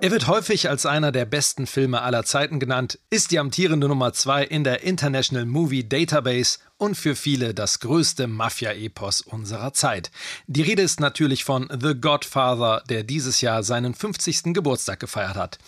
Er 0.00 0.12
wird 0.12 0.28
häufig 0.28 0.70
als 0.70 0.86
einer 0.86 1.10
der 1.10 1.24
besten 1.24 1.66
Filme 1.66 2.02
aller 2.02 2.22
Zeiten 2.22 2.60
genannt, 2.60 3.00
ist 3.10 3.32
die 3.32 3.40
amtierende 3.40 3.88
Nummer 3.88 4.12
2 4.12 4.44
in 4.44 4.62
der 4.62 4.84
International 4.84 5.44
Movie 5.44 5.88
Database 5.88 6.60
und 6.76 6.94
für 6.94 7.16
viele 7.16 7.52
das 7.52 7.80
größte 7.80 8.28
Mafia-Epos 8.28 9.22
unserer 9.22 9.72
Zeit. 9.72 10.12
Die 10.46 10.62
Rede 10.62 10.82
ist 10.82 11.00
natürlich 11.00 11.42
von 11.42 11.68
The 11.68 11.94
Godfather, 12.00 12.84
der 12.88 13.02
dieses 13.02 13.40
Jahr 13.40 13.64
seinen 13.64 13.92
50. 13.92 14.54
Geburtstag 14.54 15.00
gefeiert 15.00 15.34
hat. 15.34 15.58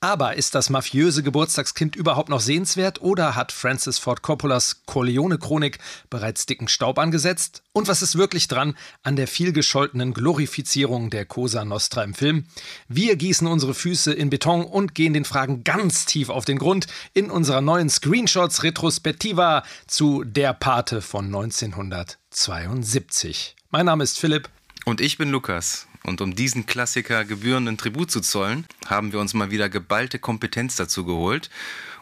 Aber 0.00 0.36
ist 0.36 0.54
das 0.54 0.68
mafiöse 0.68 1.22
Geburtstagskind 1.22 1.96
überhaupt 1.96 2.28
noch 2.28 2.40
sehenswert 2.40 3.00
oder 3.00 3.34
hat 3.34 3.50
Francis 3.50 3.98
Ford 3.98 4.20
Coppolas 4.20 4.82
Corleone-Chronik 4.84 5.78
bereits 6.10 6.44
dicken 6.44 6.68
Staub 6.68 6.98
angesetzt? 6.98 7.62
Und 7.72 7.88
was 7.88 8.02
ist 8.02 8.18
wirklich 8.18 8.46
dran 8.46 8.76
an 9.02 9.16
der 9.16 9.26
vielgescholtenen 9.26 10.12
Glorifizierung 10.12 11.08
der 11.08 11.24
Cosa 11.24 11.64
Nostra 11.64 12.04
im 12.04 12.12
Film? 12.12 12.44
Wir 12.88 13.16
gießen 13.16 13.46
unsere 13.46 13.72
Füße 13.72 14.12
in 14.12 14.28
Beton 14.28 14.66
und 14.66 14.94
gehen 14.94 15.14
den 15.14 15.24
Fragen 15.24 15.64
ganz 15.64 16.04
tief 16.04 16.28
auf 16.28 16.44
den 16.44 16.58
Grund 16.58 16.88
in 17.14 17.30
unserer 17.30 17.62
neuen 17.62 17.88
Screenshots 17.88 18.64
Retrospectiva 18.64 19.62
zu 19.86 20.24
Der 20.24 20.52
Pate 20.52 21.00
von 21.00 21.24
1972. 21.24 23.56
Mein 23.70 23.86
Name 23.86 24.04
ist 24.04 24.18
Philipp. 24.18 24.50
Und 24.84 25.00
ich 25.00 25.16
bin 25.16 25.30
Lukas. 25.30 25.86
Und 26.06 26.20
um 26.20 26.36
diesen 26.36 26.66
Klassiker 26.66 27.24
gebührenden 27.24 27.78
Tribut 27.78 28.12
zu 28.12 28.20
zollen, 28.20 28.64
haben 28.86 29.12
wir 29.12 29.18
uns 29.18 29.34
mal 29.34 29.50
wieder 29.50 29.68
geballte 29.68 30.20
Kompetenz 30.20 30.76
dazu 30.76 31.04
geholt 31.04 31.50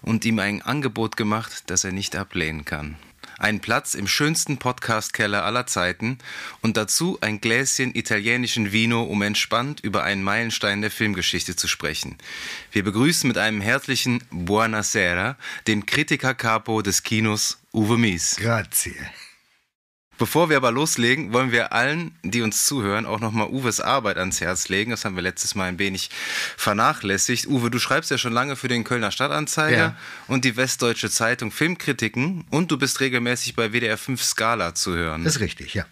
und 0.02 0.26
ihm 0.26 0.38
ein 0.40 0.60
Angebot 0.60 1.16
gemacht, 1.16 1.64
das 1.68 1.84
er 1.84 1.92
nicht 1.92 2.14
ablehnen 2.14 2.66
kann. 2.66 2.96
Einen 3.38 3.60
Platz 3.60 3.94
im 3.94 4.06
schönsten 4.06 4.58
Podcast-Keller 4.58 5.46
aller 5.46 5.66
Zeiten 5.66 6.18
und 6.60 6.76
dazu 6.76 7.16
ein 7.22 7.40
Gläschen 7.40 7.94
italienischen 7.94 8.72
Vino, 8.72 9.02
um 9.04 9.22
entspannt 9.22 9.80
über 9.80 10.04
einen 10.04 10.22
Meilenstein 10.22 10.82
der 10.82 10.90
Filmgeschichte 10.90 11.56
zu 11.56 11.66
sprechen. 11.66 12.18
Wir 12.72 12.84
begrüßen 12.84 13.26
mit 13.26 13.38
einem 13.38 13.62
herzlichen 13.62 14.22
Buonasera 14.30 15.38
den 15.66 15.86
Kritiker 15.86 16.34
Capo 16.34 16.82
des 16.82 17.04
Kinos, 17.04 17.58
Uwe 17.72 17.96
Mies. 17.96 18.36
Grazie. 18.36 18.94
Bevor 20.16 20.48
wir 20.48 20.56
aber 20.56 20.70
loslegen, 20.70 21.32
wollen 21.32 21.50
wir 21.50 21.72
allen, 21.72 22.12
die 22.22 22.42
uns 22.42 22.66
zuhören, 22.66 23.04
auch 23.04 23.18
nochmal 23.20 23.48
Uwes 23.48 23.80
Arbeit 23.80 24.16
ans 24.16 24.40
Herz 24.40 24.68
legen. 24.68 24.92
Das 24.92 25.04
haben 25.04 25.16
wir 25.16 25.22
letztes 25.22 25.54
Mal 25.54 25.64
ein 25.64 25.78
wenig 25.78 26.10
vernachlässigt. 26.56 27.46
Uwe, 27.46 27.70
du 27.70 27.78
schreibst 27.78 28.10
ja 28.10 28.18
schon 28.18 28.32
lange 28.32 28.56
für 28.56 28.68
den 28.68 28.84
Kölner 28.84 29.10
Stadtanzeiger 29.10 29.76
ja. 29.76 29.96
und 30.28 30.44
die 30.44 30.56
Westdeutsche 30.56 31.10
Zeitung 31.10 31.50
Filmkritiken 31.50 32.44
und 32.50 32.70
du 32.70 32.78
bist 32.78 33.00
regelmäßig 33.00 33.56
bei 33.56 33.72
WDR 33.72 33.98
5 33.98 34.22
Skala 34.22 34.74
zu 34.74 34.94
hören. 34.94 35.24
Das 35.24 35.36
ist 35.36 35.40
richtig, 35.40 35.74
ja. 35.74 35.84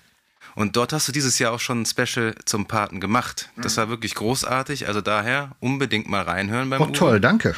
Und 0.55 0.77
dort 0.77 0.93
hast 0.93 1.09
du 1.09 1.13
dieses 1.13 1.39
Jahr 1.39 1.53
auch 1.53 1.61
schon 1.61 1.83
ein 1.83 1.87
Special 1.87 2.35
zum 2.45 2.67
Paten 2.67 3.01
gemacht. 3.01 3.49
Das 3.57 3.77
war 3.79 3.89
wirklich 3.89 4.15
großartig. 4.15 4.87
Also 4.87 5.01
daher 5.01 5.57
unbedingt 5.61 6.09
mal 6.09 6.23
reinhören 6.23 6.69
beim 6.69 6.81
Oh, 6.83 6.87
Uwe. 6.87 6.93
toll, 6.93 7.21
danke. 7.21 7.55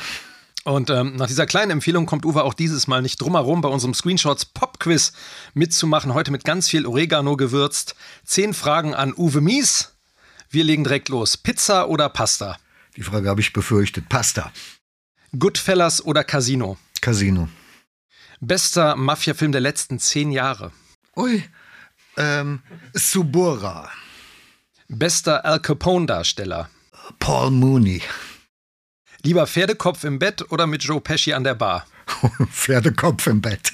Und 0.65 0.89
ähm, 0.89 1.17
nach 1.17 1.27
dieser 1.27 1.45
kleinen 1.45 1.73
Empfehlung 1.73 2.07
kommt 2.07 2.25
Uwe 2.25 2.43
auch 2.43 2.55
dieses 2.55 2.87
Mal 2.87 3.03
nicht 3.03 3.21
drumherum, 3.21 3.61
bei 3.61 3.69
unserem 3.69 3.93
Screenshots 3.93 4.47
Pop 4.47 4.81
Quiz 4.81 5.13
mitzumachen. 5.53 6.15
Heute 6.15 6.31
mit 6.31 6.45
ganz 6.45 6.69
viel 6.69 6.87
Oregano 6.87 7.37
gewürzt. 7.37 7.95
Zehn 8.25 8.55
Fragen 8.55 8.95
an 8.95 9.13
Uwe 9.15 9.43
Mies. 9.43 9.93
Wir 10.49 10.65
legen 10.65 10.85
direkt 10.85 11.11
los. 11.11 11.37
Pizza 11.37 11.89
oder 11.89 12.09
Pasta? 12.09 12.57
Die 12.97 13.03
Frage 13.03 13.29
habe 13.29 13.43
ich 13.43 13.53
befürchtet. 13.53 14.09
Pasta. 14.09 14.53
Goodfellas 15.39 16.05
oder 16.05 16.25
Casino? 16.25 16.79
Casino. 17.01 17.49
Bester 18.41 18.97
Mafia-Film 18.97 19.53
der 19.53 19.61
letzten 19.61 19.99
zehn 19.99 20.31
Jahre. 20.31 20.73
Ui. 21.17 21.43
Ähm, 22.17 22.63
Subura. 22.93 23.91
Bester 24.89 25.45
Al 25.45 25.61
Capone-Darsteller. 25.61 26.71
Paul 27.19 27.51
Mooney. 27.51 28.01
Lieber 29.25 29.47
Pferdekopf 29.47 30.05
im 30.05 30.19
Bett 30.19 30.53
oder 30.53 30.67
mit 30.67 30.85
Joe 30.85 31.01
Pesci 31.01 31.33
an 31.33 31.45
der 31.45 31.55
Bar? 31.55 31.87
Pferdekopf 32.51 33.27
im 33.27 33.41
Bett. 33.41 33.73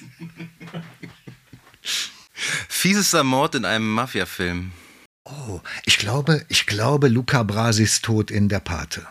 Fiesester 2.69 3.25
Mord 3.25 3.56
in 3.56 3.65
einem 3.65 3.93
Mafia-Film. 3.93 4.71
Oh, 5.25 5.60
ich 5.84 5.99
glaube, 5.99 6.47
ich 6.49 6.66
glaube, 6.66 7.09
Luca 7.09 7.43
Brasis 7.43 8.00
Tod 8.00 8.31
in 8.31 8.49
der 8.49 8.60
Pate. 8.60 9.09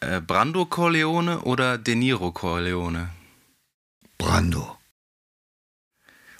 Äh, 0.00 0.20
Brando 0.20 0.66
Corleone 0.66 1.40
oder 1.42 1.78
De 1.78 1.94
Niro 1.94 2.32
Corleone? 2.32 3.10
Brando. 4.18 4.76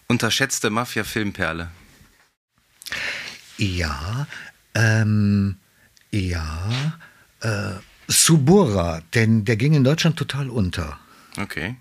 Unterschätzte 0.09 0.69
Mafia-Filmperle. 0.71 1.71
Ja, 3.56 4.27
ähm, 4.75 5.59
ja, 6.11 6.99
äh, 7.41 7.75
Subura, 8.09 9.03
denn 9.15 9.44
der 9.44 9.56
ging 9.56 9.75
in 9.75 9.84
Deutschland 9.84 10.17
total 10.17 10.50
unter. 10.50 10.99
Okay. 11.39 11.77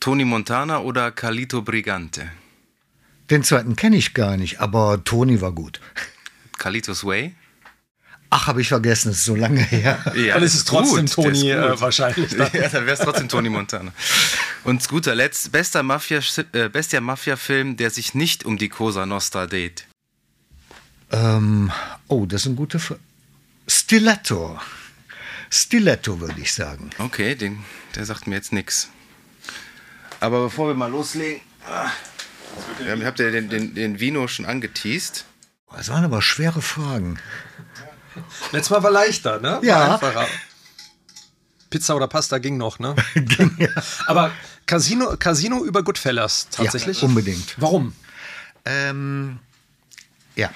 Tony 0.00 0.24
Montana 0.24 0.80
oder 0.80 1.10
Carlito 1.10 1.62
Brigante? 1.62 2.30
Den 3.30 3.42
zweiten 3.42 3.76
kenne 3.76 3.96
ich 3.96 4.14
gar 4.14 4.36
nicht, 4.36 4.60
aber 4.60 5.02
Toni 5.04 5.40
war 5.40 5.52
gut. 5.52 5.80
Carlitos 6.56 7.04
Way? 7.04 7.34
Ach, 8.30 8.46
habe 8.46 8.60
ich 8.60 8.68
vergessen, 8.68 9.10
es 9.10 9.18
ist 9.18 9.24
so 9.24 9.34
lange 9.34 9.60
her. 9.60 9.98
Ja, 10.14 10.34
Dann 10.34 10.42
ist 10.42 10.54
es 10.54 10.64
trotzdem 10.64 10.96
gut, 10.96 11.04
ist 11.06 11.14
Tony 11.14 11.50
äh, 11.50 11.80
wahrscheinlich. 11.80 12.36
Dann. 12.36 12.50
Ja, 12.52 12.68
dann 12.68 12.84
wäre 12.84 12.96
es 12.96 13.00
trotzdem 13.00 13.28
Tony 13.28 13.48
Montana. 13.48 13.92
Und 14.64 14.82
zu 14.82 14.90
guter 14.90 15.14
Letzt, 15.14 15.50
bester 15.50 15.82
Mafia, 15.82 16.20
äh, 16.52 16.68
bester 16.68 17.00
Mafia-Film, 17.00 17.76
der 17.76 17.90
sich 17.90 18.14
nicht 18.14 18.44
um 18.44 18.58
die 18.58 18.68
Cosa 18.68 19.06
Nostra 19.06 19.46
dreht. 19.46 19.86
Ähm, 21.10 21.72
oh, 22.08 22.26
das 22.26 22.42
ist 22.42 22.48
eine 22.48 22.56
gute 22.56 22.78
Frage. 22.78 23.00
Stiletto. 23.66 24.58
Stiletto, 25.50 26.20
würde 26.20 26.40
ich 26.40 26.52
sagen. 26.52 26.90
Okay, 26.98 27.34
den, 27.34 27.64
der 27.94 28.04
sagt 28.04 28.26
mir 28.26 28.34
jetzt 28.36 28.52
nichts. 28.52 28.88
Aber 30.20 30.42
bevor 30.44 30.68
wir 30.68 30.74
mal 30.74 30.90
loslegen, 30.90 31.40
ah, 31.66 31.90
ähm, 32.86 33.04
habt 33.04 33.18
ihr 33.20 33.30
den, 33.30 33.48
den, 33.48 33.74
den 33.74 34.00
Vino 34.00 34.26
schon 34.28 34.46
angeteased? 34.46 35.24
Das 35.74 35.88
waren 35.88 36.04
aber 36.04 36.22
schwere 36.22 36.62
Fragen. 36.62 37.18
Letztes 38.52 38.70
Mal 38.70 38.82
war 38.82 38.90
leichter, 38.90 39.38
ne? 39.40 39.52
War 39.56 39.64
Ja. 39.64 39.94
Einfacher. 39.94 40.26
Pizza 41.70 41.94
oder 41.94 42.08
Pasta 42.08 42.38
ging 42.38 42.56
noch, 42.56 42.78
ne? 42.78 42.96
Aber 44.06 44.30
Casino, 44.64 45.16
Casino 45.18 45.62
über 45.64 45.82
Goodfellas 45.82 46.48
tatsächlich? 46.50 47.02
Ja, 47.02 47.08
unbedingt. 47.08 47.54
Warum? 47.58 47.92
Ähm, 48.64 49.38
ja, 50.38 50.50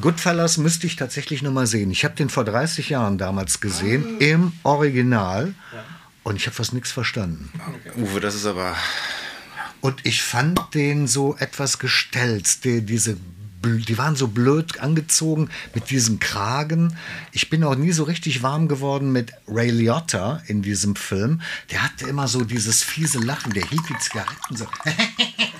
Goodfellas 0.00 0.58
müsste 0.58 0.86
ich 0.86 0.94
tatsächlich 0.94 1.42
noch 1.42 1.50
mal 1.50 1.66
sehen. 1.66 1.90
Ich 1.90 2.04
habe 2.04 2.14
den 2.14 2.30
vor 2.30 2.44
30 2.44 2.88
Jahren 2.88 3.18
damals 3.18 3.60
gesehen, 3.60 4.18
im 4.20 4.52
Original. 4.62 5.54
Und 6.22 6.36
ich 6.36 6.46
habe 6.46 6.54
fast 6.54 6.72
nichts 6.72 6.92
verstanden. 6.92 7.50
Uwe, 7.96 8.20
das 8.20 8.36
ist 8.36 8.46
aber. 8.46 8.76
Und 9.80 10.06
ich 10.06 10.22
fand 10.22 10.72
den 10.72 11.08
so 11.08 11.36
etwas 11.36 11.80
gestelzt. 11.80 12.64
Die, 12.64 12.82
diese, 12.82 13.16
die 13.64 13.98
waren 13.98 14.16
so 14.16 14.28
blöd 14.28 14.80
angezogen 14.80 15.48
mit 15.74 15.90
diesem 15.90 16.18
Kragen. 16.18 16.96
Ich 17.32 17.50
bin 17.50 17.64
auch 17.64 17.74
nie 17.74 17.92
so 17.92 18.04
richtig 18.04 18.42
warm 18.42 18.68
geworden 18.68 19.12
mit 19.12 19.32
Ray 19.48 19.70
Liotta 19.70 20.42
in 20.46 20.62
diesem 20.62 20.96
Film. 20.96 21.40
Der 21.70 21.82
hatte 21.82 22.06
immer 22.06 22.28
so 22.28 22.44
dieses 22.44 22.82
fiese 22.82 23.18
Lachen. 23.18 23.52
Der 23.52 23.66
hielt 23.66 23.88
die 23.88 23.98
Zigaretten 23.98 24.56
so. 24.56 24.66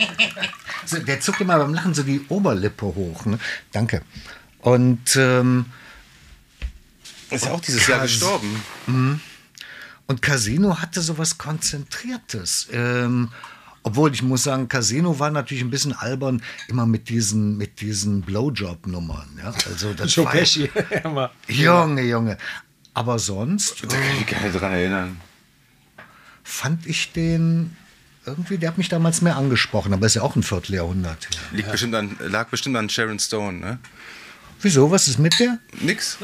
so 0.86 0.98
der 0.98 1.20
zuckt 1.20 1.40
immer 1.40 1.58
beim 1.58 1.74
Lachen 1.74 1.94
so 1.94 2.02
die 2.02 2.24
Oberlippe 2.28 2.86
hoch. 2.86 3.24
Ne? 3.26 3.38
Danke. 3.72 4.02
Und, 4.60 5.16
ähm, 5.16 5.66
Ist 7.30 7.44
ja 7.44 7.52
auch 7.52 7.60
dieses 7.60 7.86
Jahr 7.86 8.00
Krass. 8.00 8.10
gestorben. 8.12 9.20
und 10.06 10.22
Casino 10.22 10.80
hatte 10.80 11.00
sowas 11.02 11.38
Konzentriertes. 11.38 12.68
Ähm, 12.72 13.30
obwohl 13.84 14.12
ich 14.12 14.22
muss 14.22 14.42
sagen, 14.42 14.66
Casino 14.68 15.18
war 15.20 15.30
natürlich 15.30 15.62
ein 15.62 15.70
bisschen 15.70 15.92
albern, 15.92 16.42
immer 16.68 16.84
mit 16.86 17.08
diesen, 17.08 17.56
mit 17.56 17.80
diesen 17.80 18.22
Blowjob-Nummern. 18.22 19.38
Ja? 19.38 19.52
Also 19.66 19.94
das 19.94 20.16
war- 20.18 20.32
Pesci. 20.32 20.68
Immer. 21.04 21.30
Junge, 21.46 22.02
Junge. 22.02 22.36
Aber 22.94 23.18
sonst 23.20 23.82
Da 23.82 23.88
kann 23.88 23.98
ich 24.12 24.18
mich 24.20 24.26
gar 24.26 24.40
nicht 24.42 24.60
dran 24.60 24.72
erinnern. 24.72 25.20
fand 26.42 26.86
ich 26.86 27.12
den 27.12 27.76
irgendwie, 28.26 28.56
der 28.56 28.70
hat 28.70 28.78
mich 28.78 28.88
damals 28.88 29.20
mehr 29.20 29.36
angesprochen, 29.36 29.92
aber 29.92 30.06
ist 30.06 30.14
ja 30.14 30.22
auch 30.22 30.34
ein 30.34 30.42
Vierteljahrhundert. 30.42 31.28
her. 31.28 31.40
Liegt 31.52 31.70
bestimmt 31.70 31.94
an, 31.94 32.16
lag 32.20 32.48
bestimmt 32.48 32.76
an 32.76 32.88
Sharon 32.88 33.18
Stone, 33.18 33.58
ne? 33.58 33.78
Wieso? 34.62 34.90
Was 34.90 35.08
ist 35.08 35.18
mit 35.18 35.38
der? 35.40 35.58
Nix. 35.82 36.16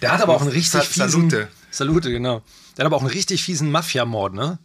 Der 0.00 0.12
hat 0.12 0.20
aber 0.22 0.34
auch 0.36 0.42
einen 0.42 0.50
richtig 0.50 0.82
Sa- 0.82 0.86
fiesen. 0.86 1.08
Salute. 1.30 1.48
Salute, 1.70 2.10
genau. 2.12 2.42
Der 2.76 2.84
hat 2.84 2.86
aber 2.86 2.96
auch 2.96 3.00
einen 3.02 3.10
richtig 3.10 3.42
fiesen 3.42 3.70
Mafia-Mord, 3.72 4.34
ne? 4.34 4.58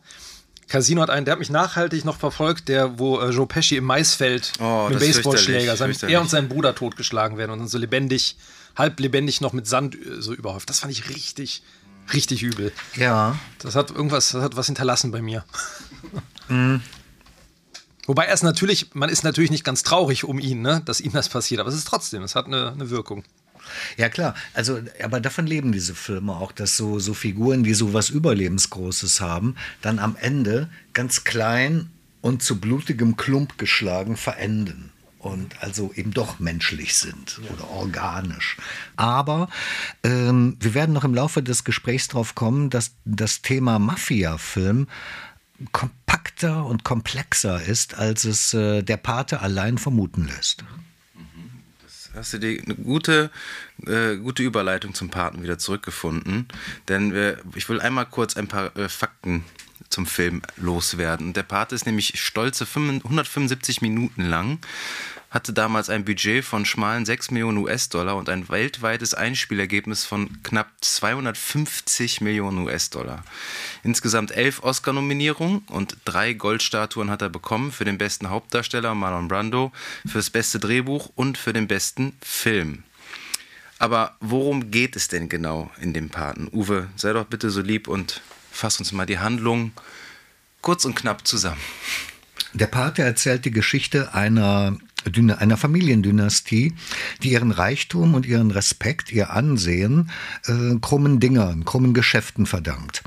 Casino 0.69 1.01
hat 1.01 1.09
einen, 1.09 1.25
der 1.25 1.33
hat 1.33 1.39
mich 1.39 1.49
nachhaltig 1.49 2.05
noch 2.05 2.17
verfolgt, 2.17 2.69
der, 2.69 2.99
wo 2.99 3.19
äh, 3.19 3.31
Joe 3.31 3.47
Pesci 3.47 3.75
im 3.75 3.83
Maisfeld 3.85 4.53
Oh, 4.59 4.87
mit 4.89 4.99
Baseballschläger, 4.99 5.75
sein, 5.75 5.95
er 6.07 6.21
und 6.21 6.29
sein 6.29 6.47
Bruder 6.47 6.75
totgeschlagen 6.75 7.37
werden 7.37 7.51
und 7.51 7.59
dann 7.59 7.67
so 7.67 7.77
lebendig, 7.77 8.37
halb 8.75 8.99
lebendig 8.99 9.41
noch 9.41 9.51
mit 9.51 9.67
Sand 9.67 9.95
äh, 9.95 10.21
so 10.21 10.33
überhäuft. 10.33 10.69
Das 10.69 10.79
fand 10.79 10.93
ich 10.93 11.09
richtig, 11.09 11.63
richtig 12.13 12.43
übel. 12.43 12.71
Ja. 12.95 13.37
Das 13.57 13.75
hat 13.75 13.89
irgendwas, 13.91 14.31
das 14.31 14.43
hat 14.43 14.55
was 14.55 14.67
hinterlassen 14.67 15.11
bei 15.11 15.21
mir. 15.21 15.43
Mhm. 16.51 16.81
Wobei 18.07 18.25
er 18.25 18.33
ist 18.33 18.41
natürlich, 18.41 18.95
man 18.95 19.07
ist 19.07 19.23
natürlich 19.23 19.51
nicht 19.51 19.63
ganz 19.63 19.83
traurig 19.83 20.23
um 20.23 20.39
ihn, 20.39 20.63
ne, 20.63 20.81
dass 20.83 20.99
ihm 20.99 21.11
das 21.11 21.29
passiert, 21.29 21.61
aber 21.61 21.69
es 21.69 21.75
ist 21.75 21.87
trotzdem, 21.87 22.23
es 22.23 22.33
hat 22.33 22.47
eine, 22.47 22.71
eine 22.71 22.89
Wirkung. 22.89 23.23
Ja 23.97 24.09
klar, 24.09 24.35
also 24.53 24.79
aber 25.03 25.19
davon 25.19 25.47
leben 25.47 25.71
diese 25.71 25.95
Filme 25.95 26.33
auch, 26.33 26.51
dass 26.51 26.77
so, 26.77 26.99
so 26.99 27.13
Figuren, 27.13 27.63
die 27.63 27.73
so 27.73 27.93
was 27.93 28.09
Überlebensgroßes 28.09 29.21
haben, 29.21 29.55
dann 29.81 29.99
am 29.99 30.15
Ende 30.19 30.69
ganz 30.93 31.23
klein 31.23 31.89
und 32.21 32.43
zu 32.43 32.59
blutigem 32.59 33.17
Klump 33.17 33.57
geschlagen 33.57 34.17
verenden 34.17 34.91
und 35.19 35.61
also 35.61 35.91
eben 35.95 36.11
doch 36.11 36.39
menschlich 36.39 36.95
sind 36.95 37.39
oder 37.53 37.69
organisch. 37.69 38.57
Aber 38.95 39.49
ähm, 40.03 40.57
wir 40.59 40.73
werden 40.73 40.93
noch 40.93 41.03
im 41.03 41.13
Laufe 41.13 41.43
des 41.43 41.63
Gesprächs 41.63 42.07
darauf 42.07 42.35
kommen, 42.35 42.69
dass 42.69 42.91
das 43.05 43.41
Thema 43.41 43.79
Mafia-Film 43.79 44.87
kompakter 45.73 46.65
und 46.65 46.85
komplexer 46.85 47.61
ist, 47.61 47.95
als 47.95 48.23
es 48.23 48.53
äh, 48.53 48.81
der 48.81 48.97
Pate 48.97 49.41
allein 49.41 49.77
vermuten 49.77 50.25
lässt. 50.25 50.63
Hast 52.15 52.33
du 52.33 52.39
die, 52.39 52.61
eine 52.61 52.75
gute, 52.75 53.29
äh, 53.85 54.15
gute 54.17 54.43
Überleitung 54.43 54.93
zum 54.93 55.09
Paten 55.09 55.43
wieder 55.43 55.57
zurückgefunden? 55.57 56.47
Denn 56.87 57.13
wir, 57.13 57.39
ich 57.55 57.69
will 57.69 57.79
einmal 57.79 58.05
kurz 58.05 58.35
ein 58.35 58.47
paar 58.47 58.75
äh, 58.75 58.89
Fakten 58.89 59.43
zum 59.89 60.05
Film 60.05 60.41
loswerden. 60.57 61.33
Der 61.33 61.43
Pate 61.43 61.75
ist 61.75 61.85
nämlich 61.85 62.19
stolze 62.19 62.65
5 62.65 63.03
175 63.03 63.81
Minuten 63.81 64.23
lang, 64.23 64.59
hatte 65.29 65.53
damals 65.53 65.89
ein 65.89 66.05
Budget 66.05 66.43
von 66.43 66.65
schmalen 66.65 67.05
6 67.05 67.31
Millionen 67.31 67.59
US-Dollar 67.59 68.15
und 68.15 68.29
ein 68.29 68.49
weltweites 68.49 69.13
Einspielergebnis 69.13 70.05
von 70.05 70.41
knapp 70.43 70.71
250 70.81 72.21
Millionen 72.21 72.59
US-Dollar. 72.59 73.23
Insgesamt 73.83 74.31
elf 74.31 74.63
Oscar-Nominierungen 74.63 75.59
und 75.67 75.97
drei 76.05 76.33
Goldstatuen 76.33 77.11
hat 77.11 77.21
er 77.21 77.29
bekommen 77.29 77.71
für 77.71 77.85
den 77.85 77.97
besten 77.97 78.29
Hauptdarsteller 78.29 78.95
Marlon 78.95 79.27
Brando, 79.27 79.71
für 80.07 80.17
das 80.17 80.29
beste 80.29 80.59
Drehbuch 80.59 81.11
und 81.15 81.37
für 81.37 81.53
den 81.53 81.67
besten 81.67 82.13
Film. 82.21 82.83
Aber 83.77 84.17
worum 84.19 84.71
geht 84.71 84.95
es 84.95 85.07
denn 85.07 85.29
genau 85.29 85.71
in 85.79 85.93
dem 85.93 86.09
Paten? 86.09 86.49
Uwe, 86.51 86.89
sei 86.95 87.13
doch 87.13 87.25
bitte 87.25 87.49
so 87.49 87.61
lieb 87.61 87.87
und 87.87 88.21
fass 88.51 88.79
uns 88.79 88.91
mal 88.91 89.05
die 89.05 89.19
Handlung 89.19 89.71
kurz 90.61 90.83
und 90.85 90.95
knapp 90.95 91.25
zusammen. 91.25 91.61
Der 92.53 92.67
Pate 92.67 93.03
erzählt 93.03 93.45
die 93.45 93.51
Geschichte 93.51 94.13
einer, 94.13 94.77
einer 95.05 95.57
Familiendynastie, 95.57 96.73
die 97.23 97.31
ihren 97.31 97.51
Reichtum 97.51 98.13
und 98.13 98.25
ihren 98.25 98.51
Respekt, 98.51 99.11
ihr 99.11 99.31
Ansehen 99.31 100.11
äh, 100.45 100.75
krummen 100.81 101.19
Dingern, 101.19 101.65
krummen 101.65 101.93
Geschäften 101.93 102.45
verdankt. 102.45 103.03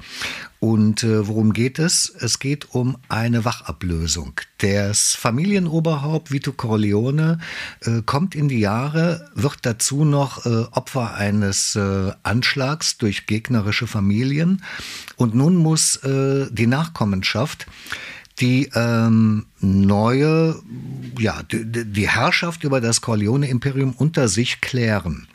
Und 0.62 1.03
äh, 1.03 1.27
worum 1.27 1.53
geht 1.53 1.81
es? 1.81 2.09
Es 2.21 2.39
geht 2.39 2.73
um 2.73 2.97
eine 3.09 3.44
Wachablösung. 3.44 4.35
Das 4.59 5.17
Familienoberhaupt 5.17 6.31
Vito 6.31 6.53
Corleone 6.53 7.41
äh, 7.81 8.03
kommt 8.06 8.37
in 8.37 8.47
die 8.47 8.61
Jahre, 8.61 9.29
wird 9.35 9.59
dazu 9.62 10.05
noch 10.05 10.47
äh, 10.47 10.67
Opfer 10.71 11.15
eines 11.17 11.75
äh, 11.75 12.12
Anschlags 12.23 12.97
durch 12.97 13.27
gegnerische 13.27 13.88
Familien. 13.88 14.62
Und 15.17 15.35
nun 15.35 15.56
muss 15.56 15.97
äh, 16.05 16.47
die 16.53 16.69
Nachkommenschaft 16.69 17.67
die 18.43 18.69
ähm, 18.75 19.47
neue, 19.61 20.61
ja, 21.19 21.43
die, 21.44 21.85
die 21.85 22.09
Herrschaft 22.09 22.65
über 22.65 22.81
das 22.81 23.00
Corleone-Imperium 23.00 23.94
unter 23.97 24.29
sich 24.29 24.61
klären. 24.61 25.29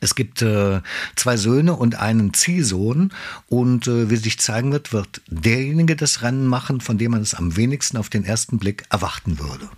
Es 0.00 0.14
gibt 0.14 0.42
äh, 0.42 0.82
zwei 1.16 1.38
Söhne 1.38 1.72
und 1.72 1.94
einen 1.94 2.34
Ziehsohn 2.34 3.12
und 3.48 3.88
äh, 3.88 4.10
wie 4.10 4.16
sich 4.16 4.38
zeigen 4.38 4.70
wird, 4.70 4.92
wird 4.92 5.22
derjenige 5.28 5.96
das 5.96 6.20
Rennen 6.20 6.46
machen, 6.46 6.82
von 6.82 6.98
dem 6.98 7.12
man 7.12 7.22
es 7.22 7.34
am 7.34 7.56
wenigsten 7.56 7.96
auf 7.96 8.10
den 8.10 8.24
ersten 8.24 8.58
Blick 8.58 8.84
erwarten 8.90 9.38
würde. 9.38 9.70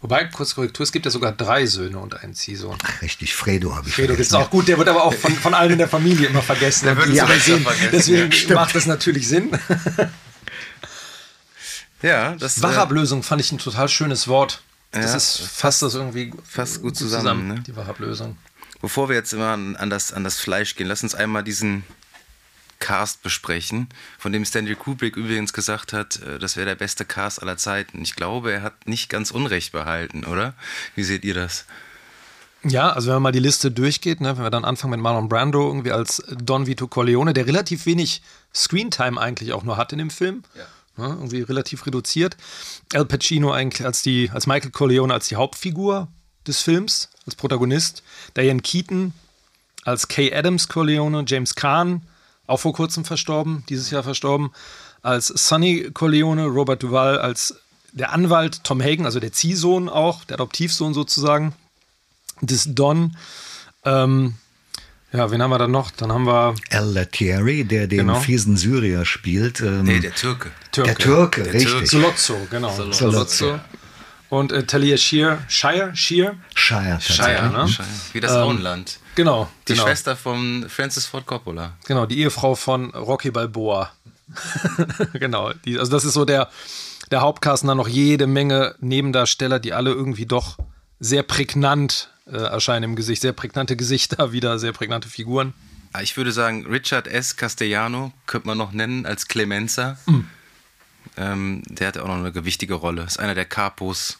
Wobei, 0.00 0.24
kurz 0.24 0.56
Korrektur, 0.56 0.82
es 0.82 0.90
gibt 0.90 1.04
ja 1.04 1.12
sogar 1.12 1.30
drei 1.30 1.66
Söhne 1.66 1.98
und 1.98 2.20
einen 2.20 2.34
Ziehsohn. 2.34 2.76
Ach, 2.82 3.02
richtig, 3.02 3.36
Fredo 3.36 3.76
habe 3.76 3.88
ich 3.88 3.94
Fredo 3.94 4.14
ist 4.14 4.30
vergessen. 4.30 4.36
auch 4.36 4.50
gut, 4.50 4.66
der 4.66 4.78
wird 4.78 4.88
aber 4.88 5.04
auch 5.04 5.14
von, 5.14 5.32
von 5.32 5.54
allen 5.54 5.70
in 5.70 5.78
der 5.78 5.88
Familie 5.88 6.26
immer 6.26 6.42
vergessen. 6.42 6.86
Der 6.86 6.96
wird 6.96 7.10
ja, 7.10 7.24
vergessen, 7.24 7.64
deswegen 7.92 8.32
ja. 8.48 8.54
macht 8.56 8.74
das 8.74 8.86
natürlich 8.86 9.28
Sinn. 9.28 9.50
Ja, 12.04 12.36
das 12.36 12.58
äh, 12.58 12.62
Wachablösung 12.62 13.22
fand 13.22 13.40
ich 13.40 13.50
ein 13.50 13.58
total 13.58 13.88
schönes 13.88 14.28
Wort. 14.28 14.62
Das 14.90 15.10
Ja, 15.10 15.16
ist 15.16 15.40
fasst 15.40 15.82
das 15.82 15.94
irgendwie 15.94 16.32
fasst 16.44 16.82
gut 16.82 16.96
zusammen, 16.96 17.48
ne? 17.48 17.64
die 17.66 17.74
Wachablösung. 17.74 18.36
Bevor 18.80 19.08
wir 19.08 19.16
jetzt 19.16 19.32
immer 19.32 19.48
an 19.48 19.76
an 19.76 19.88
das, 19.88 20.12
an 20.12 20.22
das 20.22 20.38
Fleisch 20.38 20.76
gehen, 20.76 20.86
lass 20.86 21.02
uns 21.02 21.14
einmal 21.14 21.42
diesen 21.42 21.84
Cast 22.78 23.22
besprechen, 23.22 23.88
von 24.18 24.32
dem 24.32 24.44
Stanley 24.44 24.74
Kubrick 24.74 25.16
übrigens 25.16 25.54
gesagt 25.54 25.94
hat, 25.94 26.20
äh, 26.20 26.38
das 26.38 26.56
wäre 26.56 26.66
der 26.66 26.74
beste 26.74 27.06
Cast 27.06 27.40
aller 27.40 27.56
Zeiten. 27.56 28.02
Ich 28.02 28.14
glaube, 28.14 28.52
er 28.52 28.62
hat 28.62 28.86
nicht 28.86 29.08
ganz 29.08 29.30
Unrecht 29.30 29.72
behalten, 29.72 30.24
oder? 30.24 30.52
Wie 30.94 31.04
seht 31.04 31.24
ihr 31.24 31.32
das? 31.32 31.64
Ja, 32.62 32.90
also 32.90 33.08
wenn 33.08 33.14
man 33.14 33.22
mal 33.24 33.32
die 33.32 33.38
Liste 33.38 33.70
durchgeht, 33.70 34.20
ne, 34.20 34.36
wenn 34.36 34.44
wir 34.44 34.50
dann 34.50 34.64
anfangen 34.64 34.92
mit 34.92 35.00
Marlon 35.00 35.28
Brando 35.30 35.66
irgendwie 35.66 35.92
als 35.92 36.22
Don 36.28 36.66
Vito 36.66 36.86
Corleone, 36.86 37.32
der 37.32 37.46
relativ 37.46 37.86
wenig 37.86 38.22
Screentime 38.54 39.18
eigentlich 39.20 39.52
auch 39.54 39.64
nur 39.64 39.78
hat 39.78 39.92
in 39.92 39.98
dem 39.98 40.10
Film. 40.10 40.44
Ne, 40.96 41.08
irgendwie 41.08 41.42
relativ 41.42 41.86
reduziert. 41.86 42.36
Al 42.92 43.04
Pacino 43.04 43.52
eigentlich 43.52 43.84
als 43.84 44.02
die, 44.02 44.30
als 44.32 44.46
Michael 44.46 44.70
Corleone 44.70 45.12
als 45.12 45.26
die 45.26 45.36
Hauptfigur 45.36 46.06
des 46.46 46.60
Films, 46.60 47.08
als 47.26 47.34
Protagonist. 47.34 48.02
Diane 48.36 48.60
Keaton 48.60 49.12
als 49.84 50.08
Kay 50.08 50.32
Adams 50.32 50.68
Corleone, 50.68 51.24
James 51.26 51.54
Caan, 51.54 52.02
auch 52.46 52.60
vor 52.60 52.72
kurzem 52.72 53.04
verstorben, 53.04 53.64
dieses 53.68 53.90
Jahr 53.90 54.02
verstorben, 54.02 54.52
als 55.02 55.26
Sonny 55.26 55.90
Corleone, 55.92 56.46
Robert 56.46 56.82
Duvall 56.82 57.18
als 57.18 57.56
der 57.92 58.12
Anwalt, 58.12 58.64
Tom 58.64 58.80
Hagen, 58.82 59.04
also 59.04 59.20
der 59.20 59.32
Ziehsohn 59.32 59.88
auch, 59.88 60.24
der 60.24 60.36
Adoptivsohn 60.36 60.94
sozusagen, 60.94 61.54
des 62.40 62.74
Don. 62.74 63.16
Ähm, 63.84 64.34
ja, 65.14 65.30
wen 65.30 65.40
haben 65.40 65.50
wir 65.50 65.58
dann 65.58 65.70
noch? 65.70 65.90
Dann 65.92 66.12
haben 66.12 66.26
wir 66.26 66.54
El 66.70 66.92
Latieri, 66.92 67.64
der 67.64 67.86
den 67.86 67.98
Genau. 68.00 68.20
fiesen 68.20 68.56
Syrier 68.56 69.04
spielt. 69.04 69.60
Ähm, 69.60 69.84
Nee, 69.84 70.00
der 70.00 70.14
Türke. 70.14 70.50
Türke. 70.72 70.88
der 70.90 70.98
Türke, 70.98 71.42
Der 71.44 71.52
richtig. 71.54 71.70
Türke. 71.72 71.86
Solozzo, 71.86 72.36
genau. 72.50 72.92
Solozzo. 72.92 73.60
Und 74.30 74.50
äh, 74.52 74.64
Talia 74.64 74.96
Shear, 74.96 75.38
Shire, 75.48 75.92
Shear, 75.94 76.34
Shire, 76.54 76.98
Shire, 77.00 77.50
ne? 77.50 77.68
Shire. 77.68 77.86
Wie 78.12 78.20
das 78.20 78.32
Auenland. 78.32 78.98
genau. 79.14 79.48
Die 79.68 79.74
genau. 79.74 79.86
Schwester 79.86 80.16
von 80.16 80.66
Francis 80.68 81.06
Ford 81.06 81.24
Coppola. 81.26 81.74
Genau, 81.86 82.06
die 82.06 82.18
Ehefrau 82.18 82.54
von 82.56 82.90
Rocky 82.90 83.30
Balboa. 83.30 83.92
genau, 85.12 85.52
die, 85.64 85.78
also 85.78 85.92
das 85.92 86.04
ist 86.04 86.14
so 86.14 86.24
der, 86.24 86.48
der 87.10 87.20
Hauptcast 87.20 87.62
und 87.62 87.68
dann 87.68 87.76
noch 87.76 87.86
jede 87.88 88.26
Menge 88.26 88.74
Nebendarsteller, 88.80 89.60
die 89.60 89.72
alle 89.72 89.90
irgendwie 89.92 90.26
doch 90.26 90.56
sehr 90.98 91.22
prägnant 91.22 92.08
äh, 92.26 92.36
erscheinen 92.36 92.84
im 92.84 92.96
Gesicht, 92.96 93.22
sehr 93.22 93.32
prägnante 93.32 93.76
Gesichter, 93.76 94.32
wieder 94.32 94.58
sehr 94.58 94.72
prägnante 94.72 95.08
Figuren. 95.08 95.52
Ah, 95.92 96.02
Ich 96.02 96.16
würde 96.16 96.32
sagen, 96.32 96.66
Richard 96.66 97.06
S. 97.06 97.36
Castellano 97.36 98.12
könnte 98.26 98.46
man 98.48 98.58
noch 98.58 98.72
nennen 98.72 99.06
als 99.06 99.28
Clemenza. 99.28 99.98
Mhm. 100.06 100.28
Ähm, 101.16 101.62
der 101.66 101.88
hat 101.88 101.98
auch 101.98 102.08
noch 102.08 102.16
eine 102.16 102.44
wichtige 102.44 102.74
Rolle. 102.74 103.02
Ist 103.02 103.20
einer 103.20 103.34
der 103.34 103.44
Capos 103.44 104.18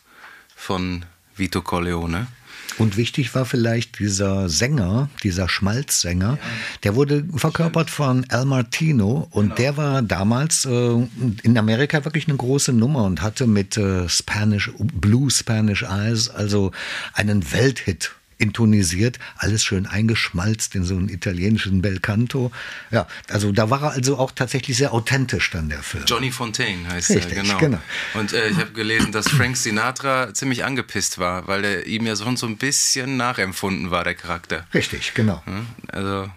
von 0.54 1.04
Vito 1.34 1.62
Corleone. 1.62 2.28
Und 2.78 2.96
wichtig 2.96 3.34
war 3.34 3.44
vielleicht 3.44 3.98
dieser 3.98 4.48
Sänger, 4.48 5.08
dieser 5.22 5.48
Schmalzsänger, 5.48 6.38
der 6.82 6.94
wurde 6.94 7.24
verkörpert 7.36 7.90
von 7.90 8.24
Al 8.30 8.44
Martino. 8.44 9.28
Und 9.30 9.58
der 9.58 9.76
war 9.76 10.02
damals 10.02 10.64
äh, 10.64 11.08
in 11.42 11.58
Amerika 11.58 12.04
wirklich 12.04 12.28
eine 12.28 12.36
große 12.36 12.72
Nummer 12.72 13.04
und 13.04 13.22
hatte 13.22 13.46
mit 13.46 13.76
äh, 13.76 14.08
Spanish, 14.08 14.72
Blue 14.78 15.30
Spanish 15.30 15.82
Eyes 15.82 16.28
also 16.28 16.72
einen 17.12 17.52
Welthit 17.52 18.12
intonisiert, 18.38 19.18
alles 19.36 19.64
schön 19.64 19.86
eingeschmalzt 19.86 20.74
in 20.74 20.84
so 20.84 20.96
einen 20.96 21.08
italienischen 21.08 21.82
Belcanto. 21.82 22.50
Ja, 22.90 23.06
also 23.28 23.52
da 23.52 23.70
war 23.70 23.82
er 23.82 23.90
also 23.92 24.18
auch 24.18 24.32
tatsächlich 24.32 24.76
sehr 24.76 24.92
authentisch 24.92 25.50
dann 25.50 25.68
der 25.68 25.82
Film. 25.82 26.04
Johnny 26.06 26.30
Fontaine 26.30 26.88
heißt 26.88 27.10
Richtig, 27.10 27.36
er, 27.36 27.42
genau. 27.42 27.58
genau. 27.58 27.78
Und 28.14 28.32
äh, 28.32 28.48
ich 28.48 28.56
habe 28.58 28.72
gelesen, 28.72 29.12
dass 29.12 29.28
Frank 29.28 29.56
Sinatra 29.56 30.32
ziemlich 30.34 30.64
angepisst 30.64 31.18
war, 31.18 31.46
weil 31.46 31.64
er 31.64 31.86
ihm 31.86 32.06
ja 32.06 32.16
schon 32.16 32.36
so 32.36 32.46
ein 32.46 32.56
bisschen 32.56 33.16
nachempfunden 33.16 33.90
war, 33.90 34.04
der 34.04 34.14
Charakter. 34.14 34.66
Richtig, 34.74 35.14
genau. 35.14 35.42
Hm? 35.46 35.66
Also, 35.88 36.30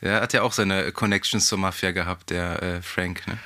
er 0.00 0.20
hat 0.20 0.32
ja 0.32 0.42
auch 0.42 0.52
seine 0.52 0.92
Connections 0.92 1.46
zur 1.46 1.58
Mafia 1.58 1.90
gehabt, 1.90 2.30
der 2.30 2.62
äh, 2.62 2.82
Frank. 2.82 3.26
Ne? 3.26 3.38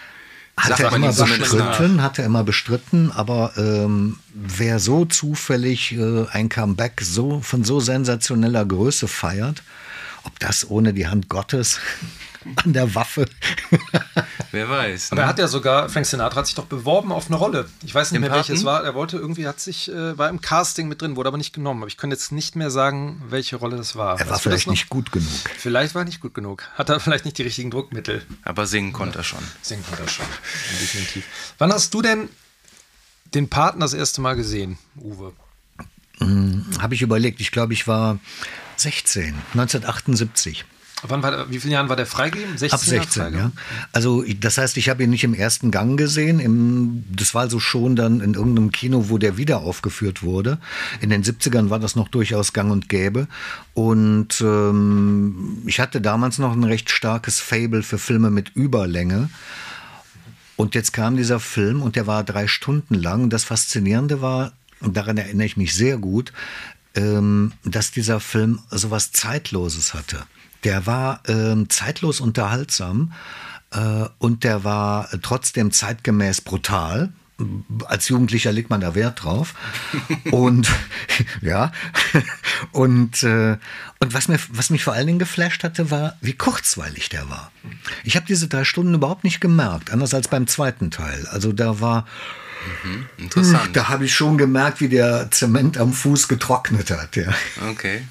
Hat 0.57 0.81
er 0.81 0.93
immer 0.93 1.13
nach. 1.13 1.39
bestritten, 1.39 2.03
hat 2.03 2.19
er 2.19 2.27
immer 2.27 2.45
bestritten, 2.45 3.11
aber 3.11 3.53
ähm, 3.57 4.19
wer 4.35 4.79
so 4.79 5.05
zufällig 5.05 5.93
äh, 5.93 6.27
ein 6.31 6.49
Comeback 6.49 7.01
so 7.01 7.41
von 7.41 7.65
so 7.65 7.81
sensationeller 7.81 8.65
Größe 8.65 9.09
feiert 9.09 9.63
ob 10.25 10.39
das 10.41 10.69
ohne 10.69 10.93
die 10.95 11.07
Hand 11.07 11.29
Gottes 11.29 11.79
an 12.65 12.73
der 12.73 12.95
Waffe. 12.95 13.27
Wer 14.51 14.69
weiß. 14.69 15.11
Ne? 15.11 15.17
Aber 15.17 15.23
er 15.23 15.29
hat 15.29 15.39
ja 15.39 15.47
sogar, 15.49 15.89
Frank 15.89 16.07
Sinatra 16.07 16.37
hat 16.37 16.47
sich 16.47 16.55
doch 16.55 16.67
beworben 16.67 17.13
auf 17.13 17.27
eine 17.29 17.37
Rolle. 17.37 17.69
Ich 17.85 17.95
weiß 17.95 18.11
nicht 18.11 18.17
Im 18.17 18.23
mehr, 18.23 18.31
Paten? 18.31 18.49
welches 18.49 18.65
war. 18.65 18.85
Er 18.85 18.95
wollte 18.95 19.17
irgendwie, 19.17 19.47
hat 19.47 19.61
sich, 19.61 19.91
äh, 19.91 20.19
war 20.19 20.29
im 20.29 20.41
Casting 20.41 20.89
mit 20.89 21.01
drin, 21.01 21.17
wurde 21.17 21.29
aber 21.29 21.39
nicht 21.39 21.53
genommen. 21.53 21.83
Aber 21.83 21.89
ich 21.89 21.97
kann 21.97 22.11
jetzt 22.11 22.33
nicht 22.33 22.57
mehr 22.57 22.71
sagen, 22.71 23.23
welche 23.29 23.57
Rolle 23.57 23.77
das 23.77 23.97
war. 23.97 24.19
Er 24.19 24.29
war 24.29 24.39
vielleicht 24.39 24.69
nicht 24.69 24.89
gut 24.89 25.13
genug. 25.13 25.29
Vielleicht 25.57 25.95
war 25.95 26.03
er 26.03 26.07
nicht 26.07 26.21
gut 26.21 26.35
genug. 26.35 26.65
Hat 26.75 26.89
er 26.89 27.01
vielleicht 27.01 27.25
nicht 27.25 27.39
die 27.39 27.43
richtigen 27.43 27.71
Druckmittel. 27.71 28.23
Aber 28.43 28.67
singen 28.67 28.93
konnte 28.93 29.19
er 29.19 29.25
schon. 29.25 29.43
Singen 29.63 29.85
konnte 29.87 30.03
er 30.03 30.09
schon. 30.09 30.27
Definitiv. 30.81 31.25
Wann 31.59 31.73
hast 31.73 31.95
du 31.95 32.03
denn 32.03 32.29
den 33.35 33.49
Paten 33.49 33.81
das 33.81 33.95
erste 33.95 34.21
Mal 34.21 34.35
gesehen, 34.37 34.79
Uwe? 34.97 35.33
Hm, 36.19 36.67
Habe 36.81 36.95
ich 36.95 37.03
überlegt. 37.03 37.41
Ich 37.41 37.51
glaube, 37.53 37.73
ich 37.73 37.87
war 37.87 38.19
16, 38.83 39.35
1978. 39.55 40.65
Wann 41.05 41.23
war, 41.23 41.51
wie 41.51 41.59
vielen 41.59 41.73
Jahren 41.73 41.89
war 41.89 41.97
der 41.97 42.07
freigegeben? 42.07 42.57
16 42.57 42.73
Ab 42.73 42.81
16, 42.81 43.23
freigegeben? 43.23 43.53
ja. 43.57 43.63
Also 43.91 44.23
das 44.23 44.59
heißt, 44.59 44.77
ich 44.77 44.89
habe 44.89 45.03
ihn 45.03 45.11
nicht 45.11 45.25
im 45.25 45.35
ersten 45.35 45.73
Gang 45.73 45.99
gesehen. 45.99 46.39
Im, 46.39 47.05
das 47.11 47.35
war 47.35 47.43
also 47.43 47.59
schon 47.59 47.97
dann 47.97 48.21
in 48.21 48.35
irgendeinem 48.35 48.71
Kino, 48.71 49.07
wo 49.09 49.19
der 49.19 49.37
wieder 49.37 49.63
aufgeführt 49.63 50.23
wurde. 50.23 50.59
In 51.01 51.11
den 51.11 51.25
70ern 51.25 51.71
war 51.71 51.81
das 51.81 51.97
noch 51.97 52.09
durchaus 52.09 52.53
gang 52.53 52.71
und 52.71 52.89
gäbe. 52.89 53.27
Und 53.75 54.41
ähm, 54.43 55.59
ich 55.67 55.81
hatte 55.81 56.01
damals 56.01 56.39
noch 56.39 56.53
ein 56.53 56.65
recht 56.65 56.89
starkes 56.89 57.41
Fable 57.41 57.83
für 57.83 57.99
Filme 57.99 58.31
mit 58.31 58.51
Überlänge. 58.51 59.29
Und 60.55 60.77
jetzt 60.77 60.93
kam 60.93 61.17
dieser 61.17 61.41
Film 61.41 61.83
und 61.83 61.97
der 61.97 62.07
war 62.07 62.23
drei 62.23 62.47
Stunden 62.47 62.95
lang. 62.95 63.29
Das 63.29 63.43
Faszinierende 63.43 64.21
war, 64.21 64.53
und 64.81 64.97
daran 64.97 65.17
erinnere 65.17 65.47
ich 65.47 65.57
mich 65.57 65.75
sehr 65.75 65.99
gut, 65.99 66.33
ähm, 66.95 67.53
dass 67.65 67.91
dieser 67.91 68.21
Film 68.21 68.61
sowas 68.71 69.13
Zeitloses 69.13 69.95
hatte. 69.95 70.25
Der 70.65 70.87
war 70.87 71.21
ähm, 71.27 71.69
zeitlos 71.69 72.21
unterhaltsam 72.21 73.13
äh, 73.71 74.07
und 74.19 74.45
der 74.45 74.65
war 74.65 75.09
trotzdem 75.23 75.73
zeitgemäß 75.73 76.41
brutal 76.41 77.13
als 77.87 78.09
Jugendlicher 78.09 78.53
legt 78.53 78.71
man 78.71 78.81
da 78.81 78.95
Wert 78.95 79.25
drauf. 79.25 79.55
und 80.31 80.69
ja, 81.41 81.73
und, 82.73 83.23
äh, 83.23 83.57
und 83.99 84.15
was, 84.15 84.29
mir, 84.29 84.39
was 84.51 84.71
mich 84.71 84.85
vor 84.85 84.93
allen 84.93 85.07
Dingen 85.07 85.19
geflasht 85.19 85.65
hatte, 85.65 85.91
war, 85.91 86.17
wie 86.21 86.35
kurzweilig 86.35 87.09
der 87.09 87.29
war. 87.29 87.53
Ich 88.05 88.17
habe 88.17 88.27
diese 88.27 88.49
drei 88.49 88.65
Stunden 88.65 88.95
überhaupt 88.95 89.25
nicht 89.25 89.41
gemerkt, 89.41 89.91
anders 89.91 90.15
als 90.15 90.29
beim 90.29 90.47
zweiten 90.47 90.91
Teil. 90.91 91.27
Also 91.29 91.53
da 91.53 91.81
war 91.81 92.07
Mhm, 92.85 93.07
interessant. 93.19 93.77
Da 93.77 93.89
habe 93.89 94.05
ich 94.05 94.15
schon 94.15 94.39
gemerkt, 94.39 94.81
wie 94.81 94.89
der 94.89 95.31
Zement 95.31 95.79
am 95.79 95.93
Fuß 95.93 96.29
getrocknet 96.29 96.91
hat. 96.91 97.17
Ja. 97.17 97.33
Okay. 97.71 98.07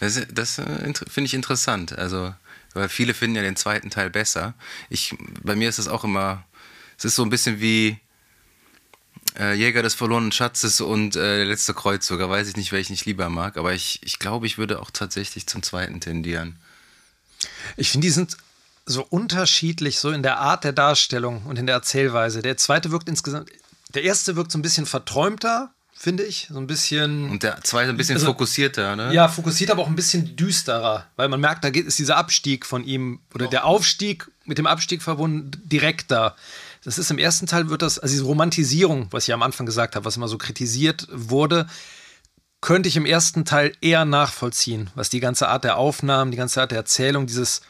Das, 0.00 0.20
das 0.32 0.58
äh, 0.58 0.92
finde 1.08 1.26
ich 1.26 1.34
interessant. 1.34 1.96
Also, 1.96 2.34
weil 2.74 2.88
viele 2.88 3.14
finden 3.14 3.36
ja 3.36 3.42
den 3.42 3.56
zweiten 3.56 3.90
Teil 3.90 4.10
besser. 4.10 4.54
Ich, 4.88 5.14
bei 5.42 5.56
mir 5.56 5.68
ist 5.68 5.78
es 5.78 5.88
auch 5.88 6.04
immer, 6.04 6.44
es 6.98 7.04
ist 7.04 7.16
so 7.16 7.22
ein 7.22 7.30
bisschen 7.30 7.60
wie 7.60 7.98
äh, 9.38 9.54
Jäger 9.54 9.82
des 9.82 9.94
verlorenen 9.94 10.32
Schatzes 10.32 10.80
und 10.80 11.16
äh, 11.16 11.38
der 11.38 11.46
letzte 11.46 11.74
Kreuzzug. 11.74 12.18
Da 12.18 12.28
weiß 12.28 12.48
ich 12.48 12.56
nicht, 12.56 12.72
welchen 12.72 12.92
ich 12.92 13.04
lieber 13.04 13.28
mag, 13.28 13.56
aber 13.56 13.74
ich, 13.74 14.00
ich 14.02 14.18
glaube, 14.18 14.46
ich 14.46 14.58
würde 14.58 14.80
auch 14.80 14.90
tatsächlich 14.90 15.46
zum 15.46 15.62
zweiten 15.62 16.00
tendieren. 16.00 16.56
Ich 17.76 17.90
finde, 17.90 18.06
die 18.06 18.12
sind 18.12 18.36
so 18.86 19.04
unterschiedlich, 19.04 19.98
so 19.98 20.10
in 20.10 20.22
der 20.22 20.38
Art 20.38 20.64
der 20.64 20.72
Darstellung 20.72 21.42
und 21.46 21.58
in 21.58 21.66
der 21.66 21.76
Erzählweise. 21.76 22.42
Der 22.42 22.56
zweite 22.56 22.90
wirkt 22.90 23.08
insgesamt 23.08 23.50
der 23.94 24.04
erste 24.04 24.36
wirkt 24.36 24.52
so 24.52 24.58
ein 24.58 24.62
bisschen 24.62 24.86
verträumter, 24.86 25.70
finde 25.94 26.24
ich. 26.24 26.48
So 26.50 26.58
ein 26.58 26.66
bisschen. 26.66 27.28
Und 27.30 27.42
der 27.42 27.62
zweite 27.62 27.90
ein 27.90 27.96
bisschen 27.96 28.16
also, 28.16 28.26
fokussierter, 28.26 28.96
ne? 28.96 29.12
Ja, 29.12 29.28
fokussiert, 29.28 29.70
aber 29.70 29.82
auch 29.82 29.88
ein 29.88 29.96
bisschen 29.96 30.36
düsterer. 30.36 31.06
Weil 31.16 31.28
man 31.28 31.40
merkt, 31.40 31.64
da 31.64 31.70
geht, 31.70 31.86
ist 31.86 31.98
dieser 31.98 32.16
Abstieg 32.16 32.64
von 32.64 32.84
ihm 32.84 33.20
oder 33.34 33.46
oh. 33.46 33.50
der 33.50 33.64
Aufstieg 33.66 34.30
mit 34.44 34.58
dem 34.58 34.66
Abstieg 34.66 35.02
verbunden 35.02 35.50
direkter. 35.64 36.36
Das 36.84 36.96
ist 36.96 37.10
im 37.10 37.18
ersten 37.18 37.46
Teil 37.46 37.68
wird 37.68 37.82
das, 37.82 37.98
also 37.98 38.12
diese 38.12 38.24
Romantisierung, 38.24 39.08
was 39.10 39.28
ich 39.28 39.34
am 39.34 39.42
Anfang 39.42 39.66
gesagt 39.66 39.94
habe, 39.94 40.06
was 40.06 40.16
immer 40.16 40.28
so 40.28 40.38
kritisiert 40.38 41.06
wurde, 41.10 41.66
könnte 42.60 42.88
ich 42.88 42.96
im 42.96 43.06
ersten 43.06 43.44
Teil 43.44 43.72
eher 43.80 44.04
nachvollziehen, 44.04 44.90
was 44.94 45.08
die 45.08 45.20
ganze 45.20 45.48
Art 45.48 45.64
der 45.64 45.76
Aufnahmen, 45.76 46.30
die 46.30 46.36
ganze 46.36 46.60
Art 46.60 46.70
der 46.70 46.78
Erzählung, 46.78 47.26
dieses 47.26 47.60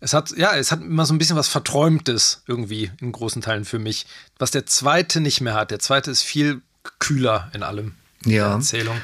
es 0.00 0.12
hat, 0.12 0.36
ja, 0.36 0.54
es 0.56 0.72
hat 0.72 0.82
immer 0.82 1.06
so 1.06 1.14
ein 1.14 1.18
bisschen 1.18 1.36
was 1.36 1.48
Verträumtes 1.48 2.42
irgendwie 2.46 2.90
in 3.00 3.12
großen 3.12 3.42
Teilen 3.42 3.64
für 3.64 3.78
mich, 3.78 4.06
was 4.38 4.50
der 4.50 4.66
zweite 4.66 5.20
nicht 5.20 5.40
mehr 5.40 5.54
hat. 5.54 5.70
Der 5.70 5.78
zweite 5.78 6.10
ist 6.10 6.22
viel 6.22 6.60
kühler 6.98 7.50
in 7.54 7.62
allem. 7.62 7.94
Ja. 8.24 8.54
Erzählung. 8.54 8.96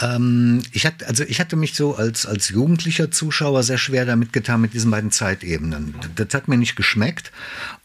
Ähm, 0.00 0.62
ich, 0.72 0.86
hatte, 0.86 1.06
also 1.08 1.24
ich 1.24 1.40
hatte 1.40 1.56
mich 1.56 1.74
so 1.74 1.96
als, 1.96 2.24
als 2.24 2.50
jugendlicher 2.50 3.10
Zuschauer 3.10 3.64
sehr 3.64 3.78
schwer 3.78 4.06
damit 4.06 4.32
getan 4.32 4.60
mit 4.60 4.72
diesen 4.72 4.90
beiden 4.90 5.10
Zeitebenen. 5.10 5.94
Das 6.14 6.28
hat 6.34 6.46
mir 6.46 6.56
nicht 6.56 6.76
geschmeckt. 6.76 7.32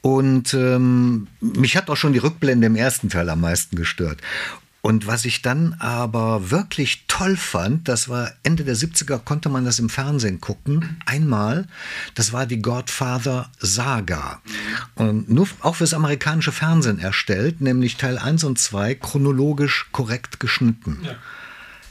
Und 0.02 0.54
ähm, 0.54 1.28
mich 1.42 1.76
hat 1.76 1.90
auch 1.90 1.98
schon 1.98 2.14
die 2.14 2.20
Rückblende 2.20 2.68
im 2.68 2.76
ersten 2.76 3.10
Teil 3.10 3.30
am 3.30 3.42
meisten 3.42 3.76
gestört. 3.76 4.20
Und 4.86 5.08
was 5.08 5.24
ich 5.24 5.42
dann 5.42 5.78
aber 5.80 6.52
wirklich 6.52 7.06
toll 7.08 7.38
fand, 7.38 7.88
das 7.88 8.10
war 8.10 8.34
Ende 8.44 8.66
der 8.66 8.76
70er, 8.76 9.18
konnte 9.18 9.48
man 9.48 9.64
das 9.64 9.80
im 9.80 9.88
Fernsehen 9.88 10.42
gucken. 10.42 11.00
Einmal, 11.06 11.68
das 12.16 12.34
war 12.34 12.46
die 12.46 12.62
Godfather 12.62 13.50
Saga. 13.60 14.42
Und 14.96 15.30
nur 15.30 15.48
auch 15.62 15.78
fürs 15.78 15.94
amerikanische 15.94 16.52
Fernsehen 16.52 17.00
erstellt, 17.00 17.62
nämlich 17.62 17.96
Teil 17.96 18.18
1 18.18 18.44
und 18.44 18.60
2 18.60 18.96
chronologisch 18.96 19.88
korrekt 19.94 20.42
geschnitten. 20.42 21.00
Ja. 21.06 21.16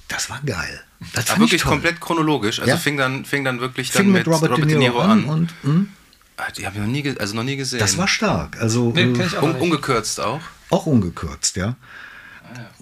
Das 0.08 0.28
war 0.28 0.42
geil. 0.44 0.82
Das 1.14 1.30
war 1.30 1.38
wirklich 1.40 1.64
komplett 1.64 1.98
chronologisch. 1.98 2.60
Also 2.60 2.72
ja. 2.72 2.76
fing, 2.76 2.98
dann, 2.98 3.24
fing 3.24 3.42
dann 3.42 3.60
wirklich 3.60 3.90
dann 3.92 4.08
mit, 4.08 4.26
mit 4.26 4.34
Robert, 4.34 4.50
Robert 4.50 4.70
De 4.70 4.76
Niro, 4.76 5.00
an. 5.00 5.24
Und, 5.24 5.54
hm? 5.62 5.88
Ah, 6.36 6.50
die 6.54 6.66
habe 6.66 6.76
ich 6.76 6.82
noch 6.82 6.88
nie, 6.88 7.18
also 7.18 7.34
noch 7.34 7.42
nie 7.42 7.56
gesehen. 7.56 7.80
Das 7.80 7.96
war 7.96 8.06
stark. 8.06 8.60
Also, 8.60 8.92
nee, 8.94 9.04
äh, 9.04 9.38
un 9.40 9.54
ungekürzt 9.54 10.20
auch? 10.20 10.42
Auch 10.68 10.84
ungekürzt, 10.84 11.56
ja. 11.56 11.76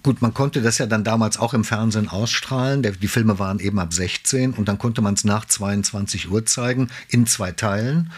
Gut, 0.02 0.22
man 0.22 0.34
konnte 0.34 0.62
das 0.62 0.78
ja 0.78 0.86
dann 0.86 1.04
damals 1.04 1.38
auch 1.38 1.54
im 1.54 1.64
Fernsehen 1.64 2.08
ausstrahlen. 2.08 2.82
die 2.82 3.08
Filme 3.08 3.38
waren 3.38 3.58
eben 3.60 3.78
ab 3.78 3.92
16 3.92 4.54
und 4.54 4.68
dann 4.68 4.78
konnte 4.78 5.02
man 5.02 5.14
es 5.14 5.24
nach 5.24 5.44
22 5.44 6.30
Uhr 6.30 6.46
zeigen, 6.46 6.88
in 7.08 7.26
zwei 7.26 7.52
Teilen. 7.52 8.12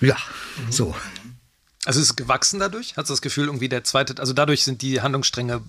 Ja, 0.00 0.16
mhm. 0.66 0.72
so. 0.72 0.94
Also 1.84 2.00
ist 2.00 2.10
es 2.10 2.16
gewachsen 2.16 2.60
dadurch? 2.60 2.94
Hast 2.96 3.08
du 3.08 3.12
das 3.12 3.22
Gefühl, 3.22 3.46
irgendwie 3.46 3.68
der 3.68 3.84
zweite, 3.84 4.20
also 4.20 4.32
dadurch 4.32 4.64
sind 4.64 4.82
die 4.82 5.00
Handlungsstränge 5.00 5.62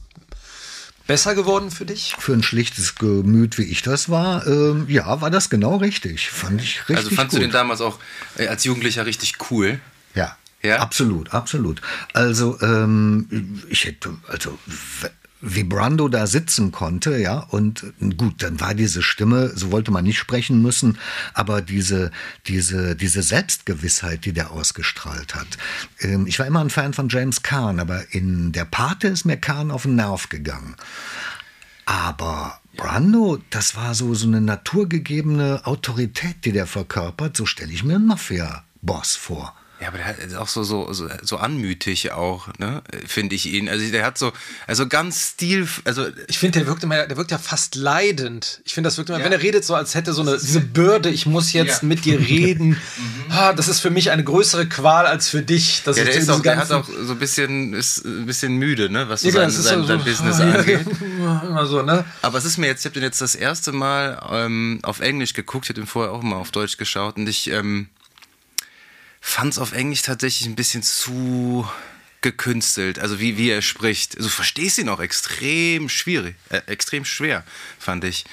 besser 1.07 1.33
geworden 1.33 1.71
für 1.71 1.85
dich? 1.85 2.15
Für 2.19 2.33
ein 2.33 2.43
schlichtes 2.43 2.95
Gemüt, 2.95 3.57
wie 3.57 3.63
ich 3.63 3.81
das 3.81 4.09
war, 4.09 4.45
ähm, 4.45 4.85
ja, 4.89 5.21
war 5.21 5.31
das 5.31 5.49
genau 5.49 5.77
richtig. 5.77 6.29
Fand 6.29 6.61
ich 6.61 6.81
richtig. 6.81 6.97
Also 6.97 7.09
fandst 7.09 7.31
gut. 7.31 7.41
du 7.41 7.45
den 7.47 7.51
damals 7.51 7.81
auch 7.81 7.99
äh, 8.37 8.47
als 8.47 8.63
Jugendlicher 8.63 9.05
richtig 9.05 9.35
cool? 9.49 9.79
Ja. 10.13 10.37
Ja? 10.61 10.79
Absolut, 10.79 11.33
absolut. 11.33 11.81
Also 12.13 12.59
ähm, 12.61 13.61
ich 13.69 13.85
hätte, 13.85 14.15
also 14.27 14.57
wie 15.41 15.63
Brando 15.63 16.09
da 16.09 16.27
sitzen 16.27 16.71
konnte, 16.71 17.17
ja, 17.17 17.39
und 17.39 17.93
gut, 18.17 18.43
dann 18.43 18.59
war 18.59 18.73
diese 18.73 19.01
Stimme, 19.01 19.51
so 19.55 19.71
wollte 19.71 19.91
man 19.91 20.03
nicht 20.03 20.17
sprechen 20.17 20.61
müssen, 20.61 20.97
aber 21.33 21.61
diese, 21.61 22.11
diese, 22.47 22.95
diese 22.95 23.23
Selbstgewissheit, 23.23 24.25
die 24.25 24.33
der 24.33 24.51
ausgestrahlt 24.51 25.35
hat. 25.35 25.47
Ähm, 26.01 26.27
ich 26.27 26.39
war 26.39 26.45
immer 26.45 26.59
ein 26.59 26.69
Fan 26.69 26.93
von 26.93 27.07
James 27.07 27.41
Caan, 27.41 27.79
aber 27.79 28.13
in 28.13 28.51
der 28.51 28.65
Pate 28.65 29.07
ist 29.07 29.25
mir 29.25 29.37
Caan 29.37 29.71
auf 29.71 29.83
den 29.83 29.95
Nerv 29.95 30.27
gegangen. 30.27 30.75
Aber 31.85 32.59
Brando, 32.75 33.39
das 33.49 33.75
war 33.75 33.95
so, 33.95 34.13
so 34.13 34.27
eine 34.27 34.41
naturgegebene 34.41 35.61
Autorität, 35.65 36.43
die 36.43 36.51
der 36.51 36.67
verkörpert, 36.67 37.37
so 37.37 37.45
stelle 37.45 37.71
ich 37.71 37.83
mir 37.83 37.95
einen 37.95 38.07
Mafia-Boss 38.07 39.15
vor. 39.15 39.55
Ja, 39.81 39.87
aber 39.87 39.97
der 39.97 40.17
ist 40.17 40.35
auch 40.35 40.49
so, 40.49 40.63
so, 40.63 40.91
so, 40.91 41.07
so 41.21 41.37
anmütig 41.37 42.11
auch, 42.11 42.49
ne, 42.57 42.81
finde 43.07 43.35
ich 43.35 43.45
ihn. 43.45 43.69
Also 43.69 43.89
der 43.89 44.05
hat 44.05 44.17
so, 44.17 44.33
also 44.67 44.87
ganz 44.87 45.29
stil, 45.29 45.69
also. 45.85 46.07
Ich 46.27 46.37
finde, 46.37 46.59
der 46.59 46.67
wirkt 46.67 46.83
immer, 46.83 47.07
der 47.07 47.15
wirkt 47.15 47.31
ja 47.31 47.37
fast 47.37 47.75
leidend. 47.75 48.61
Ich 48.65 48.73
finde, 48.73 48.89
das 48.89 48.97
wirkt 48.97 49.09
immer, 49.09 49.19
ja. 49.19 49.25
wenn 49.25 49.31
er 49.31 49.41
redet, 49.41 49.63
so 49.63 49.75
als 49.75 49.95
hätte 49.95 50.11
so 50.11 50.21
eine, 50.21 50.37
diese 50.37 50.59
Bürde, 50.59 51.09
ich 51.09 51.25
muss 51.25 51.53
jetzt 51.53 51.81
ja. 51.81 51.87
mit 51.87 52.03
dir 52.03 52.19
reden. 52.29 52.69
mhm. 52.69 52.77
ah, 53.29 53.53
das 53.53 53.69
ist 53.69 53.79
für 53.79 53.89
mich 53.89 54.11
eine 54.11 54.23
größere 54.25 54.67
Qual 54.67 55.05
als 55.05 55.29
für 55.29 55.41
dich. 55.41 55.81
Das 55.85 55.95
ja, 55.95 56.03
der, 56.03 56.13
ist 56.13 56.29
auch, 56.29 56.41
der 56.41 56.57
hat 56.57 56.71
auch 56.71 56.85
so 56.85 57.13
ein 57.13 57.19
bisschen, 57.19 57.73
ist 57.73 58.03
ein 58.03 58.25
bisschen 58.25 58.57
müde, 58.57 58.89
ne, 58.89 59.07
was 59.07 59.21
so 59.21 59.29
ja, 59.29 59.33
sein, 59.33 59.49
sein, 59.49 59.81
so, 59.81 59.87
sein 59.87 60.03
Business 60.03 60.39
angeht. 60.41 60.85
immer 61.47 61.65
so, 61.65 61.83
ne? 61.83 62.03
Aber 62.21 62.37
es 62.37 62.43
ist 62.43 62.57
mir 62.57 62.67
jetzt, 62.67 62.81
ich 62.81 62.85
habe 62.85 62.95
den 62.95 63.03
jetzt 63.03 63.21
das 63.21 63.33
erste 63.33 63.71
Mal 63.71 64.21
ähm, 64.29 64.79
auf 64.83 64.99
Englisch 64.99 65.33
geguckt, 65.33 65.65
ich 65.65 65.69
habe 65.69 65.79
den 65.79 65.87
vorher 65.87 66.11
auch 66.11 66.21
mal 66.21 66.35
auf 66.35 66.51
Deutsch 66.51 66.75
geschaut 66.75 67.15
und 67.15 67.29
ich, 67.29 67.49
ähm, 67.49 67.87
fand 69.21 69.53
es 69.53 69.59
auf 69.59 69.73
Englisch 69.73 70.01
tatsächlich 70.01 70.47
ein 70.47 70.55
bisschen 70.55 70.83
zu 70.83 71.67
gekünstelt, 72.21 72.99
also 72.99 73.19
wie, 73.19 73.37
wie 73.37 73.49
er 73.49 73.61
spricht. 73.61 74.17
Also 74.17 74.29
verstehst 74.29 74.77
ihn 74.77 74.89
auch 74.89 74.99
extrem 74.99 75.87
schwierig, 75.87 76.35
äh, 76.49 76.61
extrem 76.67 77.05
schwer, 77.05 77.43
fand 77.77 78.03
ich. 78.03 78.25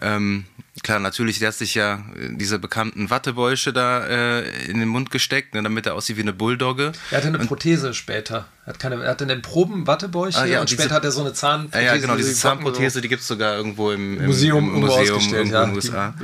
Ja. 0.00 0.16
Ähm, 0.16 0.44
klar, 0.82 0.98
natürlich, 0.98 1.38
der 1.38 1.48
hat 1.48 1.54
sich 1.54 1.74
ja 1.74 2.04
diese 2.32 2.58
bekannten 2.58 3.08
Wattebäusche 3.08 3.72
da 3.72 4.06
äh, 4.06 4.66
in 4.66 4.78
den 4.78 4.88
Mund 4.88 5.10
gesteckt, 5.10 5.54
ne, 5.54 5.62
damit 5.62 5.86
er 5.86 5.94
aussieht 5.94 6.18
wie 6.18 6.22
eine 6.22 6.34
Bulldogge. 6.34 6.92
Er 7.10 7.16
hatte 7.16 7.28
eine 7.28 7.38
und, 7.38 7.46
Prothese 7.46 7.94
später. 7.94 8.46
Er, 8.66 8.74
hat 8.74 8.78
keine, 8.78 9.02
er 9.02 9.10
hatte 9.10 9.24
in 9.24 9.28
den 9.28 9.42
Proben 9.42 9.86
Wattebäuche 9.86 10.38
ah, 10.38 10.44
ja, 10.44 10.60
und, 10.60 10.70
und 10.70 10.70
später 10.70 10.94
hat 10.94 11.04
er 11.04 11.10
so 11.10 11.22
eine 11.22 11.32
Zahnprothese. 11.32 11.84
Ja, 11.84 11.96
genau, 11.96 12.16
diese 12.16 12.34
Zahnprothese, 12.34 13.00
die 13.00 13.08
gibt 13.08 13.22
es 13.22 13.28
sogar 13.28 13.56
irgendwo 13.56 13.90
im, 13.90 14.18
im 14.18 14.26
Museum, 14.26 14.74
im 14.74 14.80
Museum 14.80 15.20
irgendwo 15.32 15.54
ja. 15.54 15.62
in 15.62 15.70
den 15.70 15.76
USA. 15.76 16.14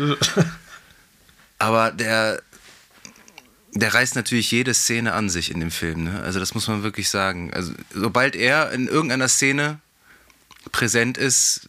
Aber 1.59 1.91
der, 1.91 2.43
der 3.79 3.95
reißt 3.95 4.17
natürlich 4.17 4.51
jede 4.51 4.75
Szene 4.75 5.13
an 5.13 5.29
sich 5.29 5.51
in 5.51 5.61
dem 5.61 5.71
Film. 5.71 6.05
Ne? 6.05 6.21
Also 6.23 6.39
das 6.39 6.55
muss 6.55 6.69
man 6.69 6.83
wirklich 6.83 7.09
sagen. 7.09 7.53
Also 7.53 7.73
sobald 7.95 8.37
er 8.37 8.73
in 8.73 8.89
irgendeiner 8.89 9.29
Szene 9.29 9.81
präsent 10.73 11.19
ist, 11.19 11.69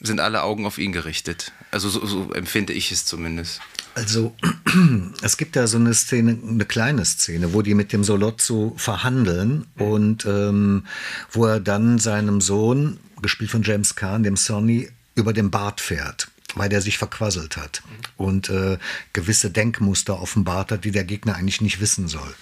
sind 0.00 0.20
alle 0.20 0.42
Augen 0.42 0.66
auf 0.66 0.78
ihn 0.78 0.92
gerichtet. 0.92 1.52
Also 1.70 1.88
so, 1.88 2.04
so 2.06 2.32
empfinde 2.32 2.72
ich 2.72 2.90
es 2.90 3.04
zumindest. 3.04 3.60
Also 3.94 4.34
es 5.22 5.36
gibt 5.36 5.56
ja 5.56 5.66
so 5.66 5.78
eine 5.78 5.94
Szene, 5.94 6.38
eine 6.46 6.64
kleine 6.64 7.04
Szene, 7.04 7.52
wo 7.52 7.62
die 7.62 7.74
mit 7.74 7.92
dem 7.92 8.02
Solozzo 8.02 8.74
verhandeln 8.76 9.66
und 9.76 10.24
ähm, 10.26 10.86
wo 11.32 11.46
er 11.46 11.60
dann 11.60 11.98
seinem 11.98 12.40
Sohn, 12.40 12.98
gespielt 13.20 13.50
von 13.50 13.62
James 13.62 13.94
Kahn, 13.94 14.22
dem 14.22 14.36
Sonny, 14.36 14.88
über 15.14 15.32
den 15.32 15.50
Bart 15.50 15.80
fährt 15.80 16.28
weil 16.56 16.68
der 16.68 16.80
sich 16.82 16.98
verquasselt 16.98 17.56
hat 17.56 17.82
und 18.16 18.48
äh, 18.48 18.78
gewisse 19.12 19.50
Denkmuster 19.50 20.20
offenbart 20.20 20.72
hat, 20.72 20.84
die 20.84 20.90
der 20.90 21.04
Gegner 21.04 21.36
eigentlich 21.36 21.60
nicht 21.60 21.80
wissen 21.80 22.08
soll. 22.08 22.34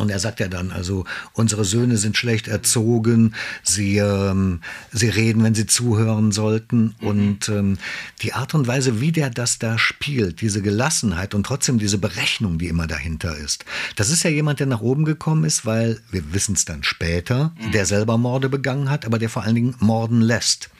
Und 0.00 0.10
er 0.10 0.18
sagt 0.18 0.40
ja 0.40 0.48
dann, 0.48 0.72
also 0.72 1.04
unsere 1.32 1.64
Söhne 1.64 1.96
sind 1.96 2.16
schlecht 2.16 2.48
erzogen, 2.48 3.34
sie, 3.62 3.98
ähm, 3.98 4.60
sie 4.92 5.08
reden, 5.08 5.42
wenn 5.42 5.54
sie 5.54 5.66
zuhören 5.66 6.32
sollten. 6.32 6.94
Mhm. 7.00 7.06
Und 7.06 7.48
ähm, 7.48 7.78
die 8.22 8.32
Art 8.32 8.54
und 8.54 8.66
Weise, 8.66 9.00
wie 9.00 9.12
der 9.12 9.30
das 9.30 9.58
da 9.58 9.78
spielt, 9.78 10.40
diese 10.40 10.62
Gelassenheit 10.62 11.34
und 11.34 11.44
trotzdem 11.44 11.78
diese 11.78 11.98
Berechnung, 11.98 12.58
die 12.58 12.68
immer 12.68 12.86
dahinter 12.86 13.36
ist. 13.36 13.64
Das 13.96 14.10
ist 14.10 14.22
ja 14.22 14.30
jemand, 14.30 14.60
der 14.60 14.66
nach 14.66 14.80
oben 14.80 15.04
gekommen 15.04 15.44
ist, 15.44 15.66
weil, 15.66 16.00
wir 16.10 16.32
wissen 16.32 16.54
es 16.54 16.64
dann 16.64 16.82
später, 16.82 17.52
mhm. 17.60 17.72
der 17.72 17.86
selber 17.86 18.18
Morde 18.18 18.48
begangen 18.48 18.90
hat, 18.90 19.04
aber 19.04 19.18
der 19.18 19.28
vor 19.28 19.42
allen 19.42 19.54
Dingen 19.54 19.74
morden 19.78 20.20
lässt. 20.20 20.70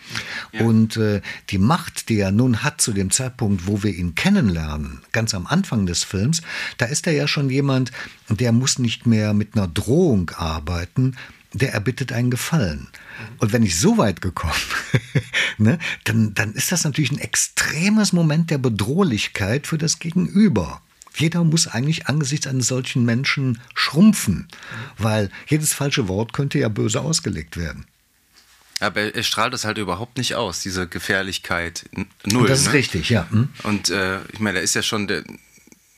Ja. 0.52 0.64
Und 0.64 0.96
äh, 0.96 1.20
die 1.50 1.58
Macht, 1.58 2.08
die 2.08 2.18
er 2.18 2.32
nun 2.32 2.62
hat 2.62 2.80
zu 2.80 2.92
dem 2.92 3.10
Zeitpunkt, 3.10 3.66
wo 3.66 3.82
wir 3.82 3.94
ihn 3.94 4.14
kennenlernen, 4.14 5.00
ganz 5.12 5.34
am 5.34 5.46
Anfang 5.46 5.86
des 5.86 6.04
Films, 6.04 6.42
da 6.78 6.86
ist 6.86 7.06
er 7.06 7.12
ja 7.12 7.28
schon 7.28 7.50
jemand, 7.50 7.92
der 8.28 8.52
muss 8.52 8.78
nicht 8.78 9.06
mehr 9.10 9.34
mit 9.34 9.54
einer 9.54 9.68
Drohung 9.68 10.30
arbeiten, 10.30 11.16
der 11.52 11.74
erbittet 11.74 12.12
einen 12.12 12.30
Gefallen. 12.30 12.88
Und 13.38 13.52
wenn 13.52 13.62
ich 13.62 13.78
so 13.78 13.98
weit 13.98 14.20
gekommen, 14.20 14.54
ne, 15.58 15.78
dann, 16.04 16.32
dann 16.34 16.54
ist 16.54 16.72
das 16.72 16.84
natürlich 16.84 17.12
ein 17.12 17.18
extremes 17.18 18.12
Moment 18.12 18.50
der 18.50 18.58
Bedrohlichkeit 18.58 19.66
für 19.66 19.78
das 19.78 19.98
Gegenüber. 19.98 20.80
Jeder 21.16 21.44
muss 21.44 21.66
eigentlich 21.66 22.06
angesichts 22.06 22.46
eines 22.46 22.68
solchen 22.68 23.04
Menschen 23.04 23.60
schrumpfen, 23.74 24.48
weil 24.96 25.30
jedes 25.48 25.74
falsche 25.74 26.08
Wort 26.08 26.32
könnte 26.32 26.58
ja 26.58 26.68
böse 26.68 27.00
ausgelegt 27.00 27.56
werden. 27.56 27.84
Aber 28.80 29.14
er 29.14 29.22
strahlt 29.22 29.52
das 29.52 29.66
halt 29.66 29.76
überhaupt 29.76 30.16
nicht 30.16 30.34
aus, 30.34 30.60
diese 30.60 30.88
Gefährlichkeit. 30.88 31.84
Null. 32.24 32.48
Das 32.48 32.60
ist 32.60 32.68
ne? 32.68 32.72
richtig, 32.72 33.10
ja. 33.10 33.28
Hm? 33.30 33.50
Und 33.62 33.90
äh, 33.90 34.20
ich 34.32 34.40
meine, 34.40 34.58
er 34.58 34.64
ist 34.64 34.74
ja 34.74 34.82
schon 34.82 35.06
der. 35.06 35.22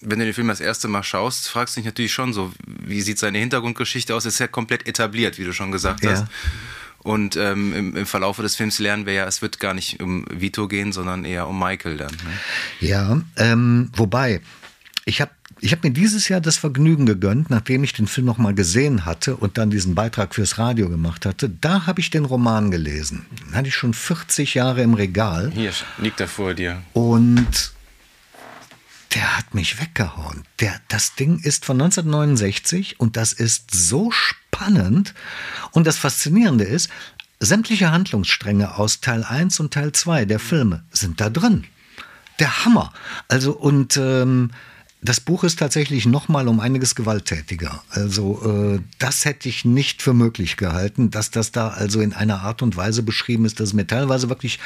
Wenn 0.02 0.18
du 0.18 0.24
den 0.24 0.34
Film 0.34 0.48
das 0.48 0.60
erste 0.60 0.88
Mal 0.88 1.02
schaust, 1.02 1.48
fragst 1.48 1.76
du 1.76 1.80
dich 1.80 1.86
natürlich 1.86 2.12
schon 2.12 2.32
so, 2.32 2.52
wie 2.66 3.00
sieht 3.00 3.18
seine 3.18 3.38
Hintergrundgeschichte 3.38 4.14
aus? 4.14 4.26
Ist 4.26 4.40
ja 4.40 4.48
komplett 4.48 4.86
etabliert, 4.86 5.38
wie 5.38 5.44
du 5.44 5.52
schon 5.52 5.72
gesagt 5.72 6.04
hast. 6.06 6.20
Ja. 6.20 6.28
Und 6.98 7.36
ähm, 7.36 7.74
im, 7.74 7.96
im 7.96 8.06
Verlaufe 8.06 8.42
des 8.42 8.54
Films 8.54 8.78
lernen 8.78 9.06
wir 9.06 9.12
ja, 9.12 9.26
es 9.26 9.42
wird 9.42 9.58
gar 9.58 9.74
nicht 9.74 10.00
um 10.00 10.24
Vito 10.30 10.68
gehen, 10.68 10.92
sondern 10.92 11.24
eher 11.24 11.48
um 11.48 11.58
Michael 11.58 11.96
dann. 11.96 12.12
Ne? 12.12 12.88
Ja, 12.88 13.20
ähm, 13.36 13.90
wobei, 13.94 14.40
ich 15.04 15.20
habe 15.20 15.32
ich 15.64 15.70
habe 15.70 15.86
mir 15.86 15.94
dieses 15.94 16.28
Jahr 16.28 16.40
das 16.40 16.56
Vergnügen 16.56 17.06
gegönnt, 17.06 17.48
nachdem 17.48 17.84
ich 17.84 17.92
den 17.92 18.08
Film 18.08 18.26
noch 18.26 18.36
mal 18.36 18.52
gesehen 18.52 19.04
hatte 19.04 19.36
und 19.36 19.58
dann 19.58 19.70
diesen 19.70 19.94
Beitrag 19.94 20.34
fürs 20.34 20.58
Radio 20.58 20.88
gemacht 20.88 21.24
hatte. 21.24 21.48
Da 21.48 21.86
habe 21.86 22.00
ich 22.00 22.10
den 22.10 22.24
Roman 22.24 22.72
gelesen. 22.72 23.26
Den 23.46 23.54
hatte 23.54 23.68
ich 23.68 23.76
schon 23.76 23.94
40 23.94 24.54
Jahre 24.54 24.82
im 24.82 24.94
Regal. 24.94 25.52
Hier 25.54 25.72
liegt 25.98 26.20
er 26.20 26.26
vor 26.26 26.54
dir. 26.54 26.82
Und 26.94 27.72
der 29.14 29.36
hat 29.36 29.54
mich 29.54 29.80
weggehauen. 29.80 30.44
Der, 30.60 30.80
das 30.88 31.14
Ding 31.14 31.38
ist 31.38 31.64
von 31.64 31.80
1969 31.80 33.00
und 33.00 33.16
das 33.16 33.32
ist 33.32 33.70
so 33.72 34.10
spannend. 34.10 35.14
Und 35.72 35.86
das 35.86 35.98
Faszinierende 35.98 36.64
ist, 36.64 36.88
sämtliche 37.40 37.90
Handlungsstränge 37.90 38.76
aus 38.76 39.00
Teil 39.00 39.24
1 39.24 39.60
und 39.60 39.72
Teil 39.72 39.92
2 39.92 40.24
der 40.24 40.38
Filme 40.38 40.84
sind 40.92 41.20
da 41.20 41.28
drin. 41.28 41.64
Der 42.38 42.64
Hammer. 42.64 42.92
Also 43.28 43.52
und 43.52 43.96
ähm, 43.96 44.50
das 45.02 45.20
Buch 45.20 45.42
ist 45.42 45.58
tatsächlich 45.58 46.06
noch 46.06 46.28
mal 46.28 46.46
um 46.46 46.60
einiges 46.60 46.94
gewalttätiger. 46.94 47.82
Also 47.90 48.76
äh, 48.76 48.80
das 48.98 49.24
hätte 49.24 49.48
ich 49.48 49.64
nicht 49.64 50.00
für 50.00 50.14
möglich 50.14 50.56
gehalten, 50.56 51.10
dass 51.10 51.30
das 51.30 51.50
da 51.50 51.68
also 51.68 52.00
in 52.00 52.12
einer 52.12 52.42
Art 52.42 52.62
und 52.62 52.76
Weise 52.76 53.02
beschrieben 53.02 53.44
ist, 53.44 53.58
dass 53.58 53.70
es 53.70 53.74
mir 53.74 53.86
teilweise 53.86 54.28
wirklich 54.28 54.60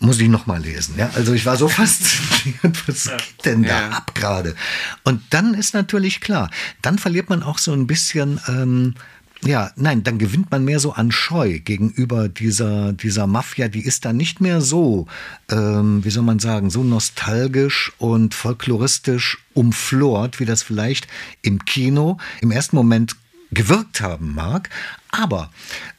muss 0.00 0.18
ich 0.18 0.28
noch 0.28 0.46
mal 0.46 0.60
lesen. 0.60 0.94
Ja, 0.96 1.10
also 1.14 1.34
ich 1.34 1.46
war 1.46 1.56
so 1.56 1.68
fasziniert, 1.68 2.88
was 2.88 3.04
geht 3.04 3.44
denn 3.44 3.62
da 3.62 3.80
ja. 3.80 3.88
ab 3.90 4.14
gerade? 4.14 4.56
Und 5.04 5.22
dann 5.30 5.54
ist 5.54 5.74
natürlich 5.74 6.20
klar, 6.20 6.50
dann 6.82 6.98
verliert 6.98 7.28
man 7.28 7.42
auch 7.42 7.58
so 7.58 7.72
ein 7.72 7.86
bisschen 7.86 8.40
ähm, 8.48 8.94
ja, 9.42 9.70
nein, 9.76 10.02
dann 10.02 10.18
gewinnt 10.18 10.50
man 10.50 10.64
mehr 10.64 10.80
so 10.80 10.92
an 10.92 11.10
Scheu 11.10 11.60
gegenüber 11.60 12.28
dieser, 12.28 12.92
dieser 12.92 13.26
Mafia. 13.26 13.68
Die 13.68 13.84
ist 13.84 14.04
dann 14.04 14.16
nicht 14.18 14.40
mehr 14.40 14.60
so, 14.60 15.06
ähm, 15.50 16.04
wie 16.04 16.10
soll 16.10 16.24
man 16.24 16.40
sagen, 16.40 16.68
so 16.68 16.84
nostalgisch 16.84 17.90
und 17.96 18.34
folkloristisch 18.34 19.38
umflort, 19.54 20.40
wie 20.40 20.44
das 20.44 20.62
vielleicht 20.62 21.08
im 21.40 21.64
Kino 21.64 22.18
im 22.42 22.50
ersten 22.50 22.76
Moment 22.76 23.16
gewirkt 23.50 24.00
haben 24.00 24.34
mag. 24.34 24.70
Aber 25.10 25.50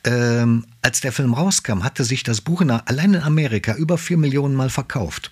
ähm, 0.04 0.66
als 0.82 1.02
der 1.02 1.12
Film 1.12 1.34
rauskam, 1.34 1.84
hatte 1.84 2.04
sich 2.04 2.24
das 2.24 2.42
Buch 2.42 2.62
in, 2.62 2.72
allein 2.72 3.14
in 3.14 3.22
Amerika 3.22 3.76
über 3.76 3.98
vier 3.98 4.18
Millionen 4.18 4.56
Mal 4.56 4.70
verkauft. 4.70 5.32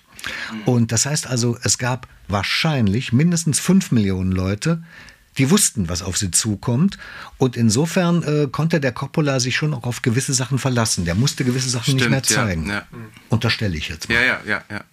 Und 0.66 0.92
das 0.92 1.06
heißt 1.06 1.26
also, 1.26 1.58
es 1.62 1.78
gab 1.78 2.06
wahrscheinlich 2.28 3.12
mindestens 3.12 3.58
fünf 3.58 3.90
Millionen 3.90 4.32
Leute, 4.32 4.82
die 5.38 5.50
wussten, 5.50 5.88
was 5.88 6.02
auf 6.02 6.18
sie 6.18 6.30
zukommt. 6.30 6.98
Und 7.38 7.56
insofern 7.56 8.22
äh, 8.22 8.48
konnte 8.50 8.80
der 8.80 8.92
Coppola 8.92 9.40
sich 9.40 9.56
schon 9.56 9.72
auch 9.72 9.84
auf 9.84 10.02
gewisse 10.02 10.34
Sachen 10.34 10.58
verlassen. 10.58 11.04
Der 11.04 11.14
musste 11.14 11.44
gewisse 11.44 11.70
Sachen 11.70 11.84
Stimmt, 11.84 12.00
nicht 12.00 12.10
mehr 12.10 12.22
zeigen. 12.22 12.68
Ja, 12.68 12.74
ja. 12.74 12.86
Unterstelle 13.28 13.76
ich 13.76 13.88
jetzt 13.88 14.08
mal. 14.08 14.16
Ja, 14.16 14.22
ja, 14.22 14.40
ja, 14.46 14.62
ja. 14.70 14.84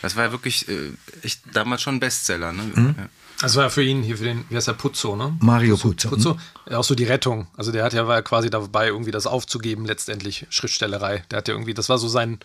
Das 0.00 0.16
war 0.16 0.24
ja 0.24 0.32
wirklich 0.32 0.68
äh, 0.68 0.90
ich, 1.22 1.38
damals 1.52 1.82
schon 1.82 1.96
ein 1.96 2.00
Bestseller. 2.00 2.52
Ne? 2.52 2.62
Mhm. 2.74 2.94
Ja. 2.98 3.08
Das 3.42 3.56
war 3.56 3.64
ja 3.64 3.70
für 3.70 3.82
ihn 3.82 4.02
hier 4.02 4.16
für 4.16 4.24
den, 4.24 4.44
wie 4.48 4.56
heißt 4.56 4.68
der, 4.68 4.72
Puzzo, 4.72 5.16
ne? 5.16 5.36
Mario 5.40 5.76
Puzzo. 5.76 6.08
Puzzo. 6.08 6.38
Mhm. 6.68 6.74
Auch 6.74 6.84
so 6.84 6.94
die 6.94 7.04
Rettung. 7.04 7.48
Also 7.56 7.72
der 7.72 7.84
hat 7.84 7.92
ja 7.92 8.06
war 8.06 8.16
ja 8.16 8.22
quasi 8.22 8.50
dabei, 8.50 8.86
irgendwie 8.86 9.10
das 9.10 9.26
aufzugeben, 9.26 9.84
letztendlich 9.84 10.46
Schriftstellerei. 10.48 11.24
Der 11.30 11.38
hat 11.38 11.48
ja 11.48 11.54
irgendwie, 11.54 11.74
das 11.74 11.88
war 11.88 11.98
so 11.98 12.08
sein, 12.08 12.38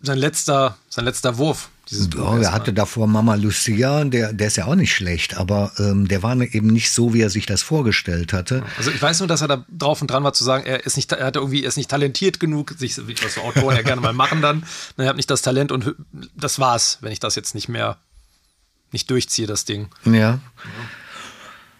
sein 0.00 0.18
letzter, 0.18 0.76
sein 0.88 1.04
letzter 1.04 1.38
Wurf. 1.38 1.70
Dieses 1.90 2.10
ja, 2.14 2.38
er 2.38 2.52
hatte 2.52 2.74
davor 2.74 3.06
Mama 3.06 3.34
Lucia, 3.36 4.04
der, 4.04 4.34
der 4.34 4.48
ist 4.48 4.56
ja 4.56 4.66
auch 4.66 4.74
nicht 4.74 4.92
schlecht, 4.92 5.38
aber 5.38 5.72
ähm, 5.78 6.06
der 6.06 6.22
war 6.22 6.38
eben 6.38 6.66
nicht 6.66 6.92
so, 6.92 7.14
wie 7.14 7.22
er 7.22 7.30
sich 7.30 7.46
das 7.46 7.62
vorgestellt 7.62 8.34
hatte. 8.34 8.62
Also 8.76 8.90
ich 8.90 9.00
weiß 9.00 9.20
nur, 9.20 9.28
dass 9.28 9.40
er 9.40 9.48
da 9.48 9.64
drauf 9.70 10.02
und 10.02 10.10
dran 10.10 10.22
war 10.22 10.34
zu 10.34 10.44
sagen, 10.44 10.66
er 10.66 10.84
ist 10.84 10.96
nicht, 10.96 11.10
er 11.12 11.24
hat 11.24 11.36
irgendwie, 11.36 11.62
er 11.62 11.68
ist 11.68 11.78
nicht 11.78 11.90
talentiert 11.90 12.40
genug, 12.40 12.74
sich, 12.76 12.98
was 12.98 13.34
so 13.34 13.40
Autoren 13.40 13.76
ja 13.76 13.82
gerne 13.82 14.02
mal 14.02 14.12
machen 14.12 14.42
dann. 14.42 14.64
Er 14.98 15.06
hat 15.06 15.16
nicht 15.16 15.30
das 15.30 15.42
Talent 15.42 15.72
und 15.72 15.94
das 16.36 16.58
war's, 16.58 16.98
wenn 17.00 17.12
ich 17.12 17.20
das 17.20 17.34
jetzt 17.36 17.54
nicht 17.54 17.68
mehr 17.68 17.98
nicht 18.92 19.10
durchziehe, 19.10 19.46
das 19.46 19.64
Ding. 19.64 19.88
Ja. 20.04 20.40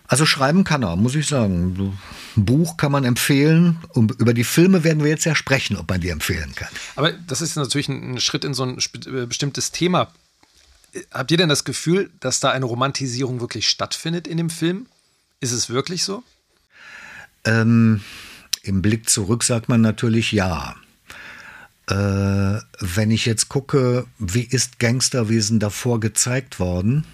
Also 0.06 0.24
schreiben 0.24 0.64
kann 0.64 0.82
er, 0.82 0.96
muss 0.96 1.14
ich 1.14 1.26
sagen. 1.26 1.98
Ein 2.36 2.44
Buch 2.44 2.78
kann 2.78 2.90
man 2.90 3.04
empfehlen. 3.04 3.78
Und 3.90 4.12
über 4.20 4.32
die 4.32 4.44
Filme 4.44 4.82
werden 4.82 5.02
wir 5.02 5.10
jetzt 5.10 5.26
ja 5.26 5.34
sprechen, 5.34 5.76
ob 5.76 5.90
man 5.90 6.00
die 6.00 6.08
empfehlen 6.08 6.54
kann. 6.54 6.70
Aber 6.96 7.12
das 7.12 7.42
ist 7.42 7.56
natürlich 7.56 7.88
ein 7.88 8.18
Schritt 8.20 8.44
in 8.44 8.54
so 8.54 8.62
ein 8.62 8.78
äh, 8.78 9.26
bestimmtes 9.26 9.70
Thema. 9.70 10.10
Habt 11.12 11.30
ihr 11.30 11.36
denn 11.36 11.50
das 11.50 11.64
Gefühl, 11.64 12.10
dass 12.20 12.40
da 12.40 12.50
eine 12.50 12.64
Romantisierung 12.64 13.40
wirklich 13.40 13.68
stattfindet 13.68 14.26
in 14.26 14.38
dem 14.38 14.48
Film? 14.48 14.86
Ist 15.40 15.52
es 15.52 15.68
wirklich 15.68 16.04
so? 16.04 16.22
Ähm, 17.44 18.00
Im 18.62 18.80
Blick 18.80 19.10
zurück 19.10 19.44
sagt 19.44 19.68
man 19.68 19.82
natürlich 19.82 20.32
ja. 20.32 20.74
Äh, 21.88 22.60
wenn 22.80 23.10
ich 23.10 23.24
jetzt 23.24 23.48
gucke, 23.48 24.06
wie 24.18 24.44
ist 24.44 24.78
Gangsterwesen 24.78 25.58
davor 25.58 26.00
gezeigt 26.00 26.60
worden? 26.60 27.04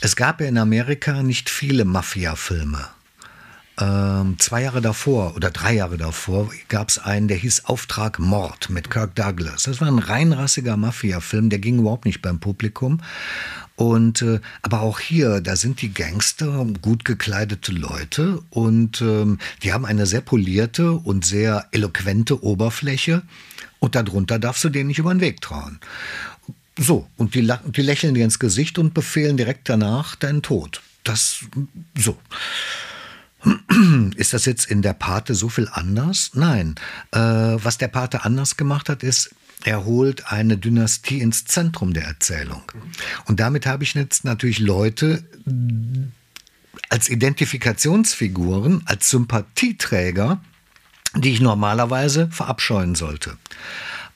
Es 0.00 0.16
gab 0.16 0.40
ja 0.40 0.46
in 0.46 0.58
Amerika 0.58 1.22
nicht 1.22 1.50
viele 1.50 1.84
Mafia-Filme. 1.84 2.86
Ähm, 3.80 4.36
zwei 4.38 4.62
Jahre 4.62 4.80
davor 4.80 5.34
oder 5.34 5.50
drei 5.50 5.74
Jahre 5.74 5.96
davor 5.96 6.50
gab 6.68 6.90
es 6.90 6.98
einen, 6.98 7.26
der 7.26 7.36
hieß 7.36 7.64
Auftrag 7.64 8.18
Mord 8.18 8.70
mit 8.70 8.90
Kirk 8.90 9.14
Douglas. 9.16 9.64
Das 9.64 9.80
war 9.80 9.88
ein 9.88 9.98
reinrassiger 9.98 10.76
Mafia-Film, 10.76 11.50
der 11.50 11.58
ging 11.58 11.80
überhaupt 11.80 12.04
nicht 12.04 12.22
beim 12.22 12.38
Publikum. 12.38 13.00
Und 13.76 14.22
äh, 14.22 14.40
aber 14.62 14.82
auch 14.82 15.00
hier, 15.00 15.40
da 15.40 15.56
sind 15.56 15.82
die 15.82 15.92
Gangster 15.92 16.64
gut 16.80 17.04
gekleidete 17.04 17.72
Leute 17.72 18.40
und 18.50 19.00
ähm, 19.00 19.38
die 19.64 19.72
haben 19.72 19.84
eine 19.84 20.06
sehr 20.06 20.20
polierte 20.20 20.92
und 20.92 21.24
sehr 21.24 21.66
eloquente 21.72 22.44
Oberfläche 22.44 23.22
und 23.80 23.96
darunter 23.96 24.38
darfst 24.38 24.62
du 24.62 24.68
denen 24.68 24.86
nicht 24.86 25.00
über 25.00 25.12
den 25.12 25.20
Weg 25.20 25.40
trauen. 25.40 25.80
So, 26.78 27.08
und 27.16 27.34
die, 27.34 27.52
die 27.66 27.82
lächeln 27.82 28.14
dir 28.14 28.24
ins 28.24 28.38
Gesicht 28.38 28.78
und 28.78 28.94
befehlen 28.94 29.36
direkt 29.36 29.68
danach 29.68 30.14
deinen 30.14 30.42
Tod. 30.42 30.80
Das 31.02 31.40
so. 31.98 32.16
Ist 34.16 34.32
das 34.32 34.44
jetzt 34.46 34.70
in 34.70 34.82
der 34.82 34.94
Pate 34.94 35.34
so 35.34 35.48
viel 35.48 35.68
anders? 35.70 36.30
Nein. 36.34 36.74
Äh, 37.10 37.18
was 37.18 37.78
der 37.78 37.88
Pate 37.88 38.24
anders 38.24 38.56
gemacht 38.56 38.88
hat, 38.88 39.02
ist, 39.02 39.34
er 39.64 39.84
holt 39.84 40.30
eine 40.32 40.56
Dynastie 40.58 41.20
ins 41.20 41.44
Zentrum 41.44 41.94
der 41.94 42.04
Erzählung. 42.04 42.62
Und 43.26 43.40
damit 43.40 43.66
habe 43.66 43.84
ich 43.84 43.94
jetzt 43.94 44.24
natürlich 44.24 44.58
Leute 44.58 45.24
als 46.90 47.08
Identifikationsfiguren, 47.08 48.82
als 48.84 49.10
Sympathieträger, 49.10 50.40
die 51.16 51.32
ich 51.32 51.40
normalerweise 51.40 52.28
verabscheuen 52.30 52.94
sollte. 52.94 53.36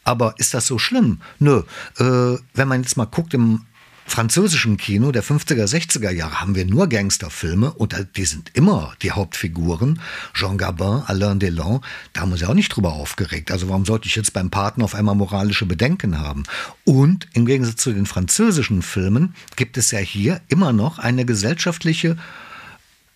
Aber 0.05 0.35
ist 0.39 0.55
das 0.55 0.67
so 0.67 0.79
schlimm? 0.79 1.21
Nö. 1.39 1.63
Äh, 1.99 2.39
wenn 2.55 2.69
man 2.69 2.83
jetzt 2.83 2.97
mal 2.97 3.07
guckt 3.07 3.35
im 3.35 3.67
französischen 4.09 4.77
Kino 4.77 5.13
der 5.13 5.23
50er, 5.23 5.65
60er 5.65 6.11
Jahre 6.11 6.41
haben 6.41 6.55
wir 6.55 6.65
nur 6.65 6.89
Gangsterfilme 6.89 7.73
und 7.73 7.95
die 8.17 8.25
sind 8.25 8.51
immer 8.55 8.95
die 9.03 9.13
Hauptfiguren. 9.13 10.01
Jean 10.35 10.59
Gabin, 10.59 11.03
Alain 11.07 11.39
Delon, 11.39 11.81
da 12.13 12.23
haben 12.23 12.31
wir 12.31 12.33
uns 12.35 12.41
ja 12.41 12.49
auch 12.49 12.55
nicht 12.55 12.75
drüber 12.75 12.93
aufgeregt. 12.93 13.51
Also 13.51 13.69
warum 13.69 13.85
sollte 13.85 14.09
ich 14.09 14.17
jetzt 14.17 14.33
beim 14.33 14.51
Paten 14.51 14.83
auf 14.83 14.95
einmal 14.95 15.15
moralische 15.15 15.67
Bedenken 15.67 16.19
haben? 16.19 16.45
Und 16.85 17.29
im 17.35 17.47
Gegensatz 17.47 17.83
zu 17.83 17.93
den 17.93 18.07
französischen 18.07 18.83
Filmen 18.83 19.35
gibt 19.57 19.77
es 19.77 19.91
ja 19.91 19.99
hier 19.99 20.41
immer 20.49 20.73
noch 20.73 20.99
eine 20.99 21.25
gesellschaftliche 21.25 22.17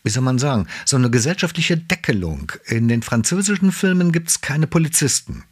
wie 0.05 0.11
soll 0.11 0.25
man 0.25 0.39
sagen, 0.41 0.67
so 0.85 0.97
eine 0.97 1.11
gesellschaftliche 1.11 1.77
Deckelung. 1.77 2.51
In 2.67 2.89
den 2.89 3.03
französischen 3.03 3.71
Filmen 3.71 4.11
gibt 4.11 4.31
es 4.31 4.41
keine 4.41 4.67
Polizisten. 4.67 5.45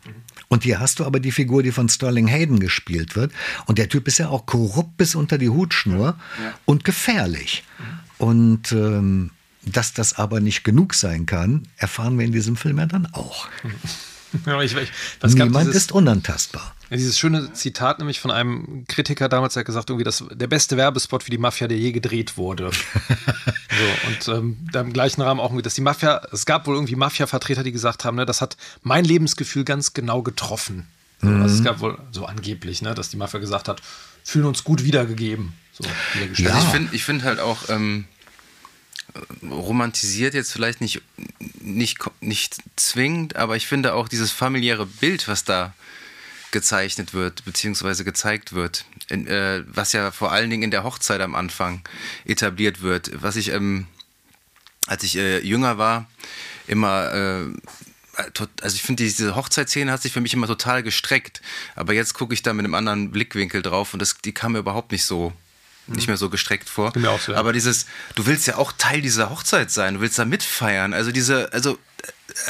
Und 0.50 0.64
hier 0.64 0.80
hast 0.80 0.98
du 0.98 1.04
aber 1.04 1.20
die 1.20 1.30
Figur, 1.30 1.62
die 1.62 1.70
von 1.70 1.88
Sterling 1.88 2.26
Hayden 2.26 2.58
gespielt 2.58 3.14
wird. 3.14 3.32
Und 3.66 3.78
der 3.78 3.88
Typ 3.88 4.08
ist 4.08 4.18
ja 4.18 4.28
auch 4.28 4.46
korrupt 4.46 4.96
bis 4.96 5.14
unter 5.14 5.38
die 5.38 5.48
Hutschnur 5.48 6.18
ja. 6.42 6.54
und 6.64 6.82
gefährlich. 6.84 7.62
Und 8.18 8.72
ähm, 8.72 9.30
dass 9.62 9.92
das 9.92 10.14
aber 10.14 10.40
nicht 10.40 10.64
genug 10.64 10.94
sein 10.94 11.24
kann, 11.24 11.68
erfahren 11.76 12.18
wir 12.18 12.26
in 12.26 12.32
diesem 12.32 12.56
Film 12.56 12.78
ja 12.78 12.86
dann 12.86 13.06
auch. 13.06 13.48
Ja, 14.46 14.62
ich, 14.62 14.76
ich, 14.76 14.92
Niemand 15.34 15.66
dieses, 15.66 15.82
ist 15.82 15.90
unantastbar. 15.90 16.76
Ja, 16.90 16.96
dieses 16.96 17.18
schöne 17.18 17.52
Zitat 17.52 17.98
nämlich 17.98 18.18
von 18.18 18.32
einem 18.32 18.84
Kritiker 18.88 19.28
damals, 19.28 19.54
der 19.54 19.60
hat 19.60 19.66
gesagt, 19.66 19.90
irgendwie, 19.90 20.04
das 20.04 20.24
der 20.32 20.48
beste 20.48 20.76
Werbespot 20.76 21.22
für 21.22 21.30
die 21.30 21.38
Mafia, 21.38 21.68
der 21.68 21.78
je 21.78 21.92
gedreht 21.92 22.36
wurde. 22.36 22.70
so, 24.26 24.28
und 24.32 24.36
ähm, 24.36 24.56
da 24.72 24.80
im 24.80 24.92
gleichen 24.92 25.22
Rahmen 25.22 25.38
auch 25.38 25.50
irgendwie, 25.50 25.62
dass 25.62 25.74
die 25.74 25.82
Mafia, 25.82 26.20
es 26.32 26.46
gab 26.46 26.66
wohl 26.66 26.74
irgendwie 26.74 26.96
Mafia-Vertreter, 26.96 27.62
die 27.62 27.70
gesagt 27.70 28.04
haben, 28.04 28.16
ne, 28.16 28.26
das 28.26 28.40
hat 28.40 28.56
mein 28.82 29.04
Lebensgefühl 29.04 29.64
ganz 29.64 29.94
genau 29.94 30.22
getroffen. 30.22 30.88
Mhm. 31.20 31.42
also 31.42 31.54
es 31.54 31.62
gab 31.62 31.80
wohl 31.80 31.98
so 32.10 32.26
angeblich, 32.26 32.82
ne, 32.82 32.94
dass 32.94 33.08
die 33.08 33.16
Mafia 33.16 33.38
gesagt 33.38 33.68
hat, 33.68 33.80
fühlen 34.24 34.46
uns 34.46 34.64
gut 34.64 34.82
wiedergegeben. 34.82 35.52
So, 35.72 35.84
ja. 35.84 36.50
Also 36.50 36.66
ich 36.66 36.72
finde 36.72 36.96
ich 36.96 37.04
find 37.04 37.22
halt 37.22 37.38
auch, 37.38 37.68
ähm, 37.68 38.06
romantisiert 39.42 40.34
jetzt 40.34 40.52
vielleicht 40.52 40.80
nicht, 40.80 41.02
nicht, 41.60 41.98
nicht 42.20 42.56
zwingend, 42.76 43.36
aber 43.36 43.56
ich 43.56 43.66
finde 43.66 43.94
auch 43.94 44.08
dieses 44.08 44.30
familiäre 44.30 44.86
Bild, 44.86 45.28
was 45.28 45.44
da 45.44 45.74
gezeichnet 46.50 47.14
wird, 47.14 47.44
beziehungsweise 47.44 48.04
gezeigt 48.04 48.52
wird, 48.52 48.84
in, 49.08 49.26
äh, 49.26 49.64
was 49.66 49.92
ja 49.92 50.10
vor 50.10 50.32
allen 50.32 50.50
Dingen 50.50 50.64
in 50.64 50.70
der 50.70 50.84
Hochzeit 50.84 51.20
am 51.20 51.34
Anfang 51.34 51.82
etabliert 52.24 52.82
wird. 52.82 53.22
Was 53.22 53.36
ich, 53.36 53.48
ähm, 53.50 53.86
als 54.86 55.02
ich 55.02 55.16
äh, 55.16 55.40
jünger 55.40 55.78
war, 55.78 56.08
immer 56.66 57.12
äh, 57.12 57.46
also 58.60 58.74
ich 58.74 58.82
finde, 58.82 59.02
diese 59.04 59.34
Hochzeitsszene 59.34 59.90
hat 59.90 60.02
sich 60.02 60.12
für 60.12 60.20
mich 60.20 60.34
immer 60.34 60.46
total 60.46 60.82
gestreckt. 60.82 61.40
Aber 61.74 61.94
jetzt 61.94 62.14
gucke 62.14 62.34
ich 62.34 62.42
da 62.42 62.52
mit 62.52 62.64
einem 62.64 62.74
anderen 62.74 63.10
Blickwinkel 63.10 63.62
drauf 63.62 63.94
und 63.94 64.00
das, 64.00 64.18
die 64.18 64.32
kam 64.32 64.52
mir 64.52 64.58
überhaupt 64.58 64.92
nicht 64.92 65.04
so 65.04 65.32
nicht 65.86 66.06
mehr 66.06 66.16
so 66.16 66.30
gestreckt 66.30 66.68
vor. 66.68 66.92
Mir 66.94 67.10
auch 67.10 67.20
so, 67.20 67.32
ja. 67.32 67.38
Aber 67.38 67.52
dieses, 67.52 67.86
du 68.14 68.26
willst 68.26 68.46
ja 68.46 68.56
auch 68.56 68.72
Teil 68.72 69.00
dieser 69.00 69.28
Hochzeit 69.28 69.72
sein, 69.72 69.94
du 69.94 70.00
willst 70.00 70.18
da 70.20 70.24
mitfeiern. 70.24 70.94
Also 70.94 71.10
diese, 71.10 71.52
also 71.52 71.78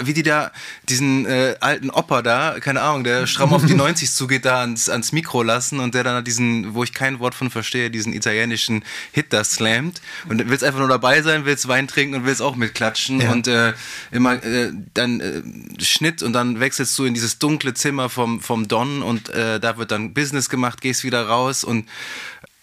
wie 0.02 0.14
die 0.14 0.22
da 0.22 0.52
diesen 0.88 1.26
äh, 1.26 1.56
alten 1.60 1.90
Opa 1.90 2.22
da, 2.22 2.58
keine 2.60 2.82
Ahnung, 2.82 3.04
der 3.04 3.26
stramm 3.26 3.52
auf 3.52 3.64
die 3.64 3.74
90 3.80 4.12
zugeht, 4.12 4.44
da 4.44 4.60
ans, 4.60 4.88
ans 4.88 5.12
Mikro 5.12 5.42
lassen 5.42 5.80
und 5.80 5.94
der 5.94 6.04
dann 6.04 6.24
diesen, 6.24 6.74
wo 6.74 6.84
ich 6.84 6.94
kein 6.94 7.18
Wort 7.18 7.34
von 7.34 7.50
verstehe, 7.50 7.90
diesen 7.90 8.12
italienischen 8.12 8.84
Hit 9.12 9.32
da 9.32 9.44
slammt 9.44 10.00
und 10.28 10.48
willst 10.48 10.64
einfach 10.64 10.80
nur 10.80 10.88
dabei 10.88 11.22
sein, 11.22 11.44
willst 11.44 11.68
Wein 11.68 11.88
trinken 11.88 12.16
und 12.16 12.24
willst 12.24 12.42
auch 12.42 12.56
mitklatschen 12.56 13.20
ja. 13.20 13.32
und 13.32 13.46
äh, 13.48 13.72
immer 14.10 14.42
äh, 14.42 14.72
dann 14.94 15.20
äh, 15.20 15.42
Schnitt 15.82 16.22
und 16.22 16.32
dann 16.32 16.60
wechselst 16.60 16.98
du 16.98 17.04
in 17.04 17.14
dieses 17.14 17.38
dunkle 17.38 17.74
Zimmer 17.74 18.08
vom, 18.08 18.40
vom 18.40 18.68
Don 18.68 19.02
und 19.02 19.28
äh, 19.30 19.60
da 19.60 19.76
wird 19.76 19.90
dann 19.90 20.14
Business 20.14 20.48
gemacht, 20.48 20.80
gehst 20.80 21.04
wieder 21.04 21.26
raus 21.26 21.64
und 21.64 21.86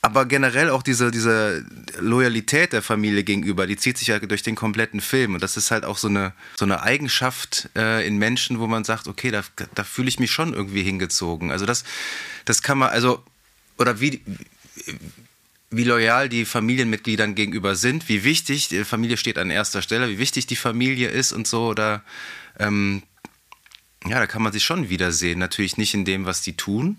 aber 0.02 0.26
generell 0.26 0.70
auch 0.70 0.84
diese, 0.84 1.12
diese 1.12 1.66
Loyalität 2.00 2.72
der 2.72 2.82
Familie 2.82 3.24
gegenüber, 3.24 3.66
die 3.66 3.78
zieht 3.78 3.98
sich 3.98 4.08
ja 4.10 4.20
durch 4.20 4.44
den 4.44 4.56
kompletten 4.56 5.02
Film. 5.02 5.34
Und 5.34 5.44
das 5.44 5.58
ist 5.58 5.72
halt 5.72 5.86
auch 5.86 5.98
so 5.98 6.08
eine, 6.08 6.34
so 6.56 6.66
eine 6.66 6.84
Eigenschaft 6.84 7.70
äh, 7.76 8.06
in 8.08 8.18
Menschen, 8.18 8.60
wo 8.60 8.68
man 8.68 8.84
sagt, 8.84 9.08
okay, 9.08 9.32
da, 9.32 9.44
da 9.74 9.84
fühle 9.84 10.08
ich 10.08 10.20
mich 10.20 10.32
schon 10.32 10.54
irgendwie 10.54 10.84
hingezogen. 10.84 11.52
Also 11.52 11.66
das, 11.66 11.84
das 12.46 12.62
kann 12.62 12.78
man, 12.78 12.90
also, 12.90 13.24
oder 13.78 14.00
wie, 14.00 14.22
wie 15.72 15.84
loyal 15.84 16.30
die 16.30 16.46
Familienmitgliedern 16.46 17.36
gegenüber 17.36 17.76
sind, 17.76 18.08
wie 18.08 18.24
wichtig, 18.24 18.70
die 18.70 18.84
Familie 18.86 19.18
steht 19.18 19.38
an 19.38 19.50
erster 19.50 19.82
Stelle, 19.82 20.10
wie 20.10 20.20
wichtig 20.20 20.46
die 20.46 20.56
Familie 20.56 21.10
ist 21.10 21.34
und 21.34 21.48
so, 21.48 21.68
oder 21.68 22.04
ähm, 22.60 23.02
ja, 24.06 24.20
da 24.20 24.28
kann 24.28 24.44
man 24.44 24.54
sich 24.54 24.64
schon 24.64 24.90
wiedersehen. 24.90 25.40
Natürlich 25.40 25.78
nicht 25.78 25.94
in 25.94 26.06
dem, 26.06 26.26
was 26.26 26.42
die 26.42 26.54
tun, 26.54 26.98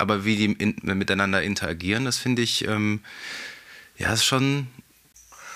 aber 0.00 0.24
wie 0.24 0.36
die 0.36 0.52
in, 0.52 0.76
miteinander 0.82 1.42
interagieren, 1.42 2.04
das 2.04 2.16
finde 2.16 2.42
ich, 2.42 2.66
ähm, 2.66 3.00
ja, 3.98 4.12
ist 4.12 4.24
schon, 4.24 4.66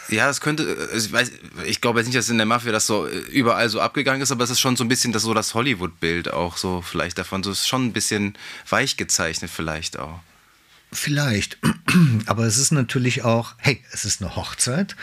ja, 0.09 0.29
es 0.29 0.41
könnte, 0.41 0.91
ich, 0.95 1.11
weiß, 1.11 1.33
ich 1.67 1.81
glaube 1.81 2.01
jetzt 2.01 2.07
nicht, 2.07 2.19
dass 2.19 2.29
in 2.29 2.37
der 2.37 2.47
Mafia 2.47 2.73
das 2.73 2.87
so 2.87 3.09
überall 3.09 3.69
so 3.69 3.81
abgegangen 3.81 4.21
ist, 4.21 4.31
aber 4.31 4.45
es 4.45 4.51
ist 4.51 4.61
schon 4.61 4.77
so 4.77 4.85
ein 4.85 4.89
bisschen 4.89 5.13
das, 5.13 5.23
so 5.23 5.35
das 5.35 5.55
Hollywood-Bild 5.55 6.33
auch 6.33 6.57
so 6.57 6.83
vielleicht 6.83 7.19
davon. 7.19 7.43
So 7.43 7.51
ist 7.51 7.67
schon 7.67 7.87
ein 7.87 7.93
bisschen 7.93 8.37
weich 8.69 8.97
gezeichnet 8.97 9.51
vielleicht 9.51 9.99
auch. 9.99 10.21
Vielleicht, 10.93 11.59
aber 12.27 12.45
es 12.45 12.59
ist 12.59 12.71
natürlich 12.71 13.23
auch, 13.23 13.55
hey, 13.59 13.83
es 13.93 14.05
ist 14.05 14.21
eine 14.21 14.37
Hochzeit. 14.37 14.95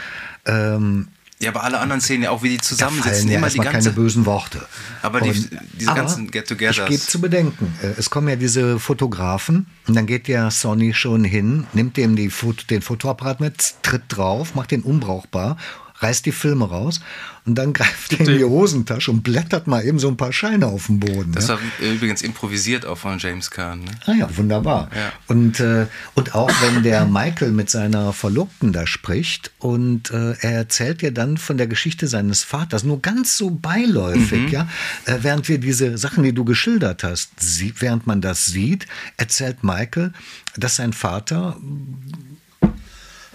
Ähm, 0.46 1.08
ja, 1.42 1.50
aber 1.50 1.64
alle 1.64 1.80
anderen 1.80 2.02
Szenen 2.02 2.24
ja 2.24 2.30
auch, 2.30 2.44
wie 2.44 2.50
die 2.50 2.60
zusammensitzen, 2.60 3.30
ja 3.30 3.38
immer 3.38 3.50
die 3.50 3.58
ganze, 3.58 3.90
keine 3.90 3.96
bösen 3.96 4.26
Worte. 4.26 4.66
Aber 5.02 5.22
die, 5.22 5.50
diese 5.74 5.94
ganzen 5.94 6.30
Get-togethers. 6.30 6.90
Ich 6.90 6.98
gebe 6.98 7.02
zu 7.02 7.20
bedenken, 7.20 7.74
äh, 7.82 7.88
es 7.98 8.10
kommen 8.10 8.28
ja 8.28 8.36
diese 8.36 8.80
Fotografen 8.80 9.66
und 9.88 9.96
dann 9.96 10.06
geht 10.06 10.28
der 10.28 10.52
Sonny 10.52 10.94
schon 10.94 11.24
hin, 11.24 11.66
nimmt 11.74 11.98
dem 11.98 12.16
die 12.16 12.30
Foto, 12.30 12.64
den 12.70 12.82
Fotoapparat 12.82 13.40
mit, 13.40 13.74
tritt 13.82 14.04
drauf, 14.08 14.54
macht 14.54 14.72
den 14.72 14.84
unbrauchbar 14.84 15.58
reißt 16.02 16.26
die 16.26 16.32
Filme 16.32 16.66
raus 16.70 17.00
und 17.46 17.56
dann 17.56 17.74
greift 17.74 18.14
er 18.14 18.20
in 18.20 18.38
die 18.38 18.44
Hosentasche 18.44 19.10
und 19.10 19.24
blättert 19.24 19.66
mal 19.66 19.84
eben 19.84 19.98
so 19.98 20.08
ein 20.08 20.18
paar 20.18 20.32
Scheine 20.32 20.68
auf 20.68 20.88
den 20.88 21.00
Boden. 21.00 21.32
Das 21.32 21.48
ja. 21.48 21.56
war 21.56 21.90
übrigens 21.92 22.22
improvisiert 22.22 22.86
auch 22.86 22.98
von 22.98 23.18
James 23.18 23.50
Kahn. 23.50 23.84
Ne? 23.84 23.92
Ah 24.06 24.14
ja, 24.14 24.38
wunderbar. 24.38 24.90
Ja. 24.96 25.12
Und, 25.28 25.60
äh, 25.60 25.88
und 26.14 26.36
auch 26.36 26.52
wenn 26.62 26.84
der 26.84 27.06
Michael 27.06 27.52
mit 27.52 27.70
seiner 27.70 28.14
Verlobten 28.14 28.74
da 28.74 28.86
spricht 28.86 29.52
und 29.58 30.12
äh, 30.12 30.34
er 30.40 30.52
erzählt 30.52 31.02
dir 31.02 31.12
dann 31.12 31.38
von 31.38 31.58
der 31.58 31.68
Geschichte 31.68 32.08
seines 32.08 32.44
Vaters, 32.44 32.84
nur 32.84 33.02
ganz 33.02 33.38
so 33.38 33.50
beiläufig, 33.50 34.44
mhm. 34.44 34.50
ja, 34.50 34.68
äh, 35.06 35.18
während 35.22 35.50
wir 35.50 35.58
diese 35.58 35.98
Sachen, 35.98 36.24
die 36.24 36.34
du 36.34 36.46
geschildert 36.46 37.04
hast, 37.04 37.32
sie, 37.40 37.74
während 37.80 38.06
man 38.06 38.22
das 38.22 38.46
sieht, 38.46 38.86
erzählt 39.18 39.64
Michael, 39.64 40.14
dass 40.58 40.76
sein 40.76 40.94
Vater 40.94 41.58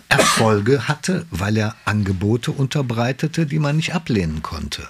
Erfolge 0.08 0.88
hatte, 0.88 1.26
weil 1.30 1.56
er 1.56 1.74
Angebote 1.84 2.52
unterbreitete, 2.52 3.46
die 3.46 3.58
man 3.58 3.76
nicht 3.76 3.94
ablehnen 3.94 4.42
konnte. 4.42 4.88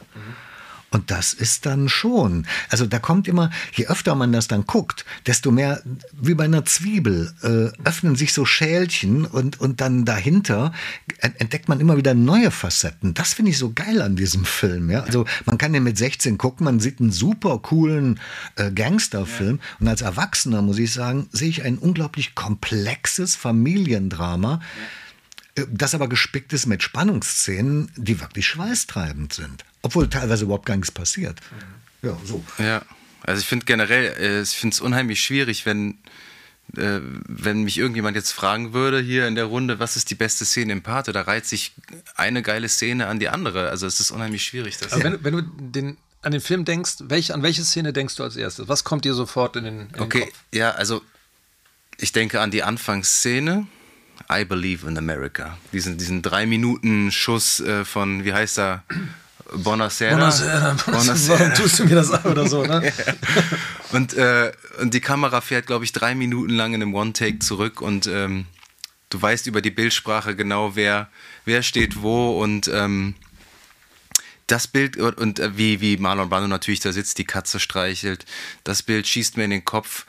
Und 0.90 1.10
das 1.10 1.34
ist 1.34 1.66
dann 1.66 1.88
schon. 1.88 2.46
Also 2.70 2.86
da 2.86 2.98
kommt 2.98 3.26
immer, 3.26 3.50
je 3.74 3.86
öfter 3.88 4.14
man 4.14 4.32
das 4.32 4.46
dann 4.48 4.66
guckt, 4.66 5.04
desto 5.26 5.50
mehr, 5.50 5.82
wie 6.12 6.34
bei 6.34 6.44
einer 6.44 6.64
Zwiebel, 6.64 7.34
äh, 7.42 7.76
öffnen 7.86 8.14
sich 8.14 8.32
so 8.32 8.44
Schälchen 8.44 9.26
und, 9.26 9.60
und 9.60 9.80
dann 9.80 10.04
dahinter 10.04 10.72
entdeckt 11.18 11.68
man 11.68 11.80
immer 11.80 11.96
wieder 11.96 12.14
neue 12.14 12.50
Facetten. 12.50 13.14
Das 13.14 13.34
finde 13.34 13.50
ich 13.50 13.58
so 13.58 13.72
geil 13.74 14.00
an 14.00 14.16
diesem 14.16 14.44
Film. 14.44 14.90
Ja? 14.90 15.00
Also 15.02 15.26
man 15.44 15.58
kann 15.58 15.72
den 15.72 15.82
mit 15.82 15.98
16 15.98 16.38
gucken, 16.38 16.64
man 16.64 16.78
sieht 16.80 17.00
einen 17.00 17.12
super 17.12 17.58
coolen 17.58 18.20
äh, 18.54 18.70
Gangsterfilm. 18.70 19.56
Ja. 19.56 19.76
Und 19.80 19.88
als 19.88 20.02
Erwachsener, 20.02 20.62
muss 20.62 20.78
ich 20.78 20.92
sagen, 20.92 21.28
sehe 21.32 21.48
ich 21.48 21.64
ein 21.64 21.78
unglaublich 21.78 22.34
komplexes 22.34 23.34
Familiendrama. 23.34 24.60
Ja 24.62 24.96
das 25.70 25.94
aber 25.94 26.08
gespickt 26.08 26.52
ist 26.52 26.66
mit 26.66 26.82
Spannungsszenen, 26.82 27.90
die 27.96 28.20
wirklich 28.20 28.46
schweißtreibend 28.46 29.32
sind. 29.32 29.64
Obwohl 29.82 30.08
teilweise 30.08 30.44
überhaupt 30.44 30.66
gar 30.66 30.76
nichts 30.76 30.90
passiert. 30.90 31.40
Ja, 32.02 32.16
so. 32.24 32.44
Ja, 32.58 32.82
also 33.22 33.40
ich 33.40 33.46
finde 33.46 33.64
generell, 33.64 34.14
äh, 34.18 34.42
ich 34.42 34.56
finde 34.56 34.74
es 34.74 34.80
unheimlich 34.80 35.22
schwierig, 35.22 35.64
wenn, 35.64 35.98
äh, 36.76 37.00
wenn 37.00 37.62
mich 37.62 37.78
irgendjemand 37.78 38.16
jetzt 38.16 38.32
fragen 38.32 38.72
würde 38.72 39.00
hier 39.00 39.26
in 39.26 39.34
der 39.34 39.46
Runde, 39.46 39.78
was 39.78 39.96
ist 39.96 40.10
die 40.10 40.14
beste 40.14 40.44
Szene 40.44 40.72
im 40.72 40.82
Pate, 40.82 41.12
da 41.12 41.22
reiht 41.22 41.46
sich 41.46 41.72
eine 42.14 42.42
geile 42.42 42.68
Szene 42.68 43.06
an 43.06 43.18
die 43.18 43.28
andere. 43.28 43.70
Also 43.70 43.86
es 43.86 43.98
ist 43.98 44.10
unheimlich 44.10 44.44
schwierig. 44.44 44.76
Das 44.78 44.92
Aber 44.92 45.04
wenn, 45.04 45.24
wenn 45.24 45.32
du 45.32 45.42
den, 45.42 45.96
an 46.22 46.32
den 46.32 46.40
Film 46.40 46.64
denkst, 46.64 46.96
welch, 47.04 47.32
an 47.32 47.42
welche 47.42 47.64
Szene 47.64 47.92
denkst 47.92 48.16
du 48.16 48.22
als 48.22 48.36
erstes? 48.36 48.68
Was 48.68 48.84
kommt 48.84 49.04
dir 49.04 49.14
sofort 49.14 49.56
in 49.56 49.64
den, 49.64 49.80
in 49.94 50.00
okay, 50.00 50.18
den 50.18 50.28
Kopf? 50.28 50.44
ja, 50.52 50.72
also 50.72 51.02
ich 51.98 52.12
denke 52.12 52.40
an 52.40 52.50
die 52.50 52.62
Anfangsszene. 52.62 53.66
I 54.30 54.44
Believe 54.44 54.86
in 54.86 54.98
America. 54.98 55.56
Diesen, 55.72 55.98
diesen 55.98 56.22
drei 56.22 56.46
Minuten 56.46 57.10
Schuss 57.10 57.60
äh, 57.60 57.84
von, 57.84 58.24
wie 58.24 58.32
heißt 58.32 58.58
er? 58.58 58.84
Bonacera. 59.54 60.16
Bonacera. 60.16 60.76
Bonacera. 60.86 61.38
Warum 61.38 61.54
tust 61.54 61.78
du 61.78 61.84
mir 61.84 61.94
das 61.94 62.10
an 62.10 62.24
oder 62.30 62.48
so, 62.48 62.64
ne? 62.64 62.92
und, 63.92 64.14
äh, 64.14 64.52
und 64.80 64.92
die 64.92 65.00
Kamera 65.00 65.40
fährt, 65.40 65.66
glaube 65.66 65.84
ich, 65.84 65.92
drei 65.92 66.14
Minuten 66.14 66.52
lang 66.52 66.74
in 66.74 66.82
einem 66.82 66.94
One-Take 66.94 67.38
zurück 67.38 67.80
und 67.80 68.06
ähm, 68.06 68.46
du 69.10 69.22
weißt 69.22 69.46
über 69.46 69.62
die 69.62 69.70
Bildsprache 69.70 70.34
genau, 70.34 70.74
wer, 70.74 71.08
wer 71.44 71.62
steht 71.62 72.02
wo 72.02 72.42
und 72.42 72.68
ähm, 72.68 73.14
das 74.46 74.66
Bild 74.66 74.96
und, 74.96 75.18
und 75.18 75.38
äh, 75.38 75.56
wie, 75.56 75.80
wie 75.80 75.96
Marlon 75.96 76.28
Brando 76.28 76.48
natürlich 76.48 76.80
da 76.80 76.92
sitzt, 76.92 77.18
die 77.18 77.24
Katze 77.24 77.60
streichelt, 77.60 78.24
das 78.64 78.82
Bild 78.82 79.06
schießt 79.06 79.36
mir 79.36 79.44
in 79.44 79.50
den 79.50 79.64
Kopf. 79.64 80.06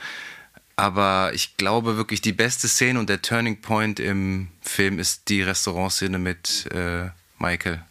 Aber 0.77 1.31
ich 1.33 1.57
glaube 1.57 1.97
wirklich, 1.97 2.21
die 2.21 2.33
beste 2.33 2.67
Szene 2.67 2.99
und 2.99 3.09
der 3.09 3.21
Turning 3.23 3.61
Point 3.61 3.99
im 3.99 4.49
Film 4.61 4.99
ist 4.99 5.27
die 5.27 5.41
Restaurantszene 5.41 6.19
mit 6.19 6.69
äh, 6.71 7.09
Michael. 7.39 7.81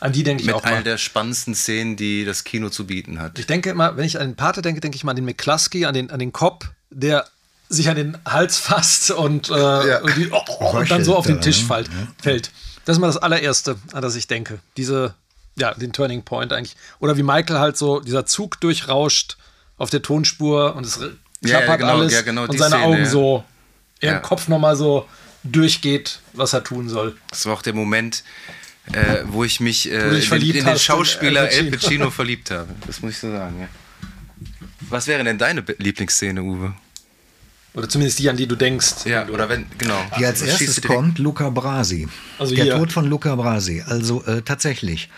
An 0.00 0.12
die 0.12 0.22
denke 0.22 0.42
ich 0.42 0.46
Mit 0.46 0.54
auch. 0.54 0.62
Mit 0.62 0.70
einer 0.70 0.82
der 0.82 0.98
spannendsten 0.98 1.54
Szenen, 1.54 1.96
die 1.96 2.26
das 2.26 2.44
Kino 2.44 2.68
zu 2.68 2.86
bieten 2.86 3.20
hat. 3.20 3.38
Ich 3.38 3.46
denke 3.46 3.70
immer, 3.70 3.96
wenn 3.96 4.04
ich 4.04 4.20
an 4.20 4.28
den 4.28 4.36
Pate 4.36 4.60
denke, 4.60 4.82
denke 4.82 4.96
ich 4.96 5.04
mal 5.04 5.12
an 5.12 5.16
den 5.16 5.24
McCluskey, 5.24 5.86
an 5.86 5.94
den, 5.94 6.10
an 6.10 6.18
den 6.18 6.30
Cop, 6.30 6.70
der 6.90 7.26
sich 7.70 7.88
an 7.88 7.96
den 7.96 8.18
Hals 8.26 8.58
fasst 8.58 9.10
und, 9.10 9.48
äh, 9.48 9.54
ja. 9.54 10.00
und, 10.02 10.14
die, 10.16 10.30
oh, 10.30 10.42
oh, 10.60 10.78
und 10.78 10.90
dann 10.90 11.04
so 11.04 11.16
auf 11.16 11.26
den 11.26 11.40
Tisch 11.40 11.62
ne? 11.62 11.68
fällt. 11.68 11.88
Ja. 11.88 11.94
fällt. 12.20 12.50
Das 12.84 12.96
ist 12.96 13.00
mal 13.00 13.06
das 13.06 13.16
allererste, 13.16 13.78
an 13.94 14.02
das 14.02 14.14
ich 14.14 14.26
denke. 14.26 14.58
Diese, 14.76 15.14
ja, 15.56 15.72
den 15.72 15.94
Turning 15.94 16.22
Point 16.22 16.52
eigentlich. 16.52 16.76
Oder 16.98 17.16
wie 17.16 17.22
Michael 17.22 17.58
halt 17.58 17.78
so, 17.78 18.00
dieser 18.00 18.26
Zug 18.26 18.60
durchrauscht 18.60 19.38
auf 19.78 19.88
der 19.88 20.02
Tonspur 20.02 20.76
und 20.76 20.84
es 20.84 21.00
klappert 21.44 21.68
ja, 21.68 21.76
genau, 21.76 21.92
alles 21.92 22.24
genau 22.24 22.44
und 22.44 22.58
seine 22.58 22.76
Szene, 22.76 22.84
Augen 22.84 23.06
so 23.06 23.44
im 24.00 24.22
Kopf 24.22 24.48
nochmal 24.48 24.76
so 24.76 25.08
durchgeht, 25.44 26.20
was 26.32 26.52
er 26.52 26.64
tun 26.64 26.88
soll. 26.88 27.16
Das 27.30 27.46
war 27.46 27.54
auch 27.54 27.62
der 27.62 27.74
Moment, 27.74 28.24
äh, 28.92 29.22
wo 29.26 29.44
ich 29.44 29.60
mich 29.60 29.90
äh, 29.90 30.18
in, 30.18 30.30
den, 30.30 30.56
in 30.56 30.64
den 30.64 30.78
Schauspieler 30.78 31.42
El 31.42 31.48
Pacino. 31.48 31.64
El 31.64 31.78
Pacino 31.78 32.10
verliebt 32.10 32.50
habe. 32.50 32.68
Das 32.86 33.00
muss 33.02 33.12
ich 33.12 33.18
so 33.18 33.30
sagen, 33.30 33.60
ja. 33.60 33.68
Was 34.88 35.06
wäre 35.06 35.24
denn 35.24 35.38
deine 35.38 35.64
Lieblingsszene, 35.78 36.42
Uwe? 36.42 36.74
Oder 37.74 37.88
zumindest 37.88 38.20
die, 38.20 38.28
an 38.28 38.36
die 38.36 38.46
du 38.46 38.54
denkst. 38.54 39.04
Ja, 39.04 39.26
oder 39.28 39.48
wenn, 39.48 39.66
genau. 39.78 40.00
Die 40.18 40.24
als 40.24 40.42
erstes 40.42 40.80
kommt, 40.80 41.18
Luca 41.18 41.50
Brasi. 41.50 42.06
Also 42.38 42.54
der 42.54 42.64
hier. 42.64 42.76
Tod 42.76 42.92
von 42.92 43.06
Luca 43.06 43.34
Brasi. 43.34 43.82
Also 43.84 44.22
äh, 44.24 44.42
tatsächlich. 44.42 45.08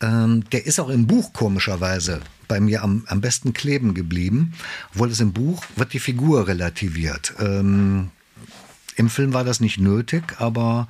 Ähm, 0.00 0.44
der 0.52 0.64
ist 0.64 0.78
auch 0.78 0.90
im 0.90 1.08
Buch 1.08 1.32
komischerweise 1.32 2.20
bei 2.48 2.60
mir 2.60 2.82
am, 2.82 3.04
am 3.06 3.20
besten 3.20 3.52
kleben 3.52 3.94
geblieben. 3.94 4.54
Obwohl 4.92 5.10
es 5.10 5.20
im 5.20 5.32
Buch 5.32 5.62
wird 5.76 5.92
die 5.92 6.00
Figur 6.00 6.48
relativiert. 6.48 7.34
Ähm, 7.38 8.10
Im 8.96 9.10
Film 9.10 9.32
war 9.32 9.44
das 9.44 9.60
nicht 9.60 9.78
nötig, 9.78 10.34
aber 10.38 10.88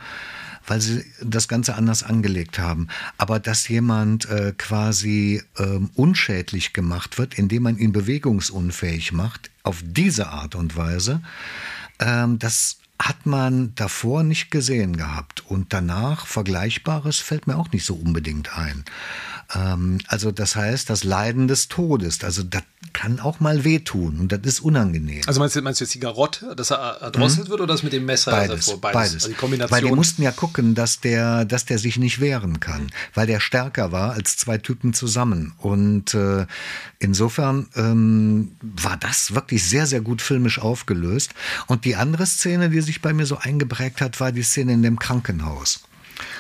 weil 0.69 0.81
sie 0.81 1.05
das 1.23 1.49
Ganze 1.49 1.75
anders 1.75 2.03
angelegt 2.03 2.59
haben. 2.59 2.89
Aber 3.17 3.41
dass 3.41 3.69
jemand 3.69 4.29
äh, 4.29 4.53
quasi 4.57 5.43
ähm, 5.59 5.91
unschädlich 5.95 6.73
gemacht 6.73 7.19
wird, 7.19 7.39
indem 7.39 7.65
man 7.65 7.79
ihn 7.79 7.93
bewegungsunfähig 7.93 9.13
macht, 9.13 9.51
auf 9.63 9.83
diese 9.83 10.29
Art 10.29 10.55
und 10.55 10.77
Weise, 10.77 11.23
ähm, 11.99 12.39
das 12.39 12.79
hat 13.01 13.27
man 13.27 13.75
davor 13.77 14.23
nicht 14.23 14.51
gesehen 14.51 14.97
gehabt. 14.97 15.45
Und 15.47 15.73
danach 15.73 16.27
Vergleichbares 16.27 17.19
fällt 17.19 17.47
mir 17.47 17.57
auch 17.57 17.71
nicht 17.73 17.85
so 17.85 17.95
unbedingt 17.95 18.57
ein. 18.57 18.85
Ähm, 19.55 19.99
also 20.09 20.31
das 20.31 20.57
heißt, 20.57 20.91
das 20.91 21.05
Leiden 21.05 21.49
des 21.49 21.69
Todes, 21.69 22.23
also 22.23 22.43
das 22.43 22.63
kann 22.93 23.21
auch 23.21 23.41
mal 23.41 23.65
wehtun 23.65 24.19
und 24.19 24.33
das 24.33 24.41
ist 24.45 24.61
unangenehm. 24.61 25.23
Also 25.27 25.41
meinst 25.41 25.57
du, 25.57 25.63
meinst 25.63 25.81
du 25.81 25.85
jetzt 25.85 25.95
die 25.95 26.01
Garotte, 26.01 26.55
dass 26.57 26.71
er 26.71 27.01
erdrosselt 27.01 27.47
mhm. 27.47 27.51
wird 27.51 27.61
oder 27.61 27.73
das 27.73 27.83
mit 27.83 27.93
dem 27.93 28.05
Messer 28.05 28.31
beides, 28.31 28.67
davor? 28.67 28.81
Beides. 28.81 28.95
beides. 28.95 29.15
Also 29.15 29.29
die 29.29 29.35
Kombination. 29.35 29.77
Weil 29.77 29.89
die 29.89 29.95
mussten 29.95 30.23
ja 30.23 30.33
gucken, 30.33 30.75
dass 30.75 31.01
der, 31.01 31.45
dass 31.45 31.65
der 31.65 31.79
sich 31.79 31.97
nicht 31.99 32.21
wehren 32.21 32.61
kann, 32.61 32.85
mhm. 32.85 32.91
weil 33.15 33.27
der 33.27 33.41
stärker 33.41 33.93
war 33.93 34.13
als 34.13 34.37
zwei 34.37 34.59
Typen 34.59 34.95
zusammen. 34.95 35.55
Und 35.59 36.15
äh, 36.15 36.47
insofern 36.99 37.69
ähm, 37.77 38.53
war 38.61 38.97
das 38.97 39.35
wirklich 39.35 39.65
sehr, 39.65 39.87
sehr 39.87 40.01
gut 40.01 40.23
filmisch 40.23 40.59
aufgelöst. 40.59 41.35
Und 41.67 41.85
die 41.85 41.97
andere 41.97 42.27
Szene, 42.27 42.71
die 42.71 42.81
sich 42.81 43.01
bei 43.01 43.13
mir 43.13 43.27
so 43.27 43.39
eingeprägt 43.39 44.01
hat, 44.01 44.21
war 44.21 44.33
die 44.33 44.43
Szene 44.43 44.73
in 44.73 44.83
dem 44.83 44.99
Krankenhaus. 44.99 45.83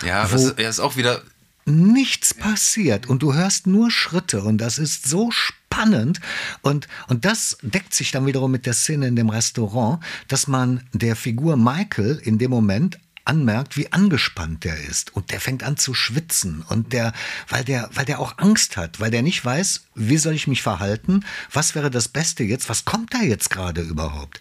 Ja, 0.04 0.26
das 0.26 0.42
ist, 0.42 0.58
ist 0.58 0.80
auch 0.80 0.96
wieder 0.96 1.22
nichts 1.68 2.35
passiert 2.35 3.07
und 3.07 3.22
du 3.22 3.35
hörst 3.35 3.66
nur 3.66 3.90
Schritte 3.90 4.42
und 4.42 4.59
das 4.59 4.78
ist 4.78 5.09
so 5.09 5.31
spannend 5.31 6.20
und, 6.62 6.88
und 7.09 7.24
das 7.24 7.59
deckt 7.62 7.94
sich 7.94 8.11
dann 8.11 8.26
wiederum 8.26 8.50
mit 8.50 8.66
der 8.66 8.72
Szene 8.72 9.07
in 9.07 9.16
dem 9.16 9.31
Restaurant, 9.31 10.02
dass 10.26 10.48
man 10.48 10.83
der 10.92 11.16
Figur 11.16 11.57
Michael 11.57 12.20
in 12.22 12.38
dem 12.38 12.50
Moment 12.50 12.98
anmerkt, 13.28 13.76
wie 13.76 13.92
angespannt 13.92 14.64
der 14.64 14.83
ist 14.88 15.14
und 15.14 15.31
der 15.31 15.40
fängt 15.40 15.62
an 15.62 15.76
zu 15.76 15.92
schwitzen 15.92 16.64
und 16.68 16.92
der, 16.92 17.12
weil 17.48 17.62
der, 17.62 17.90
weil 17.92 18.07
der 18.07 18.20
auch 18.20 18.38
Angst 18.38 18.76
hat, 18.76 19.00
weil 19.00 19.11
der 19.11 19.22
nicht 19.22 19.44
weiß, 19.44 19.83
wie 19.94 20.16
soll 20.16 20.35
ich 20.35 20.48
mich 20.48 20.62
verhalten, 20.62 21.24
was 21.52 21.74
wäre 21.74 21.90
das 21.90 22.09
Beste 22.09 22.42
jetzt, 22.42 22.68
was 22.68 22.87
kommt 22.87 23.12
da 23.12 23.20
jetzt 23.20 23.50
gerade 23.50 23.83
überhaupt? 23.83 24.40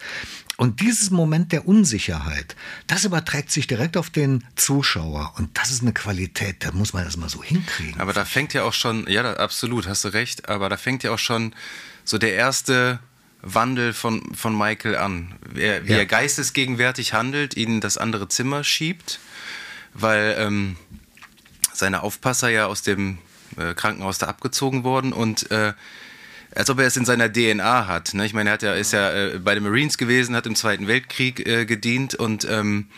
Und 0.58 0.80
dieses 0.80 1.12
Moment 1.12 1.52
der 1.52 1.68
Unsicherheit, 1.68 2.56
das 2.88 3.04
überträgt 3.04 3.52
sich 3.52 3.68
direkt 3.68 3.96
auf 3.96 4.10
den 4.10 4.42
Zuschauer. 4.56 5.34
Und 5.36 5.56
das 5.56 5.70
ist 5.70 5.82
eine 5.82 5.92
Qualität, 5.92 6.64
da 6.64 6.72
muss 6.72 6.92
man 6.92 7.04
das 7.04 7.16
mal 7.16 7.28
so 7.28 7.44
hinkriegen. 7.44 8.00
Aber 8.00 8.12
da 8.12 8.24
fängt 8.24 8.54
ja 8.54 8.64
auch 8.64 8.72
schon, 8.72 9.06
ja, 9.08 9.22
da, 9.22 9.34
absolut, 9.34 9.86
hast 9.86 10.04
du 10.04 10.08
recht, 10.08 10.48
aber 10.48 10.68
da 10.68 10.76
fängt 10.76 11.04
ja 11.04 11.12
auch 11.12 11.18
schon 11.20 11.54
so 12.02 12.18
der 12.18 12.34
erste 12.34 12.98
Wandel 13.40 13.92
von, 13.92 14.34
von 14.34 14.58
Michael 14.58 14.96
an. 14.96 15.36
Wie, 15.48 15.62
er, 15.62 15.86
wie 15.86 15.92
ja. 15.92 15.98
er 15.98 16.06
geistesgegenwärtig 16.06 17.12
handelt, 17.12 17.56
ihn 17.56 17.74
in 17.74 17.80
das 17.80 17.96
andere 17.96 18.26
Zimmer 18.26 18.64
schiebt, 18.64 19.20
weil 19.94 20.34
ähm, 20.40 20.76
seine 21.72 22.02
Aufpasser 22.02 22.48
ja 22.48 22.66
aus 22.66 22.82
dem 22.82 23.18
äh, 23.56 23.74
Krankenhaus 23.74 24.18
da 24.18 24.26
abgezogen 24.26 24.82
wurden 24.82 25.12
und 25.12 25.52
äh, 25.52 25.74
als 26.58 26.70
ob 26.70 26.80
er 26.80 26.88
es 26.88 26.96
in 26.96 27.04
seiner 27.04 27.32
DNA 27.32 27.86
hat. 27.86 28.14
Ne? 28.14 28.26
Ich 28.26 28.34
meine, 28.34 28.50
er 28.50 28.54
hat 28.54 28.62
ja, 28.62 28.74
ist 28.74 28.92
ja 28.92 29.12
äh, 29.12 29.38
bei 29.38 29.54
den 29.54 29.62
Marines 29.62 29.96
gewesen, 29.96 30.34
hat 30.34 30.44
im 30.44 30.56
Zweiten 30.56 30.88
Weltkrieg 30.88 31.46
äh, 31.46 31.64
gedient 31.64 32.16
und 32.16 32.44
ähm, 32.50 32.88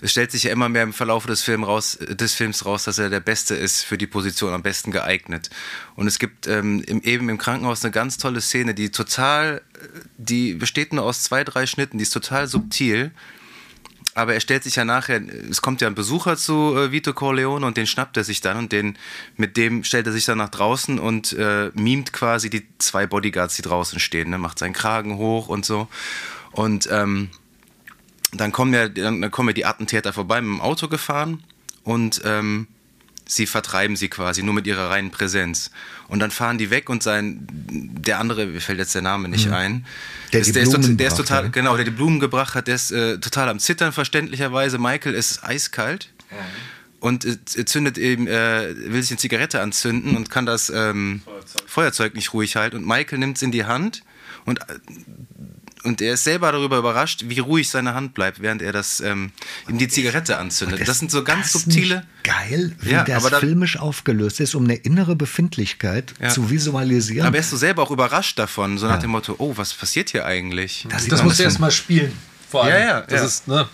es 0.00 0.10
stellt 0.10 0.32
sich 0.32 0.42
ja 0.42 0.50
immer 0.50 0.68
mehr 0.68 0.82
im 0.82 0.92
Verlauf 0.92 1.24
des, 1.26 1.42
Film 1.42 1.62
raus, 1.62 1.98
des 2.00 2.34
Films 2.34 2.66
raus, 2.66 2.82
dass 2.82 2.98
er 2.98 3.10
der 3.10 3.20
Beste 3.20 3.54
ist 3.54 3.84
für 3.84 3.96
die 3.96 4.08
Position, 4.08 4.52
am 4.52 4.62
besten 4.62 4.90
geeignet. 4.90 5.50
Und 5.94 6.08
es 6.08 6.18
gibt 6.18 6.48
ähm, 6.48 6.82
im, 6.84 7.00
eben 7.02 7.28
im 7.28 7.38
Krankenhaus 7.38 7.84
eine 7.84 7.92
ganz 7.92 8.18
tolle 8.18 8.40
Szene, 8.40 8.74
die 8.74 8.90
total, 8.90 9.62
die 10.16 10.54
besteht 10.54 10.92
nur 10.92 11.04
aus 11.04 11.22
zwei, 11.22 11.44
drei 11.44 11.64
Schnitten, 11.66 11.98
die 11.98 12.02
ist 12.02 12.12
total 12.12 12.48
subtil 12.48 13.12
aber 14.18 14.34
er 14.34 14.40
stellt 14.40 14.64
sich 14.64 14.74
ja 14.74 14.84
nachher, 14.84 15.22
es 15.48 15.62
kommt 15.62 15.80
ja 15.80 15.86
ein 15.86 15.94
Besucher 15.94 16.36
zu 16.36 16.76
äh, 16.76 16.90
Vito 16.90 17.12
Corleone 17.12 17.64
und 17.64 17.76
den 17.76 17.86
schnappt 17.86 18.16
er 18.16 18.24
sich 18.24 18.40
dann 18.40 18.56
und 18.56 18.72
den, 18.72 18.98
mit 19.36 19.56
dem 19.56 19.84
stellt 19.84 20.06
er 20.06 20.12
sich 20.12 20.24
dann 20.24 20.38
nach 20.38 20.48
draußen 20.48 20.98
und 20.98 21.34
äh, 21.34 21.70
mimt 21.74 22.12
quasi 22.12 22.50
die 22.50 22.66
zwei 22.78 23.06
Bodyguards, 23.06 23.54
die 23.54 23.62
draußen 23.62 24.00
stehen, 24.00 24.30
ne? 24.30 24.38
macht 24.38 24.58
seinen 24.58 24.72
Kragen 24.72 25.18
hoch 25.18 25.48
und 25.48 25.64
so. 25.64 25.86
Und 26.50 26.88
ähm, 26.90 27.30
dann, 28.32 28.50
kommen 28.50 28.74
ja, 28.74 28.88
dann 28.88 29.30
kommen 29.30 29.50
ja 29.50 29.54
die 29.54 29.66
Attentäter 29.66 30.12
vorbei 30.12 30.40
mit 30.40 30.50
dem 30.50 30.60
Auto 30.60 30.88
gefahren 30.88 31.44
und 31.84 32.20
ähm, 32.24 32.66
sie 33.28 33.46
vertreiben 33.46 33.94
sie 33.94 34.08
quasi 34.08 34.42
nur 34.42 34.54
mit 34.54 34.66
ihrer 34.66 34.90
reinen 34.90 35.10
Präsenz. 35.10 35.70
Und 36.08 36.18
dann 36.18 36.30
fahren 36.30 36.58
die 36.58 36.70
weg 36.70 36.88
und 36.88 37.02
sein, 37.02 37.46
der 37.48 38.18
andere, 38.18 38.46
mir 38.46 38.60
fällt 38.60 38.78
jetzt 38.78 38.94
der 38.94 39.02
Name 39.02 39.28
nicht 39.28 39.46
mhm. 39.46 39.52
ein, 39.54 39.86
der, 40.32 40.40
ist, 40.40 40.56
der, 40.56 40.62
ist, 40.62 40.74
der 40.74 41.06
ist 41.06 41.16
total, 41.16 41.44
hat. 41.44 41.52
genau, 41.52 41.76
der 41.76 41.84
die 41.84 41.90
Blumen 41.90 42.18
gebracht 42.18 42.54
hat, 42.54 42.66
der 42.66 42.74
ist 42.74 42.90
äh, 42.90 43.18
total 43.18 43.48
am 43.50 43.58
Zittern, 43.60 43.92
verständlicherweise. 43.92 44.78
Michael 44.78 45.14
ist 45.14 45.44
eiskalt. 45.44 46.10
Mhm. 46.30 46.36
Und 47.00 47.24
äh, 47.24 47.64
zündet 47.64 47.96
eben, 47.96 48.26
äh, 48.26 48.74
will 48.74 49.00
sich 49.02 49.12
eine 49.12 49.18
Zigarette 49.18 49.60
anzünden 49.60 50.16
und 50.16 50.30
kann 50.30 50.46
das 50.46 50.68
ähm, 50.68 51.22
Feuerzeug. 51.24 51.62
Feuerzeug 51.66 52.14
nicht 52.16 52.34
ruhig 52.34 52.56
halten. 52.56 52.78
Und 52.78 52.88
Michael 52.88 53.18
nimmt 53.18 53.36
es 53.36 53.42
in 53.44 53.52
die 53.52 53.66
Hand 53.66 54.02
und 54.46 54.58
äh, 54.62 54.64
und 55.84 56.00
er 56.00 56.14
ist 56.14 56.24
selber 56.24 56.52
darüber 56.52 56.78
überrascht, 56.78 57.24
wie 57.26 57.38
ruhig 57.38 57.68
seine 57.68 57.94
Hand 57.94 58.14
bleibt, 58.14 58.40
während 58.40 58.62
er 58.62 58.72
das 58.72 59.00
ähm, 59.00 59.32
ihm 59.68 59.78
die 59.78 59.88
Zigarette 59.88 60.38
anzündet. 60.38 60.80
Das, 60.80 60.88
das, 60.88 60.98
sind 60.98 61.10
so 61.10 61.24
ganz 61.24 61.52
subtile. 61.52 62.04
geil, 62.22 62.74
wie 62.80 62.90
ja, 62.90 63.04
das 63.04 63.22
dann, 63.24 63.40
filmisch 63.40 63.78
aufgelöst 63.78 64.40
ist, 64.40 64.54
um 64.54 64.64
eine 64.64 64.74
innere 64.74 65.16
Befindlichkeit 65.16 66.14
ja. 66.20 66.28
zu 66.28 66.50
visualisieren. 66.50 67.26
Aber 67.26 67.36
er 67.36 67.40
ist 67.40 67.50
so 67.50 67.56
selber 67.56 67.82
auch 67.82 67.90
überrascht 67.90 68.38
davon, 68.38 68.78
so 68.78 68.86
nach 68.86 68.94
ja. 68.94 69.00
dem 69.00 69.10
Motto: 69.10 69.34
Oh, 69.38 69.52
was 69.56 69.74
passiert 69.74 70.10
hier 70.10 70.24
eigentlich? 70.24 70.86
Das, 70.90 71.06
das 71.06 71.22
musst 71.22 71.38
du 71.38 71.44
erst 71.44 71.60
mal 71.60 71.70
spielen. 71.70 72.12
Vor 72.50 72.64
allem. 72.64 72.74
Ja, 72.74 72.80
ja. 72.80 73.00
Das 73.02 73.22
ist, 73.22 73.48
ne? 73.48 73.68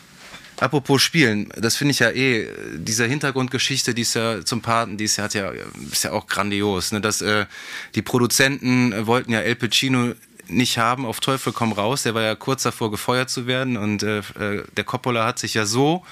Apropos 0.60 1.02
Spielen, 1.02 1.48
das 1.56 1.76
finde 1.76 1.92
ich 1.92 1.98
ja 1.98 2.10
eh, 2.10 2.48
diese 2.76 3.06
Hintergrundgeschichte, 3.06 3.92
die 3.92 4.02
ist 4.02 4.14
ja 4.14 4.44
zum 4.44 4.62
Paten, 4.62 4.96
die 4.96 5.04
ist 5.04 5.16
ja, 5.16 5.24
hat 5.24 5.34
ja, 5.34 5.50
ist 5.90 6.04
ja 6.04 6.12
auch 6.12 6.26
grandios. 6.26 6.92
Ne? 6.92 7.00
Dass, 7.00 7.22
äh, 7.22 7.46
die 7.94 8.02
Produzenten 8.02 9.06
wollten 9.06 9.32
ja 9.32 9.40
El 9.40 9.56
Pacino 9.56 10.14
nicht 10.48 10.78
haben, 10.78 11.06
auf 11.06 11.20
Teufel 11.20 11.52
komm 11.52 11.72
raus. 11.72 12.02
Der 12.02 12.14
war 12.14 12.22
ja 12.22 12.34
kurz 12.34 12.62
davor 12.62 12.90
gefeuert 12.90 13.30
zu 13.30 13.46
werden 13.46 13.76
und 13.76 14.02
äh, 14.02 14.18
äh 14.18 14.64
der 14.76 14.84
Coppola 14.84 15.26
hat 15.26 15.38
sich 15.38 15.54
ja 15.54 15.66
so 15.66 16.04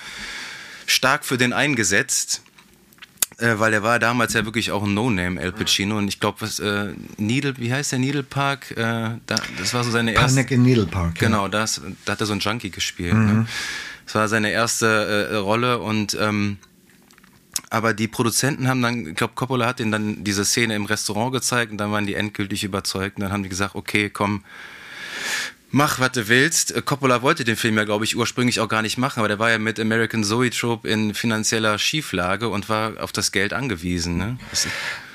stark 0.87 1.25
für 1.25 1.39
den 1.39 1.53
eingesetzt, 1.53 2.43
äh, 3.39 3.59
weil 3.59 3.73
er 3.73 3.83
war 3.83 3.99
damals 3.99 4.35
ja 4.35 4.45
wirklich 4.45 4.71
auch 4.71 4.85
ein 4.85 4.95
No-Name, 4.95 5.41
El 5.41 5.53
Pacino. 5.53 5.99
Und 5.99 6.09
ich 6.09 6.21
glaube, 6.21 6.41
was 6.41 6.59
äh, 6.61 6.93
Needle, 7.17 7.55
wie 7.59 7.73
heißt 7.73 7.93
der 7.93 7.99
Needle 7.99 8.23
Park? 8.23 8.71
Äh, 8.73 8.77
da, 8.77 9.37
das 9.59 9.75
war 9.75 9.85
so 9.85 9.91
seine 9.91 10.13
erste. 10.13 10.37
Panic 10.37 10.51
in 10.51 10.63
Needle 10.63 10.87
Park. 10.87 11.17
Genau, 11.17 11.49
das, 11.49 11.81
da 12.05 12.13
hat 12.13 12.21
er 12.21 12.27
so 12.27 12.33
ein 12.33 12.41
Junkie 12.41 12.71
gespielt. 12.71 13.15
Ne? 13.15 13.21
Mhm. 13.21 13.39
Ne? 13.41 13.47
Das 14.05 14.15
war 14.15 14.29
seine 14.29 14.51
erste 14.51 15.29
äh, 15.31 15.37
Rolle 15.37 15.79
und 15.79 16.17
ähm, 16.21 16.59
aber 17.73 17.95
die 17.95 18.07
Produzenten 18.07 18.69
haben 18.69 18.83
dann, 18.83 19.07
ich 19.07 19.15
glaube, 19.15 19.33
Coppola 19.35 19.65
hat 19.65 19.81
ihnen 19.81 19.93
dann 19.93 20.25
diese 20.25 20.45
Szene 20.45 20.77
im 20.77 20.85
Restaurant 20.85 21.33
gezeigt 21.33 21.73
und 21.73 21.79
dann 21.79 21.91
waren 21.91 22.07
die 22.07 22.15
endgültig 22.15 22.65
überzeugt 22.65 23.17
und 23.17 23.23
dann 23.23 23.33
haben 23.33 23.43
die 23.43 23.49
gesagt, 23.49 23.75
okay, 23.75 24.11
komm, 24.11 24.45
mach, 25.71 25.99
was 25.99 26.13
du 26.13 26.29
willst. 26.29 26.77
Äh, 26.77 26.83
Coppola 26.83 27.23
wollte 27.23 27.45
den 27.45 27.57
Film 27.57 27.79
ja, 27.79 27.85
glaube 27.85 28.05
ich, 28.05 28.15
ursprünglich 28.15 28.61
auch 28.61 28.69
gar 28.69 28.83
nicht 28.83 28.99
machen, 28.99 29.21
aber 29.21 29.29
der 29.29 29.39
war 29.39 29.51
ja 29.51 29.57
mit 29.57 29.81
American 29.81 30.23
Zoetrope 30.23 30.87
in 30.87 31.15
finanzieller 31.15 31.79
Schieflage 31.79 32.51
und 32.51 32.69
war 32.69 33.03
auf 33.03 33.11
das 33.11 33.33
Geld 33.33 33.55
angewiesen. 33.55 34.19
Ne? 34.19 34.39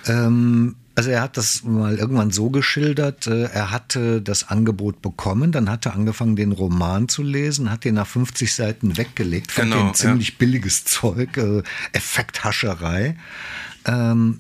Ähm, 0.08 0.76
also 0.96 1.12
er 1.12 1.22
hat 1.22 1.38
das 1.38 1.64
mal 1.64 1.98
irgendwann 1.98 2.32
so 2.32 2.50
geschildert, 2.50 3.28
äh, 3.28 3.44
er 3.44 3.70
hatte 3.70 4.20
das 4.20 4.50
Angebot 4.50 5.02
bekommen, 5.04 5.52
dann 5.52 5.70
hat 5.70 5.86
er 5.86 5.94
angefangen, 5.94 6.36
den 6.36 6.52
Roman 6.52 7.08
zu 7.08 7.22
lesen, 7.22 7.70
hat 7.70 7.84
den 7.84 7.96
nach 7.96 8.08
50 8.08 8.52
Seiten 8.54 8.98
weggelegt, 8.98 9.52
fand 9.52 9.72
genau, 9.72 9.86
den 9.86 9.94
ziemlich 9.94 10.30
ja. 10.30 10.36
billiges 10.40 10.86
Zeug, 10.86 11.38
äh, 11.38 11.62
Effekthascherei. 11.92 13.16
Ähm, 13.86 14.40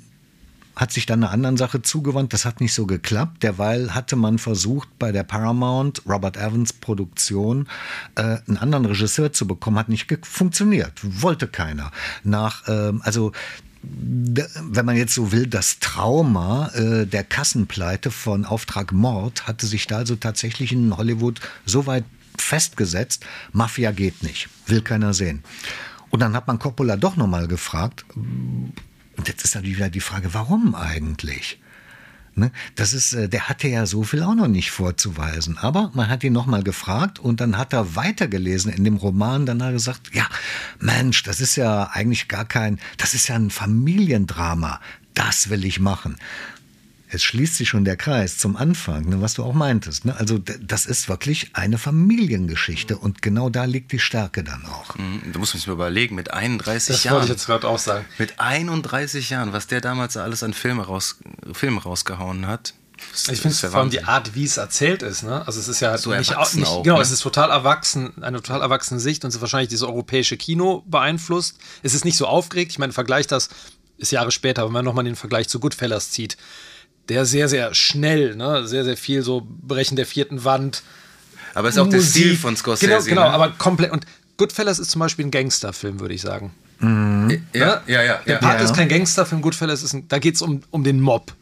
hat 0.77 0.93
sich 0.93 1.07
dann 1.07 1.23
einer 1.23 1.31
anderen 1.31 1.57
Sache 1.57 1.81
zugewandt. 1.81 2.33
Das 2.33 2.45
hat 2.45 2.61
nicht 2.61 2.73
so 2.73 2.85
geklappt. 2.85 3.41
Derweil 3.41 3.95
hatte 3.95 4.15
man 4.15 4.37
versucht, 4.37 4.87
bei 4.99 5.11
der 5.11 5.23
Paramount, 5.23 6.03
Robert 6.07 6.37
Evans 6.37 6.71
Produktion, 6.71 7.67
äh, 8.13 8.37
einen 8.47 8.57
anderen 8.57 8.85
Regisseur 8.85 9.33
zu 9.33 9.47
bekommen. 9.47 9.79
Hat 9.79 9.89
nicht 9.89 10.07
funktioniert. 10.23 10.93
Wollte 11.01 11.47
keiner. 11.47 11.91
Nach, 12.23 12.67
äh, 12.67 12.93
also 13.01 13.31
wenn 13.81 14.85
man 14.85 14.95
jetzt 14.95 15.13
so 15.13 15.31
will, 15.31 15.47
das 15.47 15.79
Trauma 15.79 16.69
äh, 16.69 17.05
der 17.05 17.23
Kassenpleite 17.23 18.11
von 18.11 18.45
Auftrag 18.45 18.91
Mord 18.91 19.47
hatte 19.47 19.65
sich 19.65 19.87
da 19.87 19.97
also 19.97 20.15
tatsächlich 20.15 20.71
in 20.71 20.95
Hollywood 20.97 21.39
so 21.65 21.85
weit 21.85 22.03
festgesetzt, 22.37 23.25
Mafia 23.51 23.91
geht 23.91 24.23
nicht, 24.23 24.49
will 24.67 24.81
keiner 24.81 25.13
sehen. 25.13 25.43
Und 26.09 26.21
dann 26.21 26.35
hat 26.35 26.47
man 26.47 26.59
Coppola 26.59 26.95
doch 26.95 27.15
nochmal 27.17 27.47
gefragt, 27.47 28.05
und 28.15 29.27
jetzt 29.27 29.43
ist 29.43 29.55
natürlich 29.55 29.77
wieder 29.77 29.89
die 29.89 29.99
Frage, 29.99 30.33
warum 30.33 30.75
eigentlich? 30.75 31.59
Ne? 32.37 32.51
Das 32.75 32.93
ist, 32.93 33.13
äh, 33.13 33.27
der 33.27 33.49
hatte 33.49 33.67
ja 33.67 33.85
so 33.85 34.03
viel 34.03 34.21
auch 34.23 34.35
noch 34.35 34.47
nicht 34.47 34.71
vorzuweisen. 34.71 35.57
Aber 35.57 35.91
man 35.93 36.07
hat 36.07 36.23
ihn 36.23 36.33
nochmal 36.33 36.63
gefragt 36.63 37.19
und 37.19 37.41
dann 37.41 37.57
hat 37.57 37.73
er 37.73 37.95
weitergelesen 37.95 38.71
in 38.71 38.83
dem 38.83 38.97
Roman. 38.97 39.45
Dann 39.45 39.61
hat 39.61 39.69
er 39.69 39.73
gesagt, 39.73 40.11
ja, 40.13 40.27
Mensch, 40.79 41.23
das 41.23 41.41
ist 41.41 41.55
ja 41.55 41.89
eigentlich 41.91 42.27
gar 42.27 42.45
kein, 42.45 42.79
das 42.97 43.13
ist 43.13 43.27
ja 43.27 43.35
ein 43.35 43.49
Familiendrama. 43.49 44.79
Das 45.13 45.49
will 45.49 45.65
ich 45.65 45.79
machen 45.79 46.17
es 47.09 47.23
schließt 47.23 47.55
sich 47.55 47.69
schon 47.69 47.85
der 47.85 47.95
Kreis 47.95 48.37
zum 48.37 48.57
Anfang, 48.57 49.07
ne, 49.07 49.21
was 49.21 49.33
du 49.33 49.43
auch 49.43 49.53
meintest. 49.53 50.05
Ne? 50.05 50.15
Also 50.17 50.37
das 50.37 50.85
ist 50.85 51.07
wirklich 51.07 51.51
eine 51.53 51.77
Familiengeschichte 51.77 52.97
und 52.97 53.21
genau 53.21 53.49
da 53.49 53.63
liegt 53.63 53.91
die 53.93 53.99
Stärke 53.99 54.43
dann 54.43 54.65
auch. 54.65 54.95
Mhm, 54.97 55.21
da 55.31 55.39
muss 55.39 55.53
man 55.53 55.59
sich 55.59 55.67
mal 55.67 55.73
überlegen, 55.73 56.15
mit 56.15 56.31
31 56.31 56.87
das 56.95 57.03
Jahren. 57.03 57.15
Das 57.15 57.21
wollte 57.21 57.25
ich 57.25 57.37
jetzt 57.37 57.45
gerade 57.45 57.67
auch 57.67 57.79
sagen. 57.79 58.05
Mit 58.17 58.39
31 58.39 59.29
Jahren, 59.29 59.53
was 59.53 59.67
der 59.67 59.79
damals 59.79 60.17
alles 60.17 60.43
an 60.43 60.53
Filme, 60.53 60.85
raus, 60.85 61.17
Filme 61.53 61.81
rausgehauen 61.81 62.45
hat. 62.45 62.73
Ich 63.31 63.41
finde 63.41 63.55
vor 63.55 63.79
allem 63.79 63.89
die 63.91 64.03
Art, 64.03 64.35
wie 64.35 64.43
es 64.43 64.57
erzählt 64.57 65.03
ist. 65.03 65.23
Ne? 65.23 65.45
Also 65.45 65.59
es 65.59 65.67
ist 65.67 65.79
ja 65.79 65.97
so 65.97 66.09
nicht, 66.09 66.31
nicht 66.31 66.35
auch, 66.67 66.83
genau, 66.83 66.97
ne? 66.97 67.01
es 67.01 67.11
ist 67.11 67.21
total 67.21 67.51
erwachsen, 67.51 68.21
eine 68.21 68.41
total 68.41 68.61
erwachsene 68.61 68.99
Sicht 68.99 69.23
und 69.23 69.29
es 69.29 69.35
ist 69.35 69.41
wahrscheinlich 69.41 69.69
dieses 69.69 69.83
europäische 69.83 70.35
Kino 70.35 70.83
beeinflusst. 70.87 71.57
Es 71.83 71.93
ist 71.93 72.05
nicht 72.05 72.17
so 72.17 72.25
aufgeregt. 72.25 72.71
Ich 72.71 72.79
meine, 72.79 72.93
Vergleich 72.93 73.27
das 73.27 73.49
ist 73.97 74.11
Jahre 74.11 74.31
später, 74.31 74.65
wenn 74.65 74.73
man 74.73 74.83
nochmal 74.83 75.03
den 75.03 75.15
Vergleich 75.15 75.47
zu 75.47 75.59
Goodfellas 75.59 76.11
zieht 76.11 76.37
der 77.09 77.25
sehr, 77.25 77.47
sehr 77.47 77.73
schnell, 77.73 78.35
ne? 78.35 78.67
sehr, 78.67 78.83
sehr 78.83 78.97
viel 78.97 79.21
so 79.21 79.45
Brechen 79.45 79.95
der 79.95 80.05
vierten 80.05 80.43
Wand. 80.43 80.83
Aber 81.53 81.69
es 81.69 81.75
ist 81.75 81.81
auch 81.81 81.85
Musik. 81.85 82.01
der 82.01 82.07
Stil 82.09 82.35
von 82.35 82.55
Scorsese. 82.55 82.87
Genau, 82.87 83.03
genau 83.03 83.21
ne? 83.23 83.29
aber 83.29 83.51
komplett. 83.51 83.91
Und 83.91 84.05
Goodfellas 84.37 84.79
ist 84.79 84.91
zum 84.91 84.99
Beispiel 84.99 85.25
ein 85.25 85.31
Gangsterfilm, 85.31 85.99
würde 85.99 86.13
ich 86.13 86.21
sagen. 86.21 86.51
Mhm. 86.79 87.41
Ja, 87.53 87.81
ja, 87.87 88.03
ja. 88.03 88.19
Der 88.27 88.35
Part 88.35 88.59
ja. 88.59 88.65
ist 88.65 88.75
kein 88.75 88.87
Gangsterfilm, 88.87 89.41
Goodfellas 89.41 89.81
ist 89.81 89.93
ein, 89.93 90.07
da 90.07 90.19
geht 90.19 90.35
es 90.35 90.41
um, 90.41 90.61
um 90.69 90.83
den 90.83 90.99
Mob. 91.01 91.33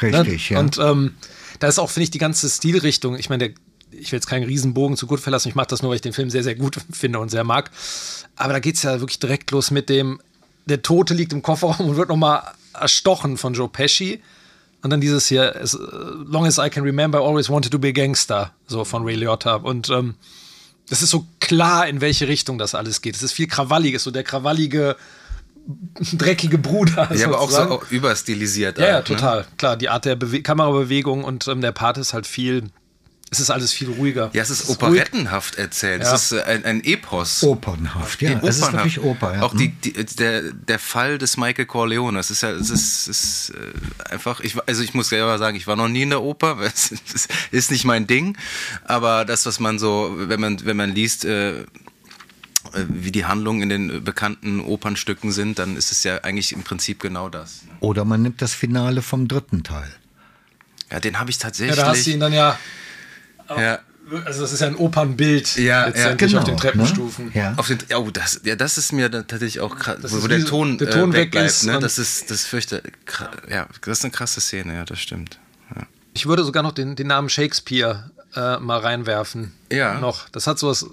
Richtig, 0.00 0.50
ne? 0.50 0.54
ja. 0.54 0.60
Und 0.60 0.78
ähm, 0.78 1.14
da 1.58 1.68
ist 1.68 1.78
auch, 1.78 1.90
finde 1.90 2.04
ich, 2.04 2.10
die 2.10 2.18
ganze 2.18 2.48
Stilrichtung, 2.48 3.18
ich 3.18 3.30
meine, 3.30 3.54
ich 3.90 4.12
will 4.12 4.18
jetzt 4.18 4.26
keinen 4.26 4.44
Riesenbogen 4.44 4.96
zu 4.96 5.06
Goodfellas, 5.06 5.46
ich 5.46 5.54
mache 5.54 5.68
das 5.68 5.82
nur, 5.82 5.90
weil 5.90 5.96
ich 5.96 6.02
den 6.02 6.12
Film 6.12 6.30
sehr, 6.30 6.42
sehr 6.42 6.54
gut 6.54 6.76
finde 6.92 7.18
und 7.18 7.30
sehr 7.30 7.44
mag. 7.44 7.70
Aber 8.36 8.52
da 8.52 8.60
geht 8.60 8.76
es 8.76 8.82
ja 8.82 9.00
wirklich 9.00 9.18
direkt 9.18 9.50
los 9.50 9.70
mit 9.70 9.88
dem, 9.88 10.20
der 10.66 10.82
Tote 10.82 11.14
liegt 11.14 11.32
im 11.32 11.42
Kofferraum 11.42 11.88
und 11.88 11.96
wird 11.96 12.10
nochmal 12.10 12.42
erstochen 12.74 13.38
von 13.38 13.54
Joe 13.54 13.68
Pesci. 13.68 14.22
Und 14.82 14.90
dann 14.90 15.00
dieses 15.00 15.26
hier, 15.26 15.56
as 15.56 15.76
long 16.26 16.46
as 16.46 16.58
I 16.58 16.70
can 16.70 16.84
remember, 16.84 17.18
I 17.18 17.22
always 17.22 17.48
wanted 17.48 17.72
to 17.72 17.78
be 17.78 17.88
a 17.88 17.92
gangster, 17.92 18.52
so 18.66 18.84
von 18.84 19.02
Ray 19.02 19.16
Liotta. 19.16 19.56
Und 19.56 19.90
ähm, 19.90 20.14
das 20.88 21.02
ist 21.02 21.10
so 21.10 21.26
klar, 21.40 21.88
in 21.88 22.00
welche 22.00 22.28
Richtung 22.28 22.58
das 22.58 22.74
alles 22.74 23.00
geht. 23.00 23.16
Es 23.16 23.22
ist 23.22 23.32
viel 23.32 23.48
krawalliges, 23.48 24.04
so 24.04 24.10
der 24.10 24.22
krawallige, 24.22 24.96
dreckige 26.12 26.58
Bruder. 26.58 27.12
Ja, 27.14 27.26
aber 27.26 27.40
auch 27.40 27.50
so 27.50 27.82
überstilisiert. 27.90 28.78
Ja, 28.78 28.86
ja, 28.86 28.98
ne? 28.98 29.04
total. 29.04 29.40
Ne? 29.40 29.46
Klar, 29.56 29.76
die 29.76 29.88
Art 29.88 30.04
der 30.04 30.16
Bewe 30.16 30.42
Kamerabewegung 30.42 31.24
und 31.24 31.48
ähm, 31.48 31.60
der 31.60 31.72
Part 31.72 31.98
ist 31.98 32.14
halt 32.14 32.26
viel 32.26 32.70
es 33.30 33.40
ist 33.40 33.50
alles 33.50 33.72
viel 33.72 33.90
ruhiger. 33.90 34.30
Ja, 34.32 34.42
es 34.42 34.50
ist, 34.50 34.60
es 34.60 34.70
ist 34.70 34.82
operettenhaft 34.82 35.54
ruhig. 35.54 35.64
erzählt. 35.64 36.02
Ja. 36.02 36.14
Es 36.14 36.32
ist 36.32 36.32
äh, 36.32 36.42
ein, 36.44 36.64
ein 36.64 36.84
Epos. 36.84 37.42
Opernhaft, 37.42 38.22
ja. 38.22 38.40
Es 38.42 38.58
ist 38.58 38.72
wirklich 38.72 39.00
Oper, 39.00 39.34
ja. 39.34 39.42
Auch 39.42 39.54
die, 39.54 39.68
die, 39.68 39.92
der, 39.92 40.52
der 40.52 40.78
Fall 40.78 41.18
des 41.18 41.36
Michael 41.36 41.66
Corleone. 41.66 42.18
Es 42.18 42.30
ist 42.30 42.42
ja, 42.42 42.50
es 42.50 42.70
ist, 42.70 43.06
ist 43.06 43.50
äh, 43.50 44.12
einfach, 44.12 44.40
ich, 44.40 44.56
also 44.66 44.82
ich 44.82 44.94
muss 44.94 45.10
selber 45.10 45.36
sagen, 45.36 45.56
ich 45.56 45.66
war 45.66 45.76
noch 45.76 45.88
nie 45.88 46.02
in 46.02 46.10
der 46.10 46.22
Oper. 46.22 46.58
Es 46.60 46.90
ist 47.50 47.70
nicht 47.70 47.84
mein 47.84 48.06
Ding. 48.06 48.36
Aber 48.84 49.26
das, 49.26 49.44
was 49.44 49.60
man 49.60 49.78
so, 49.78 50.14
wenn 50.16 50.40
man, 50.40 50.64
wenn 50.64 50.76
man 50.76 50.94
liest, 50.94 51.26
äh, 51.26 51.64
wie 52.88 53.12
die 53.12 53.26
Handlungen 53.26 53.62
in 53.62 53.68
den 53.68 54.04
bekannten 54.04 54.60
Opernstücken 54.60 55.32
sind, 55.32 55.58
dann 55.58 55.76
ist 55.76 55.92
es 55.92 56.02
ja 56.02 56.18
eigentlich 56.22 56.52
im 56.52 56.62
Prinzip 56.62 57.00
genau 57.00 57.28
das. 57.28 57.60
Oder 57.80 58.04
man 58.04 58.22
nimmt 58.22 58.40
das 58.40 58.54
Finale 58.54 59.02
vom 59.02 59.28
dritten 59.28 59.64
Teil. 59.64 59.92
Ja, 60.90 61.00
den 61.00 61.18
habe 61.20 61.30
ich 61.30 61.36
tatsächlich. 61.36 61.76
Ja, 61.76 61.84
da 61.84 61.90
hast 61.90 62.06
du 62.06 62.10
ihn 62.10 62.20
dann 62.20 62.32
ja 62.32 62.58
ja. 63.56 63.78
Also 64.24 64.40
das 64.40 64.52
ist 64.52 64.60
ja 64.60 64.68
ein 64.68 64.76
Opernbild 64.76 65.56
ja, 65.56 65.86
letztendlich 65.86 66.32
ja, 66.32 66.38
genau, 66.38 66.38
auf 66.38 66.44
den 66.44 66.54
ne? 66.54 66.60
Treppenstufen. 66.60 67.26
Ne? 67.26 67.32
Ja. 67.34 67.54
Auf 67.56 67.68
den, 67.68 67.78
oh, 67.96 68.10
das, 68.10 68.40
ja, 68.42 68.56
das 68.56 68.78
ist 68.78 68.92
mir 68.92 69.10
tatsächlich 69.10 69.60
auch 69.60 69.76
krass, 69.76 69.98
wo, 70.02 70.22
wo 70.22 70.26
der 70.26 70.44
Ton, 70.44 70.78
der 70.78 70.90
Ton 70.90 71.12
äh, 71.12 71.16
weg 71.16 71.34
ist. 71.34 71.64
Ne? 71.64 71.78
Das 71.78 71.98
ist, 71.98 72.30
das 72.30 72.44
fürchte, 72.44 72.82
ja, 73.50 73.66
das 73.82 73.98
ist 73.98 74.04
eine 74.04 74.12
krasse 74.12 74.40
Szene, 74.40 74.74
ja, 74.74 74.84
das 74.84 74.98
stimmt. 74.98 75.38
Ja. 75.74 75.82
Ich 76.14 76.26
würde 76.26 76.42
sogar 76.44 76.62
noch 76.62 76.72
den, 76.72 76.96
den 76.96 77.08
Namen 77.08 77.28
Shakespeare 77.28 78.10
äh, 78.34 78.58
mal 78.58 78.78
reinwerfen. 78.78 79.52
Ja. 79.70 80.00
Noch. 80.00 80.28
Das 80.30 80.46
hat 80.46 80.58
so 80.58 80.68
was 80.68 80.86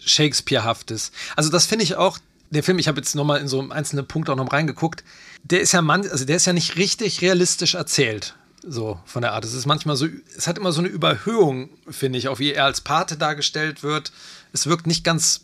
Shakespeare-haftes. 0.00 1.12
Also 1.36 1.50
das 1.50 1.66
finde 1.66 1.84
ich 1.84 1.94
auch, 1.96 2.18
der 2.50 2.62
Film, 2.62 2.78
ich 2.78 2.88
habe 2.88 2.98
jetzt 2.98 3.14
nochmal 3.14 3.40
in 3.40 3.48
so 3.48 3.68
einzelne 3.70 4.02
Punkte 4.02 4.32
auch 4.32 4.36
noch 4.36 4.52
reingeguckt, 4.52 5.04
der 5.44 5.60
ist 5.60 5.72
ja 5.72 5.82
man, 5.82 6.08
also 6.08 6.24
der 6.24 6.36
ist 6.36 6.46
ja 6.46 6.52
nicht 6.52 6.76
richtig 6.76 7.22
realistisch 7.22 7.74
erzählt 7.74 8.34
so 8.68 8.98
von 9.04 9.22
der 9.22 9.32
Art. 9.32 9.44
Es 9.44 9.54
ist 9.54 9.66
manchmal 9.66 9.96
so, 9.96 10.06
es 10.36 10.46
hat 10.46 10.58
immer 10.58 10.72
so 10.72 10.80
eine 10.80 10.88
Überhöhung, 10.88 11.70
finde 11.88 12.18
ich, 12.18 12.28
auch 12.28 12.38
wie 12.38 12.52
er 12.52 12.64
als 12.64 12.80
Pate 12.80 13.16
dargestellt 13.16 13.82
wird. 13.82 14.12
Es 14.52 14.66
wirkt 14.66 14.86
nicht 14.86 15.04
ganz, 15.04 15.42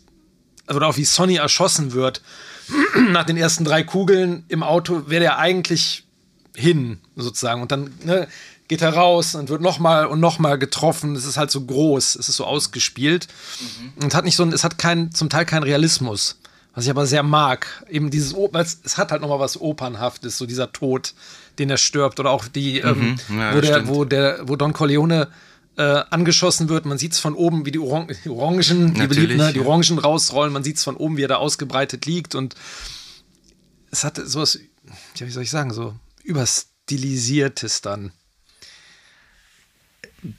oder 0.67 0.87
auch 0.87 0.97
wie 0.97 1.05
Sonny 1.05 1.35
erschossen 1.35 1.93
wird. 1.93 2.21
Nach 3.11 3.25
den 3.25 3.37
ersten 3.37 3.65
drei 3.65 3.83
Kugeln 3.83 4.43
im 4.47 4.63
Auto 4.63 5.03
wäre 5.07 5.25
er 5.25 5.37
eigentlich 5.37 6.03
hin, 6.55 6.99
sozusagen. 7.15 7.61
Und 7.61 7.71
dann 7.71 7.91
ne, 8.03 8.27
geht 8.67 8.81
er 8.81 8.93
raus 8.93 9.35
und 9.35 9.49
wird 9.49 9.61
nochmal 9.61 10.05
und 10.05 10.19
nochmal 10.19 10.57
getroffen. 10.57 11.15
Es 11.15 11.25
ist 11.25 11.37
halt 11.37 11.51
so 11.51 11.61
groß, 11.61 12.15
es 12.15 12.29
ist 12.29 12.37
so 12.37 12.45
ausgespielt. 12.45 13.27
Mhm. 13.59 14.03
Und 14.03 14.15
hat 14.15 14.25
nicht 14.25 14.35
so, 14.35 14.45
es 14.45 14.63
hat 14.63 14.77
kein, 14.77 15.11
zum 15.11 15.29
Teil 15.29 15.45
keinen 15.45 15.63
Realismus. 15.63 16.37
Was 16.75 16.85
ich 16.85 16.89
aber 16.89 17.05
sehr 17.05 17.21
mag. 17.21 17.67
Eben 17.87 18.09
dieses, 18.09 18.33
es 18.83 18.97
hat 18.97 19.11
halt 19.11 19.21
nochmal 19.21 19.39
was 19.39 19.61
Opernhaftes, 19.61 20.37
so 20.37 20.47
dieser 20.47 20.71
Tod 20.71 21.13
den 21.59 21.69
er 21.69 21.77
stirbt 21.77 22.19
oder 22.19 22.31
auch 22.31 22.47
die, 22.47 22.79
ähm, 22.79 23.17
mhm. 23.27 23.39
ja, 23.39 23.55
wo, 23.55 23.61
der, 23.61 23.87
wo, 23.87 24.05
der, 24.05 24.39
wo 24.47 24.55
Don 24.55 24.73
Corleone 24.73 25.29
äh, 25.77 25.81
angeschossen 25.81 26.69
wird. 26.69 26.85
Man 26.85 26.97
sieht 26.97 27.13
es 27.13 27.19
von 27.19 27.35
oben, 27.35 27.65
wie 27.65 27.71
die, 27.71 27.79
Orang 27.79 28.11
die 28.23 28.29
Orangen, 28.29 28.93
die, 28.93 29.07
beliebt, 29.07 29.37
ne? 29.37 29.53
die 29.53 29.59
Orangen 29.59 29.97
rausrollen. 29.97 30.53
Man 30.53 30.63
sieht 30.63 30.77
es 30.77 30.83
von 30.83 30.95
oben, 30.95 31.17
wie 31.17 31.23
er 31.23 31.27
da 31.27 31.37
ausgebreitet 31.37 32.05
liegt. 32.05 32.35
Und 32.35 32.55
es 33.91 34.03
hat 34.03 34.17
sowas, 34.17 34.59
wie 35.17 35.29
soll 35.29 35.43
ich 35.43 35.49
sagen, 35.49 35.73
so 35.73 35.95
überstilisiertes 36.23 37.81
dann. 37.81 38.11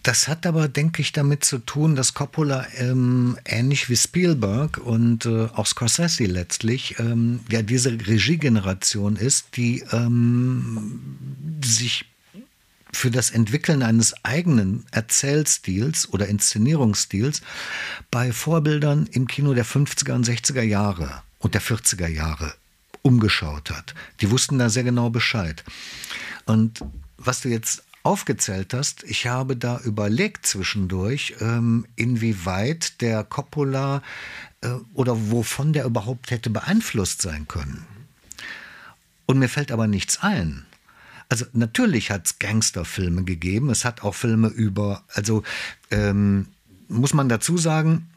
Das 0.02 0.28
hat 0.28 0.46
aber, 0.46 0.68
denke 0.68 1.02
ich, 1.02 1.12
damit 1.12 1.44
zu 1.44 1.58
tun, 1.58 1.94
dass 1.94 2.14
Coppola 2.14 2.66
ähm, 2.78 3.36
ähnlich 3.44 3.90
wie 3.90 3.96
Spielberg 3.96 4.78
und 4.78 5.26
äh, 5.26 5.48
auch 5.54 5.66
Scorsese 5.66 6.24
letztlich 6.24 6.98
ähm, 6.98 7.40
ja 7.50 7.60
diese 7.60 7.90
Regiegeneration 7.90 9.16
ist, 9.16 9.56
die 9.56 9.84
ähm, 9.92 11.18
sich 11.62 12.06
für 12.92 13.10
das 13.10 13.30
Entwickeln 13.30 13.82
eines 13.82 14.14
eigenen 14.24 14.86
Erzählstils 14.90 16.10
oder 16.10 16.28
Inszenierungsstils 16.28 17.42
bei 18.10 18.32
Vorbildern 18.32 19.06
im 19.12 19.26
Kino 19.26 19.52
der 19.52 19.66
50er 19.66 20.12
und 20.12 20.26
60er 20.26 20.62
Jahre 20.62 21.22
und 21.40 21.54
der 21.54 21.62
40er 21.62 22.06
Jahre 22.06 22.54
umgeschaut 23.02 23.70
hat. 23.70 23.94
Die 24.20 24.30
wussten 24.30 24.58
da 24.58 24.70
sehr 24.70 24.84
genau 24.84 25.10
Bescheid. 25.10 25.62
Und 26.46 26.82
was 27.18 27.42
du 27.42 27.48
jetzt 27.48 27.82
aufgezählt 28.04 28.74
hast, 28.74 29.02
ich 29.04 29.26
habe 29.26 29.56
da 29.56 29.80
überlegt 29.80 30.46
zwischendurch, 30.46 31.34
ähm, 31.40 31.86
inwieweit 31.96 33.00
der 33.00 33.24
Coppola 33.24 34.02
äh, 34.60 34.68
oder 34.92 35.30
wovon 35.30 35.72
der 35.72 35.86
überhaupt 35.86 36.30
hätte 36.30 36.50
beeinflusst 36.50 37.22
sein 37.22 37.48
können. 37.48 37.86
Und 39.26 39.38
mir 39.38 39.48
fällt 39.48 39.72
aber 39.72 39.86
nichts 39.86 40.22
ein. 40.22 40.66
Also 41.30 41.46
natürlich 41.54 42.10
hat 42.10 42.26
es 42.26 42.38
Gangsterfilme 42.38 43.24
gegeben, 43.24 43.70
es 43.70 43.86
hat 43.86 44.02
auch 44.02 44.14
Filme 44.14 44.48
über, 44.48 45.02
also 45.08 45.42
ähm, 45.90 46.48
muss 46.88 47.14
man 47.14 47.30
dazu 47.30 47.56
sagen, 47.56 48.10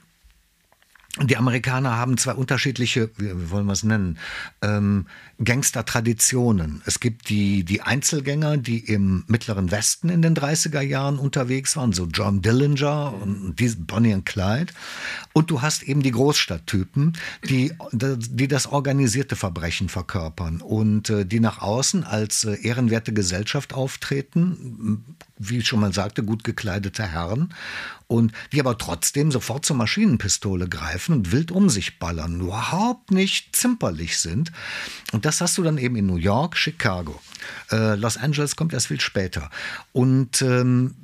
die 1.23 1.37
Amerikaner 1.37 1.97
haben 1.97 2.17
zwei 2.17 2.33
unterschiedliche, 2.33 3.09
wie 3.17 3.49
wollen 3.49 3.65
wir 3.65 3.73
es 3.73 3.83
nennen, 3.83 4.17
ähm, 4.61 5.07
Gangster-Traditionen. 5.43 6.81
Es 6.85 6.99
gibt 6.99 7.29
die, 7.29 7.63
die 7.63 7.81
Einzelgänger, 7.81 8.57
die 8.57 8.79
im 8.79 9.23
Mittleren 9.27 9.71
Westen 9.71 10.09
in 10.09 10.21
den 10.21 10.35
30er 10.35 10.81
Jahren 10.81 11.19
unterwegs 11.19 11.75
waren, 11.75 11.93
so 11.93 12.05
John 12.05 12.41
Dillinger 12.41 13.13
und 13.21 13.55
die, 13.59 13.69
Bonnie 13.69 14.13
und 14.13 14.25
Clyde. 14.25 14.73
Und 15.33 15.51
du 15.51 15.61
hast 15.61 15.83
eben 15.83 16.01
die 16.01 16.11
Großstadttypen, 16.11 17.17
die, 17.47 17.71
die 17.91 18.47
das 18.47 18.67
organisierte 18.67 19.35
Verbrechen 19.35 19.89
verkörpern 19.89 20.61
und 20.61 21.09
äh, 21.09 21.25
die 21.25 21.39
nach 21.39 21.61
außen 21.61 22.03
als 22.03 22.43
äh, 22.43 22.57
ehrenwerte 22.61 23.13
Gesellschaft 23.13 23.73
auftreten, 23.73 25.03
wie 25.39 25.59
ich 25.59 25.67
schon 25.67 25.79
mal 25.79 25.93
sagte, 25.93 26.23
gut 26.23 26.43
gekleidete 26.43 27.03
Herren 27.03 27.53
und 28.07 28.31
die 28.51 28.59
aber 28.59 28.77
trotzdem 28.77 29.31
sofort 29.31 29.65
zur 29.65 29.75
Maschinenpistole 29.75 30.67
greifen 30.67 31.13
und 31.13 31.31
wild 31.31 31.51
um 31.51 31.69
sich 31.69 31.99
ballern, 31.99 32.41
überhaupt 32.41 33.11
nicht 33.11 33.55
zimperlich 33.55 34.17
sind. 34.17 34.51
Und 35.11 35.25
das 35.25 35.41
hast 35.41 35.57
du 35.57 35.63
dann 35.63 35.77
eben 35.77 35.95
in 35.95 36.05
New 36.05 36.17
York, 36.17 36.57
Chicago. 36.57 37.19
Äh, 37.71 37.95
Los 37.95 38.17
Angeles 38.17 38.55
kommt 38.55 38.73
erst 38.73 38.87
viel 38.87 39.01
später. 39.01 39.49
Und 39.91 40.41
ähm, 40.41 40.95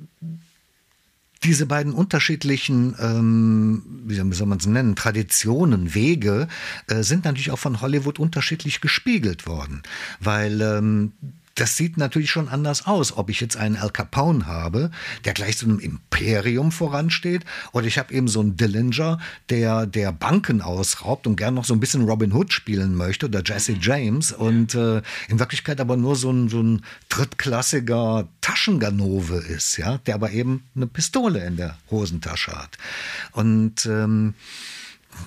diese 1.44 1.66
beiden 1.66 1.94
unterschiedlichen, 1.94 2.96
ähm, 3.00 3.84
wie 4.06 4.16
soll 4.16 4.48
man 4.48 4.60
es 4.60 4.66
nennen, 4.66 4.96
Traditionen, 4.96 5.94
Wege, 5.94 6.48
äh, 6.88 7.04
sind 7.04 7.26
natürlich 7.26 7.52
auch 7.52 7.60
von 7.60 7.82
Hollywood 7.82 8.18
unterschiedlich 8.18 8.80
gespiegelt 8.80 9.46
worden. 9.46 9.84
Weil 10.22 10.62
ähm, 10.62 11.12
das 11.56 11.78
sieht 11.78 11.98
natürlich 11.98 12.32
schon 12.32 12.50
anders 12.50 12.88
aus, 12.88 13.16
ob 13.16 13.30
ich 13.30 13.40
jetzt 13.40 13.58
einen 13.58 13.78
Al 13.78 13.92
Capone 13.92 14.48
habe, 14.48 14.90
der 15.24 15.34
gleich 15.34 15.58
so 15.58 15.68
einem 15.68 15.80
Imperium 15.80 16.72
voransteht, 16.72 17.46
oder 17.74 17.86
ich 17.86 18.00
habe 18.00 18.14
eben 18.14 18.28
so 18.28 18.40
einen 18.40 18.58
Dillinger, 18.58 19.20
der, 19.50 19.86
der 19.86 20.12
Banken 20.12 20.62
ausraubt 20.62 21.28
und 21.28 21.36
gern 21.36 21.54
noch 21.54 21.66
so 21.66 21.74
ein 21.74 21.80
bisschen 21.80 22.06
Robin 22.06 22.34
Hood 22.34 22.54
spielen 22.54 22.96
möchte, 22.96 23.28
oder 23.28 23.44
Jesse 23.46 23.78
James, 23.80 24.32
und 24.32 24.74
äh, 24.74 25.02
in 25.28 25.40
Wirklichkeit 25.40 25.80
aber 25.80 25.96
nur 25.96 26.16
so 26.16 26.32
ein, 26.32 26.50
so 26.50 26.62
ein 26.62 26.84
drittklassiger 27.10 28.28
Taschenganove 28.42 29.36
ist, 29.36 29.78
ja, 29.78 30.00
der 30.00 30.16
aber 30.16 30.32
eben 30.32 30.64
eine 30.76 30.88
Pistole 30.88 31.46
in 31.46 31.58
der 31.58 31.78
Hosentasche 31.92 32.52
hat. 32.52 32.78
Und 33.32 33.86
ähm, 33.86 34.34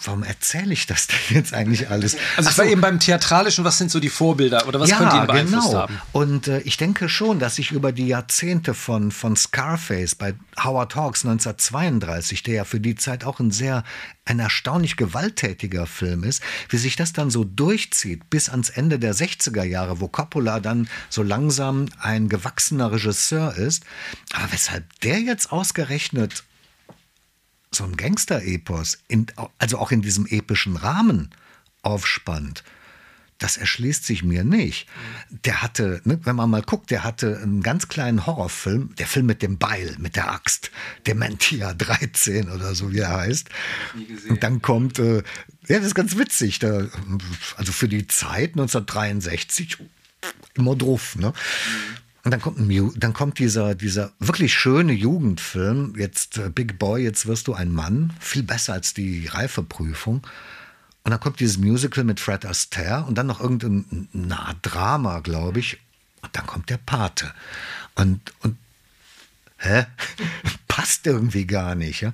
warum 0.05 0.23
erzähle 0.23 0.73
ich 0.73 0.87
das 0.87 1.07
denn 1.07 1.37
jetzt 1.37 1.55
eigentlich 1.55 1.91
alles? 1.91 2.17
Also 2.37 2.51
ich 2.51 2.59
war 2.59 2.65
eben 2.67 2.81
beim 2.81 3.01
Theatralischen, 3.01 3.65
was 3.65 3.79
sind 3.79 3.91
so 3.91 4.01
die 4.01 4.09
Vorbilder 4.09 4.67
oder 4.67 4.81
was 4.81 4.91
ja, 4.91 4.99
könnte 4.99 5.17
ihn 5.17 5.27
beeinflusst 5.27 5.69
genau. 5.69 5.79
haben? 5.81 6.01
Und 6.13 6.49
äh, 6.49 6.61
ich 6.61 6.77
denke 6.77 7.09
schon, 7.09 7.39
dass 7.39 7.57
sich 7.57 7.73
über 7.73 7.93
die 7.93 8.07
Jahrzehnte 8.07 8.75
von, 8.75 9.11
von 9.11 9.37
Scarface 9.37 10.15
bei 10.15 10.35
Howard 10.63 10.95
Hawks 10.97 11.25
1932, 11.25 12.43
der 12.43 12.55
ja 12.55 12.65
für 12.65 12.81
die 12.81 12.95
Zeit 12.95 13.25
auch 13.25 13.41
ein 13.41 13.51
sehr, 13.51 13.85
ein 14.25 14.39
erstaunlich 14.39 14.97
gewalttätiger 14.97 15.87
Film 15.87 16.25
ist, 16.25 16.43
wie 16.69 16.79
sich 16.79 16.97
das 16.97 17.13
dann 17.13 17.31
so 17.31 17.45
durchzieht 17.45 18.29
bis 18.31 18.49
ans 18.49 18.71
Ende 18.71 18.99
der 18.99 19.15
60er 19.15 19.65
Jahre, 19.65 20.01
wo 20.01 20.09
Coppola 20.09 20.61
dann 20.61 20.89
so 21.09 21.23
langsam 21.23 21.87
ein 22.01 22.29
gewachsener 22.29 22.93
Regisseur 22.93 23.57
ist. 23.57 23.85
Aber 24.33 24.53
weshalb 24.53 24.85
der 25.01 25.21
jetzt 25.21 25.53
ausgerechnet 25.53 26.45
so 27.71 27.85
ein 27.85 27.97
Gangster-Epos, 27.97 28.99
also 29.59 29.79
auch 29.79 29.91
in 29.91 30.03
diesem 30.03 30.27
epischen 30.27 30.77
Rahmen 30.77 31.31
aufspannt, 31.83 32.65
das 33.39 33.59
erschließt 33.59 34.05
sich 34.05 34.23
mir 34.23 34.45
nicht. 34.45 34.89
Der 35.45 35.63
hatte, 35.63 36.01
ne, 36.05 36.19
wenn 36.25 36.37
man 36.37 36.49
mal 36.49 36.63
guckt, 36.63 36.91
der 36.91 37.05
hatte 37.05 37.39
einen 37.43 37.63
ganz 37.63 37.89
kleinen 37.89 38.25
Horrorfilm, 38.25 38.95
der 38.97 39.07
Film 39.07 39.27
mit 39.27 39.43
dem 39.43 39.59
Beil, 39.59 39.95
mit 39.99 40.17
der 40.17 40.31
Axt, 40.31 40.71
Dementia 41.07 41.75
13 41.75 42.51
oder 42.51 42.75
so, 42.75 42.93
wie 42.93 43.01
er 43.01 43.15
heißt. 43.15 43.49
Und 44.29 44.43
dann 44.43 44.63
kommt, 44.63 44.99
äh, 44.99 45.23
ja, 45.69 45.79
das 45.79 45.87
ist 45.87 45.95
ganz 45.95 46.17
witzig, 46.17 46.61
da, 46.61 46.87
also 47.57 47.73
für 47.73 47.89
die 47.89 48.07
Zeit 48.07 48.53
1963, 48.53 49.77
immer 50.55 50.75
drauf, 50.75 51.17
ne? 51.17 51.29
Mhm. 51.29 52.06
Und 52.27 52.33
dann 52.33 52.41
kommt, 52.41 52.59
dann 53.05 53.13
kommt 53.13 53.39
dieser, 53.39 53.77
dieser 53.77 54.11
wirklich 54.19 54.53
schöne 54.53 54.93
Jugendfilm, 54.93 55.95
jetzt 55.97 56.39
äh, 56.39 56.51
Big 56.51 56.77
Boy, 56.77 57.05
jetzt 57.05 57.27
wirst 57.27 57.47
du 57.47 57.55
ein 57.55 57.71
Mann, 57.71 58.13
viel 58.19 58.43
besser 58.43 58.73
als 58.73 58.95
die 58.95 59.29
Reifeprüfung. 59.29 60.27
Und 61.05 61.11
dann 61.13 61.21
kommt 61.21 61.39
dieses 61.39 61.57
Musical 61.57 62.03
mit 62.03 62.19
Fred 62.19 62.45
Astaire 62.45 63.05
und 63.07 63.17
dann 63.17 63.29
noch 63.29 63.39
irgendein 63.41 64.09
na, 64.13 64.57
Drama, 64.63 65.21
glaube 65.21 65.61
ich. 65.61 65.79
Und 66.21 66.35
dann 66.35 66.49
kommt 66.49 66.69
der 66.69 66.79
Pate. 66.79 67.33
Und, 67.95 68.21
und 68.41 68.59
hä? 69.59 69.87
Passt 70.77 71.07
irgendwie 71.07 71.47
gar 71.47 71.75
nicht. 71.75 72.03
Ja? 72.03 72.13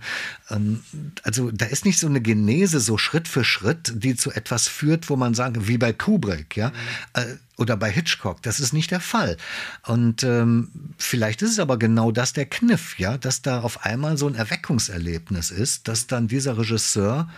Ähm, 0.48 0.84
also 1.24 1.50
da 1.50 1.66
ist 1.66 1.84
nicht 1.84 1.98
so 1.98 2.06
eine 2.06 2.20
Genese, 2.20 2.78
so 2.78 2.96
Schritt 2.96 3.26
für 3.26 3.42
Schritt, 3.42 3.92
die 3.96 4.14
zu 4.14 4.30
etwas 4.30 4.68
führt, 4.68 5.10
wo 5.10 5.16
man 5.16 5.34
sagt, 5.34 5.66
wie 5.66 5.78
bei 5.78 5.92
Kubrick, 5.92 6.56
ja, 6.56 6.68
mhm. 6.68 7.38
Oder 7.56 7.76
bei 7.76 7.90
Hitchcock. 7.90 8.40
Das 8.42 8.60
ist 8.60 8.72
nicht 8.72 8.92
der 8.92 9.00
Fall. 9.00 9.36
Und 9.84 10.22
ähm, 10.22 10.70
vielleicht 10.96 11.42
ist 11.42 11.50
es 11.50 11.58
aber 11.58 11.76
genau 11.76 12.12
das 12.12 12.32
der 12.32 12.46
Kniff, 12.46 13.00
ja, 13.00 13.18
dass 13.18 13.42
da 13.42 13.62
auf 13.62 13.84
einmal 13.84 14.16
so 14.16 14.28
ein 14.28 14.36
Erweckungserlebnis 14.36 15.50
ist, 15.50 15.88
dass 15.88 16.06
dann 16.06 16.28
dieser 16.28 16.56
Regisseur, 16.56 17.28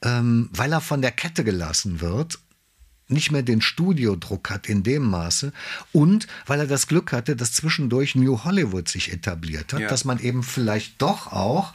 ähm, 0.00 0.48
weil 0.52 0.72
er 0.72 0.80
von 0.80 1.02
der 1.02 1.12
Kette 1.12 1.44
gelassen 1.44 2.00
wird, 2.00 2.38
nicht 3.08 3.30
mehr 3.30 3.42
den 3.42 3.60
Studiodruck 3.60 4.50
hat 4.50 4.68
in 4.68 4.82
dem 4.82 5.04
Maße 5.04 5.52
und 5.92 6.26
weil 6.46 6.60
er 6.60 6.66
das 6.66 6.86
Glück 6.86 7.12
hatte, 7.12 7.36
dass 7.36 7.52
zwischendurch 7.52 8.14
New 8.14 8.44
Hollywood 8.44 8.88
sich 8.88 9.12
etabliert 9.12 9.72
hat, 9.72 9.80
ja. 9.80 9.88
dass 9.88 10.04
man 10.04 10.18
eben 10.18 10.42
vielleicht 10.42 11.00
doch 11.00 11.32
auch 11.32 11.72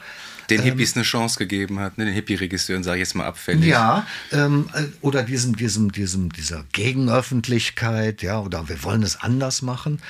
den 0.50 0.60
ähm, 0.60 0.64
Hippies 0.64 0.94
eine 0.94 1.04
Chance 1.04 1.38
gegeben 1.38 1.78
hat, 1.78 1.98
ne? 1.98 2.04
den 2.04 2.14
Hippie-Regisseuren, 2.14 2.82
sage 2.82 2.98
ich 2.98 3.08
jetzt 3.08 3.14
mal 3.14 3.26
abfällig. 3.26 3.66
Ja, 3.66 4.06
ähm, 4.32 4.68
äh, 4.74 4.84
oder 5.00 5.22
diesem, 5.22 5.56
diesem, 5.56 5.92
diesem, 5.92 6.32
dieser 6.32 6.64
Gegenöffentlichkeit, 6.72 8.22
ja, 8.22 8.40
oder 8.40 8.68
wir 8.68 8.82
wollen 8.82 9.02
es 9.02 9.20
anders 9.20 9.62
machen. 9.62 10.00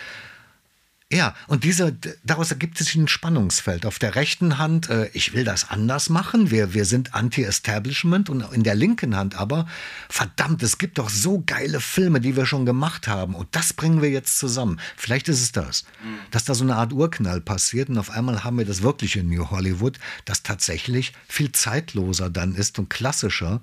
Ja, 1.13 1.35
und 1.47 1.65
diese, 1.65 1.95
daraus 2.25 2.51
ergibt 2.51 2.79
sich 2.79 2.95
ein 2.95 3.07
Spannungsfeld. 3.07 3.85
Auf 3.85 3.99
der 3.99 4.15
rechten 4.15 4.57
Hand, 4.57 4.89
äh, 4.89 5.11
ich 5.13 5.35
will 5.35 5.45
das 5.45 5.69
anders 5.69 6.09
machen, 6.09 6.51
wir, 6.51 6.73
wir 6.73 6.87
sind 6.87 7.13
Anti-Establishment 7.13 8.31
und 8.31 8.51
in 8.53 8.63
der 8.63 8.75
linken 8.75 9.15
Hand 9.15 9.35
aber, 9.35 9.69
verdammt, 10.09 10.63
es 10.63 10.79
gibt 10.79 10.97
doch 10.97 11.11
so 11.11 11.43
geile 11.45 11.81
Filme, 11.81 12.23
die 12.23 12.35
wir 12.35 12.47
schon 12.47 12.65
gemacht 12.65 13.09
haben 13.09 13.35
und 13.35 13.47
das 13.55 13.75
bringen 13.75 14.01
wir 14.01 14.09
jetzt 14.09 14.39
zusammen. 14.39 14.81
Vielleicht 14.97 15.29
ist 15.29 15.43
es 15.43 15.53
das, 15.53 15.85
mhm. 16.03 16.19
dass 16.31 16.45
da 16.45 16.55
so 16.55 16.65
eine 16.65 16.77
Art 16.77 16.95
Urknall 16.95 17.43
passiert 17.43 17.91
und 17.91 17.99
auf 17.99 18.09
einmal 18.09 18.43
haben 18.43 18.57
wir 18.57 18.65
das 18.65 18.81
wirkliche 18.81 19.23
New 19.23 19.51
Hollywood, 19.51 19.99
das 20.25 20.43
tatsächlich 20.43 21.13
viel 21.29 21.53
zeitloser 21.53 22.31
dann 22.31 22.55
ist 22.55 22.79
und 22.79 22.89
klassischer, 22.89 23.61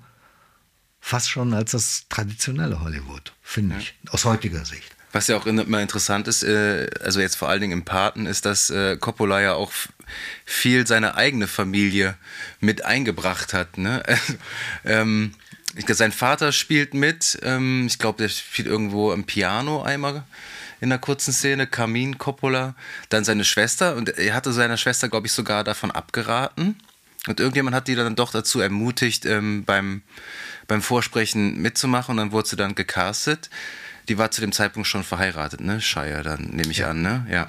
fast 1.00 1.28
schon 1.28 1.52
als 1.52 1.72
das 1.72 2.04
traditionelle 2.08 2.80
Hollywood, 2.80 3.32
finde 3.42 3.74
ja. 3.74 3.80
ich, 3.80 3.94
aus 4.08 4.24
heutiger 4.24 4.64
Sicht. 4.64 4.99
Was 5.12 5.26
ja 5.26 5.36
auch 5.36 5.46
immer 5.46 5.80
interessant 5.80 6.28
ist, 6.28 6.44
äh, 6.44 6.88
also 7.02 7.20
jetzt 7.20 7.34
vor 7.36 7.48
allen 7.48 7.60
Dingen 7.60 7.72
im 7.72 7.84
Paten, 7.84 8.26
ist, 8.26 8.44
dass 8.44 8.70
äh, 8.70 8.96
Coppola 8.96 9.40
ja 9.40 9.54
auch 9.54 9.72
viel 10.44 10.86
seine 10.86 11.16
eigene 11.16 11.48
Familie 11.48 12.16
mit 12.60 12.84
eingebracht 12.84 13.52
hat. 13.52 13.76
Ne? 13.76 14.02
ähm, 14.84 15.34
ich 15.76 15.86
glaube, 15.86 15.96
sein 15.96 16.12
Vater 16.12 16.52
spielt 16.52 16.94
mit. 16.94 17.38
Ähm, 17.42 17.86
ich 17.86 17.98
glaube, 17.98 18.18
der 18.18 18.28
spielt 18.28 18.68
irgendwo 18.68 19.12
am 19.12 19.24
Piano 19.24 19.82
einmal 19.82 20.24
in 20.80 20.90
einer 20.90 20.98
kurzen 20.98 21.32
Szene. 21.32 21.66
Carmine 21.66 22.16
Coppola. 22.16 22.74
Dann 23.08 23.24
seine 23.24 23.44
Schwester. 23.44 23.96
Und 23.96 24.10
er 24.10 24.34
hatte 24.34 24.52
seiner 24.52 24.76
Schwester, 24.76 25.08
glaube 25.08 25.26
ich, 25.26 25.32
sogar 25.32 25.64
davon 25.64 25.90
abgeraten. 25.90 26.76
Und 27.26 27.38
irgendjemand 27.38 27.76
hat 27.76 27.88
die 27.88 27.94
dann 27.94 28.16
doch 28.16 28.30
dazu 28.30 28.60
ermutigt, 28.60 29.26
ähm, 29.26 29.64
beim, 29.64 30.02
beim 30.66 30.82
Vorsprechen 30.82 31.60
mitzumachen. 31.60 32.12
Und 32.12 32.16
dann 32.16 32.32
wurde 32.32 32.48
sie 32.48 32.56
dann 32.56 32.74
gecastet 32.74 33.50
die 34.10 34.18
war 34.18 34.32
zu 34.32 34.40
dem 34.40 34.50
Zeitpunkt 34.50 34.88
schon 34.88 35.04
verheiratet, 35.04 35.60
ne? 35.60 35.80
Shire, 35.80 36.24
dann 36.24 36.42
nehme 36.42 36.72
ich 36.72 36.78
ja. 36.78 36.90
an, 36.90 37.00
ne? 37.00 37.24
Ja. 37.30 37.48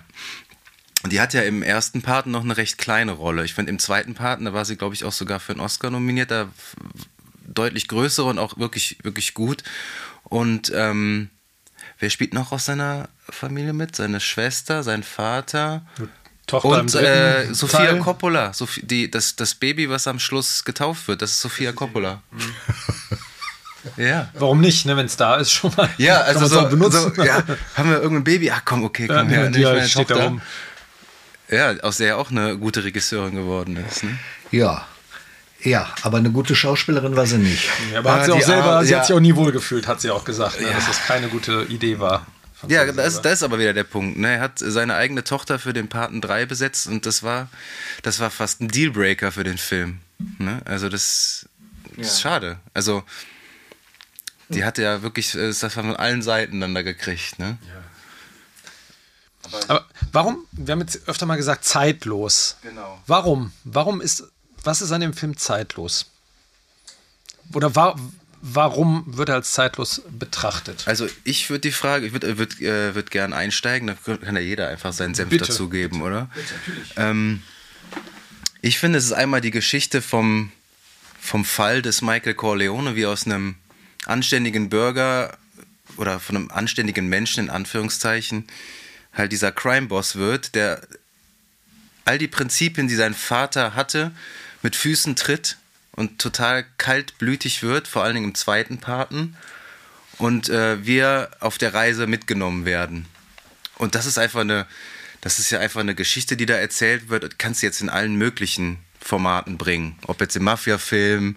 die 1.09 1.19
hat 1.19 1.33
ja 1.33 1.41
im 1.41 1.63
ersten 1.63 2.03
Part 2.03 2.27
noch 2.27 2.43
eine 2.43 2.55
recht 2.55 2.77
kleine 2.77 3.13
Rolle. 3.13 3.43
Ich 3.43 3.55
finde, 3.55 3.71
im 3.71 3.79
zweiten 3.79 4.13
Part, 4.13 4.45
da 4.45 4.53
war 4.53 4.63
sie, 4.63 4.75
glaube 4.75 4.93
ich, 4.93 5.03
auch 5.03 5.11
sogar 5.11 5.39
für 5.39 5.53
einen 5.53 5.59
Oscar 5.59 5.89
nominiert, 5.89 6.29
da 6.29 6.49
deutlich 7.47 7.87
größere 7.87 8.27
und 8.27 8.37
auch 8.37 8.59
wirklich, 8.59 8.99
wirklich 9.01 9.33
gut. 9.33 9.63
Und 10.23 10.71
ähm, 10.75 11.31
wer 11.97 12.11
spielt 12.11 12.35
noch 12.35 12.51
aus 12.51 12.65
seiner 12.65 13.09
Familie 13.27 13.73
mit? 13.73 13.95
Seine 13.95 14.19
Schwester, 14.19 14.83
sein 14.83 15.01
Vater. 15.01 15.83
Tochter 16.45 16.69
und 16.69 16.93
äh, 16.93 17.51
Sofia 17.55 17.87
Teil. 17.87 17.99
Coppola, 18.01 18.53
Sophie, 18.53 18.85
die, 18.85 19.09
das, 19.09 19.35
das 19.35 19.55
Baby, 19.55 19.89
was 19.89 20.05
am 20.05 20.19
Schluss 20.19 20.63
getauft 20.63 21.07
wird, 21.07 21.23
das 21.23 21.31
ist 21.31 21.41
Sofia 21.41 21.71
Coppola. 21.71 22.21
Ja. 23.97 24.29
Warum 24.33 24.61
nicht, 24.61 24.85
ne, 24.85 24.95
wenn 24.97 25.05
es 25.05 25.17
da 25.17 25.35
ist, 25.35 25.51
schon 25.51 25.71
mal. 25.75 25.89
Ja, 25.97 26.21
also 26.21 26.45
so, 26.45 26.67
benutzen. 26.67 27.13
So, 27.15 27.23
ja, 27.23 27.43
haben 27.75 27.89
wir 27.89 27.97
irgendein 27.97 28.23
Baby? 28.23 28.51
Ach 28.51 28.61
komm, 28.63 28.83
okay, 28.83 29.07
komm 29.07 29.29
ja, 29.29 29.47
her. 29.47 29.51
Ja, 29.51 29.73
die 29.75 29.89
steht 29.89 30.09
da 30.09 30.25
rum. 30.25 30.41
Ja, 31.49 31.73
aus 31.81 31.97
der 31.97 32.07
ja 32.07 32.15
auch 32.15 32.31
eine 32.31 32.57
gute 32.57 32.83
Regisseurin 32.83 33.35
geworden 33.35 33.77
ist. 33.77 34.03
Ne? 34.03 34.17
Ja. 34.51 34.87
Ja, 35.63 35.93
aber 36.01 36.17
eine 36.17 36.31
gute 36.31 36.55
Schauspielerin 36.55 37.15
war 37.15 37.27
sie 37.27 37.37
nicht. 37.37 37.69
Ja, 37.91 37.99
aber 37.99 38.13
hat 38.13 38.25
sie 38.25 38.31
auch 38.31 38.41
selber, 38.41 38.65
Ar 38.77 38.85
sie 38.85 38.95
hat 38.95 39.05
sich 39.05 39.15
auch 39.15 39.19
nie 39.19 39.35
wohlgefühlt, 39.35 39.87
hat 39.87 40.01
sie 40.01 40.09
auch 40.09 40.25
gesagt, 40.25 40.59
ne, 40.59 40.67
dass 40.71 40.87
das 40.87 41.05
keine 41.05 41.27
gute 41.27 41.65
Idee 41.69 41.99
war. 41.99 42.25
Ja, 42.67 42.85
das, 42.91 43.21
das, 43.21 43.33
ist 43.33 43.43
aber 43.43 43.59
wieder 43.59 43.73
der 43.73 43.83
Punkt. 43.83 44.17
Ne? 44.17 44.35
Er 44.35 44.39
hat 44.39 44.59
seine 44.59 44.95
eigene 44.95 45.23
Tochter 45.23 45.59
für 45.59 45.73
den 45.73 45.87
Paten 45.87 46.21
3 46.21 46.45
besetzt 46.45 46.87
und 46.87 47.05
das 47.05 47.23
war, 47.23 47.49
das 48.03 48.19
war 48.19 48.29
fast 48.29 48.61
ein 48.61 48.67
Dealbreaker 48.67 49.31
für 49.31 49.43
den 49.43 49.57
Film. 49.57 49.99
Ne? 50.37 50.61
Also 50.65 50.89
das, 50.89 51.47
das 51.97 52.07
ist 52.07 52.21
schade. 52.21 52.57
Also 52.73 53.03
die 54.53 54.63
hatte 54.65 54.81
ja 54.81 55.01
wirklich 55.01 55.35
äh, 55.35 55.53
das 55.53 55.73
von 55.73 55.95
allen 55.95 56.21
Seiten 56.21 56.61
dann 56.61 56.73
da 56.75 56.81
gekriegt. 56.81 57.39
Ne? 57.39 57.57
Ja. 57.67 57.81
Aber 59.67 59.85
warum, 60.11 60.45
wir 60.51 60.73
haben 60.73 60.81
jetzt 60.81 61.07
öfter 61.07 61.25
mal 61.25 61.35
gesagt, 61.35 61.65
zeitlos. 61.65 62.57
Genau. 62.61 63.01
Warum? 63.07 63.51
Warum 63.63 64.01
ist, 64.01 64.23
was 64.63 64.81
ist 64.81 64.91
an 64.91 65.01
dem 65.01 65.13
Film 65.13 65.37
zeitlos? 65.37 66.11
Oder 67.53 67.75
war, 67.75 67.99
warum 68.41 69.03
wird 69.07 69.29
er 69.29 69.35
als 69.35 69.51
zeitlos 69.51 70.01
betrachtet? 70.09 70.83
Also 70.87 71.07
ich 71.23 71.49
würde 71.49 71.61
die 71.61 71.71
Frage, 71.71 72.05
ich 72.05 72.13
würde 72.13 72.37
würd, 72.37 72.61
äh, 72.61 72.95
würd 72.95 73.11
gern 73.11 73.33
einsteigen, 73.33 73.87
da 73.87 74.17
kann 74.17 74.35
ja 74.35 74.41
jeder 74.41 74.67
einfach 74.67 74.93
seinen 74.93 75.15
Senf 75.15 75.29
bitte, 75.29 75.45
dazugeben, 75.45 75.99
bitte. 75.99 76.05
oder? 76.05 76.29
Bitte, 76.33 76.53
natürlich. 76.53 76.93
Ähm, 76.97 77.43
ich 78.61 78.77
finde, 78.77 78.99
es 78.99 79.05
ist 79.05 79.13
einmal 79.13 79.41
die 79.41 79.51
Geschichte 79.51 80.01
vom, 80.01 80.51
vom 81.19 81.45
Fall 81.45 81.81
des 81.81 82.01
Michael 82.01 82.35
Corleone, 82.35 82.95
wie 82.95 83.05
aus 83.05 83.25
einem 83.25 83.55
anständigen 84.05 84.69
Bürger 84.69 85.37
oder 85.97 86.19
von 86.19 86.35
einem 86.35 86.51
anständigen 86.51 87.07
Menschen 87.07 87.45
in 87.45 87.49
Anführungszeichen 87.49 88.47
halt 89.13 89.31
dieser 89.31 89.51
Crime-Boss 89.51 90.15
wird, 90.15 90.55
der 90.55 90.81
all 92.05 92.17
die 92.17 92.27
Prinzipien, 92.27 92.87
die 92.87 92.95
sein 92.95 93.13
Vater 93.13 93.75
hatte, 93.75 94.11
mit 94.61 94.75
Füßen 94.75 95.15
tritt 95.15 95.57
und 95.91 96.19
total 96.19 96.65
kaltblütig 96.77 97.63
wird, 97.63 97.87
vor 97.87 98.03
allen 98.03 98.15
Dingen 98.15 98.27
im 98.29 98.35
zweiten 98.35 98.79
Paten. 98.79 99.35
Und 100.17 100.49
äh, 100.49 100.85
wir 100.85 101.31
auf 101.39 101.57
der 101.57 101.73
Reise 101.73 102.05
mitgenommen 102.05 102.65
werden. 102.65 103.07
Und 103.77 103.95
das 103.95 104.05
ist 104.05 104.19
einfach 104.19 104.41
eine, 104.41 104.67
das 105.21 105.39
ist 105.39 105.49
ja 105.49 105.59
einfach 105.59 105.79
eine 105.79 105.95
Geschichte, 105.95 106.37
die 106.37 106.45
da 106.45 106.53
erzählt 106.53 107.09
wird. 107.09 107.39
Kannst 107.39 107.61
du 107.61 107.65
jetzt 107.65 107.81
in 107.81 107.89
allen 107.89 108.15
möglichen 108.15 108.77
Formaten 109.03 109.57
bringen. 109.57 109.95
Ob 110.07 110.21
jetzt 110.21 110.35
im 110.35 110.43
Mafia-Film 110.43 111.35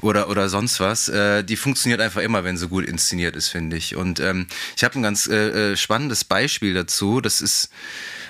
oder, 0.00 0.28
oder 0.28 0.48
sonst 0.48 0.78
was. 0.78 1.08
Äh, 1.08 1.42
die 1.42 1.56
funktioniert 1.56 2.00
einfach 2.00 2.20
immer, 2.20 2.44
wenn 2.44 2.56
sie 2.56 2.68
gut 2.68 2.84
inszeniert 2.84 3.34
ist, 3.34 3.48
finde 3.48 3.76
ich. 3.76 3.96
Und 3.96 4.20
ähm, 4.20 4.46
ich 4.76 4.84
habe 4.84 4.98
ein 4.98 5.02
ganz 5.02 5.26
äh, 5.26 5.72
äh, 5.72 5.76
spannendes 5.76 6.24
Beispiel 6.24 6.74
dazu. 6.74 7.20
Das 7.20 7.40
ist, 7.40 7.70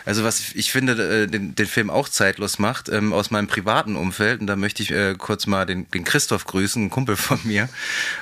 also 0.04 0.24
was 0.24 0.52
ich 0.54 0.72
finde, 0.72 0.92
äh, 0.92 1.26
den, 1.26 1.54
den 1.54 1.66
Film 1.66 1.90
auch 1.90 2.08
zeitlos 2.08 2.58
macht, 2.58 2.88
ähm, 2.88 3.12
aus 3.12 3.30
meinem 3.30 3.48
privaten 3.48 3.96
Umfeld. 3.96 4.40
Und 4.40 4.46
da 4.46 4.56
möchte 4.56 4.82
ich 4.82 4.90
äh, 4.90 5.14
kurz 5.18 5.46
mal 5.46 5.66
den, 5.66 5.90
den 5.90 6.04
Christoph 6.04 6.46
grüßen, 6.46 6.86
ein 6.86 6.90
Kumpel 6.90 7.16
von 7.16 7.40
mir. 7.44 7.68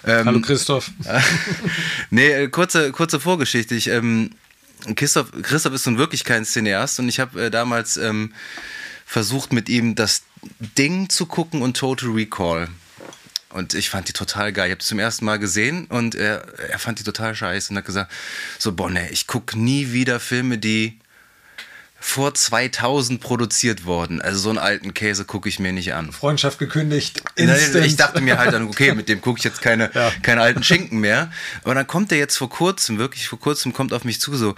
Ähm, 0.04 0.26
Hallo 0.26 0.40
Christoph. 0.40 0.90
nee, 2.10 2.30
äh, 2.30 2.48
kurze, 2.48 2.92
kurze 2.92 3.20
Vorgeschichte. 3.20 3.74
Ich, 3.74 3.88
ähm, 3.88 4.30
Christoph, 4.94 5.32
Christoph 5.42 5.74
ist 5.74 5.86
nun 5.86 5.98
wirklich 5.98 6.24
kein 6.24 6.44
Cineast 6.44 6.98
und 6.98 7.08
ich 7.08 7.20
habe 7.20 7.46
äh, 7.46 7.50
damals 7.50 7.96
ähm, 7.96 8.32
versucht 9.06 9.52
mit 9.52 9.68
ihm 9.68 9.94
das 9.94 10.22
Ding 10.78 11.08
zu 11.08 11.26
gucken 11.26 11.62
und 11.62 11.76
Total 11.76 12.10
Recall. 12.10 12.68
Und 13.50 13.74
ich 13.74 13.88
fand 13.88 14.08
die 14.08 14.12
total 14.12 14.52
geil. 14.52 14.66
Ich 14.66 14.72
habe 14.72 14.80
die 14.80 14.86
zum 14.86 14.98
ersten 14.98 15.24
Mal 15.24 15.38
gesehen 15.38 15.86
und 15.86 16.14
er, 16.14 16.46
er 16.58 16.78
fand 16.78 16.98
die 16.98 17.04
total 17.04 17.34
scheiße 17.34 17.70
und 17.70 17.78
hat 17.78 17.86
gesagt, 17.86 18.12
so, 18.58 18.72
boah, 18.72 18.90
ne, 18.90 19.08
ich 19.10 19.26
gucke 19.26 19.58
nie 19.58 19.92
wieder 19.92 20.20
Filme, 20.20 20.58
die 20.58 20.98
vor 21.98 22.34
2000 22.34 23.20
produziert 23.20 23.84
wurden. 23.84 24.20
Also 24.20 24.38
so 24.38 24.48
einen 24.50 24.58
alten 24.58 24.94
Käse 24.94 25.24
gucke 25.24 25.48
ich 25.48 25.58
mir 25.58 25.72
nicht 25.72 25.94
an. 25.94 26.12
Freundschaft 26.12 26.58
gekündigt. 26.58 27.22
Instant. 27.34 27.86
Ich 27.86 27.96
dachte 27.96 28.20
mir 28.20 28.38
halt 28.38 28.52
dann, 28.52 28.68
okay, 28.68 28.94
mit 28.94 29.08
dem 29.08 29.20
gucke 29.20 29.38
ich 29.38 29.44
jetzt 29.44 29.62
keine, 29.62 29.90
ja. 29.94 30.12
keine 30.22 30.42
alten 30.42 30.62
Schinken 30.62 31.00
mehr. 31.00 31.32
Aber 31.64 31.74
dann 31.74 31.86
kommt 31.86 32.12
er 32.12 32.18
jetzt 32.18 32.36
vor 32.36 32.50
kurzem, 32.50 32.98
wirklich 32.98 33.26
vor 33.26 33.40
kurzem, 33.40 33.72
kommt 33.72 33.92
auf 33.92 34.04
mich 34.04 34.20
zu, 34.20 34.36
so, 34.36 34.54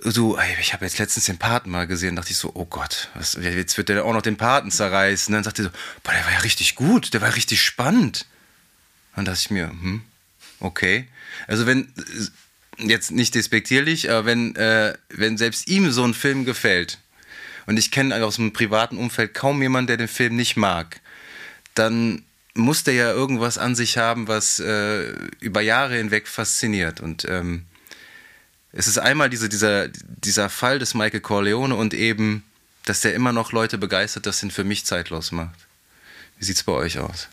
so, 0.00 0.38
ey, 0.38 0.56
ich 0.60 0.72
habe 0.72 0.84
jetzt 0.84 0.98
letztens 0.98 1.26
den 1.26 1.38
Paten 1.38 1.70
mal 1.70 1.86
gesehen, 1.86 2.16
dachte 2.16 2.30
ich 2.30 2.36
so, 2.36 2.50
oh 2.54 2.64
Gott, 2.64 3.10
was, 3.14 3.38
jetzt 3.40 3.76
wird 3.76 3.88
der 3.88 4.04
auch 4.04 4.12
noch 4.12 4.22
den 4.22 4.36
Paten 4.36 4.70
zerreißen. 4.70 5.32
Und 5.32 5.38
dann 5.38 5.44
sagte 5.44 5.62
er 5.62 5.64
so, 5.66 5.70
boah, 6.02 6.12
der 6.12 6.24
war 6.24 6.32
ja 6.32 6.38
richtig 6.38 6.74
gut, 6.74 7.14
der 7.14 7.20
war 7.20 7.34
richtig 7.34 7.60
spannend. 7.60 8.26
Dann 9.14 9.24
dachte 9.24 9.40
ich 9.40 9.50
mir, 9.50 9.68
hm, 9.68 10.02
okay. 10.60 11.08
Also 11.46 11.66
wenn, 11.66 11.92
jetzt 12.78 13.10
nicht 13.10 13.34
despektierlich, 13.34 14.10
aber 14.10 14.24
wenn, 14.24 14.56
äh, 14.56 14.94
wenn 15.10 15.36
selbst 15.36 15.68
ihm 15.68 15.90
so 15.90 16.04
ein 16.04 16.14
Film 16.14 16.44
gefällt, 16.44 16.98
und 17.66 17.78
ich 17.78 17.90
kenne 17.90 18.24
aus 18.24 18.36
dem 18.36 18.52
privaten 18.52 18.96
Umfeld 18.96 19.34
kaum 19.34 19.62
jemanden, 19.62 19.86
der 19.88 19.96
den 19.96 20.08
Film 20.08 20.36
nicht 20.36 20.56
mag, 20.56 21.00
dann 21.74 22.24
muss 22.54 22.84
der 22.84 22.94
ja 22.94 23.12
irgendwas 23.12 23.56
an 23.56 23.74
sich 23.74 23.98
haben, 23.98 24.28
was 24.28 24.58
äh, 24.58 25.12
über 25.40 25.60
Jahre 25.60 25.96
hinweg 25.96 26.28
fasziniert. 26.28 27.00
Und 27.00 27.24
ähm, 27.28 27.64
es 28.72 28.86
ist 28.86 28.98
einmal 28.98 29.28
diese, 29.28 29.48
dieser, 29.48 29.88
dieser 29.88 30.48
Fall 30.48 30.78
des 30.78 30.94
Michael 30.94 31.20
Corleone 31.20 31.74
und 31.74 31.92
eben, 31.92 32.42
dass 32.86 33.02
der 33.02 33.14
immer 33.14 33.32
noch 33.32 33.52
Leute 33.52 33.78
begeistert, 33.78 34.26
das 34.26 34.38
sind 34.38 34.52
für 34.52 34.64
mich 34.64 34.86
zeitlos 34.86 35.30
macht. 35.30 35.58
Wie 36.38 36.44
sieht 36.44 36.56
es 36.56 36.62
bei 36.62 36.72
euch 36.72 36.98
aus? 36.98 37.28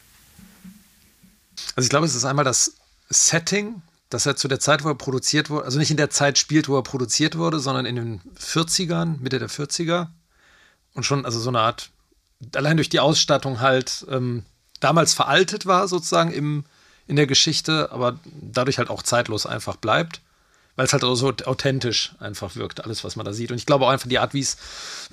Also 1.75 1.85
ich 1.85 1.89
glaube, 1.89 2.05
es 2.05 2.15
ist 2.15 2.25
einmal 2.25 2.45
das 2.45 2.73
Setting, 3.09 3.81
dass 4.09 4.25
er 4.25 4.35
zu 4.35 4.47
der 4.47 4.59
Zeit, 4.59 4.83
wo 4.83 4.89
er 4.89 4.95
produziert 4.95 5.49
wurde, 5.49 5.65
also 5.65 5.79
nicht 5.79 5.91
in 5.91 5.97
der 5.97 6.09
Zeit 6.09 6.37
spielt, 6.37 6.67
wo 6.67 6.75
er 6.75 6.83
produziert 6.83 7.37
wurde, 7.37 7.59
sondern 7.59 7.85
in 7.85 7.95
den 7.95 8.21
40ern, 8.37 9.19
Mitte 9.19 9.39
der 9.39 9.49
40er. 9.49 10.07
Und 10.93 11.03
schon, 11.03 11.25
also 11.25 11.39
so 11.39 11.49
eine 11.49 11.59
Art, 11.59 11.89
allein 12.53 12.75
durch 12.75 12.89
die 12.89 12.99
Ausstattung 12.99 13.61
halt 13.61 14.05
ähm, 14.09 14.43
damals 14.79 15.13
veraltet 15.13 15.65
war, 15.65 15.87
sozusagen 15.87 16.31
im, 16.31 16.65
in 17.07 17.15
der 17.15 17.27
Geschichte, 17.27 17.91
aber 17.91 18.19
dadurch 18.25 18.77
halt 18.77 18.89
auch 18.89 19.03
zeitlos 19.03 19.45
einfach 19.45 19.77
bleibt 19.77 20.21
weil 20.79 20.85
es 20.85 20.93
halt 20.93 21.03
auch 21.03 21.15
so 21.15 21.33
authentisch 21.43 22.13
einfach 22.19 22.55
wirkt, 22.55 22.85
alles, 22.85 23.03
was 23.03 23.17
man 23.17 23.25
da 23.25 23.33
sieht. 23.33 23.51
Und 23.51 23.57
ich 23.57 23.65
glaube 23.65 23.83
auch 23.83 23.89
einfach 23.89 24.07
die 24.07 24.17
Art, 24.17 24.33
wie 24.33 24.39
es 24.39 24.55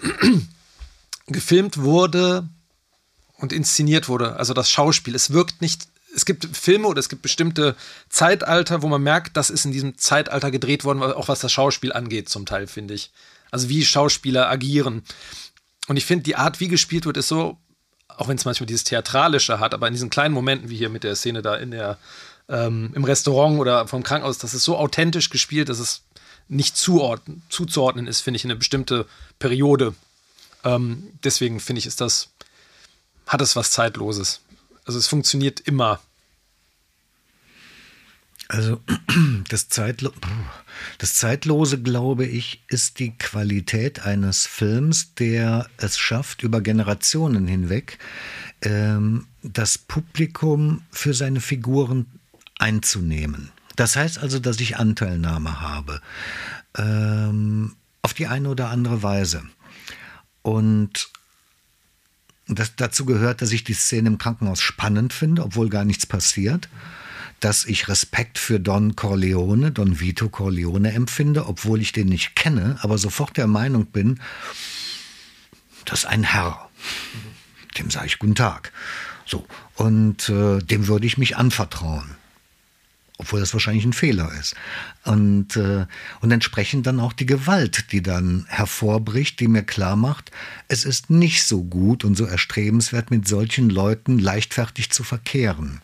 gefilmt 1.26 1.78
wurde 1.78 2.48
und 3.38 3.52
inszeniert 3.52 4.08
wurde, 4.08 4.36
also 4.36 4.54
das 4.54 4.70
Schauspiel, 4.70 5.16
es 5.16 5.32
wirkt 5.32 5.62
nicht. 5.62 5.88
Es 6.14 6.24
gibt 6.24 6.46
Filme 6.56 6.86
oder 6.86 7.00
es 7.00 7.08
gibt 7.08 7.22
bestimmte 7.22 7.74
Zeitalter, 8.08 8.82
wo 8.82 8.86
man 8.86 9.02
merkt, 9.02 9.36
das 9.36 9.50
ist 9.50 9.64
in 9.64 9.72
diesem 9.72 9.98
Zeitalter 9.98 10.52
gedreht 10.52 10.84
worden, 10.84 11.02
auch 11.02 11.26
was 11.26 11.40
das 11.40 11.50
Schauspiel 11.50 11.92
angeht, 11.92 12.28
zum 12.28 12.46
Teil, 12.46 12.68
finde 12.68 12.94
ich. 12.94 13.10
Also 13.50 13.68
wie 13.68 13.84
Schauspieler 13.84 14.48
agieren. 14.48 15.02
Und 15.88 15.96
ich 15.96 16.06
finde, 16.06 16.22
die 16.22 16.36
Art, 16.36 16.60
wie 16.60 16.68
gespielt 16.68 17.06
wird, 17.06 17.16
ist 17.16 17.26
so, 17.26 17.58
auch 18.06 18.28
wenn 18.28 18.36
es 18.36 18.44
manchmal 18.44 18.68
dieses 18.68 18.84
Theatralische 18.84 19.58
hat, 19.58 19.74
aber 19.74 19.88
in 19.88 19.94
diesen 19.94 20.10
kleinen 20.10 20.32
Momenten, 20.32 20.70
wie 20.70 20.76
hier 20.76 20.90
mit 20.90 21.02
der 21.02 21.16
Szene 21.16 21.42
da 21.42 21.56
in 21.56 21.72
der 21.72 21.98
ähm, 22.48 22.92
im 22.94 23.04
Restaurant 23.04 23.58
oder 23.58 23.88
vom 23.88 24.02
Krankenhaus, 24.02 24.38
das 24.38 24.54
ist 24.54 24.64
so 24.64 24.76
authentisch 24.76 25.30
gespielt, 25.30 25.68
dass 25.68 25.78
es 25.78 26.02
nicht 26.48 26.76
zuordnen, 26.76 27.42
zuzuordnen 27.48 28.06
ist, 28.06 28.20
finde 28.20 28.36
ich, 28.36 28.44
in 28.44 28.50
eine 28.50 28.58
bestimmte 28.58 29.06
Periode. 29.38 29.94
Ähm, 30.64 31.08
deswegen 31.24 31.60
finde 31.60 31.80
ich, 31.80 31.86
ist 31.86 32.00
das, 32.00 32.30
hat 33.26 33.40
es 33.40 33.56
was 33.56 33.70
Zeitloses. 33.70 34.40
Also 34.84 34.98
es 34.98 35.08
funktioniert 35.08 35.60
immer. 35.60 36.00
Also 38.48 38.80
das, 39.48 39.68
Zeitlo 39.68 40.12
das 40.98 41.14
Zeitlose, 41.14 41.82
glaube 41.82 42.26
ich, 42.26 42.62
ist 42.68 43.00
die 43.00 43.10
Qualität 43.18 44.00
eines 44.00 44.46
Films, 44.46 45.14
der 45.14 45.68
es 45.78 45.98
schafft, 45.98 46.44
über 46.44 46.60
Generationen 46.60 47.48
hinweg 47.48 47.98
ähm, 48.62 49.26
das 49.42 49.78
Publikum 49.78 50.82
für 50.92 51.12
seine 51.12 51.40
Figuren 51.40 52.06
einzunehmen. 52.58 53.50
Das 53.76 53.96
heißt 53.96 54.18
also, 54.18 54.38
dass 54.38 54.60
ich 54.60 54.76
Anteilnahme 54.76 55.60
habe. 55.60 56.00
Ähm, 56.76 57.76
auf 58.02 58.14
die 58.14 58.26
eine 58.26 58.48
oder 58.48 58.70
andere 58.70 59.02
Weise. 59.02 59.42
Und 60.42 61.10
das, 62.48 62.76
dazu 62.76 63.04
gehört, 63.04 63.42
dass 63.42 63.52
ich 63.52 63.64
die 63.64 63.74
Szene 63.74 64.08
im 64.08 64.18
Krankenhaus 64.18 64.60
spannend 64.60 65.12
finde, 65.12 65.42
obwohl 65.42 65.68
gar 65.68 65.84
nichts 65.84 66.06
passiert. 66.06 66.68
Dass 67.40 67.64
ich 67.66 67.88
Respekt 67.88 68.38
für 68.38 68.60
Don 68.60 68.96
Corleone, 68.96 69.72
Don 69.72 70.00
Vito 70.00 70.28
Corleone 70.28 70.92
empfinde, 70.92 71.46
obwohl 71.46 71.82
ich 71.82 71.92
den 71.92 72.08
nicht 72.08 72.34
kenne, 72.34 72.78
aber 72.80 72.96
sofort 72.96 73.36
der 73.36 73.46
Meinung 73.46 73.86
bin, 73.86 74.20
das 75.84 76.00
ist 76.00 76.06
ein 76.06 76.22
Herr. 76.22 76.70
Dem 77.76 77.90
sage 77.90 78.06
ich 78.06 78.18
guten 78.18 78.34
Tag. 78.34 78.72
So, 79.26 79.46
und 79.74 80.28
äh, 80.28 80.60
dem 80.60 80.86
würde 80.86 81.06
ich 81.06 81.18
mich 81.18 81.36
anvertrauen. 81.36 82.16
Obwohl 83.18 83.40
das 83.40 83.54
wahrscheinlich 83.54 83.84
ein 83.84 83.94
Fehler 83.94 84.30
ist. 84.38 84.54
Und, 85.04 85.56
äh, 85.56 85.86
und 86.20 86.30
entsprechend 86.30 86.86
dann 86.86 87.00
auch 87.00 87.14
die 87.14 87.26
Gewalt, 87.26 87.92
die 87.92 88.02
dann 88.02 88.44
hervorbricht, 88.48 89.40
die 89.40 89.48
mir 89.48 89.62
klar 89.62 89.96
macht, 89.96 90.30
es 90.68 90.84
ist 90.84 91.08
nicht 91.08 91.44
so 91.44 91.64
gut 91.64 92.04
und 92.04 92.14
so 92.16 92.26
erstrebenswert, 92.26 93.10
mit 93.10 93.26
solchen 93.26 93.70
Leuten 93.70 94.18
leichtfertig 94.18 94.90
zu 94.90 95.02
verkehren. 95.02 95.80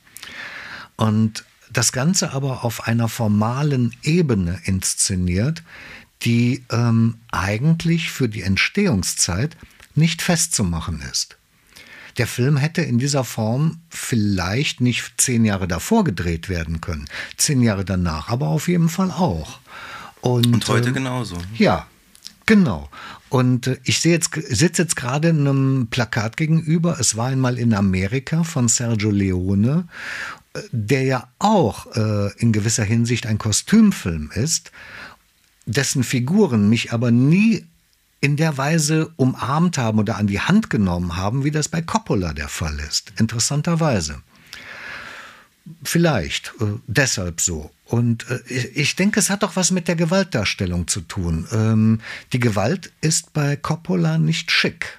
Und 0.96 1.44
das 1.72 1.92
Ganze 1.92 2.32
aber 2.32 2.64
auf 2.64 2.86
einer 2.86 3.08
formalen 3.08 3.94
Ebene 4.02 4.60
inszeniert, 4.64 5.62
die 6.22 6.64
ähm, 6.70 7.16
eigentlich 7.30 8.10
für 8.10 8.28
die 8.28 8.42
Entstehungszeit 8.42 9.56
nicht 9.94 10.22
festzumachen 10.22 11.02
ist. 11.10 11.36
Der 12.18 12.26
Film 12.26 12.56
hätte 12.56 12.82
in 12.82 12.98
dieser 12.98 13.24
Form 13.24 13.80
vielleicht 13.88 14.80
nicht 14.80 15.14
zehn 15.16 15.44
Jahre 15.44 15.66
davor 15.68 16.04
gedreht 16.04 16.48
werden 16.48 16.80
können, 16.80 17.08
zehn 17.36 17.62
Jahre 17.62 17.84
danach, 17.84 18.28
aber 18.28 18.48
auf 18.48 18.68
jeden 18.68 18.88
Fall 18.88 19.10
auch. 19.10 19.58
Und, 20.20 20.52
Und 20.52 20.68
heute 20.68 20.90
äh, 20.90 20.92
genauso. 20.92 21.36
Ja, 21.56 21.86
genau. 22.46 22.88
Und 23.28 23.66
äh, 23.66 23.78
ich 23.84 24.00
sehe 24.00 24.12
jetzt, 24.12 24.30
sitze 24.34 24.82
jetzt 24.82 24.96
gerade 24.96 25.30
einem 25.30 25.88
Plakat 25.90 26.36
gegenüber. 26.36 26.98
Es 27.00 27.16
war 27.16 27.28
einmal 27.28 27.58
in 27.58 27.74
Amerika 27.74 28.44
von 28.44 28.68
Sergio 28.68 29.10
Leone, 29.10 29.88
äh, 30.54 30.60
der 30.70 31.02
ja 31.02 31.28
auch 31.38 31.86
äh, 31.96 32.30
in 32.38 32.52
gewisser 32.52 32.84
Hinsicht 32.84 33.26
ein 33.26 33.38
Kostümfilm 33.38 34.30
ist, 34.34 34.70
dessen 35.66 36.04
Figuren 36.04 36.68
mich 36.68 36.92
aber 36.92 37.10
nie 37.10 37.66
in 38.22 38.36
der 38.36 38.56
Weise 38.56 39.10
umarmt 39.16 39.76
haben 39.76 39.98
oder 39.98 40.16
an 40.16 40.28
die 40.28 40.40
Hand 40.40 40.70
genommen 40.70 41.16
haben, 41.16 41.44
wie 41.44 41.50
das 41.50 41.68
bei 41.68 41.82
Coppola 41.82 42.32
der 42.32 42.48
Fall 42.48 42.78
ist. 42.88 43.12
Interessanterweise. 43.18 44.22
Vielleicht 45.82 46.54
äh, 46.60 46.78
deshalb 46.86 47.40
so. 47.40 47.72
Und 47.84 48.30
äh, 48.30 48.40
ich 48.48 48.94
denke, 48.94 49.18
es 49.18 49.28
hat 49.28 49.42
auch 49.42 49.56
was 49.56 49.72
mit 49.72 49.88
der 49.88 49.96
Gewaltdarstellung 49.96 50.86
zu 50.86 51.00
tun. 51.00 51.48
Ähm, 51.50 52.00
die 52.32 52.38
Gewalt 52.38 52.92
ist 53.00 53.32
bei 53.32 53.56
Coppola 53.56 54.18
nicht 54.18 54.52
schick. 54.52 54.98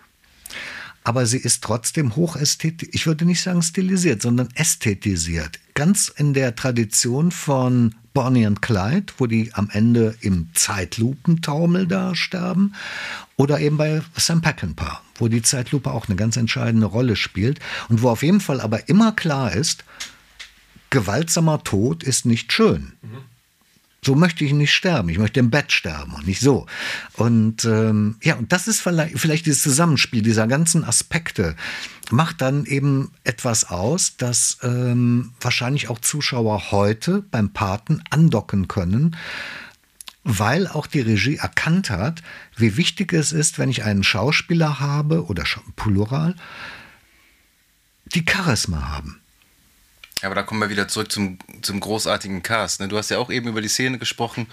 Aber 1.05 1.25
sie 1.25 1.37
ist 1.37 1.63
trotzdem 1.63 2.17
hochästhetisch, 2.17 2.89
ich 2.91 3.07
würde 3.07 3.25
nicht 3.25 3.41
sagen 3.41 3.61
stilisiert, 3.61 4.21
sondern 4.21 4.49
ästhetisiert. 4.53 5.59
Ganz 5.73 6.09
in 6.09 6.33
der 6.33 6.55
Tradition 6.55 7.31
von 7.31 7.95
Bonnie 8.13 8.45
und 8.45 8.61
Clyde, 8.61 9.13
wo 9.17 9.27
die 9.27 9.53
am 9.53 9.69
Ende 9.71 10.15
im 10.21 10.49
Zeitlupentaumel 10.53 11.87
da 11.87 12.15
sterben. 12.15 12.73
Oder 13.35 13.59
eben 13.59 13.77
bei 13.77 14.01
Sam 14.15 14.41
Peckinpah, 14.41 15.01
wo 15.15 15.27
die 15.27 15.41
Zeitlupe 15.41 15.91
auch 15.91 16.07
eine 16.07 16.15
ganz 16.15 16.37
entscheidende 16.37 16.87
Rolle 16.87 17.15
spielt. 17.15 17.59
Und 17.89 18.01
wo 18.01 18.09
auf 18.09 18.23
jeden 18.23 18.39
Fall 18.39 18.61
aber 18.61 18.87
immer 18.89 19.11
klar 19.11 19.53
ist, 19.53 19.83
gewaltsamer 20.89 21.63
Tod 21.63 22.03
ist 22.03 22.25
nicht 22.25 22.53
schön. 22.53 22.93
Mhm. 23.01 23.32
So 24.03 24.15
möchte 24.15 24.43
ich 24.43 24.53
nicht 24.53 24.73
sterben. 24.73 25.09
Ich 25.09 25.17
möchte 25.17 25.39
im 25.39 25.49
Bett 25.49 25.71
sterben 25.71 26.13
und 26.13 26.27
nicht 26.27 26.41
so. 26.41 26.65
Und 27.13 27.65
ähm, 27.65 28.17
ja, 28.21 28.35
und 28.35 28.51
das 28.51 28.67
ist 28.67 28.81
vielleicht, 28.81 29.17
vielleicht 29.17 29.45
dieses 29.45 29.63
Zusammenspiel 29.63 30.21
dieser 30.21 30.47
ganzen 30.47 30.83
Aspekte 30.83 31.55
macht 32.11 32.41
dann 32.41 32.65
eben 32.65 33.11
etwas 33.23 33.69
aus, 33.69 34.17
dass 34.17 34.57
ähm, 34.61 35.31
wahrscheinlich 35.39 35.89
auch 35.89 35.99
Zuschauer 35.99 36.71
heute 36.71 37.21
beim 37.31 37.53
Paten 37.53 38.03
andocken 38.09 38.67
können, 38.67 39.15
weil 40.23 40.67
auch 40.67 40.87
die 40.87 41.01
Regie 41.01 41.37
erkannt 41.37 41.89
hat, 41.89 42.21
wie 42.55 42.77
wichtig 42.77 43.13
es 43.13 43.31
ist, 43.31 43.57
wenn 43.57 43.69
ich 43.69 43.83
einen 43.83 44.03
Schauspieler 44.03 44.79
habe 44.79 45.25
oder 45.25 45.43
Plural, 45.75 46.35
die 48.05 48.25
Charisma 48.27 48.89
haben. 48.89 49.22
Aber 50.23 50.35
da 50.35 50.43
kommen 50.43 50.61
wir 50.61 50.69
wieder 50.69 50.87
zurück 50.87 51.11
zum, 51.11 51.37
zum 51.61 51.79
großartigen 51.79 52.43
Cast. 52.43 52.79
Ne? 52.79 52.87
Du 52.87 52.97
hast 52.97 53.09
ja 53.09 53.17
auch 53.17 53.29
eben 53.29 53.47
über 53.49 53.61
die 53.61 53.67
Szene 53.67 53.97
gesprochen, 53.97 54.47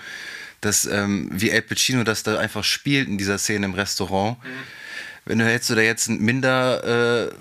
dass 0.61 0.85
ähm, 0.85 1.31
wie 1.33 1.51
El 1.51 1.62
Pacino 1.62 2.05
das 2.05 2.23
da 2.23 2.39
einfach 2.39 2.64
spielt 2.64 3.09
in 3.09 3.18
dieser 3.18 3.39
Szene 3.39 3.66
im 3.66 3.75
Restaurant. 3.75 4.39
Mhm. 4.39 4.49
Wenn 5.27 5.39
du 5.39 5.51
jetzt 5.51 5.71
oder 5.71 5.83
jetzt 5.83 6.09
ein 6.09 6.21
minder 6.21 7.29
äh, 7.29 7.35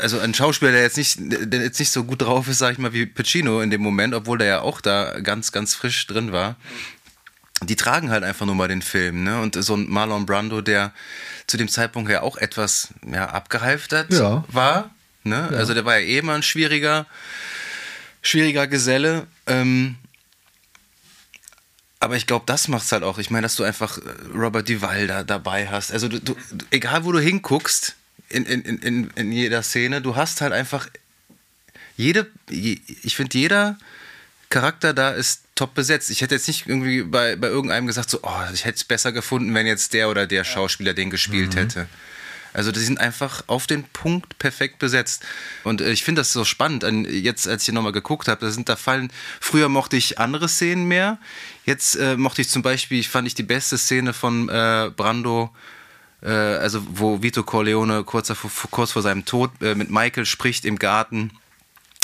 also 0.00 0.18
ein 0.18 0.34
Schauspieler, 0.34 0.72
der 0.72 0.82
jetzt 0.82 0.96
nicht, 0.96 1.16
der 1.18 1.62
jetzt 1.62 1.78
nicht 1.78 1.90
so 1.90 2.04
gut 2.04 2.22
drauf 2.22 2.48
ist, 2.48 2.58
sag 2.58 2.72
ich 2.72 2.78
mal, 2.78 2.92
wie 2.92 3.06
Pacino 3.06 3.60
in 3.60 3.70
dem 3.70 3.80
Moment, 3.80 4.14
obwohl 4.14 4.38
der 4.38 4.46
ja 4.46 4.60
auch 4.60 4.80
da 4.80 5.20
ganz, 5.20 5.52
ganz 5.52 5.74
frisch 5.74 6.06
drin 6.06 6.32
war. 6.32 6.56
Die 7.62 7.76
tragen 7.76 8.10
halt 8.10 8.22
einfach 8.22 8.44
nur 8.44 8.54
mal 8.54 8.68
den 8.68 8.82
Film, 8.82 9.24
ne? 9.24 9.40
Und 9.40 9.62
so 9.62 9.74
ein 9.74 9.88
Marlon 9.88 10.26
Brando, 10.26 10.60
der 10.60 10.92
zu 11.46 11.56
dem 11.56 11.68
Zeitpunkt 11.68 12.10
ja 12.10 12.20
auch 12.20 12.36
etwas 12.36 12.88
ja, 13.10 13.30
abgehalftert 13.30 14.12
ja. 14.12 14.44
war, 14.48 14.90
Ne? 15.26 15.48
Ja. 15.50 15.58
Also 15.58 15.74
der 15.74 15.84
war 15.84 15.98
ja 15.98 16.06
eh 16.06 16.18
immer 16.18 16.34
ein 16.34 16.42
schwieriger, 16.42 17.06
schwieriger 18.22 18.66
Geselle. 18.66 19.26
Ähm, 19.46 19.96
aber 21.98 22.16
ich 22.16 22.26
glaube, 22.26 22.44
das 22.46 22.68
macht 22.68 22.84
es 22.84 22.92
halt 22.92 23.02
auch. 23.02 23.18
Ich 23.18 23.30
meine, 23.30 23.42
dass 23.42 23.56
du 23.56 23.64
einfach 23.64 23.98
äh, 23.98 24.02
Robert 24.34 24.68
Duval 24.68 25.06
da 25.06 25.24
dabei 25.24 25.68
hast. 25.68 25.92
Also 25.92 26.08
du, 26.08 26.20
du, 26.20 26.36
egal 26.70 27.04
wo 27.04 27.12
du 27.12 27.18
hinguckst, 27.18 27.96
in, 28.28 28.44
in, 28.44 28.62
in, 28.62 29.10
in 29.14 29.32
jeder 29.32 29.62
Szene, 29.62 30.02
du 30.02 30.16
hast 30.16 30.40
halt 30.40 30.52
einfach 30.52 30.88
jede, 31.96 32.26
ich 32.50 33.16
finde 33.16 33.38
jeder 33.38 33.78
Charakter 34.50 34.92
da 34.92 35.10
ist 35.10 35.42
top 35.54 35.74
besetzt. 35.74 36.10
Ich 36.10 36.20
hätte 36.20 36.34
jetzt 36.34 36.46
nicht 36.46 36.66
irgendwie 36.66 37.02
bei, 37.02 37.36
bei 37.36 37.48
irgendeinem 37.48 37.86
gesagt, 37.86 38.10
so, 38.10 38.20
oh, 38.22 38.42
ich 38.52 38.64
hätte 38.64 38.76
es 38.76 38.84
besser 38.84 39.12
gefunden, 39.12 39.52
wenn 39.54 39.66
jetzt 39.66 39.92
der 39.92 40.08
oder 40.08 40.26
der 40.26 40.44
Schauspieler 40.44 40.94
den 40.94 41.10
gespielt 41.10 41.54
mhm. 41.54 41.58
hätte. 41.58 41.88
Also 42.56 42.72
die 42.72 42.80
sind 42.80 42.98
einfach 42.98 43.44
auf 43.48 43.66
den 43.66 43.84
Punkt 43.84 44.38
perfekt 44.38 44.78
besetzt. 44.78 45.22
Und 45.62 45.82
äh, 45.82 45.90
ich 45.92 46.04
finde 46.04 46.20
das 46.20 46.32
so 46.32 46.42
spannend. 46.46 46.84
Jetzt, 47.06 47.46
als 47.46 47.68
ich 47.68 47.74
nochmal 47.74 47.92
geguckt 47.92 48.28
habe, 48.28 48.40
da 48.40 48.50
sind 48.50 48.70
da 48.70 48.76
fallen. 48.76 49.12
Früher 49.40 49.68
mochte 49.68 49.98
ich 49.98 50.18
andere 50.18 50.48
Szenen 50.48 50.88
mehr. 50.88 51.18
Jetzt 51.66 51.96
äh, 51.96 52.16
mochte 52.16 52.40
ich 52.40 52.48
zum 52.48 52.62
Beispiel, 52.62 53.04
fand 53.04 53.28
ich 53.28 53.34
die 53.34 53.42
beste 53.42 53.76
Szene 53.76 54.14
von 54.14 54.48
äh, 54.48 54.90
Brando 54.96 55.54
äh, 56.22 56.30
also 56.30 56.82
wo 56.88 57.22
Vito 57.22 57.42
Corleone 57.42 58.04
kurz, 58.04 58.32
kurz 58.70 58.92
vor 58.92 59.02
seinem 59.02 59.26
Tod 59.26 59.50
äh, 59.60 59.74
mit 59.74 59.90
Michael 59.90 60.24
spricht 60.24 60.64
im 60.64 60.78
Garten. 60.78 61.32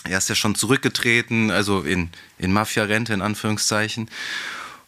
Er 0.05 0.19
ist 0.19 0.29
ja 0.29 0.35
schon 0.35 0.55
zurückgetreten, 0.55 1.51
also 1.51 1.81
in, 1.81 2.11
in 2.37 2.53
Mafia-Rente 2.53 3.15
in 3.15 3.23
Anführungszeichen 3.23 4.11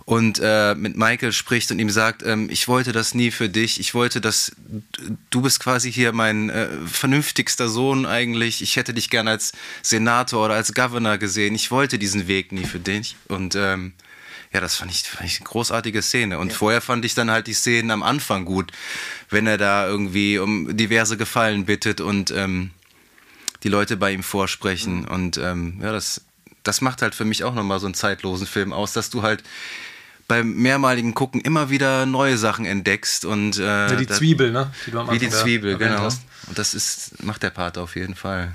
und 0.05 0.38
äh, 0.42 0.74
mit 0.74 0.96
Michael 0.96 1.32
spricht 1.32 1.70
und 1.70 1.78
ihm 1.78 1.90
sagt, 1.90 2.22
ähm, 2.22 2.48
ich 2.50 2.68
wollte 2.68 2.92
das 2.92 3.14
nie 3.14 3.30
für 3.30 3.48
dich, 3.48 3.80
ich 3.80 3.94
wollte 3.94 4.20
das, 4.20 4.52
du 5.30 5.40
bist 5.40 5.61
quasi 5.61 5.90
hier 5.90 6.12
mein 6.12 6.50
äh, 6.50 6.68
vernünftigster 6.86 7.68
Sohn 7.68 8.05
eigentlich, 8.05 8.61
ich 8.61 8.76
hätte 8.76 8.92
dich 8.92 9.09
gern 9.09 9.28
als 9.28 9.52
Senator 9.82 10.44
oder 10.44 10.55
als 10.55 10.74
Governor 10.74 11.16
gesehen, 11.16 11.55
ich 11.55 11.70
wollte 11.70 11.98
diesen 11.98 12.28
Weg 12.28 12.52
nie 12.52 12.64
für 12.64 12.80
dich 12.80 13.16
und 13.28 13.55
ähm, 13.55 13.94
ja, 14.55 14.61
das 14.61 14.76
fand 14.76 14.92
ich, 14.92 15.02
fand 15.02 15.28
ich 15.28 15.40
eine 15.40 15.48
großartige 15.48 16.00
Szene. 16.00 16.38
Und 16.38 16.52
ja. 16.52 16.59
vorher 16.59 16.80
fand 16.80 17.05
ich 17.05 17.14
dann 17.14 17.28
halt 17.28 17.48
die 17.48 17.55
Szenen 17.55 17.90
am 17.90 18.05
Anfang 18.05 18.44
gut, 18.44 18.70
wenn 19.28 19.48
er 19.48 19.59
da 19.59 19.88
irgendwie 19.88 20.38
um 20.38 20.76
diverse 20.76 21.16
Gefallen 21.16 21.64
bittet 21.64 22.00
und 22.00 22.30
ähm, 22.30 22.70
die 23.64 23.68
Leute 23.68 23.96
bei 23.96 24.12
ihm 24.12 24.22
vorsprechen. 24.22 25.00
Mhm. 25.00 25.09
Und 25.09 25.38
ähm, 25.38 25.80
ja, 25.82 25.90
das, 25.90 26.20
das 26.62 26.80
macht 26.82 27.02
halt 27.02 27.16
für 27.16 27.24
mich 27.24 27.42
auch 27.42 27.55
nochmal 27.55 27.80
so 27.80 27.86
einen 27.86 27.94
zeitlosen 27.94 28.46
Film 28.46 28.72
aus, 28.72 28.92
dass 28.92 29.11
du 29.11 29.22
halt 29.22 29.42
beim 30.28 30.54
mehrmaligen 30.54 31.14
Gucken 31.14 31.40
immer 31.40 31.70
wieder 31.70 32.06
neue 32.06 32.38
Sachen 32.38 32.64
entdeckst 32.64 33.24
und 33.24 33.58
äh, 33.58 33.62
ja, 33.62 33.96
die 33.96 34.06
Zwiebel, 34.06 34.50
ne? 34.52 34.72
Die 34.86 34.90
du 34.90 35.00
am 35.00 35.10
wie 35.10 35.18
die 35.18 35.28
Zwiebel, 35.28 35.76
genau. 35.76 36.00
Hast. 36.00 36.22
Und 36.46 36.58
das 36.58 36.74
ist 36.74 37.22
macht 37.22 37.42
der 37.42 37.50
Part 37.50 37.78
auf 37.78 37.96
jeden 37.96 38.14
Fall. 38.14 38.52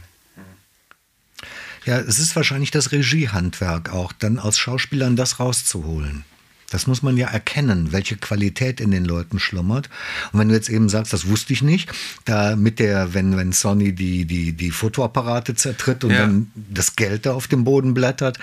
Ja, 1.86 1.98
es 2.00 2.20
ist 2.20 2.36
wahrscheinlich 2.36 2.72
das 2.72 2.92
Regiehandwerk 2.92 3.92
auch, 3.92 4.12
dann 4.12 4.40
aus 4.40 4.58
Schauspielern 4.58 5.16
das 5.16 5.40
rauszuholen. 5.40 6.26
Das 6.70 6.88
muss 6.88 7.02
man 7.02 7.18
ja 7.18 7.28
erkennen, 7.28 7.92
welche 7.92 8.18
Qualität 8.18 8.80
in 8.80 8.92
den 8.92 9.06
Leuten 9.06 9.40
schlummert. 9.40 9.90
Und 10.32 10.40
wenn 10.40 10.50
du 10.50 10.56
jetzt 10.56 10.70
eben 10.70 10.90
sagst, 10.90 11.14
das 11.14 11.28
wusste 11.28 11.54
ich 11.54 11.62
nicht, 11.62 11.90
da 12.26 12.56
mit 12.56 12.80
der, 12.80 13.14
wenn, 13.14 13.38
wenn 13.38 13.52
Sony 13.52 13.94
die, 13.94 14.26
die, 14.26 14.54
die 14.54 14.72
Fotoapparate 14.72 15.56
zertritt 15.56 16.04
und 16.04 16.12
ja. 16.12 16.20
dann 16.20 16.52
das 16.56 16.96
Geld 16.96 17.26
da 17.26 17.34
auf 17.34 17.48
dem 17.48 17.64
Boden 17.64 17.94
blättert, 17.94 18.38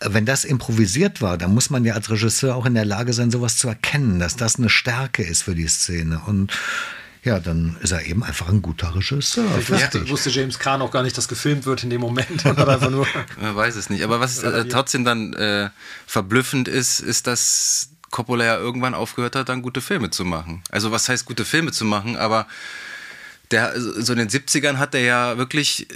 wenn 0.00 0.26
das 0.26 0.44
improvisiert 0.44 1.22
war, 1.22 1.38
dann 1.38 1.54
muss 1.54 1.70
man 1.70 1.84
ja 1.84 1.94
als 1.94 2.10
Regisseur 2.10 2.56
auch 2.56 2.66
in 2.66 2.74
der 2.74 2.84
Lage 2.84 3.12
sein, 3.12 3.30
sowas 3.30 3.56
zu 3.56 3.68
erkennen, 3.68 4.18
dass 4.18 4.36
das 4.36 4.56
eine 4.56 4.68
Stärke 4.68 5.22
ist 5.22 5.42
für 5.42 5.54
die 5.54 5.68
Szene. 5.68 6.20
Und 6.26 6.52
ja, 7.24 7.38
dann 7.38 7.76
ist 7.80 7.92
er 7.92 8.04
eben 8.04 8.24
einfach 8.24 8.48
ein 8.48 8.62
guter 8.62 8.94
Regisseur. 8.94 9.48
Vielleicht 9.60 9.94
ja. 9.94 10.08
wusste 10.08 10.30
James 10.30 10.58
Kahn 10.58 10.82
auch 10.82 10.90
gar 10.90 11.04
nicht, 11.04 11.16
dass 11.16 11.28
gefilmt 11.28 11.66
wird 11.66 11.84
in 11.84 11.90
dem 11.90 12.00
Moment. 12.00 12.44
einfach 12.46 12.90
nur 12.90 13.06
Man 13.40 13.54
weiß 13.54 13.76
es 13.76 13.90
nicht. 13.90 14.02
Aber 14.02 14.18
was 14.18 14.42
äh, 14.42 14.64
trotzdem 14.66 15.04
dann 15.04 15.32
äh, 15.34 15.70
verblüffend 16.06 16.66
ist, 16.66 16.98
ist, 16.98 17.28
dass 17.28 17.90
Coppola 18.10 18.44
ja 18.44 18.56
irgendwann 18.56 18.94
aufgehört 18.94 19.36
hat, 19.36 19.48
dann 19.48 19.62
gute 19.62 19.80
Filme 19.80 20.10
zu 20.10 20.24
machen. 20.24 20.62
Also 20.70 20.90
was 20.90 21.08
heißt 21.08 21.24
gute 21.24 21.44
Filme 21.44 21.70
zu 21.70 21.84
machen? 21.84 22.16
Aber 22.16 22.46
der, 23.52 23.80
so 23.80 24.12
in 24.12 24.18
den 24.18 24.28
70ern 24.28 24.78
hat 24.78 24.94
er 24.94 25.02
ja 25.02 25.38
wirklich 25.38 25.86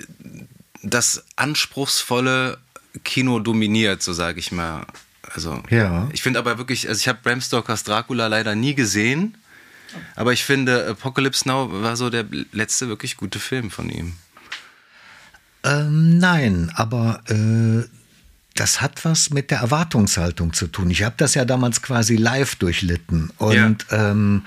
das 0.82 1.24
anspruchsvolle 1.34 2.58
Kino 3.04 3.40
dominiert, 3.40 4.02
so 4.02 4.12
sage 4.12 4.38
ich 4.38 4.52
mal. 4.52 4.86
Also, 5.34 5.60
ja. 5.70 6.08
ich 6.12 6.22
finde 6.22 6.38
aber 6.38 6.56
wirklich, 6.56 6.88
also 6.88 7.00
ich 7.00 7.08
habe 7.08 7.18
Bram 7.22 7.40
Stokers 7.40 7.82
Dracula 7.82 8.28
leider 8.28 8.54
nie 8.54 8.74
gesehen. 8.74 9.36
Aber 10.14 10.32
ich 10.32 10.44
finde, 10.44 10.88
Apocalypse 10.88 11.48
Now 11.48 11.68
war 11.70 11.96
so 11.96 12.10
der 12.10 12.24
letzte 12.52 12.88
wirklich 12.88 13.16
gute 13.16 13.38
Film 13.38 13.70
von 13.70 13.88
ihm. 13.88 14.14
Ähm, 15.64 16.18
nein, 16.18 16.70
aber 16.74 17.22
äh, 17.28 17.88
das 18.54 18.80
hat 18.80 19.04
was 19.04 19.30
mit 19.30 19.50
der 19.50 19.58
Erwartungshaltung 19.58 20.52
zu 20.52 20.66
tun. 20.66 20.90
Ich 20.90 21.02
habe 21.02 21.14
das 21.18 21.34
ja 21.34 21.44
damals 21.44 21.82
quasi 21.82 22.16
live 22.16 22.56
durchlitten 22.56 23.30
und 23.38 23.54
ja. 23.54 24.10
ähm, 24.10 24.44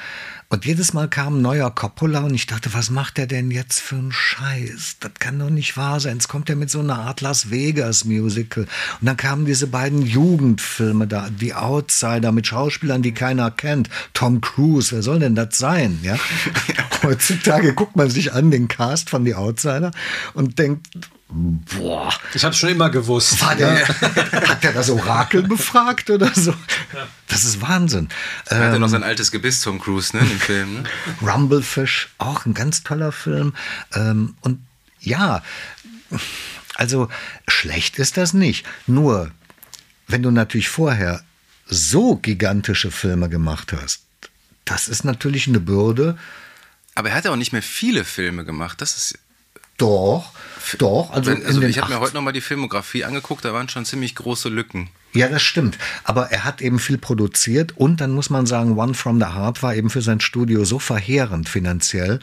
und 0.52 0.66
jedes 0.66 0.94
Mal 0.94 1.08
kam 1.08 1.38
ein 1.38 1.42
neuer 1.44 1.70
Coppola 1.70 2.22
und 2.22 2.34
ich 2.34 2.48
dachte, 2.48 2.74
was 2.74 2.90
macht 2.90 3.20
er 3.20 3.28
denn 3.28 3.52
jetzt 3.52 3.80
für 3.80 3.98
einen 3.98 4.12
Scheiß? 4.12 4.98
Das 5.00 5.12
kann 5.20 5.38
doch 5.38 5.52
nicht 5.52 5.78
wahr 5.78 6.00
sein. 6.00 6.16
Jetzt 6.16 6.28
kommt 6.28 6.50
er 6.50 6.56
mit 6.56 6.72
so 6.72 6.80
einer 6.80 6.98
Art 6.98 7.22
Las 7.22 7.52
Vegas 7.52 8.04
Musical. 8.04 8.64
Und 8.64 9.06
dann 9.06 9.16
kamen 9.16 9.46
diese 9.46 9.68
beiden 9.68 10.02
Jugendfilme 10.02 11.06
da, 11.06 11.30
die 11.30 11.54
Outsider 11.54 12.32
mit 12.32 12.48
Schauspielern, 12.48 13.04
die 13.04 13.14
keiner 13.14 13.52
kennt. 13.52 13.92
Tom 14.16 14.42
Cruise, 14.42 14.92
wer 14.92 15.04
soll 15.04 15.20
denn 15.20 15.36
das 15.36 15.60
sein? 15.60 16.00
Ja? 16.02 16.18
Heutzutage 17.04 17.76
guckt 17.76 17.96
man 17.96 18.10
sich 18.10 18.34
an 18.34 18.50
den 18.50 18.68
Cast 18.68 19.12
von 19.12 19.26
die 19.26 19.36
Outsider 19.36 19.92
und 20.34 20.58
denkt, 20.58 20.88
Boah. 21.32 22.12
Ich 22.34 22.44
habe 22.44 22.56
schon 22.56 22.70
immer 22.70 22.90
gewusst. 22.90 23.40
War 23.42 23.56
der, 23.56 23.88
hat 24.50 24.64
der 24.64 24.74
das 24.74 24.90
Orakel 24.90 25.44
befragt 25.44 26.10
oder 26.10 26.34
so? 26.34 26.56
Das 27.28 27.46
ist 27.46 27.62
Wahnsinn. 27.62 28.10
Er 28.46 28.58
ähm, 28.58 28.64
hatte 28.64 28.80
noch 28.80 28.90
sein 28.90 29.04
altes 29.04 29.30
Gebiss 29.30 29.62
Tom 29.62 29.80
Cruise 29.80 30.18
ne, 30.18 30.24
im 30.24 30.40
Film. 30.40 30.74
Ne? 30.74 30.84
Rumblefish, 31.22 32.10
auch 32.18 32.48
ein 32.48 32.56
ganz 32.56 32.82
toller 32.82 33.12
Film. 33.12 33.54
Ähm, 33.94 34.36
und 34.42 34.60
ja, 35.00 35.44
also 36.76 37.10
schlecht 37.48 38.00
ist 38.00 38.18
das 38.18 38.34
nicht. 38.34 38.66
Nur, 38.88 39.32
wenn 40.08 40.24
du 40.24 40.32
natürlich 40.32 40.70
vorher 40.70 41.24
so 41.68 42.16
gigantische 42.16 42.90
Filme 42.90 43.30
gemacht 43.30 43.72
hast, 43.72 44.02
das 44.66 44.88
ist 44.88 45.04
natürlich 45.04 45.48
eine 45.48 45.60
Bürde. 45.60 46.18
Aber 46.96 47.10
er 47.10 47.16
hat 47.16 47.26
ja 47.26 47.32
auch 47.32 47.36
nicht 47.36 47.54
mehr 47.54 47.62
viele 47.62 48.04
Filme 48.04 48.46
gemacht. 48.46 48.82
Das 48.82 48.98
ist 48.98 49.20
doch, 49.78 50.34
doch. 50.78 51.12
Also, 51.12 51.32
also 51.32 51.62
ich 51.62 51.80
habe 51.80 51.94
mir 51.94 52.00
heute 52.00 52.16
nochmal 52.16 52.34
die 52.34 52.42
Filmografie 52.42 53.04
angeguckt, 53.04 53.46
da 53.46 53.54
waren 53.54 53.70
schon 53.70 53.86
ziemlich 53.86 54.16
große 54.16 54.50
Lücken. 54.50 54.90
Ja, 55.14 55.28
das 55.28 55.42
stimmt. 55.42 55.78
Aber 56.04 56.32
er 56.32 56.44
hat 56.44 56.62
eben 56.62 56.80
viel 56.80 56.98
produziert 56.98 57.76
und 57.78 58.02
dann 58.02 58.12
muss 58.12 58.30
man 58.30 58.46
sagen, 58.46 58.78
One 58.78 58.94
from 58.94 59.20
the 59.20 59.28
Heart 59.28 59.64
war 59.64 59.76
eben 59.76 59.90
für 59.90 60.02
sein 60.02 60.20
Studio 60.20 60.66
so 60.66 60.80
verheerend 60.80 61.50
finanziell, 61.50 62.20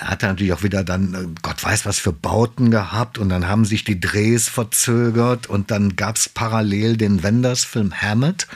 hat 0.00 0.22
er 0.22 0.30
natürlich 0.30 0.52
auch 0.52 0.62
wieder 0.62 0.84
dann, 0.84 1.14
äh, 1.14 1.26
Gott 1.42 1.62
weiß 1.62 1.86
was 1.86 1.98
für 1.98 2.12
Bauten 2.12 2.70
gehabt 2.70 3.18
und 3.18 3.28
dann 3.28 3.46
haben 3.46 3.64
sich 3.64 3.84
die 3.84 4.00
Drehs 4.00 4.48
verzögert 4.48 5.46
und 5.46 5.70
dann 5.70 5.96
gab 5.96 6.16
es 6.16 6.28
parallel 6.28 6.96
den 6.96 7.22
Wenders-Film 7.22 7.92
Hammett, 7.94 8.46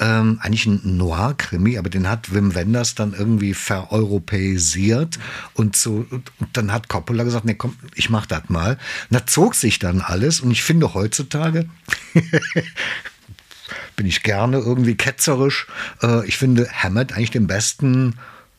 ähm, 0.00 0.38
eigentlich 0.42 0.66
ein 0.66 0.96
Noir-Krimi, 0.96 1.78
aber 1.78 1.90
den 1.90 2.08
hat 2.08 2.34
Wim 2.34 2.54
Wenders 2.54 2.94
dann 2.94 3.14
irgendwie 3.14 3.54
vereuropäisiert 3.54 5.18
und 5.54 5.76
so, 5.76 6.06
und 6.10 6.30
dann 6.52 6.72
hat 6.72 6.88
Coppola 6.88 7.24
gesagt, 7.24 7.44
nee 7.44 7.54
komm, 7.54 7.76
ich 7.94 8.10
mach 8.10 8.26
das 8.26 8.48
mal. 8.48 8.72
Und 8.72 8.78
da 9.10 9.26
zog 9.26 9.54
sich 9.54 9.78
dann 9.78 10.00
alles 10.00 10.40
und 10.40 10.50
ich 10.50 10.62
finde 10.62 10.94
heutzutage, 10.94 11.68
bin 13.96 14.06
ich 14.06 14.22
gerne 14.22 14.58
irgendwie 14.58 14.96
ketzerisch, 14.96 15.66
äh, 16.02 16.26
ich 16.26 16.36
finde 16.36 16.68
Hammett 16.70 17.12
eigentlich 17.12 17.30
den 17.30 17.46
besten 17.46 18.14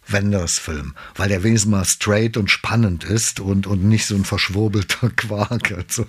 Wenders 0.07 0.59
Film, 0.59 0.95
weil 1.15 1.29
der 1.29 1.43
wenigstens 1.43 1.71
mal 1.71 1.85
straight 1.85 2.37
und 2.37 2.49
spannend 2.49 3.03
ist 3.03 3.39
und, 3.39 3.67
und 3.67 3.83
nicht 3.83 4.05
so 4.05 4.15
ein 4.15 4.25
verschwurbelter 4.25 5.09
Quark. 5.15 5.71
Also, 5.71 6.05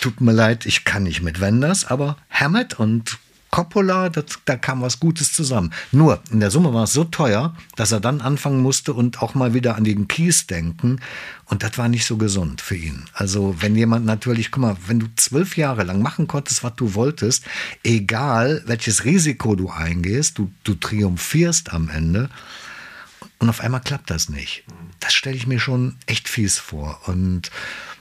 tut 0.00 0.20
mir 0.20 0.32
leid, 0.32 0.66
ich 0.66 0.84
kann 0.84 1.02
nicht 1.04 1.22
mit 1.22 1.40
Wenders, 1.40 1.84
aber 1.84 2.16
Hammett 2.30 2.78
und 2.78 3.18
Coppola, 3.50 4.08
das, 4.10 4.26
da 4.44 4.56
kam 4.56 4.80
was 4.80 5.00
Gutes 5.00 5.32
zusammen. 5.32 5.72
Nur, 5.90 6.22
in 6.30 6.40
der 6.40 6.52
Summe 6.52 6.72
war 6.72 6.84
es 6.84 6.92
so 6.92 7.04
teuer, 7.04 7.56
dass 7.74 7.90
er 7.90 8.00
dann 8.00 8.20
anfangen 8.20 8.62
musste 8.62 8.94
und 8.94 9.22
auch 9.22 9.34
mal 9.34 9.54
wieder 9.54 9.76
an 9.76 9.82
den 9.82 10.06
Kies 10.06 10.46
denken. 10.46 11.00
Und 11.46 11.64
das 11.64 11.76
war 11.76 11.88
nicht 11.88 12.06
so 12.06 12.16
gesund 12.16 12.60
für 12.60 12.76
ihn. 12.76 13.06
Also, 13.12 13.56
wenn 13.60 13.74
jemand 13.74 14.06
natürlich, 14.06 14.52
guck 14.52 14.62
mal, 14.62 14.76
wenn 14.86 15.00
du 15.00 15.08
zwölf 15.16 15.56
Jahre 15.56 15.82
lang 15.82 16.00
machen 16.00 16.28
konntest, 16.28 16.62
was 16.62 16.76
du 16.76 16.94
wolltest, 16.94 17.44
egal 17.82 18.62
welches 18.66 19.04
Risiko 19.04 19.56
du 19.56 19.68
eingehst, 19.68 20.38
du, 20.38 20.52
du 20.62 20.74
triumphierst 20.74 21.72
am 21.72 21.88
Ende. 21.88 22.30
Und 23.40 23.48
auf 23.48 23.60
einmal 23.60 23.80
klappt 23.80 24.10
das 24.10 24.28
nicht. 24.28 24.64
Das 25.00 25.14
stelle 25.14 25.34
ich 25.34 25.46
mir 25.46 25.58
schon 25.58 25.96
echt 26.06 26.28
fies 26.28 26.58
vor. 26.58 27.00
Und 27.06 27.50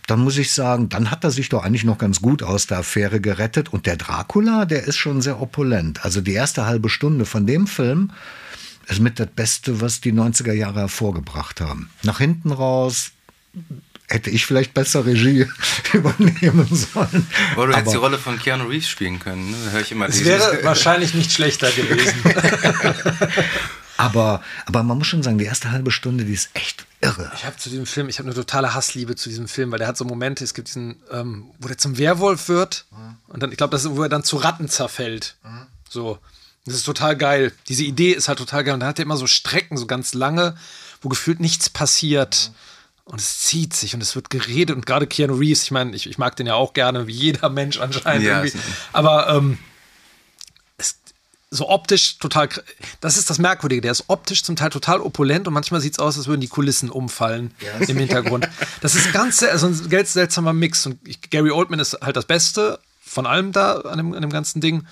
dann 0.06 0.20
muss 0.20 0.38
ich 0.38 0.52
sagen, 0.52 0.90
dann 0.90 1.12
hat 1.12 1.24
er 1.24 1.32
sich 1.32 1.50
doch 1.50 1.64
eigentlich 1.64 1.86
noch 1.86 1.98
ganz 1.98 2.22
gut 2.22 2.44
aus 2.44 2.68
der 2.68 2.80
Affäre 2.80 3.22
gerettet. 3.22 3.72
Und 3.72 3.86
der 3.86 3.96
Dracula, 3.96 4.66
der 4.66 4.84
ist 4.84 4.98
schon 4.98 5.22
sehr 5.22 5.42
opulent. 5.42 6.04
Also 6.04 6.20
die 6.20 6.34
erste 6.34 6.66
halbe 6.66 6.90
Stunde 6.90 7.26
von 7.26 7.48
dem 7.48 7.68
Film 7.68 8.12
ist 8.88 9.00
mit 9.00 9.18
das 9.18 9.28
Beste, 9.28 9.80
was 9.80 10.02
die 10.02 10.12
90er 10.12 10.52
Jahre 10.52 10.82
hervorgebracht 10.82 11.62
haben. 11.62 11.90
Nach 12.04 12.18
hinten 12.18 12.52
raus 12.52 13.12
hätte 14.08 14.32
ich 14.32 14.46
vielleicht 14.46 14.74
besser 14.74 15.06
Regie 15.06 15.46
übernehmen 15.94 16.68
sollen. 16.72 17.28
Aber 17.54 17.68
du 17.68 17.76
hättest 17.76 17.94
die 17.94 17.98
Rolle 17.98 18.18
von 18.18 18.38
Keanu 18.40 18.66
Reeves 18.66 18.90
spielen 18.90 19.20
können. 19.20 19.52
Ne? 19.52 19.58
Hör 19.72 19.82
ich 19.82 19.92
immer 19.92 20.10
es 20.10 20.26
wäre 20.26 20.60
wahrscheinlich 20.64 21.14
nicht 21.14 21.32
schlechter 21.32 21.72
gewesen. 21.72 22.14
Aber, 24.00 24.42
aber 24.66 24.82
man 24.84 24.98
muss 24.98 25.08
schon 25.08 25.24
sagen, 25.24 25.38
die 25.38 25.46
erste 25.46 25.72
halbe 25.72 25.92
Stunde, 25.92 26.24
die 26.24 26.34
ist 26.34 26.52
echt 26.54 26.86
irre. 27.02 27.30
Ich 27.36 27.44
habe 27.44 27.58
zu 27.58 27.70
diesem 27.70 27.86
Film, 27.86 28.08
ich 28.08 28.18
habe 28.20 28.30
eine 28.30 28.36
totale 28.36 28.74
Hassliebe 28.74 29.18
zu 29.18 29.28
diesem 29.28 29.50
Film, 29.50 29.72
weil 29.72 29.80
der 29.80 29.90
hat 29.90 29.98
so 29.98 30.06
Momente, 30.06 30.42
es 30.46 30.54
gibt 30.54 30.70
diesen, 30.70 31.04
ähm, 31.12 31.52
wo 31.60 31.68
der 31.68 31.78
zum 31.78 31.98
Werwolf 31.98 32.48
wird 32.48 32.86
mhm. 32.92 33.18
und 33.28 33.44
dann, 33.44 33.52
ich 33.52 33.58
glaube, 33.58 33.72
das 33.72 33.84
ist, 33.84 33.98
wo 33.98 34.04
er 34.04 34.08
dann 34.08 34.24
zu 34.24 34.38
Ratten 34.38 34.70
zerfällt. 34.70 35.36
Mhm. 35.44 35.68
So. 35.90 36.18
Das 36.66 36.76
ist 36.76 36.86
total 36.86 37.18
geil. 37.18 37.52
Diese 37.68 37.84
Idee 37.84 38.12
ist 38.12 38.30
halt 38.30 38.38
total 38.38 38.64
geil. 38.64 38.74
Und 38.74 38.80
dann 38.80 38.90
hat 38.90 39.00
er 39.00 39.04
immer 39.04 39.18
so 39.18 39.28
Strecken, 39.28 39.76
so 39.76 39.86
ganz 39.86 40.14
lange, 40.14 40.56
wo 41.02 41.10
gefühlt 41.10 41.42
nichts 41.42 41.70
passiert. 41.70 42.52
Mhm. 42.52 43.12
Und 43.12 43.20
es 43.20 43.40
zieht 43.40 43.74
sich 43.74 43.96
und 43.96 44.02
es 44.02 44.16
wird 44.16 44.30
geredet. 44.30 44.76
Und 44.76 44.86
gerade 44.86 45.08
Keanu 45.08 45.34
Reeves, 45.34 45.64
ich 45.64 45.72
meine, 45.72 45.94
ich, 45.96 46.08
ich, 46.08 46.18
mag 46.20 46.38
den 46.38 46.48
ja 46.48 46.54
auch 46.54 46.74
gerne, 46.74 47.08
wie 47.08 47.14
jeder 47.14 47.50
Mensch 47.50 47.80
anscheinend 47.80 48.24
ja, 48.24 48.44
irgendwie. 48.44 48.58
Aber 48.94 49.30
ähm, 49.30 49.58
so 51.52 51.70
optisch 51.70 52.20
total, 52.20 52.50
das 53.02 53.18
ist 53.18 53.30
das 53.30 53.40
Merkwürdige, 53.40 53.82
der 53.82 53.92
ist 53.92 54.06
optisch 54.08 54.44
zum 54.44 54.56
Teil 54.56 54.70
total 54.70 55.02
opulent 55.02 55.48
und 55.48 55.54
manchmal 55.54 55.82
sieht 55.82 55.94
es 55.94 56.00
aus, 56.00 56.18
als 56.18 56.28
würden 56.28 56.42
die 56.42 56.48
Kulissen 56.48 56.90
umfallen 56.90 57.52
ja, 57.60 57.86
im 57.88 57.98
Hintergrund. 57.98 58.48
Das 58.82 58.96
ist 58.96 59.12
ganz, 59.14 59.42
also 59.42 59.68
ein 59.68 59.90
ganz 59.90 60.14
seltsamer 60.14 60.54
Mix 60.54 60.86
und 60.86 61.00
Gary 61.32 61.52
Oldman 61.52 61.80
ist 61.80 61.98
halt 62.02 62.16
das 62.16 62.26
Beste 62.26 62.80
von 63.02 63.26
allem 63.26 63.52
da 63.52 63.80
an 63.82 63.98
dem, 63.98 64.14
an 64.14 64.22
dem 64.22 64.30
ganzen 64.30 64.62
Ding. 64.62 64.86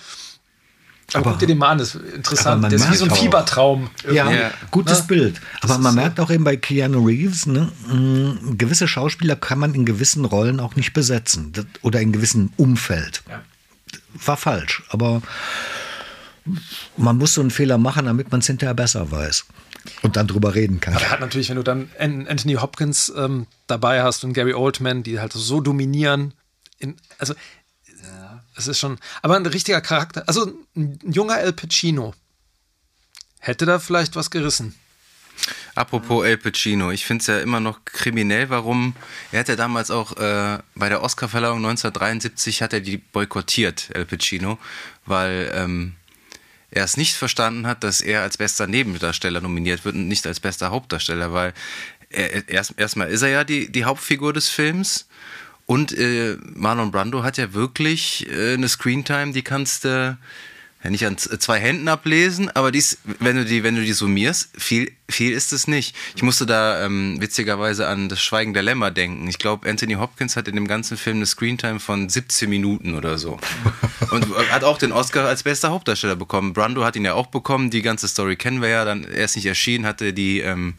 Aber, 1.14 1.20
aber 1.20 1.32
guck 1.32 1.40
dir 1.40 1.48
den 1.48 1.60
mal 1.60 1.70
an, 1.70 1.78
das 1.78 1.96
ist 1.96 2.02
interessant. 2.14 2.64
Der 2.64 2.74
ist 2.74 2.92
wie 2.92 2.96
so 2.96 3.06
ein 3.06 3.12
Fiebertraum. 3.12 3.90
Ja, 4.12 4.30
ja, 4.30 4.52
gutes 4.72 5.00
ja. 5.00 5.04
Bild. 5.06 5.40
Aber 5.62 5.78
man 5.78 5.96
merkt 5.96 6.20
auch 6.20 6.30
eben 6.30 6.44
bei 6.44 6.58
Keanu 6.58 7.06
Reeves, 7.06 7.46
ne, 7.46 7.72
mm, 7.88 8.58
gewisse 8.58 8.90
Schauspieler 8.90 9.38
kann 9.38 9.60
man 9.60 9.74
in 9.74 9.86
gewissen 9.86 10.26
Rollen 10.26 10.60
auch 10.60 10.76
nicht 10.76 10.92
besetzen 10.92 11.54
oder 11.82 12.02
in 12.02 12.12
gewissem 12.12 12.52
Umfeld. 12.58 13.24
Ja. 13.30 13.42
War 14.26 14.36
falsch, 14.36 14.84
aber 14.90 15.22
man 16.98 17.18
muss 17.18 17.34
so 17.34 17.42
einen 17.42 17.52
Fehler 17.52 17.78
machen, 17.78 18.06
damit 18.06 18.32
man 18.32 18.40
es 18.40 18.48
hinterher 18.48 18.74
besser 18.74 19.12
weiß 19.12 19.46
und 20.02 20.16
dann 20.16 20.28
drüber 20.28 20.56
reden 20.56 20.80
kann. 20.80 20.94
Aber 20.96 21.04
er 21.04 21.12
hat 21.12 21.20
natürlich, 21.20 21.50
wenn 21.50 21.56
du 21.56 21.64
dann 21.64 21.90
Anthony 22.00 22.56
Hopkins 22.56 23.12
ähm, 23.16 23.48
dabei 23.68 24.04
hast 24.04 24.24
und 24.24 24.34
Gary 24.34 24.54
Oldman, 24.54 25.04
die 25.04 25.20
halt 25.20 25.34
so 25.34 25.62
dominieren, 25.62 26.34
in, 26.80 26.96
also 27.18 27.34
es 28.58 28.68
ist 28.68 28.80
schon, 28.80 28.98
aber 29.22 29.36
ein 29.36 29.46
richtiger 29.46 29.82
Charakter, 29.82 30.24
also 30.28 30.52
ein 30.76 31.00
junger 31.04 31.40
El 31.40 31.54
Pacino 31.54 32.14
hätte 33.40 33.66
da 33.66 33.80
vielleicht 33.80 34.16
was 34.16 34.32
gerissen. 34.32 34.76
Apropos 35.76 36.26
El 36.26 36.38
Pacino, 36.38 36.92
ich 36.92 37.06
finde 37.06 37.22
es 37.22 37.28
ja 37.28 37.40
immer 37.40 37.60
noch 37.60 37.86
kriminell, 37.86 38.50
warum, 38.50 38.96
er 39.32 39.42
hat 39.42 39.48
ja 39.48 39.56
damals 39.56 39.92
auch 39.92 40.18
äh, 40.18 40.58
bei 40.74 40.90
der 40.90 41.04
Oscarverleihung 41.04 41.58
1973 41.58 42.64
hat 42.64 42.74
er 42.74 42.82
die 42.82 42.98
boykottiert, 42.98 43.92
El 43.94 44.06
Pacino, 44.06 44.58
weil 45.06 45.52
ähm, 45.54 45.94
er 46.72 46.84
es 46.84 46.98
nicht 46.98 47.16
verstanden 47.16 47.68
hat, 47.68 47.84
dass 47.84 48.02
er 48.02 48.22
als 48.22 48.38
bester 48.38 48.68
Nebendarsteller 48.68 49.42
nominiert 49.42 49.86
wird 49.86 49.96
und 49.96 50.08
nicht 50.08 50.28
als 50.28 50.40
bester 50.40 50.70
Hauptdarsteller, 50.70 51.34
weil 51.34 51.54
er, 52.10 52.48
erst, 52.50 52.74
erstmal 52.78 53.10
ist 53.10 53.22
er 53.22 53.30
ja 53.30 53.44
die, 53.44 53.72
die 53.72 53.86
Hauptfigur 53.86 54.34
des 54.34 54.50
Films 54.50 55.08
und 55.66 55.92
äh, 55.98 56.38
Marlon 56.42 56.92
Brando 56.92 57.24
hat 57.24 57.38
ja 57.38 57.54
wirklich 57.54 58.28
äh, 58.30 58.54
eine 58.54 58.70
Screentime, 58.70 59.34
die 59.34 59.44
kannst 59.44 59.84
du 59.84 60.18
äh, 60.18 60.24
ja 60.84 60.90
nicht 60.92 61.06
an 61.06 61.18
zwei 61.18 61.60
Händen 61.60 61.88
ablesen, 61.88 62.50
aber 62.56 62.72
dies, 62.72 63.00
wenn 63.20 63.36
du 63.36 63.46
die, 63.46 63.64
wenn 63.64 63.76
du 63.76 63.84
die 63.84 63.94
summierst, 63.94 64.50
viel, 64.58 64.92
viel 65.10 65.32
ist 65.32 65.52
es 65.52 65.68
nicht. 65.68 65.96
Ich 66.16 66.22
musste 66.22 66.46
da 66.46 66.86
ähm, 66.86 67.18
witzigerweise 67.20 67.88
an 67.88 68.10
das 68.10 68.22
Schweigen 68.22 68.54
der 68.54 68.62
Lämmer 68.62 68.92
denken. 68.92 69.28
Ich 69.28 69.40
glaube, 69.40 69.68
Anthony 69.68 69.96
Hopkins 69.96 70.36
hat 70.36 70.48
in 70.48 70.56
dem 70.56 70.68
ganzen 70.68 70.96
Film 70.96 71.18
eine 71.18 71.26
Screentime 71.26 71.80
von 71.80 72.10
17 72.10 72.50
Minuten 72.50 72.94
oder 72.94 73.18
so. 73.18 73.40
Und 74.12 74.28
hat 74.52 74.64
auch 74.64 74.78
den 74.78 74.92
Oscar 74.92 75.26
als 75.26 75.44
bester 75.44 75.72
Hauptdarsteller 75.72 76.16
bekommen. 76.16 76.54
Brando 76.54 76.84
hat 76.86 76.96
ihn 76.96 77.06
ja 77.06 77.14
auch 77.14 77.28
bekommen. 77.28 77.72
Die 77.72 77.82
ganze 77.82 78.08
Story 78.08 78.36
kennen 78.36 78.62
wir 78.62 78.70
ja. 78.70 78.86
Dann 78.86 79.04
erst 79.04 79.36
nicht 79.36 79.46
erschienen, 79.46 79.86
hatte 79.86 80.14
die, 80.14 80.40
ähm, 80.40 80.76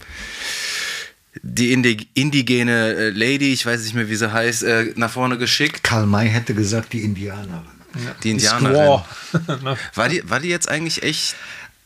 die 1.42 1.72
indigene 1.72 2.94
äh, 2.94 3.10
Lady, 3.10 3.52
ich 3.52 3.66
weiß 3.66 3.82
nicht 3.82 3.94
mehr, 3.94 4.08
wie 4.08 4.16
sie 4.16 4.32
heißt, 4.32 4.62
äh, 4.62 4.92
nach 4.96 5.10
vorne 5.10 5.38
geschickt. 5.38 5.82
Karl 5.82 6.06
May 6.06 6.28
hätte 6.28 6.54
gesagt, 6.54 6.92
die 6.92 7.02
Indianerin. 7.02 7.77
Die 8.22 8.30
Indianerin. 8.30 9.02
war, 9.94 10.08
die, 10.08 10.28
war 10.28 10.40
die 10.40 10.48
jetzt 10.48 10.68
eigentlich 10.68 11.02
echt 11.02 11.36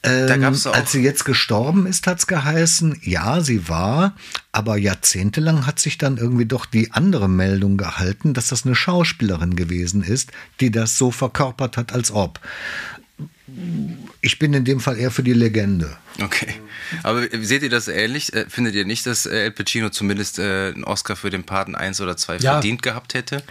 Ähm, 0.04 0.56
als 0.72 0.90
sie 0.90 1.00
jetzt 1.00 1.24
gestorben 1.24 1.86
ist, 1.86 2.08
hat's 2.08 2.26
geheißen, 2.26 2.98
ja, 3.02 3.40
sie 3.40 3.68
war, 3.68 4.16
aber 4.50 4.76
jahrzehntelang 4.76 5.64
hat 5.64 5.78
sich 5.78 5.96
dann 5.96 6.16
irgendwie 6.16 6.46
doch 6.46 6.66
die 6.66 6.90
andere 6.90 7.28
Meldung 7.28 7.76
gehalten, 7.76 8.34
dass 8.34 8.48
das 8.48 8.66
eine 8.66 8.74
Schauspielerin 8.74 9.54
gewesen 9.54 10.02
ist, 10.02 10.32
die 10.58 10.72
das 10.72 10.98
so 10.98 11.12
verkörpert 11.12 11.76
hat, 11.76 11.92
als 11.92 12.10
ob. 12.10 12.40
Ich 14.22 14.40
bin 14.40 14.54
in 14.54 14.64
dem 14.64 14.80
Fall 14.80 14.98
eher 14.98 15.12
für 15.12 15.22
die 15.22 15.34
Legende. 15.34 15.96
Okay. 16.20 16.54
Aber 17.04 17.22
seht 17.40 17.62
ihr 17.62 17.70
das 17.70 17.86
ähnlich? 17.86 18.32
Äh, 18.32 18.46
findet 18.48 18.74
ihr 18.74 18.84
nicht, 18.84 19.06
dass 19.06 19.26
El 19.26 19.52
Pacino 19.52 19.90
zumindest 19.90 20.40
äh, 20.40 20.72
einen 20.74 20.84
Oscar 20.84 21.14
für 21.14 21.30
den 21.30 21.44
Paten 21.44 21.76
1 21.76 22.00
oder 22.00 22.16
2 22.16 22.38
ja. 22.38 22.52
verdient 22.54 22.82
gehabt 22.82 23.14
hätte? 23.14 23.42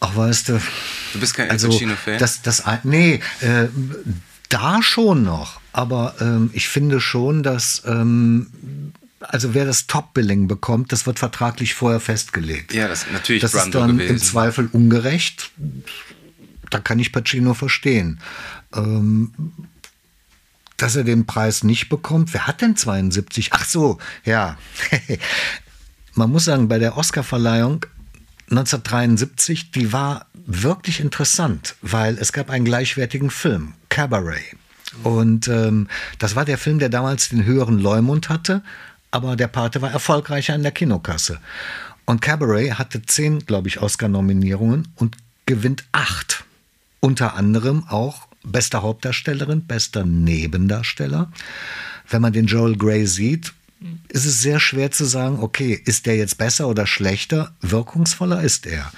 Ach, 0.00 0.16
weißt 0.16 0.48
du. 0.48 0.60
Du 1.12 1.20
bist 1.20 1.34
kein 1.34 1.50
also, 1.50 1.68
El 1.68 1.74
Pacino-Fan? 1.74 2.18
Das, 2.18 2.42
das, 2.42 2.64
nee, 2.84 3.20
äh, 3.40 3.68
da 4.48 4.82
schon 4.82 5.22
noch. 5.22 5.60
Aber 5.72 6.14
ähm, 6.20 6.50
ich 6.52 6.68
finde 6.68 7.00
schon, 7.00 7.42
dass. 7.42 7.82
Ähm, 7.86 8.92
also 9.20 9.52
wer 9.52 9.66
das 9.66 9.86
Top-Billing 9.86 10.48
bekommt, 10.48 10.92
das 10.92 11.06
wird 11.06 11.18
vertraglich 11.18 11.74
vorher 11.74 12.00
festgelegt. 12.00 12.72
Ja, 12.72 12.88
das 12.88 13.02
ist 13.02 13.12
natürlich 13.12 13.42
Das 13.42 13.52
Brando 13.52 13.78
ist 13.78 13.82
dann 13.82 13.98
gewesen. 13.98 14.14
im 14.14 14.18
Zweifel 14.18 14.68
ungerecht. 14.72 15.50
Da 16.70 16.78
kann 16.78 16.98
ich 16.98 17.12
Pacino 17.12 17.52
verstehen. 17.52 18.18
Ähm, 18.74 19.32
dass 20.78 20.96
er 20.96 21.04
den 21.04 21.26
Preis 21.26 21.62
nicht 21.62 21.90
bekommt. 21.90 22.32
Wer 22.32 22.46
hat 22.46 22.62
denn 22.62 22.76
72? 22.76 23.52
Ach 23.52 23.66
so, 23.66 23.98
ja. 24.24 24.56
Man 26.14 26.30
muss 26.30 26.46
sagen, 26.46 26.68
bei 26.68 26.78
der 26.78 26.96
Oscarverleihung 26.96 27.84
1973, 28.50 29.70
die 29.70 29.92
war 29.92 30.26
wirklich 30.34 31.00
interessant, 31.00 31.76
weil 31.82 32.18
es 32.18 32.32
gab 32.32 32.50
einen 32.50 32.64
gleichwertigen 32.64 33.30
Film, 33.30 33.74
Cabaret. 33.88 34.56
Und 35.04 35.46
ähm, 35.46 35.88
das 36.18 36.34
war 36.34 36.44
der 36.44 36.58
Film, 36.58 36.80
der 36.80 36.88
damals 36.88 37.28
den 37.28 37.44
höheren 37.44 37.78
Leumund 37.78 38.28
hatte, 38.28 38.62
aber 39.12 39.36
der 39.36 39.48
Pate 39.48 39.82
war 39.82 39.90
erfolgreicher 39.90 40.54
in 40.54 40.62
der 40.62 40.72
Kinokasse. 40.72 41.38
Und 42.06 42.22
Cabaret 42.22 42.78
hatte 42.78 43.02
zehn, 43.02 43.46
glaube 43.46 43.68
ich, 43.68 43.80
Oscar-Nominierungen 43.80 44.88
und 44.96 45.16
gewinnt 45.46 45.84
acht. 45.92 46.44
Unter 46.98 47.34
anderem 47.34 47.84
auch 47.88 48.26
bester 48.42 48.82
Hauptdarstellerin, 48.82 49.66
bester 49.66 50.04
Nebendarsteller. 50.04 51.30
Wenn 52.08 52.22
man 52.22 52.32
den 52.32 52.46
Joel 52.46 52.76
Grey 52.76 53.06
sieht, 53.06 53.52
ist 54.08 54.26
es 54.26 54.42
sehr 54.42 54.60
schwer 54.60 54.90
zu 54.90 55.04
sagen, 55.04 55.38
okay, 55.40 55.80
ist 55.84 56.06
der 56.06 56.16
jetzt 56.16 56.38
besser 56.38 56.68
oder 56.68 56.86
schlechter? 56.86 57.54
Wirkungsvoller 57.60 58.42
ist 58.42 58.66
er. 58.66 58.92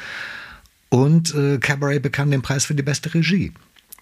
Und 0.88 1.34
äh, 1.34 1.58
Cabaret 1.58 2.02
bekam 2.02 2.30
den 2.30 2.42
Preis 2.42 2.64
für 2.64 2.74
die 2.74 2.82
beste 2.82 3.14
Regie. 3.14 3.52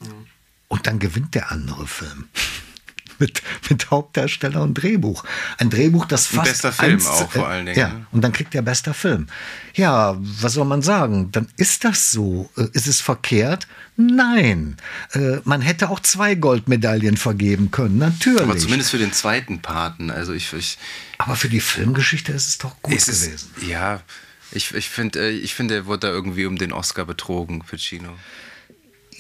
Mhm. 0.01 0.27
Und 0.69 0.87
dann 0.87 0.99
gewinnt 0.99 1.35
der 1.35 1.51
andere 1.51 1.87
Film. 1.87 2.29
Mit, 3.21 3.43
mit 3.69 3.91
Hauptdarsteller 3.91 4.63
und 4.63 4.75
Drehbuch. 4.75 5.25
Ein 5.59 5.71
Drehbuch, 5.71 6.07
das 6.07 6.27
fast. 6.27 6.39
Ein 6.39 6.53
bester 6.53 6.73
Film 6.73 7.07
auch 7.07 7.31
vor 7.31 7.49
allen 7.49 7.67
Dingen. 7.67 7.79
Ja, 7.79 7.89
ne? 7.89 8.07
und 8.13 8.23
dann 8.23 8.33
kriegt 8.33 8.55
er 8.55 8.63
bester 8.63 8.95
Film. 8.95 9.29
Ja, 9.75 10.17
was 10.19 10.55
soll 10.55 10.65
man 10.65 10.83
sagen? 10.83 11.31
Dann 11.33 11.49
ist 11.57 11.85
das 11.85 12.11
so. 12.11 12.51
Äh, 12.57 12.67
ist 12.73 12.87
es 12.87 13.01
verkehrt? 13.01 13.69
Nein. 13.97 14.77
Äh, 15.13 15.39
man 15.45 15.61
hätte 15.61 15.91
auch 15.91 16.01
zwei 16.01 16.35
Goldmedaillen 16.35 17.17
vergeben 17.17 17.71
können, 17.71 17.99
natürlich. 17.99 18.41
Aber 18.41 18.57
zumindest 18.57 18.91
für 18.91 18.99
den 18.99 19.13
zweiten 19.13 19.61
Paten. 19.61 20.11
Also 20.11 20.33
ich, 20.33 20.53
ich 20.55 20.79
Aber 21.19 21.37
für 21.37 21.49
die 21.49 21.61
Filmgeschichte 21.61 22.33
ist 22.33 22.49
es 22.49 22.59
doch 22.59 22.81
gut 22.83 22.99
gewesen. 22.99 23.35
Es, 23.35 23.49
ja, 23.67 24.01
ich, 24.53 24.75
ich 24.75 24.89
finde, 24.89 25.21
äh, 25.21 25.31
ich 25.31 25.55
find, 25.55 25.71
er 25.71 25.87
wurde 25.87 26.09
da 26.09 26.09
irgendwie 26.09 26.47
um 26.47 26.57
den 26.57 26.73
Oscar 26.73 27.05
betrogen, 27.05 27.63
Ficino. 27.63 28.17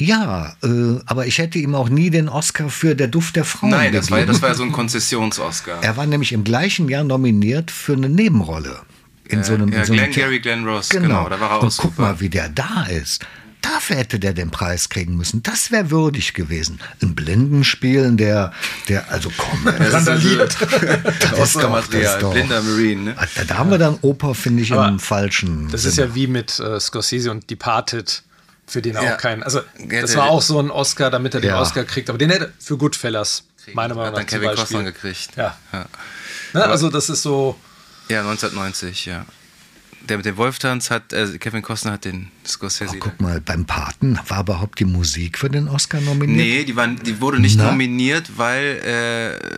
Ja, 0.00 0.56
äh, 0.62 0.98
aber 1.04 1.26
ich 1.26 1.36
hätte 1.36 1.58
ihm 1.58 1.74
auch 1.74 1.90
nie 1.90 2.08
den 2.08 2.30
Oscar 2.30 2.70
für 2.70 2.96
Der 2.96 3.06
Duft 3.06 3.36
der 3.36 3.44
Frauen 3.44 3.70
Nein, 3.70 3.92
das 3.92 4.10
war, 4.10 4.24
das 4.24 4.40
war 4.40 4.48
ja 4.48 4.54
so 4.54 4.62
ein 4.62 4.72
Konzessions-Oscar. 4.72 5.82
Er 5.82 5.96
war 5.98 6.06
nämlich 6.06 6.32
im 6.32 6.42
gleichen 6.42 6.88
Jahr 6.88 7.04
nominiert 7.04 7.70
für 7.70 7.92
eine 7.92 8.08
Nebenrolle. 8.08 8.80
In 9.28 9.40
äh, 9.40 9.44
so 9.44 9.52
einem, 9.52 9.70
ja, 9.70 9.80
in 9.80 9.84
so 9.84 9.92
einem 9.92 10.10
Glenn, 10.10 10.12
Gary 10.12 10.40
Glenn 10.40 10.66
Ross, 10.66 10.88
genau. 10.88 11.06
genau 11.06 11.28
da 11.28 11.38
war 11.38 11.50
er 11.50 11.56
auch 11.58 11.62
Und 11.64 11.76
guck 11.76 11.90
super. 11.90 12.02
mal, 12.02 12.20
wie 12.20 12.30
der 12.30 12.48
da 12.48 12.84
ist. 12.84 13.26
Dafür 13.60 13.96
hätte 13.96 14.18
der 14.18 14.32
den 14.32 14.50
Preis 14.50 14.88
kriegen 14.88 15.18
müssen. 15.18 15.42
Das 15.42 15.70
wäre 15.70 15.90
würdig 15.90 16.32
gewesen. 16.32 16.80
Ein 17.02 17.14
Blindenspielen, 17.14 18.16
der, 18.16 18.54
der, 18.88 19.12
also 19.12 19.30
komm, 19.36 19.68
randaliert. 19.68 20.56
das 21.20 21.38
ist 21.38 21.56
doch, 21.56 21.88
das 21.90 22.18
doch. 22.20 22.32
Blinder 22.32 22.62
Marine. 22.62 23.02
Ne? 23.02 23.16
Da, 23.34 23.44
da 23.44 23.58
haben 23.58 23.70
wir 23.70 23.76
dann 23.76 23.98
Oper, 24.00 24.34
finde 24.34 24.62
ich, 24.62 24.72
Aber 24.72 24.88
im 24.88 24.98
falschen. 24.98 25.68
Das 25.70 25.82
Sinne. 25.82 25.90
ist 25.90 25.98
ja 25.98 26.14
wie 26.14 26.26
mit 26.26 26.58
äh, 26.58 26.80
Scorsese 26.80 27.30
und 27.30 27.50
Departed 27.50 28.22
für 28.70 28.82
den 28.82 28.94
ja. 28.94 29.00
auch 29.00 29.18
keinen. 29.18 29.42
Also, 29.42 29.62
das 29.88 30.16
war 30.16 30.30
auch 30.30 30.42
so 30.42 30.60
ein 30.60 30.70
Oscar, 30.70 31.10
damit 31.10 31.34
er 31.34 31.40
den 31.40 31.50
ja. 31.50 31.60
Oscar 31.60 31.84
kriegt. 31.84 32.08
Aber 32.08 32.18
den 32.18 32.30
hätte 32.30 32.52
für 32.60 32.76
Goodfellas, 32.76 33.44
meiner 33.72 33.94
Meinung 33.94 34.12
nach. 34.12 34.20
Hat 34.20 34.32
dann 34.32 34.40
Kevin 34.40 34.54
Costner 34.54 34.84
gekriegt. 34.84 35.30
Ja. 35.36 35.58
ja. 35.72 35.86
Ne, 36.52 36.64
also, 36.64 36.88
das 36.88 37.10
ist 37.10 37.22
so. 37.22 37.58
Ja, 38.08 38.20
1990, 38.20 39.06
ja. 39.06 39.26
Der 40.08 40.16
mit 40.16 40.24
dem 40.24 40.36
Wolftanz 40.36 40.90
hat, 40.90 41.12
äh, 41.12 41.36
Kevin 41.38 41.62
Costner 41.62 41.92
hat 41.92 42.04
den 42.04 42.30
Scorsese. 42.46 42.94
Oh, 42.94 43.00
guck 43.00 43.20
mal, 43.20 43.40
beim 43.40 43.66
Paten 43.66 44.18
war 44.28 44.40
überhaupt 44.40 44.78
die 44.78 44.86
Musik 44.86 45.36
für 45.36 45.50
den 45.50 45.68
Oscar 45.68 46.00
nominiert? 46.00 46.38
Nee, 46.38 46.64
die, 46.64 46.74
waren, 46.74 46.96
die 47.02 47.20
wurde 47.20 47.38
nicht 47.38 47.58
Na? 47.58 47.70
nominiert, 47.70 48.38
weil 48.38 48.80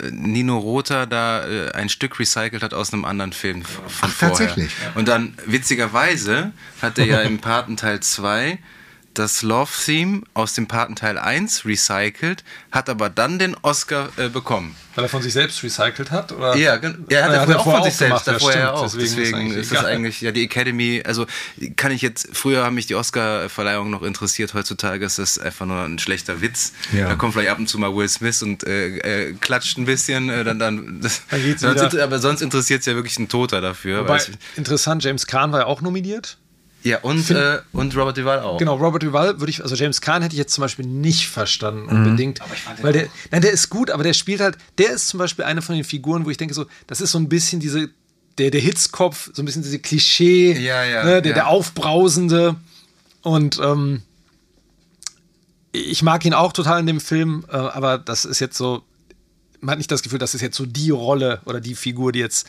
äh, 0.05 0.11
Nino 0.11 0.59
Rota 0.59 1.07
da 1.07 1.47
äh, 1.47 1.73
ein 1.73 1.89
Stück 1.89 2.19
recycelt 2.19 2.63
hat 2.63 2.75
aus 2.75 2.93
einem 2.93 3.05
anderen 3.05 3.33
Film 3.33 3.63
von 3.63 3.85
Ach, 3.87 4.09
vorher. 4.09 4.29
tatsächlich? 4.31 4.73
Und 4.95 5.07
dann, 5.07 5.35
witzigerweise, 5.47 6.53
hat 6.81 6.99
er 6.99 7.07
ja 7.07 7.21
im 7.21 7.39
Paten 7.41 7.77
Teil 7.77 8.01
2 8.01 8.59
das 9.15 9.43
Love-Theme 9.43 10.23
aus 10.35 10.55
dem 10.55 10.67
Patenteil 10.67 11.19
1 11.19 11.65
recycelt, 11.65 12.45
hat 12.71 12.89
aber 12.89 13.11
dann 13.11 13.39
den 13.39 13.57
Oscar 13.63 14.11
äh, 14.17 14.29
bekommen. 14.29 14.75
Weil 14.95 15.05
er 15.05 15.09
von 15.09 15.23
sich 15.23 15.33
selbst 15.33 15.63
recycelt 15.63 16.11
hat? 16.11 16.33
Oder? 16.33 16.57
Ja, 16.57 16.75
er 16.75 16.83
hat, 16.83 16.95
er 17.09 17.41
hat 17.41 17.49
er 17.49 17.61
auch 17.61 17.65
von 17.65 17.83
sich 17.83 17.95
selbst, 17.95 18.27
davor 18.27 18.55
ja, 18.55 18.73
auch. 18.73 18.83
Deswegen, 18.83 19.17
Deswegen 19.17 19.51
ist, 19.51 19.57
ist 19.57 19.73
das 19.73 19.85
eigentlich, 19.85 20.21
ja, 20.21 20.33
die 20.33 20.43
Academy, 20.45 21.03
also 21.05 21.27
kann 21.77 21.93
ich 21.93 22.03
jetzt, 22.03 22.29
früher 22.33 22.65
haben 22.65 22.75
mich 22.75 22.87
die 22.87 22.95
Oscar-Verleihung 22.95 23.91
noch 23.91 24.03
interessiert, 24.03 24.55
heutzutage 24.55 25.05
ist 25.05 25.19
das 25.19 25.39
einfach 25.39 25.67
nur 25.67 25.83
ein 25.83 25.99
schlechter 25.99 26.41
Witz. 26.41 26.73
Ja. 26.93 27.09
Da 27.09 27.15
kommt 27.15 27.33
vielleicht 27.33 27.51
ab 27.51 27.59
und 27.59 27.69
zu 27.69 27.79
mal 27.79 27.95
Will 27.95 28.09
Smith 28.09 28.43
und 28.43 28.65
äh, 28.65 29.29
äh, 29.29 29.33
klatscht 29.35 29.79
ein 29.79 29.87
bisschen, 29.87 30.29
äh, 30.29 30.45
dann, 30.45 30.59
dann, 30.59 31.01
das, 31.01 31.23
dann 31.31 31.79
sonst, 31.79 31.97
aber 31.97 32.19
sonst 32.19 32.43
interessiert 32.43 32.81
es 32.81 32.87
ja 32.87 32.95
wirklich 32.95 33.19
ein 33.19 33.29
Toter 33.29 33.61
dafür. 33.61 34.01
Wobei, 34.01 34.21
interessant, 34.57 35.05
James 35.05 35.27
Kahn 35.27 35.53
war 35.53 35.61
ja 35.61 35.67
auch 35.67 35.81
nominiert. 35.81 36.39
Ja, 36.85 36.99
und, 37.01 37.21
Find, 37.21 37.39
äh, 37.39 37.59
und 37.73 37.97
Robert 37.97 38.17
Duval 38.17 38.41
auch. 38.41 38.59
Genau, 38.59 38.77
Robert 38.77 39.03
Duval 39.03 39.39
würde 39.39 39.51
ich, 39.51 39.63
also 39.63 39.75
James 39.75 40.01
Kahn 40.01 40.23
hätte 40.23 40.35
ich 40.35 40.39
jetzt 40.39 40.55
zum 40.55 40.63
Beispiel 40.63 40.87
nicht 40.87 41.29
verstanden 41.29 41.83
mhm. 41.83 42.07
unbedingt. 42.07 42.41
Aber 42.41 42.55
ich 42.55 42.61
fand 42.61 42.83
weil 42.83 42.93
der, 42.93 43.09
nein, 43.31 43.43
der 43.43 43.53
ist 43.53 43.69
gut, 43.71 43.91
aber 43.91 44.03
der 44.03 44.15
spielt 44.15 44.41
halt, 44.41 44.59
der 44.79 44.91
ist 44.91 45.09
zum 45.09 45.19
Beispiel 45.19 45.45
eine 45.45 45.63
von 45.63 45.75
den 45.75 45.85
Figuren, 45.85 46.25
wo 46.25 46.31
ich 46.31 46.37
denke, 46.37 46.55
so, 46.55 46.67
das 46.87 47.01
ist 47.01 47.13
so 47.13 47.19
ein 47.19 47.29
bisschen 47.29 47.61
diese, 47.61 47.91
der, 48.39 48.51
der 48.51 48.61
Hitzkopf, 48.61 49.31
so 49.33 49.43
ein 49.43 49.45
bisschen 49.45 49.63
diese 49.63 49.79
Klischee, 49.79 50.53
ja, 50.53 50.85
ja, 50.85 51.05
ne, 51.05 51.23
der, 51.23 51.31
ja. 51.31 51.35
der 51.35 51.49
Aufbrausende. 51.49 52.57
Und 53.23 53.61
ähm, 53.63 54.03
ich 55.71 56.03
mag 56.03 56.25
ihn 56.25 56.35
auch 56.35 56.53
total 56.53 56.81
in 56.81 56.87
dem 56.87 57.01
Film, 57.01 57.45
äh, 57.49 57.57
aber 57.57 57.99
das 57.99 58.25
ist 58.25 58.41
jetzt 58.41 58.57
so, 58.57 58.83
man 59.61 59.73
hat 59.73 59.79
nicht 59.79 59.91
das 59.91 60.03
Gefühl, 60.03 60.19
das 60.19 60.35
ist 60.35 60.41
jetzt 60.41 60.57
so 60.57 60.67
die 60.67 60.91
Rolle 60.91 61.41
oder 61.45 61.61
die 61.61 61.75
Figur, 61.75 62.13
die 62.13 62.19
jetzt 62.19 62.49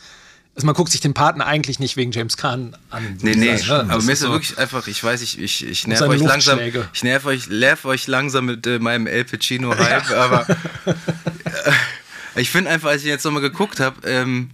also 0.55 0.67
man 0.67 0.75
guckt 0.75 0.91
sich 0.91 1.01
den 1.01 1.15
Partner 1.15 1.47
eigentlich 1.47 1.79
nicht 1.79 1.97
wegen 1.97 2.11
James 2.11 2.37
Kahn 2.37 2.77
an. 2.91 3.17
Nee, 3.21 3.35
nee, 3.35 3.57
sagen, 3.57 3.87
ne? 3.87 3.93
aber 3.93 4.03
mir 4.03 4.11
ist 4.11 4.21
ja 4.21 4.27
so 4.27 4.33
wirklich 4.33 4.57
einfach, 4.59 4.87
ich 4.87 5.03
weiß, 5.03 5.21
ich, 5.23 5.39
ich, 5.39 5.65
ich 5.65 5.87
nerv 5.87 6.01
euch 6.01 6.21
langsam, 6.21 6.59
ich 6.59 7.03
nerv 7.03 7.25
euch, 7.25 7.47
nerv 7.49 7.85
euch 7.85 8.05
langsam 8.05 8.45
mit 8.45 8.67
äh, 8.67 8.77
meinem 8.77 9.07
El 9.07 9.23
Pacino-Hype, 9.23 10.09
ja. 10.11 10.23
aber 10.23 10.47
äh, 10.85 12.41
ich 12.41 12.51
finde 12.51 12.69
einfach, 12.69 12.89
als 12.89 13.01
ich 13.01 13.07
jetzt 13.07 13.23
nochmal 13.23 13.41
geguckt 13.41 13.79
habe, 13.79 14.07
ähm, 14.07 14.51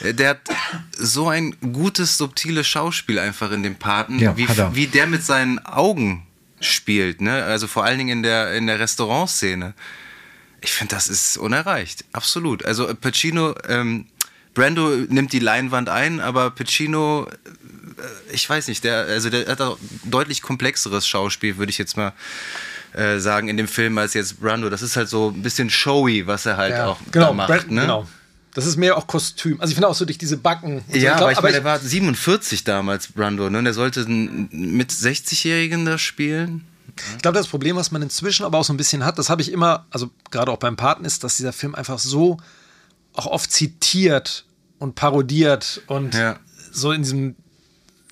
der 0.00 0.30
hat 0.30 0.40
so 0.96 1.28
ein 1.28 1.56
gutes, 1.72 2.18
subtiles 2.18 2.66
Schauspiel 2.66 3.18
einfach 3.18 3.52
in 3.52 3.62
dem 3.62 3.76
Paten, 3.76 4.18
ja, 4.18 4.36
wie, 4.36 4.48
wie 4.48 4.86
der 4.88 5.06
mit 5.06 5.24
seinen 5.24 5.64
Augen 5.64 6.26
spielt, 6.60 7.20
ne? 7.20 7.44
Also 7.44 7.68
vor 7.68 7.84
allen 7.84 7.98
Dingen 7.98 8.18
in 8.18 8.22
der, 8.22 8.54
in 8.54 8.66
der 8.66 8.80
Restaurantszene. 8.80 9.74
Ich 10.60 10.72
finde, 10.72 10.96
das 10.96 11.06
ist 11.06 11.36
unerreicht. 11.36 12.04
Absolut. 12.12 12.64
Also 12.64 12.92
Pacino, 12.94 13.54
ähm, 13.68 14.06
Brando 14.58 14.88
nimmt 15.08 15.32
die 15.32 15.38
Leinwand 15.38 15.88
ein, 15.88 16.18
aber 16.18 16.50
Pacino, 16.50 17.28
äh, 17.28 18.34
ich 18.34 18.50
weiß 18.50 18.66
nicht, 18.66 18.82
der, 18.82 19.04
also 19.04 19.30
der 19.30 19.46
hat 19.46 19.60
auch 19.60 19.78
deutlich 20.02 20.42
komplexeres 20.42 21.06
Schauspiel, 21.06 21.58
würde 21.58 21.70
ich 21.70 21.78
jetzt 21.78 21.96
mal 21.96 22.12
äh, 22.92 23.20
sagen, 23.20 23.48
in 23.48 23.56
dem 23.56 23.68
Film 23.68 23.96
als 23.98 24.14
jetzt 24.14 24.40
Brando. 24.40 24.68
Das 24.68 24.82
ist 24.82 24.96
halt 24.96 25.08
so 25.08 25.28
ein 25.28 25.42
bisschen 25.42 25.70
showy, 25.70 26.26
was 26.26 26.44
er 26.44 26.56
halt 26.56 26.72
ja, 26.72 26.86
auch 26.88 26.98
genau, 27.12 27.32
macht. 27.34 27.48
Brand, 27.48 27.70
ne? 27.70 27.82
Genau. 27.82 28.08
Das 28.52 28.66
ist 28.66 28.76
mehr 28.76 28.96
auch 28.96 29.06
Kostüm. 29.06 29.60
Also 29.60 29.70
ich 29.70 29.76
finde 29.76 29.86
auch 29.86 29.94
so 29.94 30.04
durch 30.04 30.18
diese 30.18 30.36
Backen. 30.36 30.82
ja, 30.88 30.92
so. 30.92 30.96
ich 30.96 31.02
glaub, 31.02 31.20
aber 31.20 31.32
ich 31.32 31.40
meine, 31.40 31.52
der 31.52 31.64
war 31.64 31.78
47 31.78 32.64
damals, 32.64 33.06
Brando. 33.12 33.48
Ne? 33.50 33.62
Der 33.62 33.74
sollte 33.74 34.04
mit 34.08 34.90
60-Jährigen 34.90 35.84
da 35.84 35.98
spielen. 35.98 36.66
Ich 37.14 37.22
glaube, 37.22 37.38
das 37.38 37.46
Problem, 37.46 37.76
was 37.76 37.92
man 37.92 38.02
inzwischen 38.02 38.44
aber 38.44 38.58
auch 38.58 38.64
so 38.64 38.72
ein 38.72 38.76
bisschen 38.76 39.04
hat, 39.04 39.20
das 39.20 39.30
habe 39.30 39.40
ich 39.40 39.52
immer, 39.52 39.86
also 39.90 40.10
gerade 40.32 40.50
auch 40.50 40.58
beim 40.58 40.74
Paten, 40.74 41.04
ist, 41.04 41.22
dass 41.22 41.36
dieser 41.36 41.52
Film 41.52 41.76
einfach 41.76 42.00
so 42.00 42.38
auch 43.12 43.26
oft 43.26 43.52
zitiert 43.52 44.44
und 44.78 44.94
parodiert 44.94 45.82
und 45.86 46.14
ja. 46.14 46.38
so 46.70 46.92
in 46.92 47.02
diesem 47.02 47.36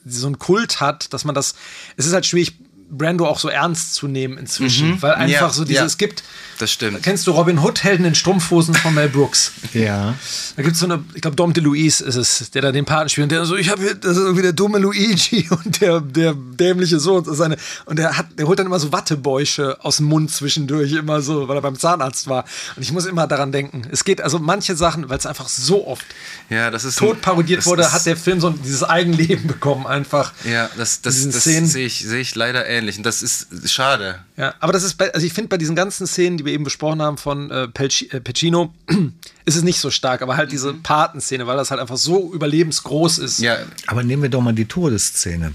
so 0.07 0.27
einen 0.27 0.39
Kult 0.39 0.81
hat, 0.81 1.13
dass 1.13 1.25
man 1.25 1.35
das. 1.35 1.55
Es 1.97 2.07
ist 2.07 2.13
halt 2.13 2.27
schwierig. 2.27 2.57
Brando 2.89 3.27
auch 3.27 3.41
so 3.41 3.49
ernst 3.49 3.95
zu 3.95 4.07
nehmen 4.07 4.39
inzwischen. 4.39 4.91
Mhm. 4.91 5.03
Weil 5.03 5.15
einfach 5.15 5.49
ja, 5.49 5.51
so 5.51 5.65
dieses, 5.65 5.81
ja. 5.81 5.87
es 5.87 5.99
gibt. 5.99 6.23
Das 6.59 6.73
stimmt. 6.73 7.03
Kennst 7.03 7.27
du 7.27 7.33
Robin 7.33 7.59
Hood, 7.59 7.85
Helden 7.85 8.07
in 8.07 8.15
Strumpfhosen 8.15 8.75
von 8.75 8.95
Mel 8.95 9.09
Brooks? 9.09 9.53
ja. 9.73 10.15
Da 10.57 10.63
gibt 10.63 10.75
es 10.75 10.81
so 10.81 10.87
eine, 10.87 11.05
ich 11.15 11.21
glaube, 11.21 11.37
Dom 11.37 11.53
DeLuise 11.53 12.03
ist 12.05 12.17
es, 12.17 12.51
der 12.51 12.63
da 12.63 12.73
den 12.73 12.85
Paten 12.85 13.09
spielt. 13.09 13.25
Und 13.25 13.33
der 13.33 13.45
so, 13.45 13.57
ich 13.57 13.69
habe 13.69 13.83
hier, 13.83 13.95
das 13.95 14.13
ist 14.13 14.23
irgendwie 14.23 14.43
der 14.43 14.53
dumme 14.53 14.79
Luigi 14.79 15.49
und 15.65 15.81
der, 15.81 16.01
der 16.01 16.35
dämliche 16.35 16.99
Sohn. 16.99 17.25
Und, 17.25 17.35
seine, 17.35 17.57
und 17.85 17.99
der, 17.99 18.17
hat, 18.17 18.27
der 18.39 18.47
holt 18.47 18.59
dann 18.59 18.67
immer 18.67 18.79
so 18.79 18.93
Wattebäusche 18.93 19.77
aus 19.85 19.99
dem 19.99 20.07
Mund 20.07 20.31
zwischendurch, 20.31 20.93
immer 20.93 21.21
so, 21.21 21.49
weil 21.49 21.57
er 21.57 21.63
beim 21.63 21.79
Zahnarzt 21.79 22.29
war. 22.29 22.45
Und 22.77 22.83
ich 22.83 22.93
muss 22.93 23.05
immer 23.05 23.27
daran 23.27 23.53
denken. 23.53 23.83
Es 23.91 24.05
geht 24.05 24.21
also 24.21 24.39
manche 24.39 24.77
Sachen, 24.77 25.09
weil 25.09 25.19
es 25.19 25.27
einfach 25.27 25.49
so 25.49 25.87
oft 25.87 26.07
ja, 26.49 26.71
das 26.71 26.85
ist 26.85 26.99
tot 26.99 27.21
parodiert 27.21 27.59
das 27.59 27.67
wurde, 27.67 27.93
hat 27.93 28.07
der 28.07 28.17
Film 28.17 28.41
so 28.41 28.51
dieses 28.51 28.85
Eigenleben 28.85 29.47
bekommen, 29.49 29.87
einfach. 29.87 30.33
Ja, 30.45 30.71
das, 30.77 31.01
das, 31.01 31.29
das 31.29 31.45
sehe 31.45 31.87
ich, 31.87 31.99
seh 32.07 32.21
ich 32.21 32.35
leider 32.35 32.67
ähnlich. 32.67 32.99
Und 32.99 33.05
das 33.05 33.23
ist 33.23 33.49
schade. 33.71 34.21
Ja, 34.37 34.55
aber 34.61 34.73
das 34.73 34.85
ist 34.85 34.95
bei, 34.95 35.13
also 35.13 35.27
ich 35.27 35.33
finde 35.33 35.49
bei 35.49 35.57
diesen 35.57 35.75
ganzen 35.75 36.07
Szenen, 36.07 36.37
die 36.37 36.45
wir 36.47 36.53
eben 36.53 36.65
besprochen 36.65 37.03
haben 37.03 37.19
von 37.19 37.51
äh, 37.51 37.65
äh 37.65 38.21
Pacino, 38.21 38.75
ist 39.45 39.57
es 39.57 39.63
nicht 39.63 39.79
so 39.79 39.91
stark, 39.91 40.23
aber 40.23 40.37
halt 40.37 40.53
diese 40.53 40.73
mhm. 40.73 40.83
Patenszene, 40.83 41.47
weil 41.47 41.57
das 41.57 41.71
halt 41.71 41.81
einfach 41.81 41.97
so 41.97 42.33
überlebensgroß 42.33 43.19
ist. 43.19 43.39
Ja. 43.39 43.59
Aber 43.87 44.03
nehmen 44.03 44.23
wir 44.23 44.31
doch 44.31 44.41
mal 44.41 44.55
die 44.55 44.67
Todesszene. 44.67 45.53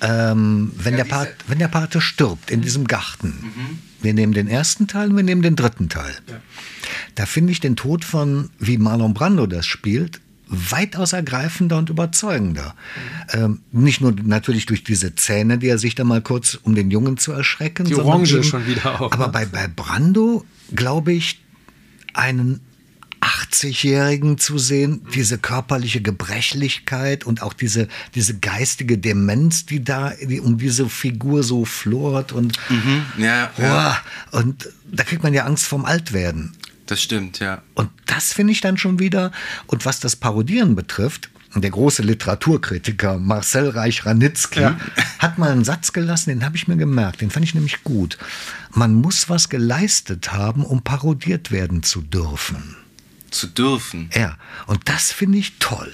Ähm, 0.00 0.72
wenn, 0.76 0.96
ja, 0.96 1.04
der 1.04 1.10
Pat, 1.10 1.28
wenn 1.46 1.58
der 1.58 1.68
Pate 1.68 2.00
stirbt 2.00 2.50
in 2.50 2.60
diesem 2.60 2.86
Garten, 2.86 3.28
mhm. 3.28 3.78
wir 4.02 4.12
nehmen 4.12 4.32
den 4.32 4.48
ersten 4.48 4.86
Teil 4.86 5.10
und 5.10 5.16
wir 5.16 5.24
nehmen 5.24 5.42
den 5.42 5.56
dritten 5.56 5.88
Teil. 5.88 6.14
Ja. 6.28 6.34
Da 7.14 7.26
finde 7.26 7.52
ich 7.52 7.60
den 7.60 7.76
Tod 7.76 8.04
von, 8.04 8.50
wie 8.58 8.78
Marlon 8.78 9.14
Brando 9.14 9.46
das 9.46 9.66
spielt, 9.66 10.20
weitaus 10.48 11.12
ergreifender 11.12 11.76
und 11.78 11.90
überzeugender. 11.90 12.74
Mhm. 13.34 13.40
Ähm, 13.40 13.60
nicht 13.72 14.00
nur 14.00 14.12
natürlich 14.12 14.66
durch 14.66 14.84
diese 14.84 15.14
Zähne, 15.14 15.58
die 15.58 15.68
er 15.68 15.78
sich 15.78 15.94
da 15.94 16.04
mal 16.04 16.22
kurz, 16.22 16.58
um 16.62 16.74
den 16.74 16.90
Jungen 16.90 17.16
zu 17.16 17.32
erschrecken. 17.32 17.84
Die 17.84 17.94
Orange 17.96 18.36
eben, 18.36 18.44
schon 18.44 18.66
wieder 18.66 19.00
auch. 19.00 19.12
Aber 19.12 19.26
ne? 19.26 19.32
bei, 19.32 19.46
bei 19.46 19.68
Brando, 19.68 20.44
glaube 20.74 21.12
ich, 21.12 21.40
einen 22.14 22.60
80-Jährigen 23.20 24.38
zu 24.38 24.58
sehen, 24.58 25.02
diese 25.14 25.38
körperliche 25.38 26.00
Gebrechlichkeit 26.00 27.24
und 27.24 27.42
auch 27.42 27.52
diese, 27.52 27.88
diese 28.14 28.38
geistige 28.38 28.98
Demenz, 28.98 29.66
die 29.66 29.82
da 29.82 30.12
die 30.22 30.40
um 30.40 30.58
diese 30.58 30.88
Figur 30.88 31.42
so 31.42 31.64
flort 31.64 32.32
und, 32.32 32.58
mhm, 32.68 33.02
ja, 33.18 33.50
ja. 33.58 33.98
und 34.30 34.68
da 34.90 35.02
kriegt 35.02 35.22
man 35.22 35.34
ja 35.34 35.44
Angst 35.44 35.66
vom 35.66 35.84
Altwerden. 35.84 36.55
Das 36.86 37.02
stimmt, 37.02 37.40
ja. 37.40 37.62
Und 37.74 37.90
das 38.06 38.32
finde 38.32 38.52
ich 38.52 38.60
dann 38.60 38.78
schon 38.78 38.98
wieder. 38.98 39.32
Und 39.66 39.84
was 39.84 40.00
das 40.00 40.16
Parodieren 40.16 40.76
betrifft, 40.76 41.30
der 41.54 41.70
große 41.70 42.02
Literaturkritiker 42.02 43.18
Marcel 43.18 43.70
Reich-Ranitzky 43.70 44.60
ja. 44.60 44.78
hat 45.18 45.38
mal 45.38 45.50
einen 45.50 45.64
Satz 45.64 45.92
gelassen, 45.92 46.30
den 46.30 46.44
habe 46.44 46.56
ich 46.56 46.68
mir 46.68 46.76
gemerkt, 46.76 47.20
den 47.20 47.30
fand 47.30 47.44
ich 47.44 47.54
nämlich 47.54 47.82
gut. 47.82 48.18
Man 48.72 48.94
muss 48.94 49.28
was 49.28 49.48
geleistet 49.48 50.32
haben, 50.32 50.64
um 50.64 50.82
parodiert 50.82 51.50
werden 51.50 51.82
zu 51.82 52.02
dürfen. 52.02 52.76
Zu 53.30 53.46
dürfen? 53.46 54.10
Ja, 54.14 54.36
und 54.66 54.88
das 54.88 55.12
finde 55.12 55.38
ich 55.38 55.58
toll. 55.58 55.92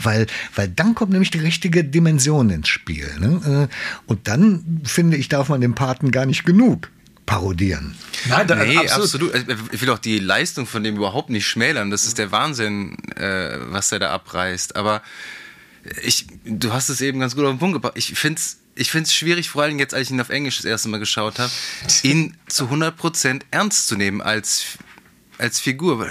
Weil, 0.00 0.26
weil 0.54 0.68
dann 0.68 0.94
kommt 0.94 1.12
nämlich 1.12 1.30
die 1.30 1.38
richtige 1.38 1.82
Dimension 1.84 2.50
ins 2.50 2.68
Spiel. 2.68 3.08
Ne? 3.18 3.68
Äh, 3.68 3.74
und 4.06 4.28
dann, 4.28 4.80
finde 4.84 5.16
ich, 5.16 5.28
darf 5.28 5.48
man 5.48 5.60
dem 5.60 5.74
Paten 5.74 6.10
gar 6.10 6.24
nicht 6.24 6.44
genug 6.44 6.88
parodieren. 7.28 7.94
Nein, 8.28 8.46
da, 8.46 8.56
nee, 8.56 8.78
absolut. 8.78 9.04
absolut. 9.04 9.34
Also, 9.34 9.64
ich 9.70 9.80
will 9.80 9.90
auch 9.90 9.98
die 9.98 10.18
Leistung 10.18 10.66
von 10.66 10.82
dem 10.82 10.96
überhaupt 10.96 11.28
nicht 11.28 11.46
schmälern. 11.46 11.90
Das 11.90 12.06
ist 12.06 12.18
der 12.18 12.32
Wahnsinn, 12.32 12.96
äh, 13.16 13.58
was 13.70 13.92
er 13.92 13.98
da 13.98 14.10
abreißt. 14.10 14.76
Aber 14.76 15.02
ich, 16.02 16.26
du 16.44 16.72
hast 16.72 16.88
es 16.88 17.00
eben 17.00 17.20
ganz 17.20 17.36
gut 17.36 17.44
auf 17.44 17.50
den 17.50 17.58
Punkt 17.58 17.74
gebracht. 17.74 17.94
Ich 17.96 18.18
finde 18.18 18.40
es 18.40 18.58
ich 18.74 18.92
find's 18.92 19.12
schwierig, 19.12 19.50
vor 19.50 19.64
allem 19.64 19.80
jetzt, 19.80 19.92
als 19.92 20.06
ich 20.06 20.12
ihn 20.12 20.20
auf 20.20 20.28
Englisch 20.28 20.56
das 20.56 20.64
erste 20.64 20.88
Mal 20.88 20.98
geschaut 20.98 21.40
habe, 21.40 21.50
ihn 22.04 22.36
zu 22.46 22.66
100% 22.66 23.42
ernst 23.50 23.88
zu 23.88 23.96
nehmen 23.96 24.22
als 24.22 24.78
als 25.36 25.60
Figur. 25.60 26.08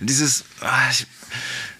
Dieses, 0.00 0.44
ah, 0.60 0.90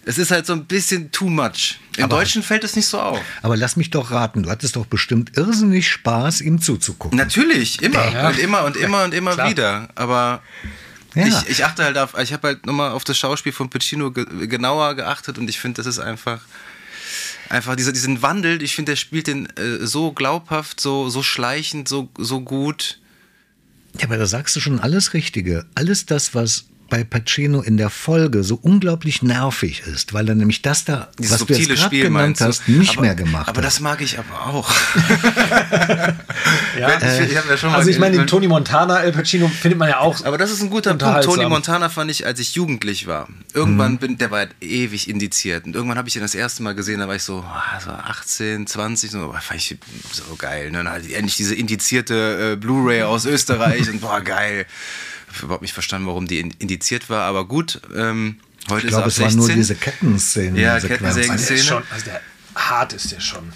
es 0.04 0.18
ist 0.18 0.30
halt 0.30 0.46
so 0.46 0.54
ein 0.54 0.64
bisschen 0.66 1.12
too 1.12 1.28
much. 1.28 1.78
Im 1.96 2.04
aber, 2.04 2.18
Deutschen 2.18 2.42
fällt 2.42 2.64
es 2.64 2.74
nicht 2.76 2.86
so 2.86 3.00
auf. 3.00 3.20
Aber 3.42 3.56
lass 3.56 3.76
mich 3.76 3.90
doch 3.90 4.10
raten, 4.10 4.44
du 4.44 4.50
hattest 4.50 4.76
doch 4.76 4.86
bestimmt 4.86 5.36
irrsinnig 5.36 5.88
Spaß, 5.88 6.40
ihm 6.40 6.60
zuzugucken. 6.60 7.16
Natürlich, 7.16 7.82
immer 7.82 8.10
ja. 8.12 8.28
und 8.28 8.38
immer 8.38 8.64
und 8.64 8.76
immer 8.76 9.04
und 9.04 9.14
immer 9.14 9.34
Klar. 9.34 9.50
wieder. 9.50 9.88
Aber 9.94 10.42
ja. 11.14 11.26
ich, 11.26 11.48
ich 11.48 11.64
achte 11.64 11.84
halt 11.84 11.98
auf, 11.98 12.16
ich 12.18 12.32
habe 12.32 12.48
halt 12.48 12.66
nochmal 12.66 12.92
auf 12.92 13.04
das 13.04 13.18
Schauspiel 13.18 13.52
von 13.52 13.68
Pacino 13.68 14.10
ge 14.10 14.46
genauer 14.46 14.94
geachtet 14.94 15.38
und 15.38 15.50
ich 15.50 15.58
finde, 15.58 15.82
das 15.82 15.86
ist 15.86 15.98
einfach 15.98 16.40
einfach 17.50 17.76
dieser, 17.76 17.92
diesen 17.92 18.22
Wandel, 18.22 18.62
ich 18.62 18.76
finde, 18.76 18.92
der 18.92 18.96
spielt 18.96 19.26
den 19.26 19.46
äh, 19.56 19.84
so 19.84 20.12
glaubhaft, 20.12 20.80
so, 20.80 21.10
so 21.10 21.22
schleichend, 21.22 21.88
so, 21.88 22.08
so 22.16 22.40
gut. 22.40 23.00
Ja, 23.98 24.06
aber 24.06 24.16
da 24.16 24.26
sagst 24.26 24.54
du 24.54 24.60
schon 24.60 24.78
alles 24.78 25.14
Richtige. 25.14 25.66
Alles 25.74 26.06
das, 26.06 26.34
was 26.34 26.66
bei 26.90 27.04
Pacino 27.04 27.62
in 27.62 27.76
der 27.76 27.88
Folge 27.88 28.42
so 28.42 28.58
unglaublich 28.60 29.22
nervig 29.22 29.82
ist, 29.86 30.12
weil 30.12 30.28
er 30.28 30.34
nämlich 30.34 30.60
das 30.60 30.84
da, 30.84 31.08
Dieses 31.18 31.40
was 31.40 31.46
du 31.46 31.54
jetzt 31.54 31.80
Spiel 31.80 32.04
genannt 32.04 32.40
hast, 32.40 32.68
nicht 32.68 32.94
aber, 32.94 33.02
mehr 33.02 33.14
gemacht 33.14 33.48
Aber 33.48 33.62
das 33.62 33.80
mag 33.80 34.02
ich 34.02 34.18
aber 34.18 34.46
auch. 34.48 34.70
ja. 36.78 36.98
ich, 36.98 37.30
ich 37.30 37.32
ja 37.32 37.42
also 37.72 37.88
ich 37.88 37.98
meine, 37.98 38.18
den 38.18 38.26
Tony 38.26 38.48
Montana, 38.48 38.96
Al 38.96 39.12
Pacino 39.12 39.48
findet 39.48 39.78
man 39.78 39.88
ja 39.88 40.00
auch 40.00 40.22
Aber 40.24 40.36
das 40.36 40.50
ist 40.50 40.60
ein 40.60 40.68
guter 40.68 40.94
Punkt. 40.94 41.24
Tony 41.24 41.48
Montana 41.48 41.88
fand 41.88 42.10
ich, 42.10 42.26
als 42.26 42.40
ich 42.40 42.54
jugendlich 42.54 43.06
war. 43.06 43.28
Irgendwann 43.54 43.92
mhm. 43.92 43.98
bin, 43.98 44.18
der 44.18 44.30
war 44.30 44.40
halt 44.40 44.50
ewig 44.60 45.08
indiziert. 45.08 45.64
Und 45.64 45.76
irgendwann 45.76 45.96
habe 45.96 46.08
ich 46.08 46.16
ihn 46.16 46.22
das 46.22 46.34
erste 46.34 46.62
Mal 46.62 46.74
gesehen, 46.74 46.98
da 47.00 47.08
war 47.08 47.14
ich 47.14 47.22
so, 47.22 47.44
also 47.72 47.90
18, 47.90 48.66
20, 48.66 49.10
so, 49.10 49.32
fand 49.40 49.60
ich 49.60 49.78
so 50.12 50.34
geil. 50.36 50.72
Ne? 50.72 50.78
Dann 50.78 50.90
hatte 50.90 51.06
ich 51.06 51.14
endlich 51.14 51.36
diese 51.36 51.54
indizierte 51.54 52.52
äh, 52.52 52.56
Blu-ray 52.56 53.02
aus 53.02 53.24
Österreich 53.26 53.88
und 53.88 54.00
boah, 54.00 54.20
geil 54.20 54.66
habe 55.34 55.44
überhaupt 55.44 55.62
nicht 55.62 55.74
verstanden, 55.74 56.06
warum 56.06 56.26
die 56.26 56.40
indiziert 56.40 57.10
war, 57.10 57.24
aber 57.24 57.44
gut. 57.46 57.80
Ähm, 57.94 58.36
heute 58.68 58.86
ich 58.86 58.92
glaube, 58.92 59.08
es 59.08 59.16
16. 59.16 59.38
waren 59.38 59.46
nur 59.46 59.56
diese 59.56 59.74
Kettenszenen. 59.74 60.56
Ja, 60.56 60.78
Kettensägen-Szene. 60.78 61.60
Also, 61.60 61.74
also 61.90 62.04
der 62.06 62.20
hart 62.54 62.92
ist 62.92 63.12
der 63.12 63.20
schon. 63.20 63.52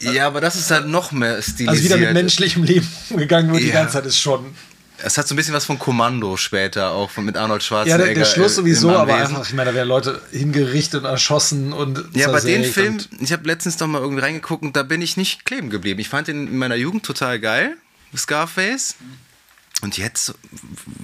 Ja, 0.00 0.26
aber 0.26 0.40
das 0.40 0.56
ist 0.56 0.70
halt 0.70 0.86
noch 0.86 1.12
mehr 1.12 1.40
stilisiert. 1.40 1.68
Also 1.68 1.84
wieder 1.84 1.96
mit 1.96 2.12
menschlichem 2.12 2.62
Leben 2.62 2.86
umgegangen 3.10 3.50
wird, 3.50 3.62
ja. 3.62 3.66
die 3.66 3.72
ganze 3.72 3.94
Zeit 3.94 4.06
ist 4.06 4.18
schon. 4.18 4.54
Es 4.98 5.18
hat 5.18 5.28
so 5.28 5.34
ein 5.34 5.36
bisschen 5.36 5.52
was 5.52 5.66
von 5.66 5.78
Kommando 5.78 6.38
später, 6.38 6.92
auch 6.92 7.10
von, 7.10 7.24
mit 7.26 7.36
Arnold 7.36 7.62
Schwarzenegger. 7.62 7.98
Ja, 7.98 8.06
der, 8.06 8.14
der 8.14 8.24
Schluss 8.24 8.54
sowieso, 8.54 8.90
aber 8.96 9.14
einfach, 9.14 9.46
ich 9.46 9.52
meine, 9.52 9.70
da 9.70 9.74
werden 9.74 9.88
Leute 9.88 10.22
hingerichtet 10.30 11.02
und 11.02 11.10
erschossen 11.10 11.74
und. 11.74 12.02
Ja, 12.14 12.30
bei 12.30 12.40
den 12.40 12.64
Film, 12.64 12.98
ich 13.20 13.32
habe 13.32 13.46
letztens 13.46 13.78
noch 13.78 13.88
mal 13.88 14.00
irgendwie 14.00 14.22
reingeguckt 14.22 14.62
und 14.62 14.74
da 14.74 14.82
bin 14.82 15.02
ich 15.02 15.16
nicht 15.18 15.44
kleben 15.44 15.68
geblieben. 15.68 16.00
Ich 16.00 16.08
fand 16.08 16.28
den 16.28 16.48
in 16.48 16.56
meiner 16.56 16.76
Jugend 16.76 17.04
total 17.04 17.38
geil, 17.38 17.76
Scarface. 18.16 18.94
Und 19.82 19.98
jetzt 19.98 20.34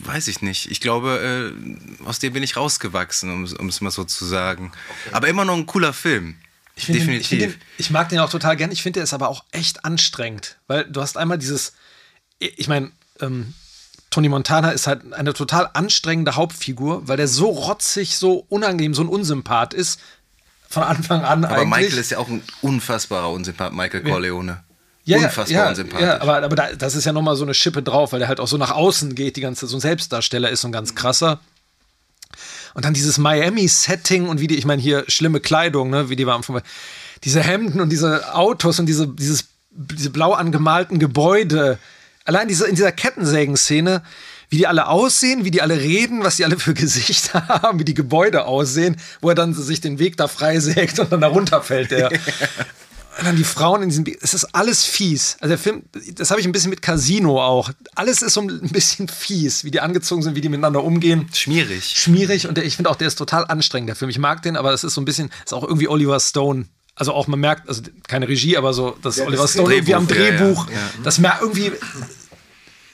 weiß 0.04 0.28
ich 0.28 0.40
nicht. 0.40 0.70
Ich 0.70 0.80
glaube, 0.80 1.54
äh, 2.02 2.04
aus 2.04 2.18
dem 2.18 2.32
bin 2.32 2.42
ich 2.42 2.56
rausgewachsen, 2.56 3.46
um 3.54 3.68
es 3.68 3.80
mal 3.80 3.90
so 3.90 4.04
zu 4.04 4.24
sagen. 4.24 4.72
Okay. 5.04 5.14
Aber 5.14 5.28
immer 5.28 5.44
noch 5.44 5.56
ein 5.56 5.66
cooler 5.66 5.92
Film. 5.92 6.36
Ich 6.74 6.86
Definitiv. 6.86 7.28
Den, 7.28 7.50
ich, 7.50 7.54
den, 7.54 7.62
ich, 7.76 7.90
mag 7.90 8.08
den 8.08 8.18
auch 8.20 8.30
total 8.30 8.56
gern. 8.56 8.72
Ich 8.72 8.82
finde, 8.82 8.98
der 8.98 9.04
ist 9.04 9.12
aber 9.12 9.28
auch 9.28 9.44
echt 9.50 9.84
anstrengend. 9.84 10.56
Weil 10.68 10.84
du 10.84 11.02
hast 11.02 11.18
einmal 11.18 11.36
dieses, 11.38 11.74
ich 12.38 12.66
meine, 12.66 12.90
ähm, 13.20 13.52
Tony 14.08 14.30
Montana 14.30 14.70
ist 14.70 14.86
halt 14.86 15.12
eine 15.12 15.34
total 15.34 15.70
anstrengende 15.74 16.36
Hauptfigur, 16.36 17.06
weil 17.08 17.18
der 17.18 17.28
so 17.28 17.48
rotzig, 17.50 18.16
so 18.16 18.46
unangenehm, 18.48 18.94
so 18.94 19.02
ein 19.02 19.08
Unsympath 19.08 19.74
ist. 19.74 20.00
Von 20.68 20.82
Anfang 20.82 21.22
an 21.22 21.44
aber 21.44 21.56
eigentlich. 21.56 21.68
Michael 21.68 21.98
ist 21.98 22.10
ja 22.10 22.18
auch 22.18 22.28
ein 22.28 22.42
unfassbarer 22.62 23.30
Unsympath, 23.30 23.74
Michael 23.74 24.02
Corleone 24.02 24.64
ja, 25.04 25.18
unfassbar 25.18 25.48
ja, 25.48 25.68
unsympathisch. 25.68 26.06
Ja, 26.06 26.20
aber, 26.20 26.42
aber 26.42 26.56
da, 26.56 26.72
das 26.74 26.94
ist 26.94 27.04
ja 27.04 27.12
nochmal 27.12 27.36
so 27.36 27.44
eine 27.44 27.54
Schippe 27.54 27.82
drauf, 27.82 28.12
weil 28.12 28.20
der 28.20 28.28
halt 28.28 28.40
auch 28.40 28.48
so 28.48 28.56
nach 28.56 28.70
außen 28.70 29.14
geht, 29.14 29.36
die 29.36 29.40
ganze 29.40 29.66
so 29.66 29.76
ein 29.76 29.80
Selbstdarsteller 29.80 30.50
ist 30.50 30.64
und 30.64 30.72
ganz 30.72 30.94
krasser. 30.94 31.40
Und 32.74 32.84
dann 32.84 32.94
dieses 32.94 33.18
Miami-Setting 33.18 34.28
und 34.28 34.40
wie 34.40 34.46
die, 34.46 34.56
ich 34.56 34.64
meine, 34.64 34.80
hier 34.80 35.04
schlimme 35.08 35.40
Kleidung, 35.40 35.90
ne, 35.90 36.08
wie 36.08 36.16
die 36.16 36.26
war 36.26 36.34
am 36.34 36.38
Anfang. 36.38 36.62
Diese 37.24 37.42
Hemden 37.42 37.80
und 37.80 37.90
diese 37.90 38.34
Autos 38.34 38.78
und 38.78 38.86
diese, 38.86 39.08
dieses, 39.08 39.44
diese 39.70 40.10
blau 40.10 40.32
angemalten 40.32 40.98
Gebäude. 40.98 41.78
Allein 42.24 42.48
diese, 42.48 42.66
in 42.66 42.74
dieser 42.74 42.92
Kettensägen-Szene, 42.92 44.02
wie 44.48 44.56
die 44.58 44.66
alle 44.66 44.86
aussehen, 44.86 45.44
wie 45.44 45.50
die 45.50 45.62
alle 45.62 45.78
reden, 45.78 46.24
was 46.24 46.36
die 46.36 46.44
alle 46.44 46.58
für 46.58 46.74
Gesichter 46.74 47.48
haben, 47.48 47.78
wie 47.78 47.84
die 47.84 47.94
Gebäude 47.94 48.44
aussehen, 48.44 48.96
wo 49.20 49.28
er 49.30 49.34
dann 49.34 49.54
sich 49.54 49.80
den 49.80 49.98
Weg 49.98 50.16
da 50.16 50.28
freisägt 50.28 50.98
und 50.98 51.12
dann 51.12 51.20
da 51.20 51.28
runterfällt 51.28 51.90
der. 51.90 52.10
Und 53.18 53.26
dann 53.26 53.36
die 53.36 53.44
Frauen 53.44 53.82
in 53.82 53.88
diesem, 53.90 54.06
es 54.20 54.32
ist 54.32 54.54
alles 54.54 54.84
fies. 54.84 55.36
Also 55.40 55.50
der 55.50 55.58
Film, 55.58 55.82
das 56.14 56.30
habe 56.30 56.40
ich 56.40 56.46
ein 56.46 56.52
bisschen 56.52 56.70
mit 56.70 56.80
Casino 56.80 57.42
auch. 57.42 57.70
Alles 57.94 58.22
ist 58.22 58.34
so 58.34 58.40
ein 58.40 58.70
bisschen 58.70 59.08
fies, 59.08 59.64
wie 59.64 59.70
die 59.70 59.80
angezogen 59.80 60.22
sind, 60.22 60.34
wie 60.34 60.40
die 60.40 60.48
miteinander 60.48 60.82
umgehen. 60.82 61.28
Schmierig. 61.32 61.84
Schmierig 61.84 62.46
und 62.46 62.56
der, 62.56 62.64
ich 62.64 62.76
finde 62.76 62.90
auch, 62.90 62.96
der 62.96 63.08
ist 63.08 63.16
total 63.16 63.44
anstrengend, 63.46 63.88
der 63.88 63.96
Film. 63.96 64.08
Ich 64.08 64.18
mag 64.18 64.42
den, 64.42 64.56
aber 64.56 64.72
es 64.72 64.82
ist 64.82 64.94
so 64.94 65.00
ein 65.00 65.04
bisschen, 65.04 65.30
ist 65.44 65.52
auch 65.52 65.62
irgendwie 65.62 65.88
Oliver 65.88 66.18
Stone. 66.20 66.66
Also 66.94 67.12
auch, 67.12 67.26
man 67.26 67.40
merkt, 67.40 67.68
also 67.68 67.82
keine 68.06 68.28
Regie, 68.28 68.56
aber 68.56 68.72
so, 68.72 68.96
dass 69.02 69.16
ja, 69.16 69.26
Oliver 69.26 69.42
das 69.42 69.52
Stone 69.52 69.74
irgendwie 69.74 69.94
am 69.94 70.06
Drehbuch, 70.06 70.68
ja, 70.68 70.76
ja. 70.76 70.80
das 71.04 71.18
merkt 71.18 71.42
irgendwie, 71.42 71.72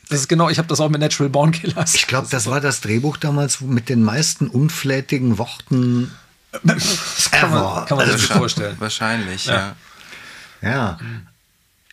das 0.08 0.20
ist 0.20 0.28
genau, 0.28 0.48
ich 0.48 0.58
habe 0.58 0.68
das 0.68 0.80
auch 0.80 0.88
mit 0.88 1.00
Natural 1.00 1.30
Born 1.30 1.52
Killers. 1.52 1.94
Ich 1.94 2.06
glaube, 2.06 2.28
das 2.30 2.46
war 2.46 2.60
das 2.60 2.80
Drehbuch 2.80 3.16
damals 3.18 3.60
mit 3.60 3.88
den 3.88 4.02
meisten 4.02 4.48
unflätigen 4.48 5.38
Worten 5.38 6.10
das 6.62 7.30
kann 7.30 7.50
man, 7.50 7.84
kann 7.86 7.98
man 7.98 8.10
sich 8.10 8.26
vorstellen. 8.26 8.76
Wahrscheinlich, 8.78 9.46
ja. 9.46 9.54
Ja. 9.54 9.76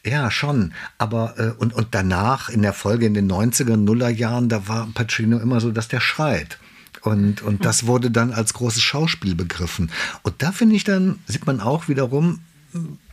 Ja, 0.06 0.30
schon. 0.30 0.74
Aber 0.98 1.34
äh, 1.40 1.52
und, 1.58 1.74
und 1.74 1.88
danach, 1.92 2.50
in 2.50 2.62
der 2.62 2.74
Folge 2.74 3.08
in 3.08 3.16
den 3.16 3.30
90er, 3.30 3.76
Nuller 3.76 4.10
Jahren, 4.10 4.50
da 4.50 4.68
war 4.68 4.88
Pacino 4.94 5.40
immer 5.40 5.60
so, 5.60 5.72
dass 5.72 5.88
der 5.88 6.00
schreit. 6.00 6.60
Und, 7.02 7.42
und 7.42 7.66
das 7.66 7.88
wurde 7.88 8.12
dann 8.12 8.32
als 8.32 8.54
großes 8.54 8.82
Schauspiel 8.82 9.36
begriffen. 9.36 9.92
Und 10.24 10.42
da 10.42 10.52
finde 10.52 10.76
ich 10.76 10.84
dann, 10.84 11.20
sieht 11.28 11.46
man 11.46 11.60
auch 11.60 11.88
wiederum, 11.88 12.40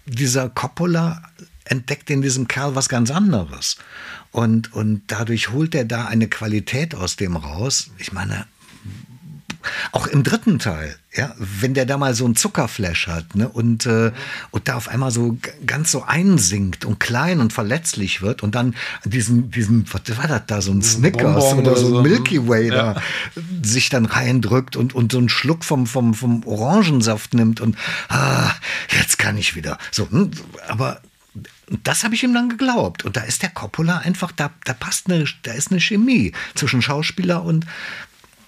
dieser 0.07 0.48
Coppola 0.48 1.22
entdeckt 1.64 2.11
in 2.11 2.22
diesem 2.22 2.48
Kerl 2.48 2.74
was 2.74 2.88
ganz 2.88 3.11
anderes. 3.11 3.76
Und, 4.30 4.72
und 4.72 5.03
dadurch 5.07 5.50
holt 5.50 5.74
er 5.74 5.84
da 5.84 6.07
eine 6.07 6.28
Qualität 6.28 6.94
aus 6.94 7.16
dem 7.16 7.36
raus. 7.36 7.90
Ich 7.98 8.12
meine, 8.12 8.46
auch 9.92 10.06
im 10.06 10.22
dritten 10.22 10.58
Teil, 10.58 10.96
ja, 11.14 11.34
wenn 11.38 11.74
der 11.74 11.86
da 11.86 11.98
mal 11.98 12.14
so 12.14 12.26
ein 12.26 12.36
Zuckerflash 12.36 13.06
hat, 13.08 13.34
ne, 13.34 13.48
und, 13.48 13.86
äh, 13.86 14.12
und 14.50 14.68
da 14.68 14.74
auf 14.74 14.88
einmal 14.88 15.10
so 15.10 15.36
ganz 15.66 15.90
so 15.90 16.04
einsinkt 16.04 16.84
und 16.84 17.00
klein 17.00 17.40
und 17.40 17.52
verletzlich 17.52 18.22
wird 18.22 18.42
und 18.42 18.54
dann 18.54 18.74
diesen, 19.04 19.50
diesen, 19.50 19.84
was 19.92 20.16
war 20.16 20.26
das 20.26 20.42
da, 20.46 20.62
so 20.62 20.72
ein 20.72 20.82
Snickers 20.82 21.50
Bonbon 21.50 21.66
oder 21.66 21.76
so 21.76 21.98
ein 21.98 22.02
Milky 22.02 22.48
Way 22.48 22.68
ja. 22.68 22.94
da 22.94 23.02
sich 23.62 23.88
dann 23.88 24.06
reindrückt 24.06 24.76
und, 24.76 24.94
und 24.94 25.12
so 25.12 25.18
einen 25.18 25.28
Schluck 25.28 25.64
vom, 25.64 25.86
vom, 25.86 26.14
vom 26.14 26.44
Orangensaft 26.46 27.34
nimmt 27.34 27.60
und 27.60 27.76
ah, 28.08 28.50
jetzt 28.90 29.18
kann 29.18 29.36
ich 29.36 29.54
wieder. 29.54 29.78
So, 29.90 30.10
hm, 30.10 30.30
aber 30.68 31.00
das 31.82 32.04
habe 32.04 32.14
ich 32.14 32.22
ihm 32.22 32.34
dann 32.34 32.48
geglaubt. 32.48 33.04
Und 33.04 33.16
da 33.16 33.22
ist 33.22 33.42
der 33.42 33.50
Coppola 33.50 33.98
einfach, 33.98 34.32
da, 34.32 34.50
da 34.64 34.74
passt 34.74 35.10
eine, 35.10 35.24
da 35.42 35.52
ist 35.52 35.70
eine 35.70 35.80
Chemie 35.80 36.32
zwischen 36.54 36.82
Schauspieler 36.82 37.42
und 37.42 37.66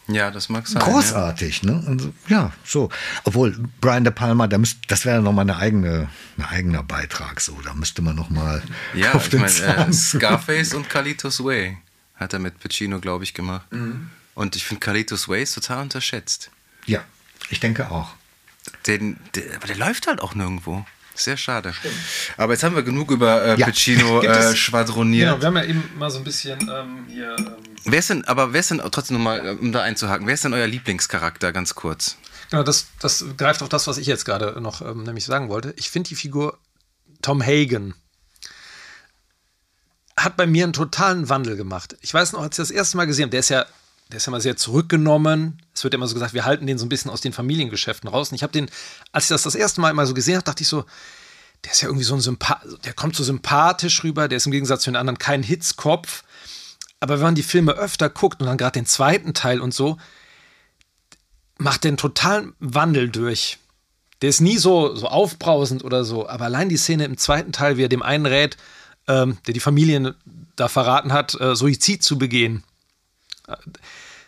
ja, 0.07 0.31
das 0.31 0.49
mag 0.49 0.67
sein. 0.67 0.83
Großartig, 0.83 1.63
ja. 1.63 1.73
ne? 1.73 1.85
Also, 1.87 2.15
ja, 2.29 2.53
so. 2.65 2.91
Obwohl, 3.25 3.57
Brian 3.81 4.05
De 4.05 4.13
Palma, 4.13 4.47
da 4.47 4.59
müsst, 4.59 4.79
das 4.89 5.05
wäre 5.05 5.23
nochmal 5.23 5.45
eine 5.45 5.57
eigene, 5.57 6.09
ein 6.37 6.45
eigener 6.45 6.83
Beitrag, 6.83 7.41
so. 7.41 7.59
Da 7.65 7.75
müsste 7.75 8.03
man 8.03 8.15
nochmal. 8.15 8.63
Ja, 8.93 9.13
auf 9.13 9.33
ich 9.33 9.41
meine, 9.41 9.89
äh, 9.89 9.93
Scarface 9.93 10.75
und 10.75 10.91
Carlitos 10.91 11.43
Way 11.43 11.79
hat 12.17 12.33
er 12.33 12.39
mit 12.39 12.61
Pacino, 12.61 13.01
glaube 13.01 13.25
ich, 13.25 13.35
gemacht. 13.35 13.71
Mhm. 13.73 14.11
Und 14.35 14.57
ich 14.57 14.65
finde 14.65 14.81
Carlitos 14.81 15.29
Way 15.29 15.43
ist 15.43 15.55
total 15.55 15.83
unterschätzt. 15.83 16.51
Ja, 16.87 17.03
ich 17.51 17.61
denke 17.61 17.91
auch. 17.91 18.15
Den, 18.87 19.19
der, 19.35 19.57
aber 19.57 19.67
der 19.67 19.77
läuft 19.77 20.07
halt 20.07 20.21
auch 20.21 20.35
nirgendwo. 20.35 20.85
Sehr 21.15 21.37
schade. 21.37 21.73
Stimmt. 21.73 21.95
Aber 22.37 22.53
jetzt 22.53 22.63
haben 22.63 22.75
wir 22.75 22.83
genug 22.83 23.11
über 23.11 23.43
äh, 23.45 23.59
ja. 23.59 23.67
Pacino 23.67 24.21
äh, 24.23 24.57
schwadroniert. 24.57 25.29
Genau, 25.29 25.41
wir 25.41 25.47
haben 25.47 25.57
ja 25.57 25.65
eben 25.65 25.91
mal 25.99 26.11
so 26.11 26.19
ein 26.19 26.25
bisschen 26.25 26.61
ähm, 26.63 27.07
hier. 27.09 27.37
Ähm 27.39 27.57
wer 27.85 27.99
ist 27.99 28.11
denn, 28.11 28.25
aber 28.25 28.53
wer 28.53 28.61
ist 28.61 28.71
denn 28.71 28.83
trotzdem 28.91 29.19
nochmal, 29.19 29.47
äh, 29.47 29.51
um 29.53 29.73
da 29.73 29.83
einzuhaken, 29.83 30.27
wer 30.27 30.35
ist 30.35 30.45
denn 30.45 30.55
euer 30.55 30.67
Lieblingscharakter, 30.67 31.53
ganz 31.53 31.75
kurz? 31.75 32.17
Genau, 32.51 32.63
das, 32.63 32.87
das 33.01 33.25
greift 33.37 33.63
auf 33.63 33.69
das, 33.69 33.87
was 33.87 33.99
ich 33.99 34.07
jetzt 34.07 34.25
gerade 34.25 34.61
noch 34.61 34.81
ähm, 34.81 35.05
nämlich 35.05 35.25
sagen 35.25 35.49
wollte. 35.49 35.73
Ich 35.77 35.91
finde 35.91 36.09
die 36.09 36.15
Figur 36.15 36.59
Tom 37.23 37.43
Hagen 37.43 37.95
hat 40.17 40.37
bei 40.37 40.47
mir 40.47 40.65
einen 40.65 40.73
totalen 40.73 41.29
Wandel 41.29 41.57
gemacht. 41.57 41.97
Ich 42.01 42.13
weiß 42.13 42.33
noch, 42.33 42.43
als 42.43 42.59
ich 42.59 42.63
das 42.63 42.71
erste 42.71 42.97
Mal 42.97 43.07
gesehen 43.07 43.25
habe, 43.25 43.31
der 43.31 43.41
ist 43.41 43.49
ja 43.49 43.67
der 44.11 44.19
ist 44.19 44.27
ja 44.27 44.31
mal 44.31 44.41
sehr 44.41 44.57
zurückgenommen. 44.57 45.61
Es 45.75 45.83
wird 45.83 45.95
immer 45.95 46.07
so 46.07 46.15
gesagt, 46.15 46.35
wir 46.35 46.45
halten 46.45 46.67
den 46.67 46.79
so 46.79 46.87
ein 46.87 46.89
bisschen 46.89 47.11
aus 47.11 47.21
den 47.21 47.33
Familiengeschäften 47.33 48.09
raus. 48.09 48.31
Und 48.31 48.37
ich 48.37 48.43
habe 48.43 48.53
den, 48.53 48.71
als 49.13 49.25
ich 49.25 49.29
das 49.29 49.43
das 49.43 49.55
erste 49.55 49.81
Mal 49.81 49.95
mal 49.95 50.07
so 50.07 50.15
gesehen 50.15 50.37
habe, 50.37 50.45
dachte 50.45 50.63
ich 50.63 50.69
so, 50.69 50.85
der 51.65 51.73
ist 51.73 51.81
ja 51.81 51.89
irgendwie 51.89 52.05
so 52.05 52.15
ein 52.15 52.21
Sympath, 52.21 52.63
der 52.85 52.93
kommt 52.93 53.17
so 53.17 53.25
sympathisch 53.25 54.05
rüber, 54.05 54.29
der 54.29 54.37
ist 54.37 54.47
im 54.47 54.53
Gegensatz 54.53 54.83
zu 54.83 54.91
den 54.91 54.97
anderen 54.97 55.19
kein 55.19 55.43
Hitzkopf. 55.43 56.23
Aber 57.01 57.15
wenn 57.15 57.25
man 57.25 57.35
die 57.35 57.43
Filme 57.43 57.73
öfter 57.73 58.09
guckt 58.09 58.41
und 58.41 58.47
dann 58.47 58.59
gerade 58.59 58.79
den 58.79 58.87
zweiten 58.87 59.35
Teil 59.35 59.61
und 59.61 59.73
so, 59.73 59.97
macht 61.59 61.85
der 61.85 61.91
einen 61.91 61.97
totalen 61.97 62.55
Wandel 62.59 63.09
durch. 63.09 63.59
Der 64.23 64.29
ist 64.29 64.41
nie 64.41 64.59
so, 64.59 64.95
so 64.95 65.09
aufbrausend 65.09 65.85
oder 65.85 66.05
so, 66.05 66.29
aber 66.29 66.45
allein 66.47 66.69
die 66.69 66.77
Szene 66.77 67.05
im 67.05 67.17
zweiten 67.17 67.53
Teil, 67.53 67.77
wie 67.77 67.85
er 67.85 67.89
dem 67.89 68.03
einen 68.03 68.27
rät, 68.27 68.57
ähm, 69.07 69.39
der 69.47 69.55
die 69.55 69.61
Familien 69.61 70.15
da 70.57 70.69
verraten 70.69 71.13
hat, 71.13 71.39
äh, 71.41 71.57
Suizid 71.57 72.03
zu 72.03 72.19
begehen. 72.19 72.63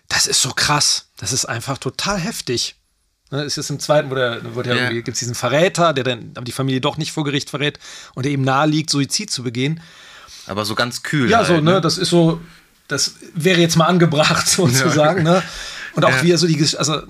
Das 0.09 0.27
ist 0.27 0.41
so 0.41 0.51
krass. 0.51 1.09
Das 1.17 1.33
ist 1.33 1.47
einfach 1.47 1.79
total 1.79 2.19
heftig. 2.19 2.77
Ne, 3.31 3.43
es 3.43 3.59
ist 3.59 3.71
im 3.71 3.81
zweiten, 3.81 4.11
wo 4.11 4.14
der, 4.14 4.41
wo 4.55 4.62
der 4.62 4.77
yeah. 4.77 4.93
gibt 4.93 5.09
es 5.09 5.19
diesen 5.19 5.35
Verräter, 5.35 5.93
der 5.93 6.05
dann 6.05 6.33
die 6.45 6.53
Familie 6.53 6.81
doch 6.81 6.97
nicht 6.97 7.11
vor 7.11 7.25
Gericht 7.25 7.51
verrät 7.51 7.81
und 8.14 8.25
der 8.25 8.31
ihm 8.31 8.43
nahe 8.43 8.69
liegt, 8.69 8.89
Suizid 8.91 9.31
zu 9.31 9.43
begehen. 9.43 9.81
Aber 10.47 10.64
so 10.64 10.77
ganz 10.77 11.03
kühl. 11.03 11.29
Ja, 11.29 11.39
halt, 11.39 11.49
so, 11.49 11.55
ne? 11.55 11.62
ne? 11.62 11.81
Das 11.81 11.99
ist 11.99 12.11
so, 12.11 12.41
das 12.87 13.17
wäre 13.35 13.61
jetzt 13.61 13.77
mal 13.77 13.87
angebracht, 13.87 14.49
sozusagen, 14.49 15.27
ja. 15.27 15.35
ne? 15.35 15.43
Und 15.95 16.05
auch 16.05 16.11
ja. 16.11 16.23
wie 16.23 16.31
er 16.31 16.39
so 16.39 16.47
die, 16.47 16.77
also 16.77 17.03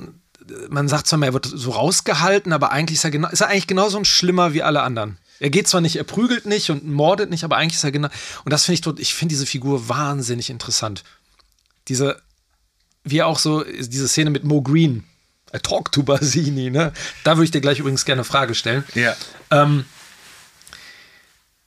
man 0.70 0.88
sagt 0.88 1.06
zwar 1.06 1.18
mal, 1.18 1.26
er 1.26 1.32
wird 1.34 1.46
so 1.52 1.72
rausgehalten, 1.72 2.52
aber 2.52 2.70
eigentlich 2.70 2.98
ist 2.98 3.04
er, 3.04 3.10
genau, 3.10 3.28
ist 3.28 3.40
er 3.40 3.48
eigentlich 3.48 3.66
genauso 3.66 3.98
ein 3.98 4.04
Schlimmer 4.04 4.54
wie 4.54 4.62
alle 4.62 4.82
anderen. 4.82 5.18
Er 5.38 5.50
geht 5.50 5.68
zwar 5.68 5.82
nicht, 5.82 5.96
er 5.96 6.04
prügelt 6.04 6.46
nicht 6.46 6.70
und 6.70 6.86
mordet 6.86 7.28
nicht, 7.28 7.44
aber 7.44 7.56
eigentlich 7.56 7.76
ist 7.76 7.84
er 7.84 7.92
genau. 7.92 8.08
Und 8.44 8.52
das 8.52 8.64
finde 8.64 8.80
ich, 8.80 9.00
ich 9.00 9.14
finde 9.14 9.34
diese 9.34 9.44
Figur 9.44 9.88
wahnsinnig 9.88 10.48
interessant 10.48 11.02
diese, 11.88 12.20
wie 13.04 13.22
auch 13.22 13.38
so, 13.38 13.64
diese 13.64 14.08
Szene 14.08 14.30
mit 14.30 14.44
Mo 14.44 14.62
Green. 14.62 15.04
I 15.54 15.58
talk 15.58 15.92
to 15.92 16.02
Basini, 16.02 16.70
ne? 16.70 16.92
Da 17.24 17.36
würde 17.36 17.44
ich 17.44 17.50
dir 17.50 17.60
gleich 17.60 17.78
übrigens 17.78 18.04
gerne 18.04 18.20
eine 18.20 18.24
Frage 18.24 18.54
stellen. 18.54 18.84
Ja. 18.94 19.16
Ähm, 19.50 19.84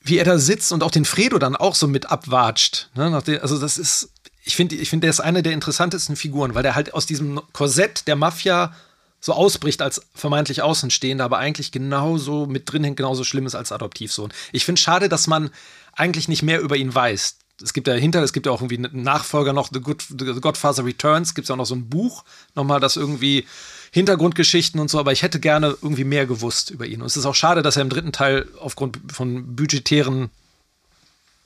wie 0.01 0.17
er 0.17 0.25
da 0.25 0.37
sitzt 0.37 0.71
und 0.71 0.83
auch 0.83 0.91
den 0.91 1.05
Fredo 1.05 1.39
dann 1.39 1.55
auch 1.55 1.75
so 1.75 1.87
mit 1.87 2.07
abwatscht. 2.07 2.89
Ne? 2.95 3.15
Also, 3.41 3.59
das 3.59 3.77
ist, 3.77 4.09
ich 4.43 4.55
finde, 4.55 4.75
ich 4.75 4.89
find, 4.89 5.03
der 5.03 5.09
ist 5.09 5.19
eine 5.19 5.43
der 5.43 5.53
interessantesten 5.53 6.15
Figuren, 6.15 6.55
weil 6.55 6.63
der 6.63 6.75
halt 6.75 6.93
aus 6.93 7.05
diesem 7.05 7.41
Korsett 7.53 8.07
der 8.07 8.15
Mafia 8.15 8.73
so 9.21 9.33
ausbricht 9.33 9.81
als 9.81 10.01
vermeintlich 10.15 10.61
Außenstehender, 10.61 11.25
aber 11.25 11.37
eigentlich 11.37 11.71
genauso 11.71 12.45
mit 12.45 12.71
drin 12.71 12.83
hängt, 12.83 12.97
genauso 12.97 13.23
schlimm 13.23 13.45
ist 13.45 13.55
als 13.55 13.71
Adoptivsohn. 13.71 14.31
Ich 14.51 14.65
finde 14.65 14.81
schade, 14.81 15.09
dass 15.09 15.27
man 15.27 15.51
eigentlich 15.93 16.27
nicht 16.29 16.41
mehr 16.41 16.61
über 16.61 16.77
ihn 16.77 16.93
weiß 16.93 17.37
es 17.61 17.73
gibt 17.73 17.87
dahinter, 17.87 18.23
es 18.23 18.33
gibt 18.33 18.45
ja 18.45 18.51
auch 18.51 18.61
irgendwie 18.61 18.77
einen 18.77 19.03
Nachfolger 19.03 19.53
noch, 19.53 19.69
The, 19.71 19.81
Good, 19.81 20.05
The 20.17 20.39
Godfather 20.39 20.85
Returns, 20.85 21.35
gibt 21.35 21.45
es 21.45 21.51
auch 21.51 21.55
noch 21.57 21.65
so 21.65 21.75
ein 21.75 21.89
Buch, 21.89 22.23
nochmal 22.55 22.79
das 22.79 22.95
irgendwie 22.95 23.45
Hintergrundgeschichten 23.91 24.79
und 24.79 24.89
so, 24.89 24.99
aber 24.99 25.11
ich 25.11 25.23
hätte 25.23 25.39
gerne 25.39 25.75
irgendwie 25.81 26.03
mehr 26.03 26.25
gewusst 26.25 26.69
über 26.69 26.85
ihn. 26.85 27.01
Und 27.01 27.07
es 27.07 27.17
ist 27.17 27.25
auch 27.25 27.35
schade, 27.35 27.61
dass 27.61 27.75
er 27.75 27.81
im 27.81 27.89
dritten 27.89 28.11
Teil 28.11 28.47
aufgrund 28.59 28.99
von 29.11 29.55
budgetären 29.55 30.29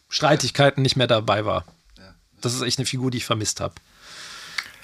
Streitigkeiten 0.09 0.81
nicht 0.81 0.95
mehr 0.95 1.07
dabei 1.07 1.45
war. 1.45 1.65
Das 2.41 2.53
ist 2.53 2.61
echt 2.61 2.77
eine 2.77 2.85
Figur, 2.85 3.09
die 3.09 3.17
ich 3.17 3.25
vermisst 3.25 3.61
habe. 3.61 3.75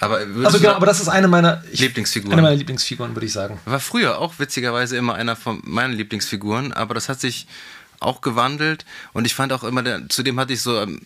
Aber 0.00 0.20
also 0.44 0.58
genau, 0.58 0.72
aber 0.72 0.86
das 0.86 0.98
ist 0.98 1.08
eine 1.08 1.28
meiner 1.28 1.62
ich, 1.70 1.80
Lieblingsfiguren. 1.80 2.32
Eine 2.32 2.42
meiner 2.42 2.56
Lieblingsfiguren, 2.56 3.14
würde 3.14 3.26
ich 3.26 3.32
sagen. 3.34 3.60
War 3.66 3.80
früher 3.80 4.18
auch 4.18 4.38
witzigerweise 4.38 4.96
immer 4.96 5.14
einer 5.14 5.36
von 5.36 5.60
meinen 5.62 5.92
Lieblingsfiguren, 5.92 6.72
aber 6.72 6.94
das 6.94 7.10
hat 7.10 7.20
sich 7.20 7.46
auch 8.00 8.20
gewandelt 8.20 8.84
und 9.12 9.26
ich 9.26 9.34
fand 9.34 9.52
auch 9.52 9.64
immer, 9.64 10.08
zudem 10.08 10.40
hatte 10.40 10.52
ich 10.52 10.62
so, 10.62 10.80
ähm, 10.80 11.00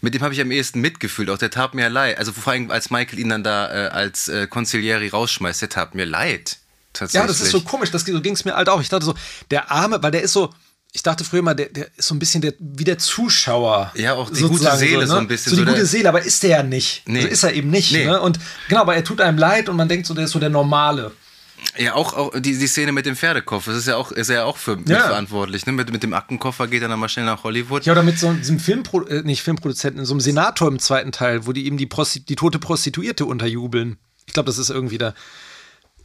mit 0.00 0.14
dem 0.14 0.22
habe 0.22 0.34
ich 0.34 0.40
am 0.40 0.50
ehesten 0.50 0.80
mitgefühlt, 0.80 1.30
auch 1.30 1.38
der 1.38 1.50
tat 1.50 1.74
mir 1.74 1.88
leid. 1.88 2.18
Also 2.18 2.32
vor 2.32 2.52
allem, 2.52 2.70
als 2.70 2.90
Michael 2.90 3.18
ihn 3.18 3.30
dann 3.30 3.42
da 3.42 3.72
äh, 3.72 3.88
als 3.88 4.28
äh, 4.28 4.46
Consiglieri 4.46 5.08
rausschmeißt, 5.08 5.62
der 5.62 5.68
tat 5.68 5.94
mir 5.94 6.04
leid. 6.04 6.58
Ja, 7.12 7.26
das 7.26 7.40
ist 7.40 7.50
so 7.50 7.60
komisch, 7.60 7.90
das, 7.90 8.04
so 8.04 8.20
ging 8.20 8.32
es 8.32 8.44
mir 8.44 8.54
halt 8.54 8.68
auch. 8.68 8.80
Ich 8.80 8.88
dachte 8.88 9.04
so, 9.04 9.14
der 9.50 9.70
Arme, 9.70 10.02
weil 10.02 10.12
der 10.12 10.22
ist 10.22 10.32
so, 10.32 10.54
ich 10.92 11.02
dachte 11.02 11.24
früher 11.24 11.42
mal, 11.42 11.54
der, 11.54 11.66
der 11.66 11.88
ist 11.94 12.08
so 12.08 12.14
ein 12.14 12.18
bisschen 12.18 12.40
der, 12.40 12.54
wie 12.58 12.84
der 12.84 12.98
Zuschauer. 12.98 13.92
Ja, 13.96 14.14
auch 14.14 14.30
die 14.30 14.40
gute 14.42 14.74
Seele 14.76 14.92
so, 14.92 15.00
ne? 15.00 15.06
so 15.06 15.16
ein 15.16 15.28
bisschen. 15.28 15.50
So 15.50 15.56
die 15.56 15.66
so 15.66 15.70
gute 15.70 15.84
Seele, 15.84 16.08
aber 16.08 16.22
ist 16.22 16.42
der 16.42 16.50
ja 16.50 16.62
nicht. 16.62 17.02
Nee. 17.06 17.18
Also 17.18 17.28
ist 17.28 17.42
er 17.42 17.52
eben 17.52 17.68
nicht. 17.68 17.92
Nee. 17.92 18.06
Ne? 18.06 18.18
Und 18.18 18.38
genau, 18.68 18.80
aber 18.80 18.96
er 18.96 19.04
tut 19.04 19.20
einem 19.20 19.36
leid 19.36 19.68
und 19.68 19.76
man 19.76 19.88
denkt 19.88 20.06
so, 20.06 20.14
der 20.14 20.24
ist 20.24 20.30
so 20.30 20.38
der 20.38 20.48
Normale. 20.48 21.12
Ja, 21.78 21.94
auch, 21.94 22.14
auch 22.14 22.30
die, 22.34 22.58
die 22.58 22.66
Szene 22.66 22.92
mit 22.92 23.06
dem 23.06 23.16
Pferdekoffer, 23.16 23.72
das 23.72 23.80
ist 23.80 23.88
ja 23.88 23.96
auch, 23.96 24.12
ist 24.12 24.30
ja 24.30 24.44
auch 24.44 24.56
für 24.56 24.78
ja. 24.86 25.00
verantwortlich. 25.00 25.66
Ne? 25.66 25.72
Mit, 25.72 25.92
mit 25.92 26.02
dem 26.02 26.14
Aktenkoffer 26.14 26.68
geht 26.68 26.82
er 26.82 26.88
dann 26.88 26.98
mal 26.98 27.08
schnell 27.08 27.26
nach 27.26 27.44
Hollywood. 27.44 27.84
Ja, 27.84 27.92
oder 27.92 28.02
mit 28.02 28.18
so 28.18 28.28
einem 28.28 28.60
Filmpro 28.60 29.02
äh, 29.02 29.22
nicht 29.22 29.42
Filmproduzenten, 29.42 30.04
so 30.04 30.14
einem 30.14 30.20
Senator 30.20 30.68
im 30.68 30.78
zweiten 30.78 31.12
Teil, 31.12 31.46
wo 31.46 31.52
die 31.52 31.66
ihm 31.66 31.76
die, 31.76 31.86
Prosti 31.86 32.20
die 32.20 32.36
tote 32.36 32.58
Prostituierte 32.58 33.26
unterjubeln. 33.26 33.98
Ich 34.26 34.32
glaube, 34.32 34.46
das 34.46 34.58
ist 34.58 34.70
irgendwie 34.70 34.98
da. 34.98 35.14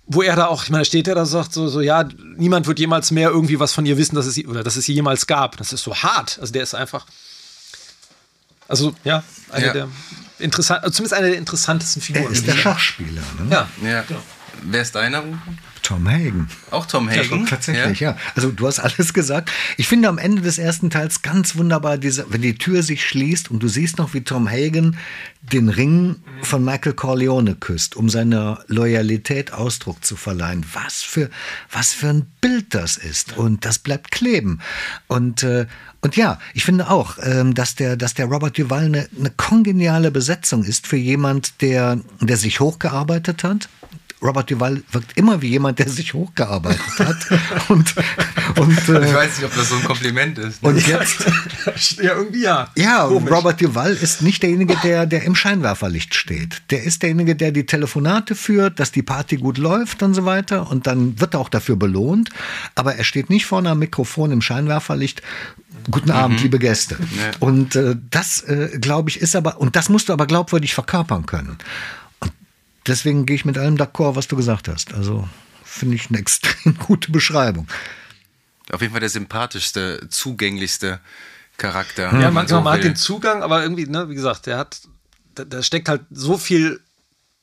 Wo 0.08 0.22
er 0.24 0.36
da 0.36 0.48
auch, 0.48 0.64
ich 0.64 0.70
meine, 0.70 0.84
steht 0.84 1.08
er 1.08 1.16
da 1.16 1.26
sagt 1.26 1.54
so, 1.54 1.70
so, 1.70 1.80
ja, 1.80 2.08
niemand 2.36 2.68
wird 2.68 2.80
jemals 2.80 3.12
mehr 3.12 3.30
irgendwie 3.30 3.60
was 3.60 3.72
von 3.72 3.86
ihr 3.86 3.98
wissen, 3.98 4.16
dass 4.16 4.26
es, 4.26 4.46
oder 4.46 4.64
dass 4.64 4.76
es 4.76 4.86
sie 4.86 4.94
jemals 4.94 5.26
gab. 5.26 5.58
Das 5.58 5.72
ist 5.72 5.84
so 5.84 5.96
hart. 5.96 6.38
Also 6.42 6.52
der 6.52 6.64
ist 6.64 6.74
einfach. 6.74 7.06
Also, 8.68 8.94
ja, 9.04 9.24
eine 9.52 9.66
ja. 9.68 9.74
der 9.74 9.88
interessant, 10.42 10.84
also 10.84 10.96
zumindest 10.96 11.14
eine 11.14 11.30
der 11.30 11.38
interessantesten 11.38 12.02
Figuren. 12.02 12.26
Er 12.26 12.32
ist 12.32 12.48
der 12.48 12.54
Schachspieler, 12.54 13.22
ne? 13.40 13.48
Ja, 13.50 13.70
ja. 13.88 14.02
Genau. 14.02 14.22
Wer 14.62 14.82
ist 14.82 14.96
deiner? 14.96 15.24
Tom 15.82 16.08
Hagen. 16.08 16.48
Auch 16.70 16.86
Tom 16.86 17.10
Hagen? 17.10 17.42
Ja, 17.42 17.46
tatsächlich, 17.46 18.00
ja. 18.00 18.12
ja. 18.12 18.18
Also 18.36 18.52
du 18.52 18.68
hast 18.68 18.80
alles 18.80 19.14
gesagt. 19.14 19.52
Ich 19.78 19.88
finde 19.88 20.08
am 20.10 20.18
Ende 20.18 20.42
des 20.42 20.58
ersten 20.58 20.90
Teils 20.90 21.22
ganz 21.22 21.56
wunderbar, 21.56 21.98
diese, 21.98 22.26
wenn 22.30 22.42
die 22.42 22.56
Tür 22.56 22.84
sich 22.84 23.06
schließt 23.06 23.50
und 23.50 23.62
du 23.64 23.68
siehst 23.68 23.98
noch, 23.98 24.14
wie 24.14 24.22
Tom 24.22 24.48
Hagen 24.48 24.98
den 25.42 25.70
Ring 25.70 26.18
von 26.44 26.64
Michael 26.64 26.94
Corleone 26.94 27.56
küsst, 27.56 27.96
um 27.96 28.10
seiner 28.10 28.64
Loyalität 28.68 29.54
Ausdruck 29.54 30.06
zu 30.06 30.16
verleihen. 30.16 30.64
Was 30.74 31.02
für, 31.02 31.30
was 31.72 31.94
für 31.94 32.10
ein 32.10 32.28
Bild 32.42 32.76
das 32.76 32.98
ist. 32.98 33.38
Und 33.38 33.66
das 33.66 33.80
bleibt 33.80 34.12
kleben. 34.12 34.60
Und, 35.08 35.42
äh, 35.44 35.66
und 36.02 36.16
ja, 36.16 36.40
ich 36.54 36.64
finde 36.64 36.90
auch, 36.90 37.18
ähm, 37.24 37.56
dass, 37.56 37.76
der, 37.76 37.98
dass 37.98 38.14
der 38.14 38.28
Robert 38.28 38.58
Duval 38.58 38.86
eine, 38.86 39.10
eine 39.18 39.32
kongeniale 39.32 40.12
Besetzung 40.12 40.64
ist 40.64 40.86
für 40.86 40.98
jemand, 40.98 41.62
der, 41.62 42.00
der 42.20 42.38
sich 42.38 42.60
hochgearbeitet 42.60 43.44
hat 43.44 43.68
Robert 44.24 44.52
Duval 44.52 44.84
wirkt 44.92 45.18
immer 45.18 45.42
wie 45.42 45.50
jemand, 45.50 45.80
der 45.80 45.90
sich 45.90 46.14
hochgearbeitet 46.14 47.00
hat. 47.00 47.18
und, 47.70 47.96
und, 48.58 48.90
äh, 48.90 49.06
ich 49.06 49.14
weiß 49.14 49.38
nicht, 49.38 49.46
ob 49.46 49.56
das 49.56 49.70
so 49.70 49.76
ein 49.76 49.84
Kompliment 49.84 50.38
ist. 50.38 50.62
Und 50.64 50.86
jetzt. 50.88 51.26
ja, 52.02 52.16
irgendwie 52.16 52.44
ja. 52.44 52.70
Ja, 52.76 53.08
Komisch. 53.08 53.32
Robert 53.32 53.62
Duval 53.62 53.94
ist 53.94 54.22
nicht 54.22 54.44
derjenige, 54.44 54.76
der, 54.84 55.08
der 55.08 55.24
im 55.24 55.36
Scheinwerferlicht 55.36 56.14
steht. 56.14 56.62
Der 56.70 56.84
ist 56.84 57.02
derjenige, 57.02 57.36
der 57.36 57.52
die 57.52 57.66
Telefonate 57.66 58.36
führt, 58.36 58.80
dass 58.80 58.92
die 58.92 59.02
Party 59.02 59.38
gut 59.38 59.58
läuft 59.58 60.04
und 60.04 60.14
so 60.14 60.24
weiter. 60.24 60.70
Und 60.70 60.86
dann 60.86 61.20
wird 61.20 61.34
er 61.34 61.40
auch 61.40 61.50
dafür 61.50 61.76
belohnt. 61.76 62.30
Aber 62.76 62.96
er 62.96 63.04
steht 63.04 63.32
nicht 63.32 63.48
vorne 63.48 63.72
am 63.72 63.80
Mikrofon 63.80 64.32
im 64.32 64.42
Scheinwerferlicht. 64.42 65.24
Guten 65.90 66.12
Abend, 66.12 66.38
mhm. 66.38 66.44
liebe 66.44 66.60
Gäste. 66.60 66.96
Ja. 67.00 67.32
Und 67.40 67.76
äh, 67.76 67.96
das, 68.12 68.44
äh, 68.44 68.78
glaube 68.80 69.10
ich, 69.10 69.20
ist 69.20 69.36
aber, 69.36 69.60
und 69.60 69.76
das 69.76 69.90
musst 69.90 70.10
du 70.10 70.14
aber 70.14 70.28
glaubwürdig 70.28 70.76
verkörpern 70.76 71.26
können 71.26 71.58
deswegen 72.88 73.26
gehe 73.26 73.36
ich 73.36 73.46
mit 73.46 73.58
allem 73.58 73.76
d'accord, 73.76 74.16
was 74.16 74.28
du 74.28 74.36
gesagt 74.36 74.68
hast. 74.68 74.94
Also 74.94 75.28
finde 75.64 75.96
ich 75.96 76.10
eine 76.10 76.18
extrem 76.20 76.78
gute 76.78 77.12
Beschreibung. 77.12 77.68
Auf 78.72 78.82
jeden 78.82 78.92
Fall 78.94 79.02
der 79.02 79.10
sympathischste, 79.10 80.08
zugänglichste 80.10 81.00
Charakter. 81.58 82.18
Ja, 82.20 82.32
man, 82.32 82.48
so 82.48 82.62
man 82.62 82.74
hat 82.74 82.84
den 82.84 82.96
Zugang, 82.96 83.44
aber 83.44 83.64
irgendwie, 83.64 83.86
ne, 83.86 84.10
wie 84.10 84.16
gesagt, 84.16 84.48
der 84.48 84.58
hat, 84.58 84.82
da, 85.36 85.44
da 85.44 85.62
steckt 85.62 85.90
halt 85.90 86.02
so 86.10 86.38
viel, 86.38 86.80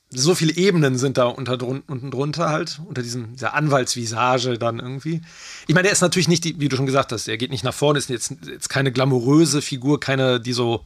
so 0.09 0.33
viele 0.33 0.55
Ebenen 0.55 0.97
sind 0.97 1.17
da 1.17 1.25
unter, 1.25 1.61
unten 1.61 2.09
drunter 2.09 2.49
halt, 2.49 2.81
unter 2.85 3.03
diesem, 3.03 3.33
dieser 3.33 3.53
Anwaltsvisage 3.53 4.57
dann 4.57 4.79
irgendwie. 4.79 5.21
Ich 5.67 5.75
meine, 5.75 5.83
der 5.83 5.91
ist 5.91 6.01
natürlich 6.01 6.27
nicht, 6.27 6.43
die, 6.43 6.59
wie 6.59 6.67
du 6.67 6.75
schon 6.75 6.87
gesagt 6.87 7.11
hast, 7.11 7.27
er 7.27 7.37
geht 7.37 7.51
nicht 7.51 7.63
nach 7.63 7.73
vorne, 7.73 7.99
ist 7.99 8.09
jetzt, 8.09 8.33
jetzt 8.45 8.69
keine 8.69 8.91
glamouröse 8.91 9.61
Figur, 9.61 9.99
keine, 9.99 10.39
die 10.39 10.53
so 10.53 10.85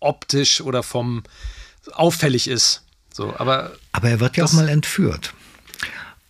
optisch 0.00 0.60
oder 0.60 0.82
vom 0.82 1.22
auffällig 1.92 2.46
ist. 2.46 2.84
So, 3.18 3.34
aber, 3.36 3.72
aber 3.90 4.10
er 4.10 4.20
wird 4.20 4.36
ja 4.36 4.44
auch 4.44 4.52
mal 4.52 4.68
entführt. 4.68 5.34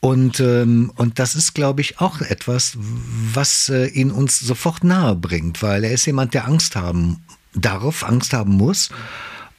Und, 0.01 0.41
ähm, 0.41 0.91
und 0.97 1.19
das 1.19 1.35
ist, 1.35 1.53
glaube 1.53 1.83
ich, 1.83 2.01
auch 2.01 2.23
etwas, 2.23 2.79
was 2.79 3.69
äh, 3.69 3.89
ihn 3.89 4.11
uns 4.11 4.41
sofort 4.41 4.85
nahe 4.85 5.15
bringt, 5.15 5.63
weil 5.63 5.85
er 5.85 5.93
ist 5.93 6.07
jemand, 6.07 6.33
der 6.33 6.47
Angst 6.47 6.77
haben 6.77 7.23
darf, 7.53 8.05
Angst 8.05 8.33
haben 8.33 8.53
muss. 8.53 8.89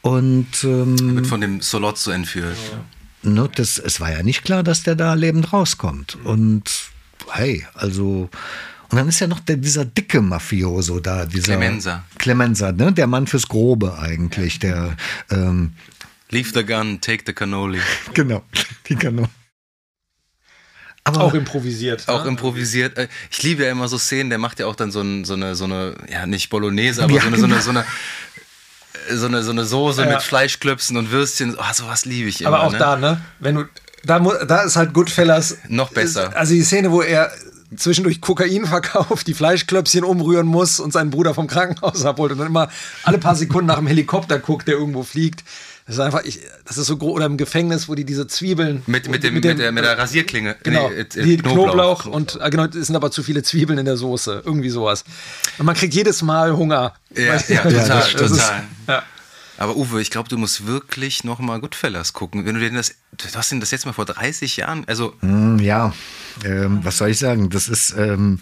Und 0.02 0.48
ähm, 0.64 1.18
wird 1.18 1.28
von 1.28 1.42
dem 1.42 1.62
Solozzo 1.62 2.10
entführt. 2.10 2.58
Ja. 3.22 3.30
Ne, 3.30 3.50
das, 3.54 3.78
es 3.78 4.02
war 4.02 4.12
ja 4.12 4.24
nicht 4.24 4.44
klar, 4.44 4.64
dass 4.64 4.82
der 4.82 4.96
da 4.96 5.14
lebend 5.14 5.54
rauskommt. 5.54 6.18
Und 6.24 6.64
hey, 7.30 7.64
also. 7.76 8.28
Und 8.90 8.98
dann 8.98 9.08
ist 9.08 9.20
ja 9.20 9.28
noch 9.28 9.42
der, 9.42 9.58
dieser 9.58 9.86
dicke 9.86 10.20
Mafioso 10.20 11.00
da, 11.00 11.28
dieser 11.28 11.58
Clemenza. 11.58 12.06
Clemenza, 12.18 12.72
ne? 12.72 12.92
Der 12.92 13.06
Mann 13.06 13.28
fürs 13.28 13.48
Grobe 13.48 14.00
eigentlich, 14.00 14.58
der 14.58 14.98
ähm, 15.30 15.74
Leave 16.32 16.52
the 16.54 16.64
gun, 16.64 17.02
take 17.02 17.24
the 17.26 17.34
cannoli. 17.34 17.80
Genau, 18.14 18.44
die 18.88 18.96
Kanone. 18.96 19.30
Aber 21.04 21.22
auch 21.22 21.34
improvisiert. 21.34 22.08
Auch 22.08 22.24
ne? 22.24 22.30
improvisiert. 22.30 22.98
Äh, 22.98 23.08
ich 23.32 23.42
liebe 23.42 23.64
ja 23.64 23.72
immer 23.72 23.88
so 23.88 23.98
Szenen, 23.98 24.30
der 24.30 24.38
macht 24.38 24.60
ja 24.60 24.68
auch 24.68 24.76
dann 24.76 24.92
so, 24.92 25.02
ein, 25.02 25.26
so 25.26 25.34
eine, 25.34 25.56
so 25.56 25.64
eine, 25.64 25.96
ja, 26.12 26.26
nicht 26.28 26.50
Bolognese, 26.50 27.04
aber 27.04 27.14
ja, 27.14 27.22
so, 27.22 27.28
eine, 27.28 27.38
genau. 27.38 27.60
so, 27.60 27.70
eine, 27.72 27.86
so, 29.10 29.26
eine, 29.26 29.44
so 29.44 29.52
eine, 29.52 29.66
Soße 29.66 30.04
ja. 30.04 30.10
mit 30.10 30.22
Fleischklöpsen 30.22 30.98
und 30.98 31.12
Würstchen. 31.12 31.56
Oh, 31.58 31.74
sowas 31.74 32.06
liebe 32.06 32.30
ich 32.30 32.42
immer. 32.42 32.50
Aber 32.50 32.64
auch 32.64 32.72
ne? 32.72 32.78
da, 32.78 32.96
ne? 32.96 33.22
Wenn 33.40 33.56
du, 33.56 33.66
da, 34.04 34.20
da 34.20 34.62
ist 34.62 34.76
halt 34.76 34.94
Goodfellas. 34.94 35.58
Noch 35.68 35.92
besser. 35.92 36.30
Ist, 36.30 36.36
also 36.36 36.54
die 36.54 36.64
Szene, 36.64 36.92
wo 36.92 37.02
er 37.02 37.32
zwischendurch 37.76 38.22
Kokain 38.22 38.66
verkauft, 38.66 39.28
die 39.28 39.34
Fleischklöpschen 39.34 40.04
umrühren 40.04 40.48
muss 40.48 40.80
und 40.80 40.92
seinen 40.92 41.10
Bruder 41.10 41.34
vom 41.34 41.48
Krankenhaus 41.48 42.06
abholt 42.06 42.32
und 42.32 42.40
dann 42.40 42.48
immer 42.48 42.70
alle 43.04 43.18
paar 43.18 43.36
Sekunden 43.36 43.68
nach 43.68 43.78
dem 43.78 43.88
Helikopter 43.88 44.40
guckt, 44.40 44.68
der 44.68 44.76
irgendwo 44.76 45.04
fliegt. 45.04 45.44
Das 45.90 45.96
ist 45.96 46.04
einfach, 46.04 46.24
ich, 46.24 46.42
das 46.66 46.78
ist 46.78 46.86
so 46.86 46.98
groß, 46.98 47.14
oder 47.14 47.26
im 47.26 47.36
Gefängnis, 47.36 47.90
wo 47.90 47.96
die 47.96 48.06
diese 48.06 48.28
Zwiebeln. 48.28 48.84
Mit, 48.86 49.10
mit, 49.10 49.24
dem, 49.24 49.34
mit, 49.34 49.44
dem, 49.44 49.50
mit, 49.56 49.60
der, 49.60 49.72
mit 49.72 49.84
der 49.84 49.98
Rasierklinge. 49.98 50.56
Genau. 50.62 50.88
Nee, 50.88 51.06
die 51.06 51.38
Knoblauch, 51.38 52.04
Knoblauch 52.04 52.06
und, 52.06 52.40
äh, 52.40 52.50
genau, 52.52 52.66
es 52.66 52.86
sind 52.86 52.96
aber 52.96 53.10
zu 53.10 53.24
viele 53.24 53.42
Zwiebeln 53.42 53.80
in 53.80 53.86
der 53.86 53.98
Soße. 53.98 54.44
Irgendwie 54.46 54.70
sowas. 54.70 55.04
Und 55.58 55.66
man 55.66 55.74
kriegt 55.74 55.96
jedes 55.96 56.22
Mal 56.22 56.56
Hunger. 56.56 56.94
Ja, 57.16 57.34
weißt, 57.34 57.50
ja, 57.50 57.56
ja 57.68 57.82
total, 57.82 58.04
total. 58.12 58.32
Ist, 58.32 58.52
ja. 58.88 59.04
Aber 59.58 59.78
Uwe, 59.78 60.00
ich 60.00 60.12
glaube, 60.12 60.30
du 60.30 60.38
musst 60.38 60.68
wirklich 60.68 61.24
noch 61.24 61.40
mal 61.40 61.60
Goodfellas 61.60 62.14
gucken. 62.14 62.46
Wenn 62.46 62.54
du 62.54 62.62
dir 62.62 62.72
das, 62.72 62.94
du 63.18 63.26
hast 63.34 63.52
denn 63.52 63.60
das 63.60 63.72
jetzt 63.72 63.88
mal 63.88 63.94
vor 63.94 64.06
30 64.06 64.58
Jahren, 64.58 64.84
also. 64.86 65.16
Mm, 65.22 65.58
ja, 65.58 65.92
ähm, 66.46 66.82
was 66.84 67.00
soll 67.00 67.10
ich 67.10 67.18
sagen? 67.18 67.50
Das 67.50 67.68
ist, 67.68 67.96
ähm, 67.98 68.40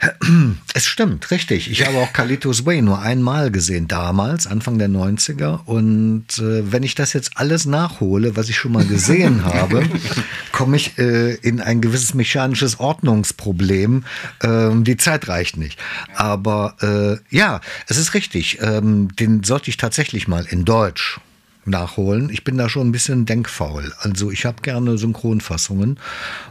es 0.74 0.86
stimmt, 0.86 1.30
richtig. 1.30 1.70
Ich 1.70 1.86
habe 1.86 1.98
auch 1.98 2.12
Carlitos 2.12 2.66
Way 2.66 2.82
nur 2.82 3.00
einmal 3.00 3.50
gesehen, 3.50 3.88
damals, 3.88 4.46
Anfang 4.46 4.78
der 4.78 4.88
90er. 4.88 5.64
Und 5.64 6.26
äh, 6.38 6.72
wenn 6.72 6.82
ich 6.82 6.94
das 6.94 7.12
jetzt 7.12 7.32
alles 7.36 7.64
nachhole, 7.64 8.36
was 8.36 8.48
ich 8.48 8.56
schon 8.56 8.72
mal 8.72 8.84
gesehen 8.84 9.44
habe, 9.44 9.84
komme 10.52 10.76
ich 10.76 10.98
äh, 10.98 11.34
in 11.34 11.60
ein 11.60 11.80
gewisses 11.80 12.14
mechanisches 12.14 12.80
Ordnungsproblem. 12.80 14.04
Ähm, 14.42 14.84
die 14.84 14.96
Zeit 14.96 15.28
reicht 15.28 15.56
nicht. 15.56 15.78
Aber 16.14 16.76
äh, 16.80 17.34
ja, 17.34 17.60
es 17.86 17.96
ist 17.96 18.14
richtig. 18.14 18.58
Ähm, 18.60 19.14
den 19.16 19.42
sollte 19.44 19.70
ich 19.70 19.76
tatsächlich 19.76 20.28
mal 20.28 20.44
in 20.48 20.64
Deutsch 20.64 21.20
nachholen. 21.66 22.30
Ich 22.30 22.44
bin 22.44 22.56
da 22.56 22.68
schon 22.68 22.88
ein 22.88 22.92
bisschen 22.92 23.26
denkfaul. 23.26 23.92
Also 23.98 24.30
ich 24.30 24.44
habe 24.44 24.62
gerne 24.62 24.98
Synchronfassungen 24.98 25.98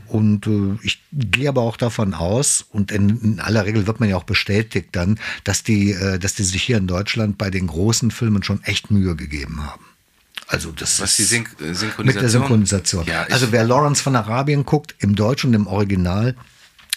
und 0.07 0.47
äh, 0.47 0.77
ich 0.81 1.01
gehe 1.11 1.49
aber 1.49 1.61
auch 1.61 1.77
davon 1.77 2.13
aus 2.13 2.65
und 2.69 2.91
in, 2.91 3.19
in, 3.21 3.39
aller 3.39 3.65
Regel 3.65 3.87
wird 3.87 3.99
man 3.99 4.09
ja 4.09 4.17
auch 4.17 4.23
bestätigt 4.23 4.89
dann, 4.93 5.19
dass 5.43 5.63
die, 5.63 5.91
äh, 5.91 6.19
dass 6.19 6.35
die 6.35 6.43
sich 6.43 6.63
hier 6.63 6.77
in 6.77 6.87
Deutschland 6.87 7.37
bei 7.37 7.49
den 7.49 7.67
großen 7.67 8.11
Filmen 8.11 8.43
schon 8.43 8.63
echt 8.63 8.91
Mühe 8.91 9.15
gegeben 9.15 9.65
haben. 9.65 9.85
Also 10.47 10.71
das 10.71 10.99
Was 10.99 11.15
die 11.15 11.23
Syn 11.23 11.45
Synchronisation? 11.57 12.05
Mit 12.05 12.15
der 12.15 12.29
Synchronisation. 12.29 13.05
Ja, 13.05 13.23
also 13.23 13.51
wer 13.51 13.63
Lawrence 13.63 14.01
von 14.01 14.15
Arabien 14.15 14.65
guckt, 14.65 14.95
im 14.99 15.15
Deutschen 15.15 15.49
und 15.49 15.53
im 15.53 15.67
Original, 15.67 16.35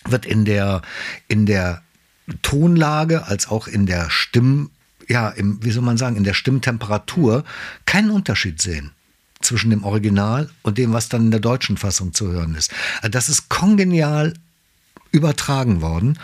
wird 0.05 0.26
in 0.26 0.44
der, 0.44 0.82
in 1.28 1.47
der 1.47 1.82
Tonlage 2.43 3.26
als 3.26 3.48
auch 3.48 3.66
in 3.66 3.86
der 3.86 4.10
Stimm, 4.10 4.70
ja, 5.08 5.28
im, 5.28 5.62
wie 5.62 5.70
soll 5.70 5.82
man 5.82 5.96
sagen, 5.96 6.16
in 6.16 6.24
der 6.24 6.34
Stimmtemperatur 6.34 7.44
keinen 7.84 8.10
Unterschied 8.10 8.60
sehen 8.60 8.92
zwischen 9.40 9.70
dem 9.70 9.84
Original 9.84 10.50
und 10.62 10.78
dem, 10.78 10.92
was 10.92 11.08
dann 11.08 11.26
in 11.26 11.30
der 11.30 11.40
deutschen 11.40 11.76
Fassung 11.76 12.12
zu 12.12 12.32
hören 12.32 12.54
ist. 12.54 12.72
Also 12.98 13.10
das 13.10 13.28
ist 13.28 13.48
kongenial 13.48 14.34
übertragen 15.12 15.80
worden. 15.80 16.18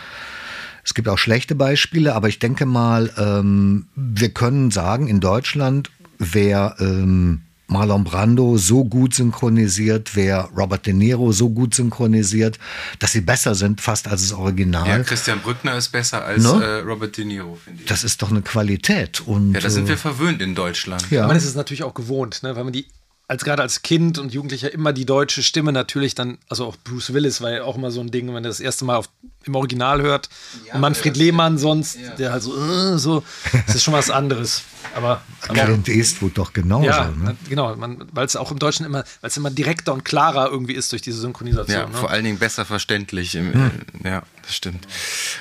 Es 0.83 0.93
gibt 0.93 1.07
auch 1.07 1.17
schlechte 1.17 1.55
Beispiele, 1.55 2.13
aber 2.13 2.27
ich 2.27 2.39
denke 2.39 2.65
mal, 2.65 3.11
ähm, 3.17 3.87
wir 3.95 4.29
können 4.29 4.71
sagen, 4.71 5.07
in 5.07 5.21
Deutschland, 5.21 5.89
wer 6.17 6.75
ähm, 6.79 7.41
Marlon 7.73 8.03
Brando 8.03 8.57
so 8.57 8.85
gut 8.85 9.15
synchronisiert, 9.15 10.15
wer 10.15 10.49
Robert 10.55 10.85
De 10.85 10.93
Niro 10.93 11.31
so 11.31 11.49
gut 11.49 11.73
synchronisiert, 11.75 12.59
dass 12.99 13.11
sie 13.11 13.21
besser 13.21 13.55
sind 13.55 13.81
fast 13.81 14.07
als 14.07 14.21
das 14.21 14.37
Original. 14.37 14.87
Ja, 14.87 14.99
Christian 14.99 15.39
Brückner 15.39 15.75
ist 15.75 15.89
besser 15.89 16.23
als 16.23 16.43
ne? 16.43 16.63
äh, 16.63 16.79
Robert 16.79 17.17
De 17.17 17.25
Niro, 17.25 17.55
finde 17.55 17.81
ich. 17.81 17.87
Das 17.87 18.03
ist 18.03 18.21
doch 18.21 18.29
eine 18.29 18.43
Qualität. 18.43 19.21
Und, 19.25 19.53
ja, 19.53 19.59
da 19.59 19.69
sind 19.69 19.87
wir 19.87 19.95
äh, 19.95 19.97
verwöhnt 19.97 20.41
in 20.41 20.55
Deutschland. 20.55 21.09
Ja. 21.09 21.27
Man 21.27 21.35
ist 21.35 21.45
es 21.45 21.55
natürlich 21.55 21.83
auch 21.83 21.93
gewohnt, 21.93 22.43
ne? 22.43 22.55
weil 22.55 22.63
man 22.63 22.73
die 22.73 22.85
als 23.33 23.43
gerade 23.43 23.63
als 23.63 23.81
Kind 23.81 24.19
und 24.19 24.31
Jugendlicher 24.31 24.71
immer 24.71 24.93
die 24.93 25.07
deutsche 25.07 25.41
Stimme 25.41 25.71
natürlich 25.71 26.13
dann, 26.13 26.37
also 26.49 26.67
auch 26.67 26.75
Bruce 26.83 27.13
Willis 27.13 27.41
war 27.41 27.49
ja 27.49 27.63
auch 27.63 27.75
immer 27.75 27.89
so 27.89 27.99
ein 27.99 28.11
Ding, 28.11 28.27
wenn 28.27 28.35
man 28.35 28.43
das 28.43 28.59
erste 28.59 28.85
Mal 28.85 28.95
auf, 28.95 29.09
im 29.45 29.55
Original 29.55 30.03
hört. 30.03 30.29
Ja, 30.67 30.75
und 30.75 30.81
Manfred 30.81 31.17
Lehmann 31.17 31.57
sonst, 31.57 31.97
ja. 31.99 32.11
der 32.11 32.31
halt 32.31 32.43
so, 32.43 32.55
äh, 32.55 32.99
so, 32.99 33.23
das 33.65 33.77
ist 33.77 33.83
schon 33.83 33.95
was 33.95 34.11
anderes. 34.11 34.61
Aber, 34.93 35.23
aber 35.47 35.53
Clint 35.55 35.89
Eastwood 35.89 36.37
doch 36.37 36.53
genauso. 36.53 36.85
Ja, 36.85 37.09
ne? 37.09 37.35
genau, 37.49 37.75
weil 38.11 38.27
es 38.27 38.35
auch 38.35 38.51
im 38.51 38.59
Deutschen 38.59 38.85
immer, 38.85 39.03
weil 39.21 39.31
es 39.31 39.35
immer 39.35 39.49
direkter 39.49 39.93
und 39.93 40.05
klarer 40.05 40.51
irgendwie 40.51 40.73
ist 40.73 40.91
durch 40.91 41.01
diese 41.01 41.19
Synchronisation. 41.19 41.75
Ja, 41.75 41.87
ne? 41.87 41.93
vor 41.93 42.11
allen 42.11 42.25
Dingen 42.25 42.37
besser 42.37 42.65
verständlich. 42.65 43.33
Im, 43.33 43.51
hm. 43.51 43.71
Ja, 44.03 44.21
das 44.43 44.55
stimmt. 44.55 44.87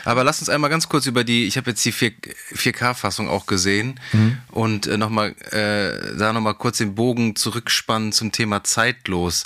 Aber 0.05 0.25
lass 0.25 0.41
uns 0.41 0.49
einmal 0.49 0.71
ganz 0.71 0.89
kurz 0.89 1.07
über 1.07 1.25
die, 1.25 1.47
ich 1.47 1.57
habe 1.57 1.71
jetzt 1.71 1.85
die 1.85 1.93
4, 1.93 2.13
k 2.73 2.95
fassung 2.95 3.29
auch 3.29 3.47
gesehen 3.47 4.01
mhm. 4.13 4.39
und 4.51 4.87
äh, 4.87 4.97
nochmal, 4.97 5.35
äh, 5.51 6.17
da 6.17 6.33
nochmal 6.33 6.55
kurz 6.55 6.79
den 6.79 6.95
Bogen 6.95 7.37
zurückspannen 7.37 8.13
zum 8.13 8.33
Thema 8.33 8.65
zeitlos. 8.65 9.45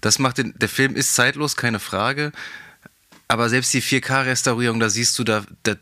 Das 0.00 0.18
macht 0.18 0.38
den, 0.38 0.54
der 0.56 0.68
Film 0.68 0.96
ist 0.96 1.14
zeitlos, 1.14 1.56
keine 1.56 1.78
Frage. 1.78 2.32
Aber 3.28 3.48
selbst 3.48 3.72
die 3.72 3.82
4K-Restaurierung, 3.82 4.78
da 4.80 4.90
siehst 4.90 5.18
du, 5.18 5.24
da, 5.24 5.44
da 5.62 5.74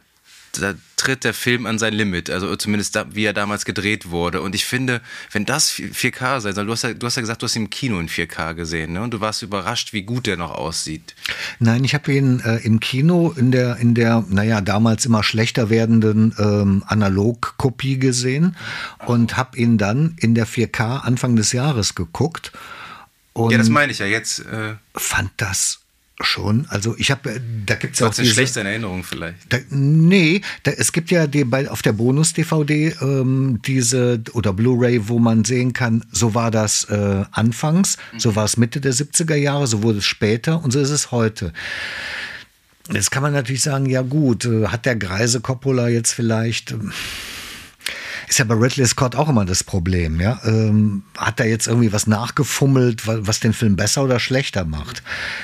da 0.52 0.74
tritt 0.97 1.24
der 1.24 1.32
Film 1.32 1.66
an 1.66 1.78
sein 1.78 1.94
Limit, 1.94 2.28
also 2.28 2.55
zumindest 2.56 2.94
da, 2.94 3.06
wie 3.14 3.24
er 3.24 3.32
damals 3.32 3.64
gedreht 3.64 4.10
wurde. 4.10 4.43
Und 4.43 4.55
ich 4.55 4.64
finde, 4.64 5.01
wenn 5.32 5.44
das 5.44 5.70
4K 5.72 6.40
sein 6.40 6.55
soll, 6.55 6.66
du 6.66 6.72
hast 6.72 6.82
ja, 6.82 6.93
du 6.93 7.06
hast 7.06 7.16
ja 7.16 7.22
gesagt, 7.22 7.43
du 7.43 7.47
hast 7.47 7.56
ihn 7.56 7.62
im 7.62 7.70
Kino 7.70 7.98
in 7.98 8.09
4K 8.09 8.55
gesehen, 8.55 8.93
ne? 8.93 9.02
Und 9.02 9.14
du 9.14 9.20
warst 9.20 9.43
überrascht, 9.43 9.93
wie 9.93 10.02
gut 10.02 10.27
der 10.27 10.36
noch 10.36 10.52
aussieht. 10.52 11.14
Nein, 11.59 11.85
ich 11.85 11.94
habe 11.94 12.12
ihn 12.12 12.40
äh, 12.40 12.56
im 12.59 12.81
Kino 12.81 13.32
in 13.36 13.51
der, 13.51 13.77
in 13.77 13.94
der, 13.94 14.24
naja, 14.28 14.60
damals 14.60 15.06
immer 15.06 15.22
schlechter 15.22 15.70
werdenden 15.70 16.35
ähm, 16.39 16.85
Analogkopie 16.86 17.98
gesehen 17.98 18.56
und 19.06 19.36
habe 19.36 19.56
ihn 19.56 19.78
dann 19.78 20.16
in 20.18 20.35
der 20.35 20.47
4K 20.47 21.01
Anfang 21.01 21.36
des 21.36 21.52
Jahres 21.52 21.94
geguckt. 21.94 22.52
ja, 23.36 23.56
das 23.56 23.68
meine 23.68 23.93
ich 23.93 24.01
ja 24.01 24.06
jetzt. 24.06 24.40
Äh 24.40 24.74
fand 24.94 25.31
das 25.39 25.81
Schon, 26.22 26.66
also 26.68 26.94
ich 26.98 27.10
habe, 27.10 27.30
äh, 27.30 27.40
da 27.64 27.76
gibt 27.76 27.94
es 27.94 28.02
auch 28.02 28.16
eine 28.16 28.28
schlechte 28.28 28.60
Erinnerung 28.60 29.05
vielleicht. 29.05 29.36
Da, 29.48 29.59
nee, 29.70 30.42
da, 30.64 30.72
es 30.72 30.92
gibt 30.92 31.10
ja 31.10 31.26
die, 31.26 31.44
bei, 31.44 31.70
auf 31.70 31.80
der 31.80 31.92
Bonus-DVD 31.92 32.94
ähm, 33.01 33.60
diese 33.64 34.20
oder 34.34 34.52
Blu-ray, 34.52 35.09
wo 35.09 35.18
man 35.18 35.44
sehen 35.44 35.72
kann, 35.72 36.05
so 36.12 36.34
war 36.34 36.51
das 36.51 36.84
äh, 36.84 37.24
anfangs, 37.32 37.97
so 38.18 38.36
war 38.36 38.44
es 38.44 38.59
Mitte 38.59 38.82
der 38.82 38.92
70er 38.92 39.34
Jahre, 39.34 39.66
so 39.66 39.82
wurde 39.82 39.98
es 39.98 40.05
später 40.05 40.62
und 40.62 40.72
so 40.72 40.80
ist 40.80 40.90
es 40.90 41.10
heute. 41.10 41.55
Jetzt 42.92 43.10
kann 43.10 43.22
man 43.22 43.32
natürlich 43.32 43.62
sagen, 43.62 43.86
ja 43.86 44.02
gut, 44.02 44.44
äh, 44.44 44.66
hat 44.66 44.84
der 44.84 44.97
Greise 44.97 45.40
Coppola 45.40 45.88
jetzt 45.88 46.12
vielleicht... 46.12 46.72
Äh, 46.72 46.76
ist 48.31 48.39
ja 48.39 48.44
bei 48.44 48.55
Ridley 48.55 48.86
Scott 48.86 49.16
auch 49.16 49.28
immer 49.28 49.44
das 49.44 49.65
Problem, 49.65 50.20
ja. 50.20 50.40
Ähm, 50.44 51.02
hat 51.19 51.40
er 51.40 51.47
jetzt 51.47 51.66
irgendwie 51.66 51.93
was 51.93 52.07
nachgefummelt, 52.07 53.02
was 53.05 53.40
den 53.40 53.52
Film 53.52 53.74
besser 53.74 54.05
oder 54.05 54.20
schlechter 54.20 54.65
macht 54.65 55.02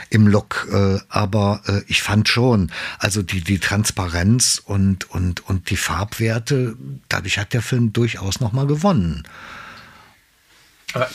im 0.09 0.29
Look? 0.29 0.69
Äh, 0.71 1.01
aber 1.09 1.63
äh, 1.67 1.83
ich 1.89 2.03
fand 2.03 2.29
schon, 2.29 2.71
also 3.01 3.23
die, 3.23 3.41
die 3.41 3.59
Transparenz 3.59 4.63
und, 4.65 5.11
und, 5.11 5.45
und 5.49 5.69
die 5.71 5.77
Farbwerte, 5.77 6.77
dadurch 7.09 7.39
hat 7.39 7.55
der 7.55 7.63
Film 7.63 7.93
durchaus 7.93 8.39
nochmal 8.39 8.69
gewonnen. 8.69 9.27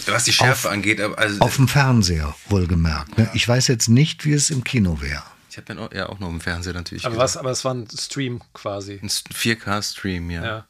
Was 0.07 0.26
die 0.26 0.34
Schärfe 0.34 0.68
auf, 0.68 0.73
angeht, 0.73 0.99
also 0.99 1.39
auf 1.39 1.56
dem 1.56 1.69
Fernseher 1.69 2.35
wohlgemerkt. 2.49 3.18
Ne? 3.18 3.23
Ja. 3.23 3.31
Ich 3.34 3.48
weiß 3.48 3.68
jetzt 3.68 3.88
nicht, 3.88 4.26
wie 4.26 4.34
es 4.34 4.49
im 4.49 4.65
Kino 4.65 4.99
wäre. 4.99 5.23
Ich 5.49 5.57
habe 5.57 5.73
ja, 5.73 5.99
ja, 5.99 6.10
auch 6.10 6.19
noch 6.19 6.30
im 6.30 6.41
Fernseher 6.41 6.73
natürlich. 6.73 7.06
Aber 7.06 7.15
was? 7.15 7.38
Aber 7.38 7.52
es 7.52 7.64
war 7.64 7.73
ein 7.73 7.88
Stream 7.98 8.41
quasi. 8.53 8.99
Ein 9.02 9.10
4K-Stream, 9.10 10.30
ja. 10.30 10.43
ja 10.43 10.68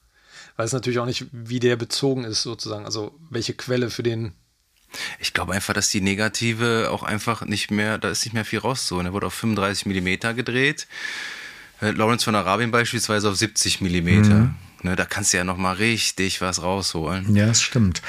weiß 0.62 0.74
natürlich 0.74 1.00
auch 1.00 1.06
nicht, 1.06 1.26
wie 1.32 1.60
der 1.60 1.76
bezogen 1.76 2.24
ist, 2.24 2.44
sozusagen. 2.44 2.86
Also 2.86 3.18
welche 3.30 3.54
Quelle 3.54 3.90
für 3.90 4.04
den. 4.04 4.34
Ich 5.20 5.34
glaube 5.34 5.54
einfach, 5.54 5.74
dass 5.74 5.90
die 5.90 6.02
Negative 6.02 6.90
auch 6.92 7.04
einfach 7.04 7.46
nicht 7.46 7.72
mehr, 7.72 7.98
da 7.98 8.10
ist 8.10 8.26
nicht 8.26 8.34
mehr 8.34 8.46
viel 8.46 8.60
rauszuholen. 8.60 9.08
Er 9.08 9.14
wurde 9.14 9.28
auf 9.28 9.34
35 9.34 9.86
mm 9.86 10.36
gedreht. 10.36 10.88
Äh, 11.82 11.92
Lawrence 11.92 12.26
von 12.26 12.36
Arabien 12.36 12.72
beispielsweise 12.72 13.30
auf 13.30 13.38
70 13.38 13.82
mm. 13.82 13.88
Mhm. 13.88 14.56
Ne, 14.84 14.96
da 14.96 15.06
kannst 15.06 15.32
du 15.32 15.38
ja 15.38 15.44
noch 15.44 15.58
mal 15.58 15.74
richtig 15.74 16.42
was 16.42 16.64
rausholen. 16.64 17.36
Ja, 17.36 17.46
das 17.46 17.62
stimmt. 17.62 18.02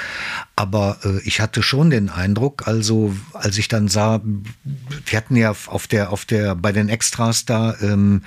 Aber 0.55 0.97
äh, 1.03 1.21
ich 1.21 1.39
hatte 1.39 1.61
schon 1.61 1.91
den 1.91 2.09
Eindruck, 2.09 2.67
also 2.67 3.15
als 3.33 3.57
ich 3.59 3.67
dann 3.67 3.87
sah, 3.87 4.21
wir 4.23 5.17
hatten 5.17 5.35
ja 5.35 5.51
auf 5.51 5.87
der, 5.87 6.11
auf 6.11 6.25
der, 6.25 6.55
bei 6.55 6.71
den 6.71 6.89
Extras 6.89 7.45
da 7.45 7.75
ähm, 7.79 8.23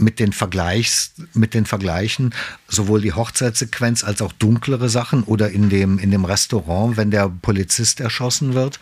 mit 0.00 0.18
den 0.18 0.32
Vergleichs, 0.32 1.12
mit 1.34 1.54
den 1.54 1.66
Vergleichen 1.66 2.34
sowohl 2.68 3.00
die 3.00 3.12
Hochzeitssequenz 3.12 4.02
als 4.02 4.22
auch 4.22 4.32
dunklere 4.32 4.88
Sachen 4.88 5.22
oder 5.24 5.50
in 5.50 5.68
dem, 5.68 5.98
in 5.98 6.10
dem 6.10 6.24
Restaurant, 6.24 6.96
wenn 6.96 7.10
der 7.10 7.28
Polizist 7.28 8.00
erschossen 8.00 8.54
wird. 8.54 8.80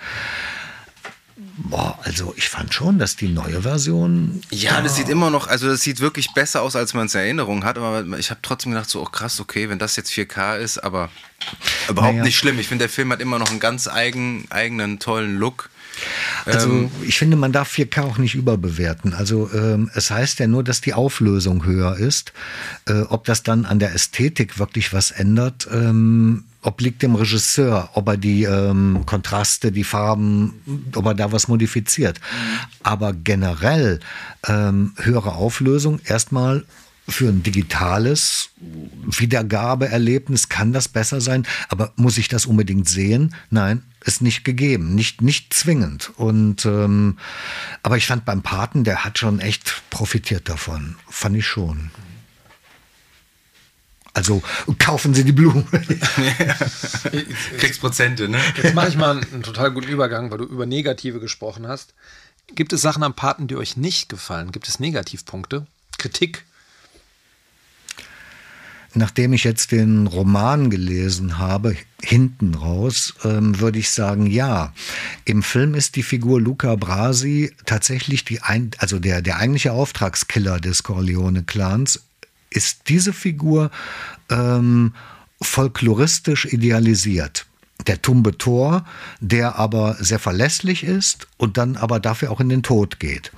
Boah, 1.61 1.99
also 2.05 2.33
ich 2.37 2.49
fand 2.49 2.73
schon, 2.73 3.01
dass 3.01 3.17
die 3.17 3.29
neue 3.29 3.63
Version. 3.63 4.41
Ja, 4.51 4.81
das 4.81 4.95
sieht 4.95 5.09
immer 5.09 5.29
noch, 5.29 5.49
also 5.49 5.67
das 5.67 5.81
sieht 5.81 5.99
wirklich 5.99 6.33
besser 6.33 6.63
aus, 6.63 6.77
als 6.77 6.95
man 6.95 7.07
es 7.07 7.15
in 7.17 7.21
Erinnerung 7.21 7.65
hat. 7.65 7.79
Aber 7.79 8.05
ich 8.17 8.31
habe 8.31 8.39
trotzdem 8.43 8.71
gedacht, 8.73 8.89
so, 8.89 9.03
oh 9.03 9.07
krass, 9.07 9.41
okay, 9.41 9.69
wenn 9.69 9.81
das 9.81 9.97
jetzt 9.97 10.13
4K 10.13 10.59
ist, 10.59 10.79
aber 10.79 11.11
überhaupt 11.89 12.15
naja. 12.15 12.25
nicht 12.25 12.39
schlimm. 12.39 12.61
Ich 12.61 12.69
finde, 12.69 12.85
der 12.85 12.89
Film 12.89 13.11
hat 13.11 13.21
immer 13.21 13.41
noch 13.41 13.51
einen 13.51 13.59
ganz 13.59 13.89
eigen, 13.89 14.47
eigenen, 14.51 15.01
tollen 15.01 15.37
Look. 15.37 15.69
Also 16.45 16.71
ähm, 16.71 16.91
ich 17.03 17.19
finde, 17.19 17.37
man 17.37 17.53
darf 17.53 17.73
4K 17.73 18.03
auch 18.03 18.19
nicht 18.19 18.35
überbewerten. 18.35 19.15
Also 19.15 19.51
ähm, 19.53 19.91
es 19.95 20.11
heißt 20.11 20.39
ja 20.39 20.47
nur, 20.47 20.65
dass 20.65 20.81
die 20.81 20.95
Auflösung 20.95 21.65
höher 21.65 21.97
ist. 21.97 22.33
Äh, 22.87 23.03
ob 23.03 23.25
das 23.25 23.43
dann 23.43 23.65
an 23.65 23.79
der 23.79 23.95
Ästhetik 23.95 24.59
wirklich 24.59 24.93
was 24.93 25.11
ändert, 25.11 25.69
ähm, 25.73 26.45
obliegt 26.63 27.03
dem 27.03 27.15
Regisseur, 27.15 27.91
ob 27.95 28.09
er 28.09 28.17
die 28.17 28.45
ähm, 28.45 29.05
Kontraste, 29.07 29.73
die 29.73 29.85
Farben, 29.85 30.55
ob 30.95 31.07
er 31.07 31.15
da 31.15 31.33
was 31.33 31.49
modifiziert. 31.49 32.21
Aber 32.83 33.13
generell 33.13 34.01
ähm, 34.47 34.93
höhere 34.97 35.33
Auflösung 35.33 36.01
erstmal 36.05 36.65
für 37.09 37.29
ein 37.29 37.43
digitales 37.43 38.51
Wiedergabeerlebnis 38.59 40.49
kann 40.49 40.73
das 40.73 40.89
besser 40.89 41.21
sein, 41.21 41.47
aber 41.69 41.93
muss 41.97 42.19
ich 42.19 42.29
das 42.29 42.47
unbedingt 42.47 42.89
sehen? 42.89 43.35
Nein, 43.51 43.83
ist 44.05 44.21
nicht 44.21 44.45
gegeben, 44.45 44.95
nicht, 44.95 45.23
nicht 45.23 45.55
zwingend. 45.55 46.13
Und 46.17 46.67
ähm, 46.67 47.19
aber 47.83 47.97
ich 47.97 48.07
fand 48.07 48.25
beim 48.25 48.43
Paten, 48.43 48.85
der 48.85 49.05
hat 49.05 49.19
schon 49.19 49.41
echt 49.41 49.83
profitiert 49.91 50.49
davon. 50.49 50.97
Fand 51.09 51.37
ich 51.37 51.47
schon. 51.47 51.91
Also 54.13 54.43
kaufen 54.79 55.15
Sie 55.15 55.25
die 55.25 55.33
Blumen. 55.33 55.65
Kriegst 57.59 57.81
Prozente, 57.81 58.29
ne? 58.29 58.41
Jetzt 58.57 58.75
mache 58.75 58.89
ich 58.89 58.97
mal 58.97 59.21
einen 59.33 59.43
total 59.43 59.71
guten 59.71 59.89
Übergang, 59.89 60.31
weil 60.31 60.39
du 60.39 60.45
über 60.45 60.67
Negative 60.67 61.21
gesprochen 61.21 61.69
hast. 61.69 61.95
Gibt 62.55 62.73
es 62.73 62.81
Sachen 62.81 63.03
am 63.03 63.15
Paten, 63.15 63.47
die 63.47 63.57
euch 63.57 63.77
nicht 63.77 64.09
gefallen? 64.09 64.51
Gibt 64.51 64.69
es 64.69 64.81
Negativpunkte? 64.81 65.67
Kritik? 65.99 66.45
Nachdem 68.99 69.33
ich 69.33 69.45
jetzt 69.45 69.71
den 69.71 70.09
Roman 70.09 70.71
gelesen 70.71 71.39
habe, 71.39 71.77
hinten 72.03 72.55
raus, 72.55 73.15
ähm, 73.25 73.61
würde 73.61 73.79
ich 73.79 73.91
sagen, 73.91 74.27
ja. 74.27 74.73
Im 75.25 75.45
Film 75.45 75.75
ist 75.75 75.95
die 75.95 76.03
Figur 76.03 76.41
Luca 76.41 76.75
Brasi 76.75 77.53
tatsächlich 77.65 78.25
die, 78.25 78.43
ein, 78.43 78.73
also 78.79 78.99
der, 78.99 79.23
der 79.23 79.37
eigentliche 79.37 79.73
Auftragskiller 79.73 80.59
des 80.59 80.83
Corleone-Clans, 80.83 82.03
ist 82.51 82.89
diese 82.89 83.13
Figur 83.13 83.71
ähm, 84.31 84.95
folkloristisch 85.41 86.47
idealisiert 86.47 87.47
der 87.87 88.03
Tumbe 88.03 88.37
Tor, 88.37 88.85
der 89.21 89.57
aber 89.57 89.95
sehr 90.01 90.19
verlässlich 90.19 90.83
ist 90.83 91.29
und 91.37 91.57
dann 91.57 91.77
aber 91.77 92.01
dafür 92.01 92.33
auch 92.33 92.41
in 92.41 92.49
den 92.49 92.65
Tod 92.65 92.99
geht. 92.99 93.31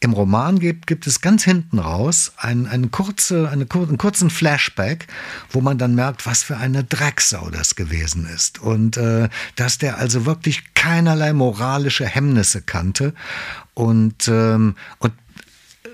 Im 0.00 0.12
Roman 0.12 0.60
gibt, 0.60 0.86
gibt 0.86 1.08
es 1.08 1.20
ganz 1.20 1.42
hinten 1.42 1.80
raus 1.80 2.32
einen, 2.36 2.68
eine 2.68 2.86
kurze, 2.86 3.48
eine, 3.50 3.66
einen 3.68 3.98
kurzen 3.98 4.30
Flashback, 4.30 5.08
wo 5.50 5.60
man 5.60 5.76
dann 5.76 5.96
merkt, 5.96 6.24
was 6.24 6.44
für 6.44 6.56
eine 6.56 6.84
Drecksau 6.84 7.50
das 7.50 7.74
gewesen 7.74 8.24
ist. 8.32 8.60
Und 8.60 8.96
äh, 8.96 9.28
dass 9.56 9.78
der 9.78 9.98
also 9.98 10.24
wirklich 10.24 10.74
keinerlei 10.74 11.32
moralische 11.32 12.06
Hemmnisse 12.06 12.62
kannte. 12.62 13.12
Und, 13.74 14.28
ähm, 14.28 14.76
und 15.00 15.12
äh, 15.82 15.88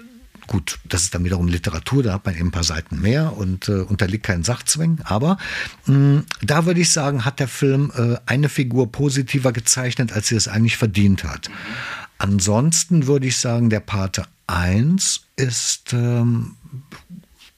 gut, 0.48 0.78
das 0.84 1.04
ist 1.04 1.14
dann 1.14 1.24
wiederum 1.24 1.48
Literatur, 1.48 2.02
da 2.02 2.12
hat 2.12 2.26
man 2.26 2.34
eben 2.34 2.48
ein 2.48 2.52
paar 2.52 2.62
Seiten 2.62 3.00
mehr 3.00 3.34
und 3.34 3.70
äh, 3.70 3.72
unterliegt 3.72 4.26
keinen 4.26 4.44
Sachzwängen. 4.44 5.00
Aber 5.04 5.38
mh, 5.86 6.24
da 6.42 6.66
würde 6.66 6.80
ich 6.80 6.92
sagen, 6.92 7.24
hat 7.24 7.40
der 7.40 7.48
Film 7.48 7.90
äh, 7.96 8.16
eine 8.26 8.50
Figur 8.50 8.92
positiver 8.92 9.52
gezeichnet, 9.52 10.12
als 10.12 10.28
sie 10.28 10.36
es 10.36 10.46
eigentlich 10.46 10.76
verdient 10.76 11.24
hat. 11.24 11.48
Mhm. 11.48 12.03
Ansonsten 12.24 13.06
würde 13.06 13.26
ich 13.26 13.36
sagen, 13.36 13.68
der 13.68 13.80
Pate 13.80 14.24
1 14.46 15.20
ist 15.36 15.92
ähm, 15.92 16.56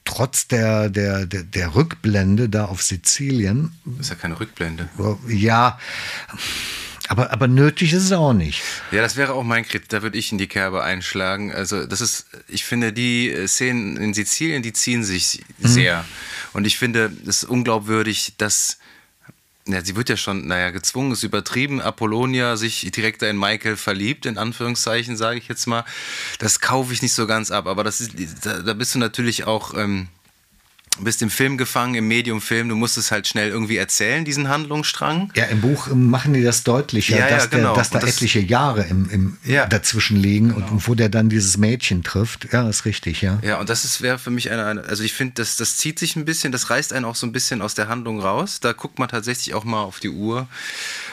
trotz 0.03 0.49
der, 0.49 0.89
der, 0.89 1.25
der, 1.25 1.43
der, 1.43 1.73
Rückblende 1.73 2.49
da 2.49 2.65
auf 2.65 2.83
Sizilien. 2.83 3.71
Das 3.85 4.07
ist 4.07 4.09
ja 4.09 4.15
keine 4.15 4.37
Rückblende. 4.37 4.89
Ja. 5.29 5.79
Aber, 7.07 7.31
aber 7.31 7.47
nötig 7.47 7.93
ist 7.93 8.03
es 8.03 8.11
auch 8.11 8.33
nicht. 8.33 8.61
Ja, 8.91 9.01
das 9.01 9.15
wäre 9.15 9.35
auch 9.35 9.43
mein 9.43 9.63
Kritik. 9.63 9.87
Da 9.87 10.01
würde 10.01 10.17
ich 10.17 10.33
in 10.33 10.37
die 10.37 10.47
Kerbe 10.47 10.83
einschlagen. 10.83 11.53
Also, 11.53 11.85
das 11.85 12.01
ist, 12.01 12.25
ich 12.49 12.65
finde, 12.65 12.91
die 12.91 13.33
Szenen 13.47 13.95
in 13.95 14.13
Sizilien, 14.13 14.63
die 14.63 14.73
ziehen 14.73 15.05
sich 15.05 15.45
mhm. 15.59 15.67
sehr. 15.69 15.99
Mhm. 15.99 16.05
Und 16.51 16.67
ich 16.67 16.77
finde 16.77 17.09
es 17.25 17.45
unglaubwürdig, 17.45 18.33
dass 18.37 18.79
ja, 19.67 19.83
sie 19.83 19.95
wird 19.95 20.09
ja 20.09 20.17
schon, 20.17 20.47
naja, 20.47 20.71
gezwungen, 20.71 21.11
ist 21.11 21.23
übertrieben. 21.23 21.81
Apollonia 21.81 22.57
sich 22.57 22.89
direkt 22.91 23.21
in 23.23 23.37
Michael 23.37 23.75
verliebt, 23.77 24.25
in 24.25 24.37
Anführungszeichen, 24.37 25.17
sage 25.17 25.37
ich 25.37 25.47
jetzt 25.47 25.67
mal. 25.67 25.83
Das 26.39 26.59
kaufe 26.59 26.93
ich 26.93 27.01
nicht 27.01 27.13
so 27.13 27.27
ganz 27.27 27.51
ab, 27.51 27.67
aber 27.67 27.83
das 27.83 28.01
ist, 28.01 28.11
da, 28.43 28.59
da 28.59 28.73
bist 28.73 28.95
du 28.95 28.99
natürlich 28.99 29.45
auch. 29.45 29.73
Ähm, 29.73 30.07
bist 30.99 31.21
im 31.21 31.29
Film 31.29 31.57
gefangen, 31.57 31.95
im 31.95 32.07
Medium-Film, 32.07 32.69
du 32.69 32.75
musst 32.75 32.97
es 32.97 33.11
halt 33.11 33.27
schnell 33.27 33.49
irgendwie 33.49 33.77
erzählen, 33.77 34.25
diesen 34.25 34.49
Handlungsstrang. 34.49 35.31
Ja, 35.35 35.45
im 35.45 35.61
Buch 35.61 35.87
machen 35.93 36.33
die 36.33 36.43
das 36.43 36.63
deutlicher, 36.63 37.19
ja, 37.19 37.27
dass, 37.27 37.43
ja, 37.43 37.49
genau. 37.49 37.73
der, 37.73 37.75
dass 37.75 37.89
da 37.89 37.99
das, 37.99 38.15
etliche 38.15 38.39
Jahre 38.39 38.83
im, 38.83 39.09
im 39.09 39.37
ja, 39.43 39.65
dazwischen 39.65 40.17
liegen 40.17 40.53
genau. 40.53 40.67
und 40.67 40.87
wo 40.87 40.95
der 40.95 41.09
dann 41.09 41.29
dieses 41.29 41.57
Mädchen 41.57 42.03
trifft. 42.03 42.51
Ja, 42.51 42.67
ist 42.67 42.85
richtig, 42.85 43.21
ja. 43.21 43.39
Ja, 43.43 43.59
und 43.59 43.69
das 43.69 44.01
wäre 44.01 44.17
für 44.17 44.31
mich 44.31 44.51
eine, 44.51 44.65
eine, 44.65 44.83
also 44.83 45.03
ich 45.03 45.13
finde, 45.13 45.35
das, 45.35 45.55
das 45.55 45.77
zieht 45.77 45.99
sich 45.99 46.15
ein 46.15 46.25
bisschen, 46.25 46.51
das 46.51 46.69
reißt 46.69 46.93
einen 46.93 47.05
auch 47.05 47.15
so 47.15 47.27
ein 47.27 47.31
bisschen 47.31 47.61
aus 47.61 47.75
der 47.75 47.87
Handlung 47.87 48.19
raus. 48.19 48.59
Da 48.59 48.73
guckt 48.73 48.99
man 48.99 49.09
tatsächlich 49.09 49.53
auch 49.53 49.63
mal 49.63 49.83
auf 49.83 49.99
die 49.99 50.09
Uhr. 50.09 50.47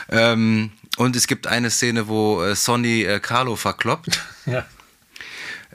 Ähm, 0.08 0.70
und 0.96 1.16
es 1.16 1.26
gibt 1.26 1.46
eine 1.46 1.70
Szene, 1.70 2.08
wo 2.08 2.42
äh, 2.42 2.54
Sonny 2.54 3.02
äh, 3.02 3.20
Carlo 3.20 3.56
verkloppt. 3.56 4.22
Ja 4.46 4.64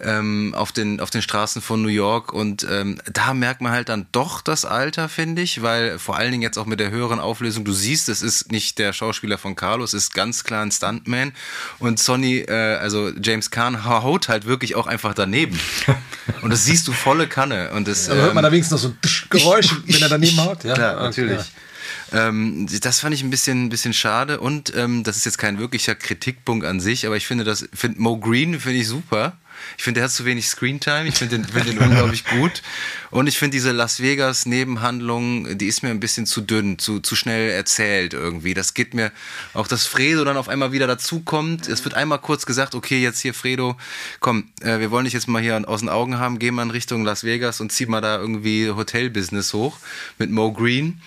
ähm, 0.04 0.54
auf, 0.56 0.72
den, 0.72 1.00
auf 1.00 1.10
den 1.10 1.22
Straßen 1.22 1.62
von 1.62 1.82
New 1.82 1.90
York. 1.90 2.34
Und 2.34 2.66
ähm, 2.70 3.00
da 3.12 3.34
merkt 3.34 3.62
man 3.62 3.72
halt 3.72 3.90
dann 3.90 4.08
doch 4.12 4.42
das 4.42 4.66
Alter, 4.66 5.10
finde 5.10 5.42
ich, 5.42 5.62
weil 5.62 6.00
vor 6.00 6.18
allen 6.18 6.32
Dingen 6.32 6.44
jetzt 6.44 6.58
auch 6.58 6.66
mit 6.66 6.80
der 6.80 6.92
höheren 6.92 7.20
Auflösung, 7.20 7.66
du 7.66 7.72
siehst, 7.72 8.10
es 8.10 8.22
ist 8.22 8.52
nicht 8.52 8.80
der 8.80 8.94
Schauspieler 8.94 9.38
von 9.38 9.56
Carlos, 9.56 9.94
es 9.94 10.06
ist 10.06 10.14
ganz 10.14 10.44
klar 10.44 10.66
ein 10.66 10.72
Stuntman. 10.72 11.34
Und 11.80 12.00
Sonny, 12.00 12.40
äh, 12.40 12.76
also 12.76 13.12
James 13.22 13.52
Kahn, 13.52 13.86
haut 13.86 14.30
halt 14.30 14.46
wirklich 14.46 14.76
auch 14.76 14.88
einfach 14.88 15.14
daneben. 15.14 15.60
Und 16.42 16.52
das 16.52 16.66
siehst 16.66 16.88
du 16.88 16.92
volle 16.92 17.28
Kanne. 17.28 17.72
Und 17.72 17.88
das, 17.88 18.10
Aber 18.10 18.22
hört 18.22 18.34
man 18.36 18.44
da 18.44 18.50
ähm, 18.50 18.54
wenigstens 18.54 18.84
noch 18.84 18.90
so 18.90 18.96
ein 18.96 19.30
Geräusch, 19.30 19.76
wenn 19.86 20.02
er 20.02 20.10
daneben 20.10 20.38
haut? 20.40 20.64
Ja, 20.64 20.74
klar, 20.74 20.96
natürlich. 21.02 21.42
Ähm, 22.12 22.68
das 22.82 23.00
fand 23.00 23.14
ich 23.14 23.24
ein 23.24 23.30
bisschen, 23.30 23.66
ein 23.66 23.70
bisschen 23.70 23.94
schade 23.94 24.40
und 24.40 24.74
ähm, 24.76 25.04
das 25.04 25.18
ist 25.18 25.26
jetzt 25.26 25.38
kein 25.38 25.60
wirklicher 25.60 25.96
Kritikpunkt 25.96 26.66
an 26.66 26.80
sich, 26.80 27.06
aber 27.06 27.18
ich 27.18 27.28
finde 27.28 27.44
das, 27.44 27.68
find 27.74 28.00
Mo 28.00 28.18
Green 28.18 28.60
finde 28.60 28.80
ich 28.80 28.88
super. 28.88 29.38
Ich 29.78 29.84
finde, 29.84 30.00
der 30.00 30.06
hat 30.06 30.12
zu 30.12 30.26
wenig 30.26 30.48
Screentime. 30.48 31.08
Ich 31.08 31.16
finde 31.16 31.38
den, 31.38 31.46
find 31.46 31.68
den 31.68 31.78
unglaublich 31.80 32.26
gut. 32.26 32.62
Und 33.12 33.28
ich 33.28 33.38
finde 33.38 33.56
diese 33.56 33.72
Las 33.72 34.02
Vegas 34.02 34.46
Nebenhandlung, 34.46 35.58
die 35.58 35.68
ist 35.68 35.84
mir 35.84 35.90
ein 35.90 36.00
bisschen 36.00 36.26
zu 36.26 36.42
dünn, 36.42 36.80
zu, 36.80 37.00
zu 37.00 37.16
schnell 37.16 37.50
erzählt 37.50 38.14
irgendwie. 38.14 38.54
Das 38.54 38.74
geht 38.74 38.94
mir, 38.94 39.12
auch 39.54 39.68
dass 39.68 39.86
Fredo 39.86 40.24
dann 40.24 40.38
auf 40.38 40.50
einmal 40.50 40.72
wieder 40.72 40.88
dazukommt. 40.88 41.68
Es 41.68 41.84
wird 41.84 41.96
einmal 41.96 42.20
kurz 42.20 42.46
gesagt, 42.46 42.76
okay, 42.76 43.02
jetzt 43.02 43.20
hier 43.20 43.34
Fredo, 43.34 43.76
komm, 44.20 44.50
äh, 44.62 44.80
wir 44.80 44.92
wollen 44.92 45.06
dich 45.06 45.14
jetzt 45.14 45.28
mal 45.28 45.42
hier 45.42 45.62
aus 45.68 45.82
den 45.82 45.90
Augen 45.90 46.20
haben, 46.20 46.40
geh 46.40 46.52
mal 46.52 46.64
in 46.64 46.72
Richtung 46.72 47.04
Las 47.04 47.24
Vegas 47.24 47.60
und 47.62 47.72
zieh 47.72 47.86
mal 47.86 48.02
da 48.02 48.18
irgendwie 48.18 48.70
Hotelbusiness 48.70 49.54
hoch 49.54 49.78
mit 50.18 50.30
Mo 50.30 50.52
Green. 50.52 51.02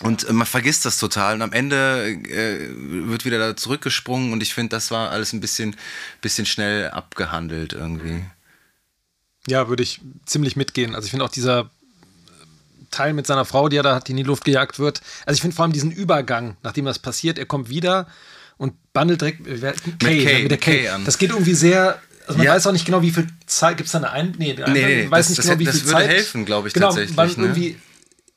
Und 0.00 0.28
äh, 0.28 0.32
man 0.32 0.46
vergisst 0.46 0.84
das 0.84 0.98
total 0.98 1.34
und 1.36 1.42
am 1.42 1.52
Ende 1.52 2.08
äh, 2.08 2.68
wird 3.08 3.24
wieder 3.24 3.38
da 3.38 3.56
zurückgesprungen 3.56 4.32
und 4.32 4.42
ich 4.42 4.52
finde, 4.54 4.70
das 4.70 4.90
war 4.90 5.10
alles 5.10 5.32
ein 5.32 5.40
bisschen, 5.40 5.76
bisschen 6.20 6.46
schnell 6.46 6.90
abgehandelt 6.90 7.72
irgendwie. 7.72 8.24
Ja, 9.46 9.68
würde 9.68 9.82
ich 9.82 10.00
ziemlich 10.26 10.56
mitgehen. 10.56 10.94
Also 10.94 11.06
ich 11.06 11.10
finde 11.10 11.24
auch 11.24 11.30
dieser 11.30 11.70
Teil 12.90 13.12
mit 13.12 13.26
seiner 13.26 13.44
Frau, 13.44 13.68
die 13.68 13.76
er 13.76 13.82
da 13.82 13.98
in 13.98 14.16
die 14.16 14.22
Luft 14.22 14.44
gejagt 14.44 14.78
wird. 14.78 15.00
Also 15.26 15.36
ich 15.36 15.42
finde 15.42 15.54
vor 15.54 15.64
allem 15.64 15.72
diesen 15.72 15.90
Übergang, 15.90 16.56
nachdem 16.62 16.86
das 16.86 16.98
passiert, 16.98 17.38
er 17.38 17.46
kommt 17.46 17.68
wieder 17.68 18.06
und 18.56 18.74
bandelt 18.92 19.20
direkt 19.20 19.46
äh, 19.46 19.52
mit, 19.52 20.00
Kay, 20.00 20.42
mit 20.42 20.50
der 20.50 20.58
Kay. 20.58 20.78
Kay 20.82 20.88
an. 20.88 21.04
Das 21.04 21.18
geht 21.18 21.30
irgendwie 21.30 21.54
sehr 21.54 22.00
also 22.26 22.38
man 22.38 22.46
ja. 22.46 22.54
weiß 22.54 22.66
auch 22.66 22.72
nicht 22.72 22.86
genau, 22.86 23.02
wie 23.02 23.10
viel 23.10 23.26
Zeit 23.44 23.76
gibt 23.76 23.86
es 23.86 23.92
da 23.92 23.98
eine 23.98 24.10
Ein 24.10 24.34
nee, 24.38 24.54
nee, 24.54 24.64
nee, 24.72 25.10
weiß 25.10 25.28
das, 25.28 25.36
nicht 25.36 25.46
genau, 25.46 25.58
wie 25.58 25.64
das 25.64 25.74
viel 25.74 25.84
Zeit. 25.84 25.92
Das 25.92 26.00
würde 26.00 26.14
helfen, 26.14 26.44
glaube 26.46 26.68
ich 26.68 26.74
genau, 26.74 26.86
tatsächlich. 26.86 27.16
Man 27.16 27.28
ne? 27.28 27.34
irgendwie 27.36 27.76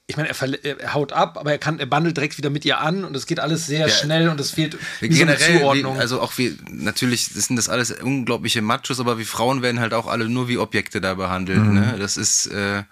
ich 0.09 0.15
meine, 0.15 0.29
er, 0.29 0.79
er, 0.79 0.93
haut 0.93 1.11
ab, 1.11 1.37
aber 1.37 1.51
er 1.51 1.57
kann, 1.57 1.79
er 1.79 1.85
bandelt 1.85 2.15
direkt 2.15 2.37
wieder 2.37 2.49
mit 2.49 2.63
ihr 2.63 2.79
an 2.79 3.03
und 3.03 3.13
es 3.13 3.25
geht 3.25 3.41
alles 3.41 3.67
sehr 3.67 3.87
ja, 3.87 3.89
schnell 3.89 4.29
und 4.29 4.39
es 4.39 4.51
fehlt 4.51 4.77
wie 5.01 5.09
generell, 5.09 5.37
so 5.37 5.59
Zuordnung. 5.59 5.97
Wie, 5.97 5.99
also 5.99 6.21
auch 6.21 6.37
wie, 6.37 6.57
natürlich 6.69 7.25
sind 7.25 7.57
das 7.57 7.67
alles 7.67 7.91
unglaubliche 7.91 8.61
Machos, 8.61 9.01
aber 9.01 9.19
wie 9.19 9.25
Frauen 9.25 9.61
werden 9.61 9.81
halt 9.81 9.93
auch 9.93 10.07
alle 10.07 10.29
nur 10.29 10.47
wie 10.47 10.57
Objekte 10.57 11.01
da 11.01 11.15
behandelt. 11.15 11.59
Mhm. 11.59 11.73
Ne? 11.73 11.95
Das 11.99 12.15
ist, 12.15 12.47
äh, 12.47 12.83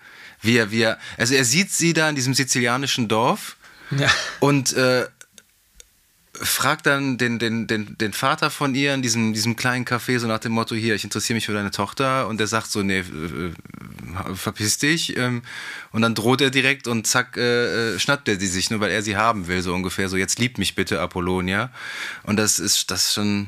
wie 0.42 0.58
er, 0.58 0.72
wie 0.72 0.82
er, 0.82 1.00
also 1.18 1.36
er 1.36 1.46
sieht 1.46 1.72
sie 1.72 1.94
da 1.94 2.10
in 2.10 2.16
diesem 2.16 2.34
sizilianischen 2.34 3.08
Dorf 3.08 3.56
ja. 3.98 4.10
und 4.42 4.74
äh, 4.74 5.06
fragt 6.41 6.86
dann 6.86 7.18
den, 7.18 7.40
den, 7.40 7.68
den, 7.68 7.98
den 7.98 8.14
Vater 8.14 8.49
von 8.49 8.76
ihr 8.76 8.94
in 8.94 9.02
diesem, 9.02 9.34
diesem 9.34 9.56
kleinen 9.56 9.86
Café 9.86 10.20
so 10.20 10.28
nach 10.28 10.40
dem 10.40 10.52
Motto, 10.52 10.76
hier, 10.76 10.95
ich 10.95 11.03
interessiere 11.03 11.36
mich 11.36 11.45
für 11.45 11.53
deine 11.53 11.72
Tochter. 11.72 12.28
Und 12.28 12.40
der 12.40 12.48
sagt 12.48 12.72
so, 12.72 12.84
nee, 12.84 13.03
verpiss 14.34 14.78
dich. 14.78 15.18
Ähm, 15.18 15.41
und 15.91 16.02
dann 16.02 16.16
droht 16.16 16.41
er 16.41 16.49
direkt 16.49 16.88
und 16.88 17.07
zack, 17.07 17.38
äh, 17.38 17.95
äh, 17.95 17.99
schnappt 17.99 18.28
er 18.28 18.40
sie 18.40 18.48
sich, 18.48 18.70
nur 18.70 18.80
weil 18.80 18.91
er 18.91 19.02
sie 19.02 19.18
haben 19.18 19.48
will, 19.48 19.62
so 19.62 19.74
ungefähr, 19.74 20.10
so 20.10 20.18
jetzt 20.18 20.40
lieb 20.40 20.57
mich 20.57 20.76
bitte 20.76 20.99
Apollonia. 21.02 21.72
Und 22.24 22.38
das 22.38 22.60
ist 22.60 22.91
das 22.91 23.14
schon, 23.14 23.48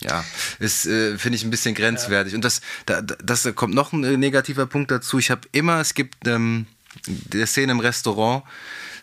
ja, 0.00 0.24
ist, 0.58 0.86
äh, 0.86 1.18
finde 1.18 1.36
ich 1.36 1.44
ein 1.44 1.50
bisschen 1.50 1.74
grenzwertig. 1.74 2.32
Ja. 2.32 2.36
und 2.36 2.44
das, 2.44 2.60
da, 2.86 3.00
das 3.02 3.48
kommt 3.54 3.74
noch 3.74 3.92
ein 3.92 4.00
negativer 4.18 4.66
Punkt 4.66 4.90
dazu, 4.90 5.18
ich 5.18 5.30
habe 5.30 5.42
immer, 5.52 5.80
es 5.80 5.94
gibt 5.94 6.26
ähm, 6.26 6.66
der 7.06 7.46
Szene 7.46 7.72
im 7.72 7.80
Restaurant, 7.80 8.44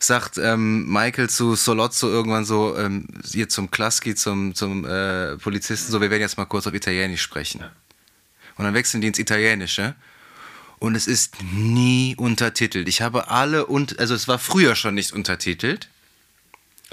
sagt 0.04 0.38
ähm, 0.38 0.92
Michael 0.92 1.30
zu 1.30 1.56
Solozzo 1.56 2.10
irgendwann 2.10 2.46
so, 2.46 2.78
ähm, 2.78 3.08
hier 3.26 3.50
zum 3.50 3.72
Klaski, 3.72 4.16
zum, 4.16 4.54
zum 4.56 4.86
äh, 4.86 5.38
Polizisten, 5.38 5.92
so, 5.92 6.02
wir 6.02 6.10
werden 6.10 6.22
jetzt 6.22 6.38
mal 6.38 6.46
kurz 6.46 6.68
auf 6.68 6.74
Italienisch 6.74 7.22
sprechen. 7.22 7.62
Ja. 7.62 7.72
Und 8.56 8.66
dann 8.66 8.74
wechseln 8.74 9.02
die 9.02 9.08
ins 9.08 9.20
Italienische. 9.20 9.96
Und 10.80 10.96
es 10.96 11.08
ist 11.08 11.36
nie 11.54 12.16
untertitelt. 12.18 12.90
Ich 12.90 13.02
habe 13.02 13.30
alle 13.30 13.66
und, 13.66 14.00
also 14.00 14.14
es 14.14 14.28
war 14.28 14.38
früher 14.38 14.76
schon 14.76 14.96
nicht 14.96 15.14
untertitelt 15.14 15.88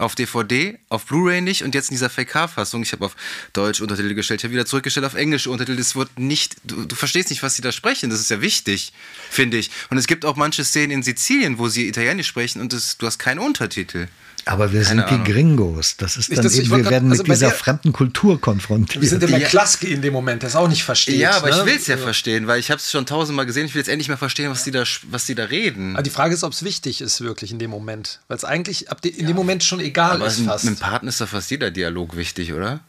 auf 0.01 0.15
DVD, 0.15 0.79
auf 0.89 1.07
Blu-ray 1.07 1.41
nicht 1.41 1.63
und 1.63 1.75
jetzt 1.75 1.91
in 1.91 1.95
dieser 1.95 2.11
FK-Fassung, 2.11 2.83
ich 2.83 2.93
habe 2.93 3.05
auf 3.05 3.17
Deutsch 3.53 3.81
Untertitel 3.81 4.15
gestellt, 4.15 4.41
ich 4.41 4.45
habe 4.45 4.55
wieder 4.55 4.67
zurückgestellt 4.67 5.07
auf 5.07 5.15
englische 5.15 5.51
Untertitel, 5.51 5.79
es 5.79 5.95
wird 5.95 6.19
nicht, 6.19 6.57
du, 6.65 6.85
du, 6.85 6.97
verstehst 6.97 7.31
nicht, 7.31 7.43
was 7.43 7.55
sie 7.55 7.63
da 7.63 7.73
sprechen, 7.73 8.11
das 8.11 8.21
ist 8.21 8.31
ja 8.31 8.41
wichtig, 8.41 8.93
finde 9.31 9.59
ich. 9.59 9.71
Und 9.91 9.99
es 9.99 10.07
gibt 10.07 10.25
auch 10.25 10.37
manche 10.37 10.65
Szenen 10.65 10.91
in 10.91 11.03
Sizilien, 11.03 11.59
wo 11.59 11.69
sie 11.69 11.89
Italienisch 11.89 12.29
sprechen 12.29 12.61
und 12.61 12.73
das, 12.73 12.99
du 12.99 13.07
hast 13.07 13.19
keinen 13.19 13.39
Untertitel. 13.39 14.09
Aber 14.45 14.73
wir 14.73 14.83
Keine 14.83 15.03
sind 15.03 15.13
Ahnung. 15.13 15.25
die 15.25 15.33
Gringos. 15.33 15.97
Das 15.97 16.17
ist 16.17 16.31
dann 16.31 16.43
das, 16.43 16.55
eben, 16.55 16.71
wir 16.71 16.79
grad, 16.79 16.91
werden 16.91 17.11
also 17.11 17.23
mit 17.23 17.33
dieser 17.33 17.49
der, 17.49 17.57
fremden 17.57 17.93
Kultur 17.93 18.41
konfrontiert. 18.41 19.03
Wir 19.03 19.09
sind 19.09 19.23
in 19.23 19.31
der 19.31 19.41
Klaske 19.41 19.87
in 19.87 20.03
dem 20.03 20.13
Moment, 20.13 20.43
das 20.43 20.57
auch 20.57 20.69
nicht 20.69 20.85
versteht. 20.85 21.17
Ja, 21.17 21.37
aber 21.37 21.51
ne? 21.51 21.59
ich 21.59 21.67
will 21.67 21.77
es 21.77 21.87
ja, 21.87 21.97
ja, 21.97 22.03
verstehen, 22.03 22.47
weil 22.47 22.59
ich 22.61 22.71
habe 22.71 22.81
es 22.81 22.91
schon 22.91 23.07
tausendmal 23.07 23.47
gesehen. 23.47 23.67
Ich 23.67 23.75
will 23.75 23.81
jetzt 23.81 23.89
endlich 23.89 24.09
mal 24.09 24.17
verstehen, 24.17 24.51
was 24.51 24.65
die 24.65 24.71
da, 24.71 24.85
was 25.11 25.27
die 25.27 25.35
da 25.35 25.45
reden. 25.45 25.95
Aber 25.95 26.03
die 26.03 26.11
Frage 26.11 26.35
ist, 26.35 26.45
ob 26.45 26.53
es 26.53 26.63
wichtig 26.63 27.01
ist 27.01 27.21
wirklich 27.21 27.53
in 27.53 27.59
dem 27.59 27.71
Moment, 27.71 28.21
weil 28.29 28.37
es 28.37 28.45
eigentlich 28.45 28.91
ab 28.91 29.01
de, 29.01 29.11
in 29.11 29.21
ja. 29.21 29.27
dem 29.29 29.37
Moment 29.37 29.65
schon 29.65 29.81
egal 29.81 30.17
aber 30.17 30.27
ist. 30.27 30.41
Fast. 30.41 30.65
Mit 30.65 30.79
dem 30.79 30.81
Partner 30.81 31.09
ist 31.09 31.21
da 31.21 31.27
fast 31.27 31.51
jeder 31.51 31.71
Dialog 31.71 32.17
wichtig, 32.17 32.53
oder? 32.53 32.81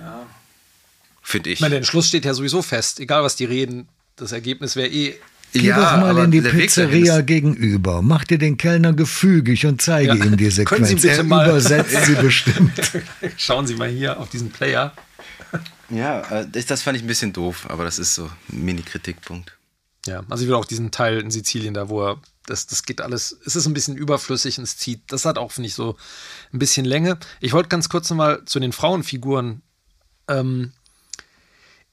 Ja. 0.00 0.26
Finde 1.22 1.50
ich. 1.50 1.54
Ich 1.54 1.60
meine, 1.60 1.70
der 1.70 1.78
Entschluss 1.78 2.08
steht 2.08 2.24
ja 2.24 2.34
sowieso 2.34 2.62
fest. 2.62 3.00
Egal, 3.00 3.22
was 3.22 3.36
die 3.36 3.44
reden, 3.44 3.88
das 4.16 4.32
Ergebnis 4.32 4.76
wäre 4.76 4.88
eh 4.88 5.16
Geh 5.52 5.68
ja, 5.68 5.76
doch 5.76 6.00
mal 6.00 6.24
in 6.24 6.30
die 6.30 6.40
Pizzeria 6.42 7.22
gegenüber. 7.22 8.02
Mach 8.02 8.24
dir 8.24 8.38
den 8.38 8.56
Kellner 8.56 8.92
gefügig 8.92 9.64
und 9.66 9.80
zeige 9.80 10.14
ja. 10.14 10.24
ihm 10.24 10.36
die 10.36 10.50
Sequenz. 10.50 10.68
Können 10.68 10.84
Sie 10.84 10.94
bitte 10.94 11.08
er 11.08 11.24
mal 11.24 11.48
übersetzt 11.48 12.04
sie 12.04 12.14
bestimmt. 12.14 12.72
Schauen 13.36 13.66
Sie 13.66 13.74
mal 13.74 13.88
hier 13.88 14.20
auf 14.20 14.28
diesen 14.28 14.50
Player. 14.50 14.92
Ja, 15.88 16.20
äh, 16.42 16.46
das 16.66 16.82
fand 16.82 16.96
ich 16.96 17.04
ein 17.04 17.06
bisschen 17.06 17.32
doof, 17.32 17.66
aber 17.68 17.84
das 17.84 17.98
ist 17.98 18.14
so 18.14 18.24
ein 18.52 18.64
Mini-Kritikpunkt. 18.64 19.56
Ja, 20.06 20.24
also 20.28 20.42
ich 20.42 20.48
will 20.48 20.56
auch 20.56 20.64
diesen 20.64 20.90
Teil 20.90 21.20
in 21.20 21.30
Sizilien 21.30 21.74
da, 21.74 21.88
wo 21.88 22.06
er, 22.06 22.20
das, 22.46 22.66
das 22.66 22.82
geht 22.82 23.00
alles, 23.00 23.36
es 23.44 23.56
ist 23.56 23.66
ein 23.66 23.74
bisschen 23.74 23.96
überflüssig 23.96 24.58
und 24.58 24.64
es 24.64 24.76
zieht, 24.76 25.00
das 25.08 25.24
hat 25.24 25.38
auch, 25.38 25.52
finde 25.52 25.68
ich, 25.68 25.74
so 25.74 25.96
ein 26.52 26.58
bisschen 26.58 26.84
Länge. 26.84 27.18
Ich 27.40 27.52
wollte 27.52 27.68
ganz 27.68 27.88
kurz 27.88 28.10
nochmal 28.10 28.44
zu 28.44 28.60
den 28.60 28.72
Frauenfiguren 28.72 29.62
ähm, 30.28 30.72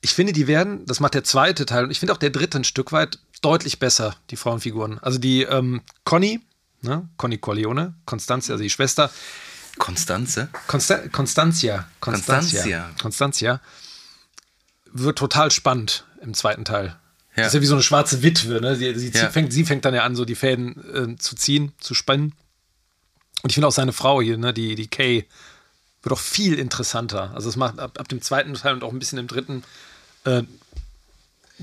ich 0.02 0.14
finde, 0.14 0.34
die 0.34 0.48
werden, 0.48 0.86
das 0.86 1.00
macht 1.00 1.14
der 1.14 1.24
zweite 1.24 1.66
Teil 1.66 1.86
und 1.86 1.92
ich 1.92 2.00
finde 2.00 2.14
auch 2.14 2.18
der 2.18 2.30
dritte 2.30 2.58
ein 2.58 2.66
Stück 2.66 2.92
weit 2.92 3.20
deutlich 3.44 3.80
besser, 3.80 4.15
die 4.30 4.36
Frauenfiguren. 4.36 4.99
Also 4.99 5.20
die 5.20 5.44
ähm, 5.44 5.82
Conny, 6.03 6.40
ne? 6.82 7.07
Conny 7.18 7.38
Corleone, 7.38 7.94
Constantia, 8.06 8.53
also 8.53 8.64
die 8.64 8.70
Schwester. 8.70 9.11
Constanze? 9.78 10.49
Consta 10.68 10.99
Constantia. 11.11 11.88
Constantia. 11.99 12.91
Constantia. 13.02 13.61
Wird 14.91 15.18
total 15.18 15.52
spannend 15.52 16.06
im 16.22 16.34
zweiten 16.34 16.65
Teil. 16.65 16.95
Ja. 17.36 17.44
Das 17.44 17.48
ist 17.48 17.53
ja 17.56 17.61
wie 17.61 17.65
so 17.65 17.76
eine 17.76 17.84
schwarze 17.84 18.22
Witwe. 18.22 18.61
Ne? 18.61 18.76
Sie, 18.76 18.94
sie, 18.95 19.10
ja. 19.10 19.30
fängt, 19.30 19.52
sie 19.52 19.65
fängt 19.65 19.86
dann 19.86 19.95
ja 19.95 20.03
an, 20.03 20.15
so 20.15 20.24
die 20.26 20.36
Fäden 20.36 21.14
äh, 21.14 21.18
zu 21.18 21.36
ziehen, 21.36 21.74
zu 21.80 21.95
spannen. 21.95 22.34
Und 23.41 23.49
ich 23.49 23.56
finde 23.56 23.68
auch 23.68 23.74
seine 23.74 23.94
Frau 23.94 24.22
hier, 24.22 24.38
ne? 24.38 24.53
die, 24.53 24.76
die 24.76 24.88
Kay, 24.88 25.28
wird 26.03 26.14
auch 26.14 26.20
viel 26.20 26.60
interessanter. 26.60 27.32
Also 27.34 27.49
es 27.49 27.56
macht 27.56 27.80
ab, 27.80 27.99
ab 27.99 28.07
dem 28.07 28.22
zweiten 28.22 28.53
Teil 28.53 28.74
und 28.74 28.84
auch 28.84 28.91
ein 28.91 28.99
bisschen 28.99 29.18
im 29.18 29.28
dritten 29.28 29.64
äh, 30.26 30.44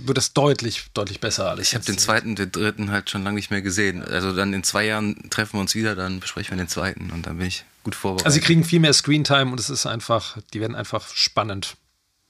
wird 0.07 0.19
es 0.19 0.33
deutlich, 0.33 0.85
deutlich 0.95 1.21
besser 1.21 1.51
alles. 1.51 1.69
Ich 1.69 1.75
habe 1.75 1.85
den 1.85 1.99
zweiten, 1.99 2.37
den 2.37 2.53
dritten 2.53 2.91
halt 2.91 3.11
schon 3.11 3.25
lange 3.25 3.37
nicht 3.37 3.51
mehr 3.51 3.63
gesehen. 3.63 4.05
Also 4.05 4.35
dann 4.35 4.53
in 4.53 4.63
zwei 4.63 4.87
Jahren 4.87 5.31
treffen 5.31 5.55
wir 5.55 5.61
uns 5.61 5.75
wieder, 5.75 5.95
dann 5.95 6.21
besprechen 6.21 6.57
wir 6.57 6.65
den 6.65 6.69
zweiten 6.69 7.11
und 7.11 7.27
dann 7.27 7.39
bin 7.39 7.47
ich 7.47 7.65
gut 7.83 7.95
vorbereitet. 7.95 8.27
Also 8.27 8.35
sie 8.35 8.41
kriegen 8.41 8.65
viel 8.65 8.81
mehr 8.81 8.93
Screentime 8.93 9.51
und 9.51 9.61
es 9.61 9.71
ist 9.71 9.87
einfach, 9.87 10.39
die 10.53 10.61
werden 10.61 10.75
einfach 10.75 11.09
spannend, 11.15 11.77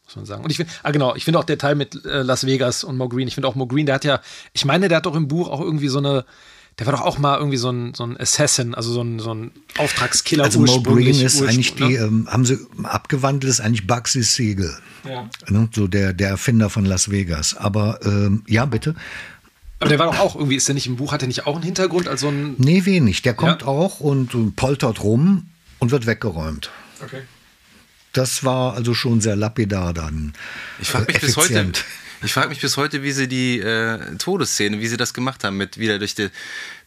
muss 0.04 0.16
man 0.16 0.26
sagen. 0.26 0.44
Und 0.44 0.50
ich 0.50 0.56
finde, 0.56 0.72
ah 0.82 0.90
genau, 0.90 1.14
ich 1.14 1.24
finde 1.24 1.38
auch 1.38 1.44
der 1.44 1.58
Teil 1.58 1.74
mit 1.74 2.04
äh, 2.04 2.22
Las 2.22 2.46
Vegas 2.46 2.84
und 2.84 2.96
Mo 2.96 3.08
Green, 3.08 3.28
ich 3.28 3.34
finde 3.34 3.48
auch 3.48 3.54
Mo 3.54 3.66
Green, 3.66 3.86
der 3.86 3.96
hat 3.96 4.04
ja, 4.04 4.20
ich 4.52 4.64
meine, 4.64 4.88
der 4.88 4.98
hat 4.98 5.06
doch 5.06 5.16
im 5.16 5.28
Buch 5.28 5.48
auch 5.48 5.60
irgendwie 5.60 5.88
so 5.88 5.98
eine, 5.98 6.24
der 6.80 6.86
war 6.86 6.94
doch 6.94 7.02
auch 7.02 7.18
mal 7.18 7.36
irgendwie 7.36 7.58
so 7.58 7.70
ein, 7.70 7.92
so 7.92 8.04
ein 8.04 8.18
Assassin, 8.18 8.74
also 8.74 8.90
so 8.90 9.02
ein, 9.02 9.18
so 9.18 9.34
ein 9.34 9.50
Auftragskiller. 9.76 10.44
Also 10.44 10.60
Mo 10.60 10.80
Green 10.80 11.20
ist 11.20 11.42
eigentlich 11.42 11.74
die, 11.74 11.82
ne? 11.82 11.96
ähm, 11.96 12.26
haben 12.30 12.46
sie 12.46 12.58
abgewandelt, 12.82 13.50
ist 13.50 13.60
eigentlich 13.60 13.86
Bugsy 13.86 14.22
Siegel. 14.22 14.74
Ja. 15.06 15.28
Ne, 15.48 15.68
so 15.74 15.86
der, 15.86 16.14
der 16.14 16.30
Erfinder 16.30 16.70
von 16.70 16.86
Las 16.86 17.10
Vegas. 17.10 17.54
Aber 17.54 18.00
ähm, 18.02 18.44
ja, 18.46 18.64
bitte. 18.64 18.94
Aber 19.78 19.90
der 19.90 19.98
war 19.98 20.06
doch 20.06 20.20
auch 20.20 20.36
irgendwie, 20.36 20.56
ist 20.56 20.68
der 20.68 20.74
nicht 20.74 20.86
im 20.86 20.96
Buch, 20.96 21.12
hat 21.12 21.20
er 21.20 21.28
nicht 21.28 21.46
auch 21.46 21.56
einen 21.56 21.64
Hintergrund 21.64 22.08
als 22.08 22.22
so 22.22 22.28
ein. 22.28 22.54
Nee, 22.56 22.86
wenig. 22.86 23.20
Der 23.20 23.34
kommt 23.34 23.60
ja? 23.60 23.68
auch 23.68 24.00
und, 24.00 24.34
und 24.34 24.56
poltert 24.56 25.02
rum 25.02 25.50
und 25.80 25.90
wird 25.90 26.06
weggeräumt. 26.06 26.70
Okay. 27.02 27.20
Das 28.14 28.42
war 28.42 28.72
also 28.72 28.94
schon 28.94 29.20
sehr 29.20 29.36
lapidar 29.36 29.92
dann. 29.92 30.32
Ich 30.80 30.88
frage 30.88 31.12
mich 31.12 31.20
bis 31.20 31.36
heute, 31.36 31.72
ich 32.22 32.32
frage 32.32 32.48
mich 32.48 32.60
bis 32.60 32.76
heute, 32.76 33.02
wie 33.02 33.12
sie 33.12 33.28
die 33.28 33.60
äh, 33.60 34.16
Todesszene, 34.16 34.80
wie 34.80 34.88
sie 34.88 34.96
das 34.96 35.14
gemacht 35.14 35.44
haben, 35.44 35.56
mit 35.56 35.78
wieder 35.78 35.98
durch, 35.98 36.14
die, 36.14 36.28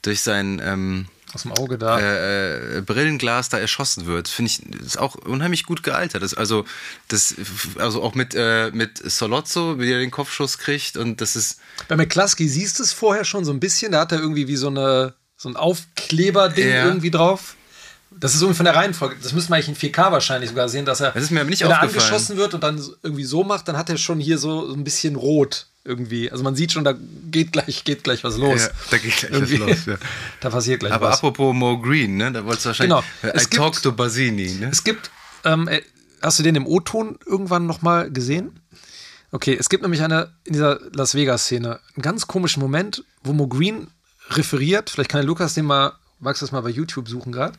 durch 0.02 0.22
sein 0.22 0.62
ähm, 0.64 1.08
aus 1.34 1.44
dem 1.44 1.52
Auge 1.54 1.78
da 1.78 2.00
äh, 2.00 2.78
äh, 2.78 2.82
Brillenglas 2.82 3.50
da 3.50 3.58
erschossen 3.58 4.06
wird. 4.06 4.28
Finde 4.28 4.52
ich 4.52 4.82
ist 4.82 5.00
auch 5.00 5.16
unheimlich 5.16 5.66
gut 5.66 5.84
gealtert. 5.84 6.22
Das, 6.22 6.34
also 6.34 6.66
das 7.08 7.36
also 7.78 8.04
auch 8.04 8.14
mit 8.14 8.36
äh, 8.36 8.70
mit 8.72 9.00
Solozzo, 9.00 9.80
wie 9.80 9.92
er 9.92 10.00
den 10.00 10.12
Kopfschuss 10.12 10.58
kriegt 10.60 10.98
und 10.98 11.22
das 11.22 11.36
ist 11.36 11.60
bei 11.88 11.96
McCluskey 11.96 12.48
siehst 12.48 12.80
du 12.80 12.84
es 12.84 12.94
vorher 12.94 13.26
schon 13.26 13.46
so 13.46 13.52
ein 13.52 13.60
bisschen. 13.60 13.94
Da 13.94 14.02
hat 14.02 14.12
er 14.12 14.20
irgendwie 14.20 14.48
wie 14.48 14.56
so 14.56 14.68
eine 14.68 15.16
so 15.36 15.50
ein 15.50 15.56
Aufkleberding 15.56 16.70
ja. 16.70 16.86
irgendwie 16.86 17.12
drauf. 17.12 17.56
Das 18.20 18.36
ist 18.36 18.42
irgendwie 18.42 18.58
von 18.58 18.66
der 18.66 18.76
Reihenfolge. 18.76 19.16
Das 19.22 19.34
müssen 19.34 19.50
wir 19.50 19.56
eigentlich 19.56 19.84
in 19.84 19.92
4K 19.92 20.12
wahrscheinlich 20.12 20.50
sogar 20.50 20.70
sehen, 20.70 20.86
dass 20.86 21.02
er, 21.02 21.12
das 21.12 21.24
ist 21.24 21.32
mir 21.32 21.44
nicht 21.44 21.64
wenn 21.64 21.72
er 21.72 21.82
angeschossen 21.82 22.38
wird 22.38 22.54
und 22.54 22.64
dann 22.64 22.82
irgendwie 23.04 23.24
so 23.24 23.44
macht, 23.44 23.68
dann 23.68 23.78
hat 23.78 23.90
er 23.90 23.98
schon 23.98 24.20
hier 24.20 24.38
so 24.38 24.74
ein 24.74 24.84
bisschen 24.84 25.16
rot. 25.16 25.68
irgendwie. 25.86 26.32
Also 26.32 26.44
man 26.44 26.56
sieht 26.56 26.72
schon, 26.72 26.84
da 26.84 26.94
geht 27.30 27.52
gleich, 27.52 27.84
geht 27.84 28.04
gleich 28.04 28.24
was 28.24 28.38
los. 28.38 28.62
Ja, 28.62 28.70
da 28.92 28.98
geht 28.98 29.18
gleich 29.18 29.32
irgendwie. 29.32 29.60
was 29.60 29.70
los. 29.70 29.86
Ja. 29.86 29.98
da 30.40 30.50
passiert 30.50 30.80
gleich 30.80 30.94
Aber 30.94 31.08
was. 31.08 31.20
Aber 31.20 31.30
apropos 31.30 31.54
Mo 31.54 31.80
Green, 31.80 32.18
ne? 32.18 32.32
Da 32.32 32.46
wolltest 32.46 32.66
du 32.66 32.70
wahrscheinlich. 32.70 33.04
Genau. 33.22 33.34
Es 33.34 33.44
I 33.44 33.50
gibt, 33.50 33.56
talk 33.56 33.82
to 33.82 33.92
Basini, 33.92 34.54
ne? 34.54 34.70
Es 34.72 34.84
gibt, 34.84 35.12
ähm, 35.44 35.68
äh, 35.68 35.82
hast 36.22 36.40
du 36.40 36.44
den 36.44 36.56
im 36.56 36.66
O-Ton 36.66 37.18
irgendwann 37.26 37.66
nochmal 37.66 38.12
gesehen? 38.12 38.60
Okay, 39.32 39.58
es 39.60 39.68
gibt 39.68 39.82
nämlich 39.82 40.02
eine 40.02 40.32
in 40.44 40.54
dieser 40.54 40.80
Las 40.94 41.16
Vegas-Szene 41.16 41.80
einen 41.96 42.02
ganz 42.02 42.28
komischen 42.28 42.62
Moment, 42.62 43.04
wo 43.24 43.34
Mo 43.34 43.48
Green 43.48 43.88
referiert. 44.30 44.90
Vielleicht 44.90 45.10
kann 45.10 45.22
der 45.22 45.28
Lukas 45.28 45.54
den 45.56 45.66
mal, 45.66 45.94
magst 46.20 46.42
du 46.42 46.46
das 46.46 46.52
mal 46.52 46.62
bei 46.62 46.70
YouTube 46.70 47.10
suchen 47.10 47.32
gerade? 47.32 47.58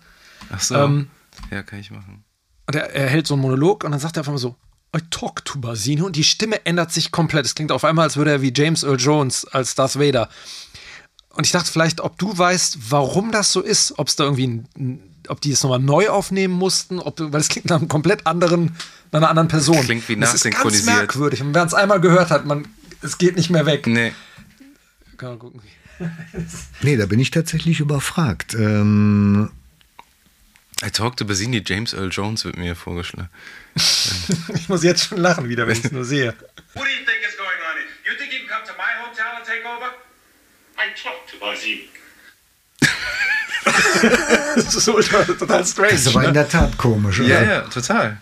Ach 0.51 0.61
so. 0.61 0.75
Ähm, 0.75 1.09
ja, 1.51 1.63
kann 1.63 1.79
ich 1.79 1.91
machen. 1.91 2.25
Und 2.67 2.75
er, 2.75 2.95
er 2.95 3.09
hält 3.09 3.27
so 3.27 3.35
einen 3.35 3.43
Monolog 3.43 3.85
und 3.85 3.91
dann 3.91 4.01
sagt 4.01 4.17
er 4.17 4.21
einfach 4.21 4.33
mal 4.33 4.39
so: 4.39 4.57
I 4.97 5.01
talk 5.11 5.45
to 5.45 5.59
Basino 5.59 6.07
und 6.07 6.17
die 6.17 6.25
Stimme 6.25 6.65
ändert 6.65 6.93
sich 6.93 7.11
komplett. 7.11 7.47
Es 7.47 7.55
klingt 7.55 7.73
auf 7.73 7.85
einmal, 7.85 8.05
als 8.05 8.17
würde 8.17 8.31
er 8.31 8.43
wie 8.43 8.53
James 8.55 8.83
Earl 8.83 9.01
Jones 9.01 9.45
als 9.47 9.75
Darth 9.75 9.99
Vader. 9.99 10.29
Und 11.31 11.47
ich 11.47 11.53
dachte 11.53 11.71
vielleicht, 11.71 12.01
ob 12.01 12.17
du 12.19 12.37
weißt, 12.37 12.91
warum 12.91 13.33
das 13.33 13.53
so 13.53 13.61
ist, 13.61 13.99
ob 13.99 14.07
es 14.07 14.17
da 14.17 14.25
irgendwie 14.25 14.63
ein, 14.79 15.01
ob 15.29 15.41
die 15.41 15.51
es 15.51 15.63
nochmal 15.65 15.81
neu 15.81 16.09
aufnehmen 16.09 16.55
mussten, 16.55 17.01
ob, 17.01 17.19
weil 17.19 17.41
es 17.41 17.49
klingt 17.49 17.69
nach 17.71 17.79
einem 17.79 17.89
komplett 17.89 18.27
anderen, 18.27 18.77
nach 19.11 19.19
einer 19.19 19.31
anderen 19.31 19.49
Person. 19.49 19.81
Klingt 19.81 20.09
wie 20.09 20.17
nachsynchronisiert. 20.17 20.65
Das 20.65 20.81
ist 20.81 20.87
ganz 20.87 20.99
merkwürdig. 20.99 21.43
Und 21.43 21.55
wer 21.55 21.65
es 21.65 21.75
einmal 21.75 22.01
gehört 22.01 22.31
hat, 22.31 22.47
man, 22.47 22.69
es 23.03 23.19
geht 23.19 23.37
nicht 23.37 23.51
mehr 23.51 23.67
weg. 23.67 23.87
Nee. 23.89 24.13
Kann 25.17 25.31
man 25.31 25.39
gucken. 25.41 25.61
nee, 26.83 26.97
da 26.97 27.07
bin 27.07 27.19
ich 27.19 27.31
tatsächlich 27.31 27.81
überfragt. 27.81 28.55
Ähm 28.55 29.51
I 30.83 30.91
talked 30.91 31.19
to 31.19 31.25
Basini, 31.25 31.61
James 31.65 31.95
Earl 31.95 32.11
Jones 32.11 32.45
wird 32.45 32.57
mir 32.57 32.75
vorgeschlagen. 32.75 33.29
ich 34.55 34.69
muss 34.69 34.83
jetzt 34.83 35.09
schon 35.09 35.19
lachen 35.19 35.49
wieder, 35.49 35.67
wenn 35.67 35.77
ich 35.77 35.85
es 35.85 35.93
nur 35.93 36.05
sehe. 36.05 36.35
What 36.75 36.85
do 36.85 36.91
you 36.91 37.05
think 37.05 37.21
is 37.27 37.37
going 37.37 37.61
on 37.69 37.77
here? 37.77 37.87
You 38.05 38.19
think 38.19 38.33
you 38.33 38.41
can 38.41 38.49
come 38.49 38.67
to 38.67 38.73
my 38.75 38.93
hotel 39.01 39.37
and 39.37 39.45
take 39.47 39.65
over? 39.65 39.93
I 40.77 40.93
talked 41.01 41.31
to 41.31 41.39
Basini. 41.39 41.89
das 44.57 44.75
ist 44.75 44.85
so 44.85 45.01
total 45.01 45.65
strange. 45.65 45.93
Das 45.93 46.01
ist 46.01 46.09
aber 46.09 46.23
ne? 46.23 46.29
in 46.29 46.35
der 46.35 46.49
Tat 46.49 46.77
komisch, 46.77 47.21
oder? 47.21 47.29
Ja, 47.29 47.43
ja, 47.43 47.61
total. 47.63 48.21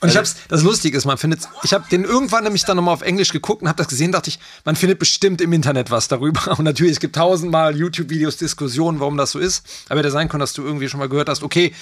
Und 0.00 0.10
ich 0.10 0.16
hab's, 0.16 0.36
das 0.48 0.62
Lustige 0.62 0.96
ist, 0.96 1.06
man 1.06 1.16
findet, 1.16 1.40
ich 1.62 1.72
habe 1.72 1.86
den 1.90 2.04
irgendwann 2.04 2.44
nämlich 2.44 2.64
dann 2.64 2.76
nochmal 2.76 2.92
auf 2.92 3.02
Englisch 3.02 3.32
geguckt 3.32 3.62
und 3.62 3.68
habe 3.68 3.78
das 3.78 3.88
gesehen, 3.88 4.12
dachte 4.12 4.28
ich, 4.28 4.38
man 4.64 4.76
findet 4.76 4.98
bestimmt 4.98 5.40
im 5.40 5.52
Internet 5.52 5.90
was 5.90 6.08
darüber. 6.08 6.40
Und 6.58 6.64
natürlich, 6.64 6.92
es 6.92 7.00
gibt 7.00 7.16
tausendmal 7.16 7.76
YouTube-Videos, 7.76 8.36
Diskussionen, 8.36 9.00
warum 9.00 9.16
das 9.16 9.30
so 9.30 9.38
ist. 9.38 9.64
Aber 9.88 10.00
hätte 10.00 10.10
sein 10.10 10.28
können, 10.28 10.40
dass 10.40 10.52
du 10.52 10.62
irgendwie 10.62 10.88
schon 10.88 11.00
mal 11.00 11.08
gehört 11.08 11.28
hast, 11.28 11.42
okay, 11.42 11.74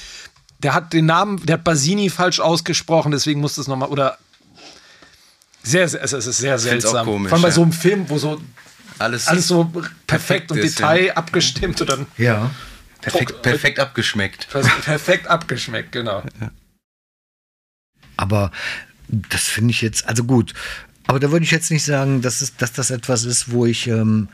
der 0.60 0.74
hat 0.74 0.92
den 0.92 1.06
Namen, 1.06 1.44
der 1.44 1.54
hat 1.54 1.64
Basini 1.64 2.08
falsch 2.08 2.38
ausgesprochen, 2.38 3.10
deswegen 3.10 3.40
muss 3.40 3.56
das 3.56 3.66
nochmal, 3.66 3.88
oder 3.88 4.18
sehr, 5.62 5.88
sehr, 5.88 6.02
es 6.02 6.12
ist 6.12 6.38
sehr 6.38 6.58
seltsam. 6.58 7.06
Komisch, 7.06 7.30
Vor 7.30 7.36
allem 7.36 7.42
bei 7.42 7.48
ja. 7.48 7.54
so 7.54 7.62
einem 7.62 7.72
Film, 7.72 8.08
wo 8.08 8.18
so 8.18 8.40
alles, 8.98 9.26
alles 9.26 9.48
so 9.48 9.64
perfekt, 9.64 10.06
perfekt 10.06 10.52
und 10.52 10.58
ist, 10.58 10.78
Detail 10.78 11.06
ja. 11.06 11.14
abgestimmt 11.14 11.80
und 11.80 11.90
dann. 11.90 12.06
Ja. 12.16 12.50
Perfekt, 13.00 13.42
perfekt 13.42 13.80
abgeschmeckt. 13.80 14.48
Perfekt 14.48 15.26
abgeschmeckt, 15.26 15.92
genau. 15.92 16.22
Ja. 16.40 16.50
Aber 18.16 18.50
das 19.08 19.42
finde 19.42 19.70
ich 19.70 19.82
jetzt, 19.82 20.08
also 20.08 20.24
gut. 20.24 20.54
Aber 21.06 21.20
da 21.20 21.30
würde 21.30 21.44
ich 21.44 21.50
jetzt 21.50 21.70
nicht 21.70 21.84
sagen, 21.84 22.22
dass, 22.22 22.40
es, 22.40 22.56
dass 22.56 22.72
das 22.72 22.90
etwas 22.90 23.24
ist, 23.24 23.50
wo 23.50 23.66
ich, 23.66 23.86
ähm, 23.88 24.28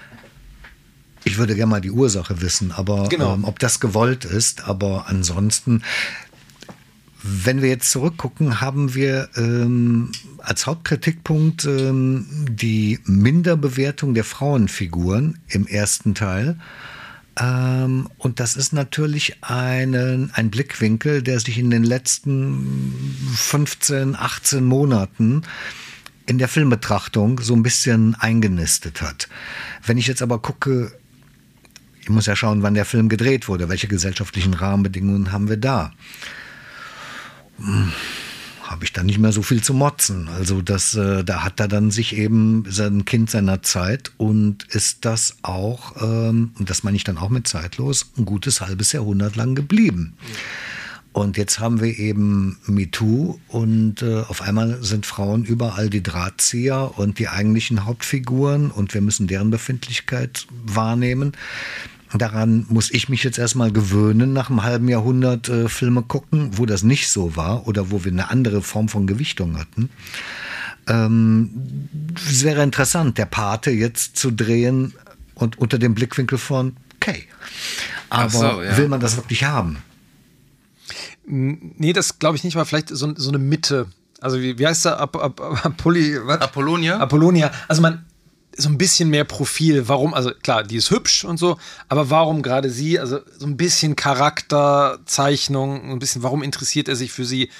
ich 1.24 1.38
würde 1.38 1.54
gerne 1.54 1.70
mal 1.70 1.80
die 1.80 1.90
Ursache 1.90 2.40
wissen, 2.40 2.72
aber 2.72 3.08
genau. 3.08 3.34
ähm, 3.34 3.44
ob 3.44 3.58
das 3.58 3.80
gewollt 3.80 4.24
ist. 4.24 4.68
Aber 4.68 5.06
ansonsten, 5.08 5.82
wenn 7.22 7.60
wir 7.60 7.68
jetzt 7.68 7.90
zurückgucken, 7.90 8.60
haben 8.60 8.94
wir 8.94 9.28
ähm, 9.36 10.12
als 10.38 10.66
Hauptkritikpunkt 10.66 11.64
ähm, 11.64 12.26
die 12.48 13.00
Minderbewertung 13.04 14.14
der 14.14 14.24
Frauenfiguren 14.24 15.38
im 15.48 15.66
ersten 15.66 16.14
Teil. 16.14 16.56
Ähm, 17.40 18.08
und 18.18 18.38
das 18.38 18.54
ist 18.56 18.72
natürlich 18.72 19.42
einen, 19.42 20.30
ein 20.34 20.50
Blickwinkel, 20.50 21.22
der 21.22 21.40
sich 21.40 21.58
in 21.58 21.70
den 21.70 21.84
letzten 21.84 23.16
15, 23.34 24.14
18 24.14 24.62
Monaten 24.62 25.42
in 26.26 26.38
der 26.38 26.48
Filmbetrachtung 26.48 27.40
so 27.40 27.54
ein 27.54 27.62
bisschen 27.62 28.14
eingenistet 28.14 29.00
hat. 29.00 29.28
Wenn 29.84 29.98
ich 29.98 30.06
jetzt 30.06 30.22
aber 30.22 30.38
gucke, 30.38 30.92
ich 32.02 32.10
muss 32.10 32.26
ja 32.26 32.36
schauen, 32.36 32.62
wann 32.62 32.74
der 32.74 32.84
Film 32.84 33.08
gedreht 33.08 33.48
wurde, 33.48 33.68
welche 33.68 33.88
gesellschaftlichen 33.88 34.54
Rahmenbedingungen 34.54 35.32
haben 35.32 35.48
wir 35.48 35.56
da. 35.56 35.92
Hm 37.58 37.90
habe 38.70 38.84
ich 38.84 38.92
dann 38.92 39.06
nicht 39.06 39.18
mehr 39.18 39.32
so 39.32 39.42
viel 39.42 39.62
zu 39.62 39.74
motzen. 39.74 40.28
Also 40.28 40.62
das, 40.62 40.94
äh, 40.94 41.24
da 41.24 41.42
hat 41.42 41.58
er 41.58 41.66
dann 41.66 41.90
sich 41.90 42.16
eben 42.16 42.64
sein 42.68 43.04
Kind 43.04 43.28
seiner 43.28 43.62
Zeit 43.62 44.12
und 44.16 44.62
ist 44.68 45.04
das 45.04 45.38
auch, 45.42 46.00
ähm, 46.00 46.52
das 46.60 46.84
meine 46.84 46.96
ich 46.96 47.02
dann 47.02 47.18
auch 47.18 47.30
mit 47.30 47.48
zeitlos, 47.48 48.12
ein 48.16 48.24
gutes 48.24 48.60
halbes 48.60 48.92
Jahrhundert 48.92 49.34
lang 49.34 49.56
geblieben. 49.56 50.14
Und 51.12 51.36
jetzt 51.36 51.58
haben 51.58 51.80
wir 51.80 51.98
eben 51.98 52.58
MeToo 52.66 53.40
und 53.48 54.02
äh, 54.02 54.20
auf 54.20 54.42
einmal 54.42 54.80
sind 54.84 55.04
Frauen 55.04 55.44
überall 55.44 55.90
die 55.90 56.04
Drahtzieher 56.04 56.92
und 56.96 57.18
die 57.18 57.26
eigentlichen 57.26 57.84
Hauptfiguren 57.84 58.70
und 58.70 58.94
wir 58.94 59.00
müssen 59.00 59.26
deren 59.26 59.50
Befindlichkeit 59.50 60.46
wahrnehmen. 60.64 61.32
Daran 62.12 62.66
muss 62.68 62.90
ich 62.90 63.08
mich 63.08 63.22
jetzt 63.22 63.38
erstmal 63.38 63.70
gewöhnen, 63.70 64.32
nach 64.32 64.50
einem 64.50 64.62
halben 64.62 64.88
Jahrhundert 64.88 65.48
äh, 65.48 65.68
Filme 65.68 66.02
gucken, 66.02 66.58
wo 66.58 66.66
das 66.66 66.82
nicht 66.82 67.08
so 67.08 67.36
war 67.36 67.68
oder 67.68 67.90
wo 67.90 68.04
wir 68.04 68.10
eine 68.10 68.30
andere 68.30 68.62
Form 68.62 68.88
von 68.88 69.06
Gewichtung 69.06 69.58
hatten. 69.58 69.90
Ähm, 70.88 71.50
es 72.28 72.42
wäre 72.42 72.62
interessant, 72.62 73.16
der 73.16 73.26
Pate 73.26 73.70
jetzt 73.70 74.16
zu 74.16 74.32
drehen 74.32 74.94
und 75.34 75.58
unter 75.58 75.78
dem 75.78 75.94
Blickwinkel 75.94 76.38
von 76.38 76.76
Kay. 76.98 77.24
Aber 78.08 78.30
so, 78.30 78.62
ja. 78.62 78.76
will 78.76 78.88
man 78.88 79.00
das 79.00 79.16
wirklich 79.16 79.44
haben? 79.44 79.78
Nee, 81.24 81.92
das 81.92 82.18
glaube 82.18 82.36
ich 82.36 82.44
nicht, 82.44 82.56
aber 82.56 82.66
vielleicht 82.66 82.88
so, 82.88 83.14
so 83.16 83.28
eine 83.28 83.38
Mitte. 83.38 83.86
Also 84.20 84.40
wie, 84.40 84.58
wie 84.58 84.66
heißt 84.66 84.84
der? 84.84 84.98
Ap 84.98 85.16
Ap 85.16 85.64
Apolli, 85.64 86.18
Apollonia? 86.28 86.98
Apollonia. 86.98 87.52
Also 87.68 87.80
man, 87.82 88.04
so 88.56 88.68
ein 88.68 88.78
bisschen 88.78 89.10
mehr 89.10 89.24
Profil. 89.24 89.88
Warum? 89.88 90.14
Also 90.14 90.32
klar, 90.32 90.64
die 90.64 90.76
ist 90.76 90.90
hübsch 90.90 91.24
und 91.24 91.38
so, 91.38 91.58
aber 91.88 92.10
warum 92.10 92.42
gerade 92.42 92.70
sie? 92.70 92.98
Also 92.98 93.20
so 93.38 93.46
ein 93.46 93.56
bisschen 93.56 93.96
Charakterzeichnung, 93.96 95.90
ein 95.90 95.98
bisschen, 95.98 96.22
warum 96.22 96.42
interessiert 96.42 96.88
er 96.88 96.96
sich 96.96 97.12
für 97.12 97.24
sie? 97.24 97.50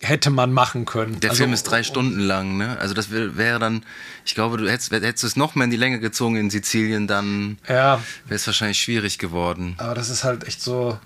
Hätte 0.00 0.28
man 0.28 0.52
machen 0.52 0.84
können. 0.84 1.18
Der 1.20 1.30
also, 1.30 1.44
Film 1.44 1.54
ist 1.54 1.62
drei 1.62 1.82
Stunden 1.82 2.20
lang, 2.20 2.58
ne? 2.58 2.76
Also 2.78 2.92
das 2.92 3.10
wäre 3.10 3.58
dann, 3.58 3.86
ich 4.26 4.34
glaube, 4.34 4.58
du 4.58 4.70
hättest, 4.70 4.92
hättest 4.92 5.24
es 5.24 5.36
noch 5.36 5.54
mehr 5.54 5.64
in 5.64 5.70
die 5.70 5.78
Länge 5.78 5.98
gezogen 5.98 6.36
in 6.36 6.50
Sizilien, 6.50 7.06
dann 7.06 7.56
ja. 7.66 8.02
wäre 8.26 8.34
es 8.34 8.46
wahrscheinlich 8.46 8.78
schwierig 8.78 9.18
geworden. 9.18 9.76
Aber 9.78 9.94
das 9.94 10.10
ist 10.10 10.22
halt 10.22 10.46
echt 10.46 10.60
so, 10.60 10.98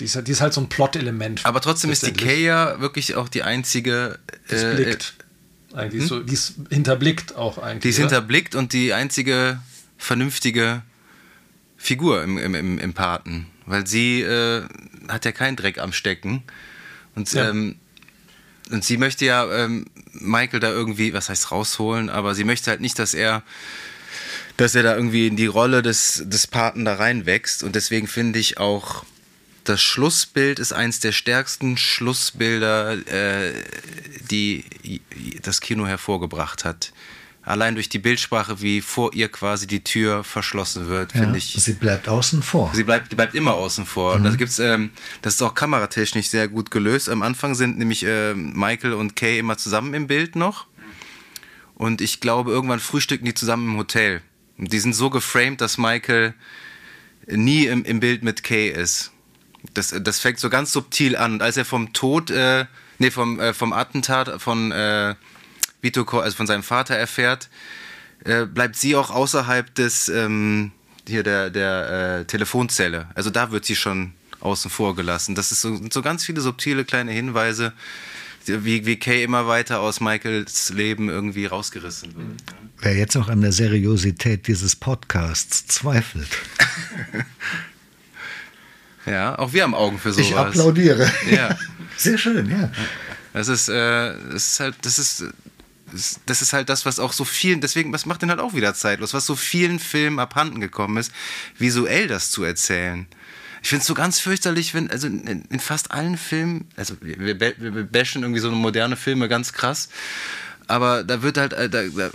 die 0.00 0.04
ist, 0.04 0.26
die 0.26 0.32
ist 0.32 0.40
halt 0.40 0.54
so 0.54 0.60
ein 0.60 0.68
Plot-Element. 0.68 1.44
Aber 1.44 1.60
trotzdem 1.60 1.90
ist 1.90 2.06
die 2.06 2.42
ja 2.42 2.80
wirklich 2.80 3.16
auch 3.16 3.28
die 3.28 3.42
einzige. 3.42 4.18
Äh, 4.48 4.74
blickt. 4.74 5.14
Eigentlich 5.74 6.02
hm? 6.02 6.08
so, 6.08 6.20
die 6.20 6.34
ist 6.34 6.54
hinterblickt 6.70 7.36
auch 7.36 7.58
eigentlich. 7.58 7.82
Die 7.82 7.88
ist 7.90 7.98
oder? 7.98 8.08
hinterblickt 8.08 8.54
und 8.54 8.72
die 8.72 8.92
einzige 8.92 9.60
vernünftige 9.96 10.82
Figur 11.76 12.22
im, 12.22 12.38
im, 12.38 12.54
im, 12.54 12.78
im 12.78 12.94
Paten. 12.94 13.46
Weil 13.66 13.86
sie 13.86 14.22
äh, 14.22 14.64
hat 15.08 15.24
ja 15.24 15.32
keinen 15.32 15.56
Dreck 15.56 15.78
am 15.78 15.92
Stecken. 15.92 16.42
Und, 17.14 17.32
ja. 17.32 17.50
ähm, 17.50 17.76
und 18.70 18.84
sie 18.84 18.96
möchte 18.96 19.24
ja 19.24 19.50
ähm, 19.64 19.86
Michael 20.12 20.60
da 20.60 20.70
irgendwie, 20.70 21.12
was 21.12 21.28
heißt 21.28 21.50
rausholen, 21.50 22.10
aber 22.10 22.34
sie 22.34 22.44
möchte 22.44 22.70
halt 22.70 22.80
nicht, 22.80 22.98
dass 22.98 23.14
er 23.14 23.42
dass 24.58 24.74
er 24.74 24.82
da 24.82 24.96
irgendwie 24.96 25.28
in 25.28 25.36
die 25.36 25.46
Rolle 25.46 25.82
des, 25.82 26.24
des 26.26 26.48
Paten 26.48 26.84
da 26.84 26.94
reinwächst. 26.94 27.62
Und 27.62 27.76
deswegen 27.76 28.08
finde 28.08 28.40
ich 28.40 28.58
auch 28.58 29.04
das 29.64 29.82
Schlussbild 29.82 30.58
ist 30.58 30.72
eins 30.72 31.00
der 31.00 31.12
stärksten 31.12 31.76
Schlussbilder, 31.76 32.92
äh, 33.06 33.52
die 34.30 34.64
das 35.42 35.60
Kino 35.60 35.86
hervorgebracht 35.86 36.64
hat. 36.64 36.92
Allein 37.42 37.76
durch 37.76 37.88
die 37.88 37.98
Bildsprache, 37.98 38.60
wie 38.60 38.82
vor 38.82 39.14
ihr 39.14 39.30
quasi 39.30 39.66
die 39.66 39.82
Tür 39.82 40.22
verschlossen 40.22 40.88
wird, 40.88 41.14
ja, 41.14 41.20
finde 41.20 41.38
ich. 41.38 41.54
Sie 41.54 41.72
bleibt 41.72 42.06
außen 42.06 42.42
vor. 42.42 42.70
Sie 42.74 42.84
bleibt, 42.84 43.16
bleibt 43.16 43.34
immer 43.34 43.54
außen 43.54 43.86
vor. 43.86 44.10
Mhm. 44.10 44.16
Und 44.16 44.24
das 44.24 44.36
gibt's, 44.36 44.58
ähm, 44.58 44.90
das 45.22 45.34
ist 45.34 45.42
auch 45.42 45.54
kameratechnisch 45.54 46.28
sehr 46.28 46.48
gut 46.48 46.70
gelöst. 46.70 47.08
Am 47.08 47.22
Anfang 47.22 47.54
sind 47.54 47.78
nämlich 47.78 48.04
äh, 48.04 48.34
Michael 48.34 48.92
und 48.92 49.16
Kay 49.16 49.38
immer 49.38 49.56
zusammen 49.56 49.94
im 49.94 50.06
Bild 50.08 50.36
noch. 50.36 50.66
Und 51.74 52.02
ich 52.02 52.20
glaube, 52.20 52.50
irgendwann 52.50 52.80
frühstücken 52.80 53.24
die 53.24 53.34
zusammen 53.34 53.70
im 53.70 53.76
Hotel. 53.78 54.20
Und 54.58 54.72
die 54.72 54.80
sind 54.80 54.92
so 54.92 55.08
geframed, 55.08 55.62
dass 55.62 55.78
Michael 55.78 56.34
nie 57.28 57.66
im, 57.66 57.84
im 57.84 58.00
Bild 58.00 58.22
mit 58.22 58.42
Kay 58.42 58.68
ist. 58.68 59.12
Das, 59.74 59.94
das 60.00 60.20
fängt 60.20 60.38
so 60.38 60.50
ganz 60.50 60.72
subtil 60.72 61.16
an. 61.16 61.34
Und 61.34 61.42
als 61.42 61.56
er 61.56 61.64
vom 61.64 61.92
Tod, 61.92 62.30
äh, 62.30 62.66
nee, 62.98 63.10
vom, 63.10 63.40
äh, 63.40 63.52
vom 63.52 63.72
Attentat 63.72 64.40
von 64.40 64.72
äh, 64.72 65.14
Vito, 65.82 66.04
also 66.18 66.36
von 66.36 66.46
seinem 66.46 66.62
Vater 66.62 66.94
erfährt, 66.94 67.48
äh, 68.24 68.46
bleibt 68.46 68.76
sie 68.76 68.96
auch 68.96 69.10
außerhalb 69.10 69.74
des, 69.74 70.08
ähm, 70.08 70.72
hier 71.06 71.22
der, 71.22 71.50
der 71.50 72.20
äh, 72.20 72.24
Telefonzelle. 72.24 73.08
Also 73.14 73.30
da 73.30 73.50
wird 73.50 73.64
sie 73.64 73.76
schon 73.76 74.12
außen 74.40 74.70
vor 74.70 74.94
gelassen. 74.94 75.34
Das 75.34 75.52
ist 75.52 75.60
so, 75.60 75.80
so 75.90 76.02
ganz 76.02 76.24
viele 76.24 76.40
subtile 76.40 76.84
kleine 76.84 77.12
Hinweise, 77.12 77.72
wie, 78.46 78.86
wie 78.86 78.96
Kay 78.96 79.24
immer 79.24 79.46
weiter 79.46 79.80
aus 79.80 80.00
Michaels 80.00 80.70
Leben 80.70 81.08
irgendwie 81.08 81.46
rausgerissen 81.46 82.14
wird. 82.14 82.42
Wer 82.80 82.96
jetzt 82.96 83.14
noch 83.14 83.28
an 83.28 83.40
der 83.40 83.52
Seriosität 83.52 84.46
dieses 84.46 84.76
Podcasts 84.76 85.66
zweifelt. 85.66 86.28
ja, 89.10 89.38
auch 89.38 89.52
wir 89.52 89.62
haben 89.62 89.74
Augen 89.74 89.98
für 89.98 90.12
sowas. 90.12 90.26
Ich 90.26 90.36
applaudiere. 90.36 91.10
Ja. 91.30 91.56
Sehr 91.96 92.18
schön, 92.18 92.48
ja. 92.50 92.70
Das 93.32 93.48
ist, 93.48 93.68
äh, 93.68 94.14
das 94.32 94.46
ist 94.46 94.60
halt, 94.60 94.74
das 94.82 94.98
ist, 94.98 95.24
das 96.26 96.42
ist 96.42 96.52
halt 96.52 96.68
das, 96.68 96.86
was 96.86 96.98
auch 96.98 97.12
so 97.12 97.24
vielen, 97.24 97.60
deswegen, 97.60 97.92
was 97.92 98.06
macht 98.06 98.22
denn 98.22 98.30
halt 98.30 98.40
auch 98.40 98.54
wieder 98.54 98.74
zeitlos, 98.74 99.14
was 99.14 99.26
so 99.26 99.36
vielen 99.36 99.78
Filmen 99.78 100.18
abhanden 100.18 100.60
gekommen 100.60 100.96
ist, 100.96 101.12
visuell 101.58 102.06
das 102.06 102.30
zu 102.30 102.44
erzählen. 102.44 103.06
Ich 103.62 103.70
finde 103.70 103.80
es 103.80 103.86
so 103.86 103.94
ganz 103.94 104.20
fürchterlich, 104.20 104.74
wenn, 104.74 104.90
also 104.90 105.08
in, 105.08 105.44
in, 105.50 105.60
fast 105.60 105.90
allen 105.90 106.16
Filmen, 106.16 106.68
also 106.76 106.94
wir, 107.00 107.40
wir 107.40 107.84
bashen 107.84 108.22
irgendwie 108.22 108.40
so 108.40 108.50
moderne 108.50 108.96
Filme 108.96 109.28
ganz 109.28 109.52
krass, 109.52 109.88
aber 110.68 111.02
da 111.02 111.22
wird 111.22 111.38
halt, 111.38 111.54
äh, 111.54 111.68
da, 111.68 111.82
da, 111.82 112.10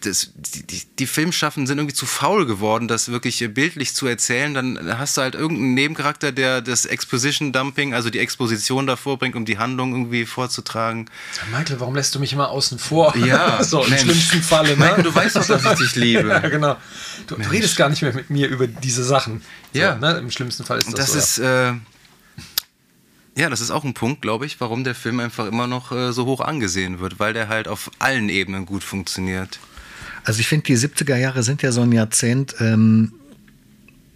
das, 0.00 0.32
die, 0.34 0.66
die, 0.66 0.82
die 0.98 1.06
Filmschaffen 1.06 1.66
sind 1.66 1.78
irgendwie 1.78 1.94
zu 1.94 2.04
faul 2.04 2.46
geworden, 2.46 2.88
das 2.88 3.10
wirklich 3.10 3.44
bildlich 3.54 3.94
zu 3.94 4.06
erzählen. 4.06 4.54
Dann 4.54 4.98
hast 4.98 5.16
du 5.16 5.22
halt 5.22 5.34
irgendeinen 5.36 5.74
Nebencharakter, 5.74 6.32
der 6.32 6.60
das 6.60 6.84
Exposition-Dumping, 6.84 7.94
also 7.94 8.10
die 8.10 8.18
Exposition 8.18 8.86
davor 8.86 9.18
bringt, 9.18 9.36
um 9.36 9.44
die 9.44 9.58
Handlung 9.58 9.92
irgendwie 9.92 10.26
vorzutragen. 10.26 11.08
Michael, 11.52 11.78
warum 11.80 11.94
lässt 11.94 12.14
du 12.14 12.18
mich 12.18 12.32
immer 12.32 12.50
außen 12.50 12.78
vor? 12.78 13.16
Ja, 13.16 13.62
so 13.62 13.84
im 13.84 13.90
Mensch. 13.90 14.02
schlimmsten 14.02 14.42
Falle. 14.42 14.70
Ne? 14.70 14.76
Michael, 14.76 15.04
du 15.04 15.14
weißt 15.14 15.36
doch, 15.36 15.46
dass 15.46 15.64
ich 15.64 15.78
dich 15.78 15.94
liebe. 15.94 16.28
ja, 16.28 16.40
genau. 16.40 16.76
Du, 17.28 17.36
du, 17.36 17.48
redest 17.50 17.76
gar 17.76 17.88
nicht 17.88 18.02
mehr 18.02 18.12
mit 18.12 18.30
mir 18.30 18.48
über 18.48 18.66
diese 18.66 19.04
Sachen. 19.04 19.42
Ja. 19.72 19.94
So, 19.94 20.00
ne? 20.00 20.18
Im 20.18 20.30
schlimmsten 20.30 20.64
Fall 20.64 20.78
ist 20.78 20.88
das, 20.88 21.12
das 21.12 21.12
so. 21.12 21.18
Ist, 21.18 21.38
äh, 21.38 21.72
ja, 23.38 23.48
das 23.48 23.60
ist 23.60 23.70
auch 23.70 23.84
ein 23.84 23.94
Punkt, 23.94 24.20
glaube 24.20 24.46
ich, 24.46 24.60
warum 24.60 24.82
der 24.82 24.96
Film 24.96 25.20
einfach 25.20 25.46
immer 25.46 25.68
noch 25.68 25.92
äh, 25.92 26.12
so 26.12 26.26
hoch 26.26 26.40
angesehen 26.40 26.98
wird, 26.98 27.20
weil 27.20 27.32
der 27.32 27.48
halt 27.48 27.68
auf 27.68 27.90
allen 28.00 28.28
Ebenen 28.28 28.66
gut 28.66 28.82
funktioniert. 28.82 29.60
Also 30.24 30.40
ich 30.40 30.48
finde, 30.48 30.64
die 30.64 30.76
70er 30.76 31.16
Jahre 31.16 31.44
sind 31.44 31.62
ja 31.62 31.70
so 31.70 31.82
ein 31.82 31.92
Jahrzehnt, 31.92 32.56
ähm, 32.58 33.12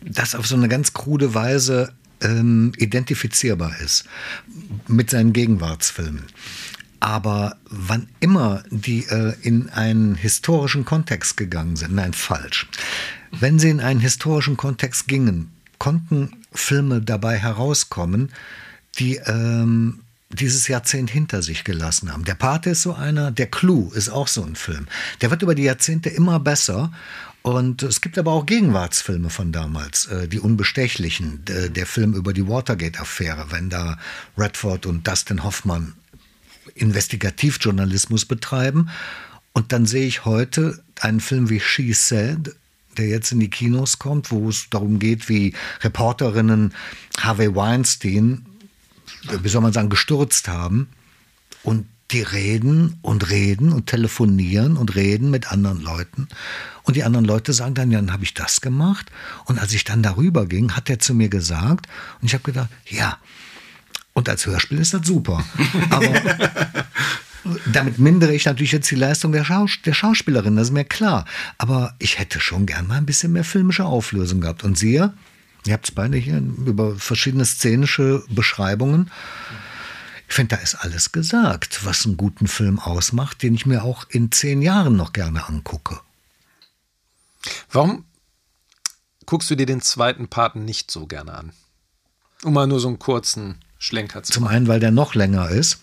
das 0.04 0.34
auf 0.34 0.48
so 0.48 0.56
eine 0.56 0.68
ganz 0.68 0.92
krude 0.92 1.34
Weise 1.34 1.94
ähm, 2.20 2.72
identifizierbar 2.76 3.78
ist 3.80 4.06
mit 4.88 5.10
seinen 5.10 5.32
Gegenwartsfilmen. 5.32 6.24
Aber 6.98 7.56
wann 7.70 8.08
immer 8.18 8.64
die 8.70 9.04
äh, 9.04 9.34
in 9.42 9.68
einen 9.70 10.16
historischen 10.16 10.84
Kontext 10.84 11.36
gegangen 11.36 11.76
sind, 11.76 11.94
nein, 11.94 12.12
falsch. 12.12 12.66
Wenn 13.30 13.60
sie 13.60 13.70
in 13.70 13.80
einen 13.80 14.00
historischen 14.00 14.56
Kontext 14.56 15.06
gingen, 15.06 15.52
konnten 15.78 16.32
Filme 16.52 17.00
dabei 17.00 17.38
herauskommen, 17.38 18.32
die 18.98 19.16
ähm, 19.16 20.00
dieses 20.30 20.68
Jahrzehnt 20.68 21.10
hinter 21.10 21.42
sich 21.42 21.64
gelassen 21.64 22.12
haben. 22.12 22.24
Der 22.24 22.34
Pate 22.34 22.70
ist 22.70 22.82
so 22.82 22.94
einer, 22.94 23.30
der 23.30 23.46
Clou 23.46 23.90
ist 23.92 24.08
auch 24.08 24.28
so 24.28 24.42
ein 24.42 24.56
Film. 24.56 24.86
Der 25.20 25.30
wird 25.30 25.42
über 25.42 25.54
die 25.54 25.64
Jahrzehnte 25.64 26.08
immer 26.08 26.40
besser. 26.40 26.92
Und 27.42 27.82
es 27.82 28.00
gibt 28.00 28.18
aber 28.18 28.32
auch 28.32 28.46
Gegenwartsfilme 28.46 29.28
von 29.28 29.50
damals, 29.50 30.06
äh, 30.06 30.28
die 30.28 30.38
Unbestechlichen, 30.38 31.44
der, 31.44 31.86
Film 31.86 32.14
über 32.14 32.32
die 32.32 32.46
Watergate-Affäre, 32.46 33.46
wenn 33.50 33.68
da 33.68 33.98
Redford 34.38 34.86
und 34.86 35.06
Dustin 35.08 35.42
Hoffmann 35.42 35.94
Investigativjournalismus 36.76 38.26
betreiben. 38.26 38.90
Und 39.52 39.72
dann 39.72 39.86
sehe 39.86 40.06
ich 40.06 40.24
heute 40.24 40.82
einen 41.00 41.20
Film 41.20 41.50
wie 41.50 41.58
She 41.58 41.92
Said, 41.92 42.54
der 42.96 43.08
jetzt 43.08 43.32
in 43.32 43.40
die 43.40 43.50
Kinos 43.50 43.98
kommt, 43.98 44.30
wo 44.30 44.48
es 44.48 44.70
darum 44.70 45.00
geht, 45.00 45.28
wie 45.28 45.54
Reporterinnen 45.80 46.72
Harvey 47.18 47.54
Weinstein 47.54 48.46
wie 49.22 49.48
soll 49.48 49.62
man 49.62 49.72
sagen, 49.72 49.88
gestürzt 49.88 50.48
haben. 50.48 50.88
Und 51.62 51.86
die 52.10 52.22
reden 52.22 52.98
und 53.02 53.30
reden 53.30 53.72
und 53.72 53.86
telefonieren 53.86 54.76
und 54.76 54.94
reden 54.94 55.30
mit 55.30 55.50
anderen 55.50 55.80
Leuten. 55.80 56.28
Und 56.82 56.96
die 56.96 57.04
anderen 57.04 57.24
Leute 57.24 57.52
sagen 57.52 57.74
dann, 57.74 57.90
ja, 57.90 58.00
dann 58.00 58.12
habe 58.12 58.24
ich 58.24 58.34
das 58.34 58.60
gemacht. 58.60 59.06
Und 59.46 59.58
als 59.58 59.72
ich 59.72 59.84
dann 59.84 60.02
darüber 60.02 60.46
ging, 60.46 60.72
hat 60.72 60.90
er 60.90 60.98
zu 60.98 61.14
mir 61.14 61.28
gesagt, 61.28 61.86
und 62.20 62.26
ich 62.26 62.34
habe 62.34 62.44
gedacht, 62.44 62.68
ja, 62.86 63.18
und 64.12 64.28
als 64.28 64.44
Hörspiel 64.44 64.78
ist 64.78 64.92
das 64.92 65.06
super. 65.06 65.42
Aber 65.90 66.12
damit 67.72 67.98
mindere 67.98 68.34
ich 68.34 68.44
natürlich 68.44 68.72
jetzt 68.72 68.90
die 68.90 68.96
Leistung 68.96 69.32
der, 69.32 69.44
Schaus 69.44 69.78
der 69.84 69.94
Schauspielerin, 69.94 70.56
das 70.56 70.68
ist 70.68 70.74
mir 70.74 70.84
klar. 70.84 71.24
Aber 71.56 71.94
ich 71.98 72.18
hätte 72.18 72.40
schon 72.40 72.66
gern 72.66 72.86
mal 72.86 72.98
ein 72.98 73.06
bisschen 73.06 73.32
mehr 73.32 73.44
filmische 73.44 73.84
Auflösung 73.84 74.42
gehabt. 74.42 74.64
Und 74.64 74.76
siehe, 74.76 75.14
Ihr 75.66 75.74
habt 75.74 75.88
es 75.88 75.94
beide 75.94 76.16
hier 76.16 76.38
über 76.38 76.96
verschiedene 76.96 77.44
szenische 77.44 78.24
Beschreibungen. 78.28 79.10
Ich 80.28 80.34
finde, 80.34 80.56
da 80.56 80.62
ist 80.62 80.76
alles 80.76 81.12
gesagt, 81.12 81.84
was 81.84 82.06
einen 82.06 82.16
guten 82.16 82.48
Film 82.48 82.78
ausmacht, 82.78 83.42
den 83.42 83.54
ich 83.54 83.66
mir 83.66 83.84
auch 83.84 84.04
in 84.08 84.32
zehn 84.32 84.62
Jahren 84.62 84.96
noch 84.96 85.12
gerne 85.12 85.46
angucke. 85.46 86.00
Warum 87.70 88.04
guckst 89.26 89.50
du 89.50 89.56
dir 89.56 89.66
den 89.66 89.82
zweiten 89.82 90.28
Paten 90.28 90.64
nicht 90.64 90.90
so 90.90 91.06
gerne 91.06 91.34
an? 91.34 91.52
Um 92.42 92.54
mal 92.54 92.66
nur 92.66 92.80
so 92.80 92.88
einen 92.88 92.98
kurzen 92.98 93.58
Schlenker 93.78 94.22
zu 94.22 94.32
Zum 94.32 94.46
einen, 94.46 94.68
weil 94.68 94.80
der 94.80 94.90
noch 94.90 95.14
länger 95.14 95.48
ist. 95.48 95.80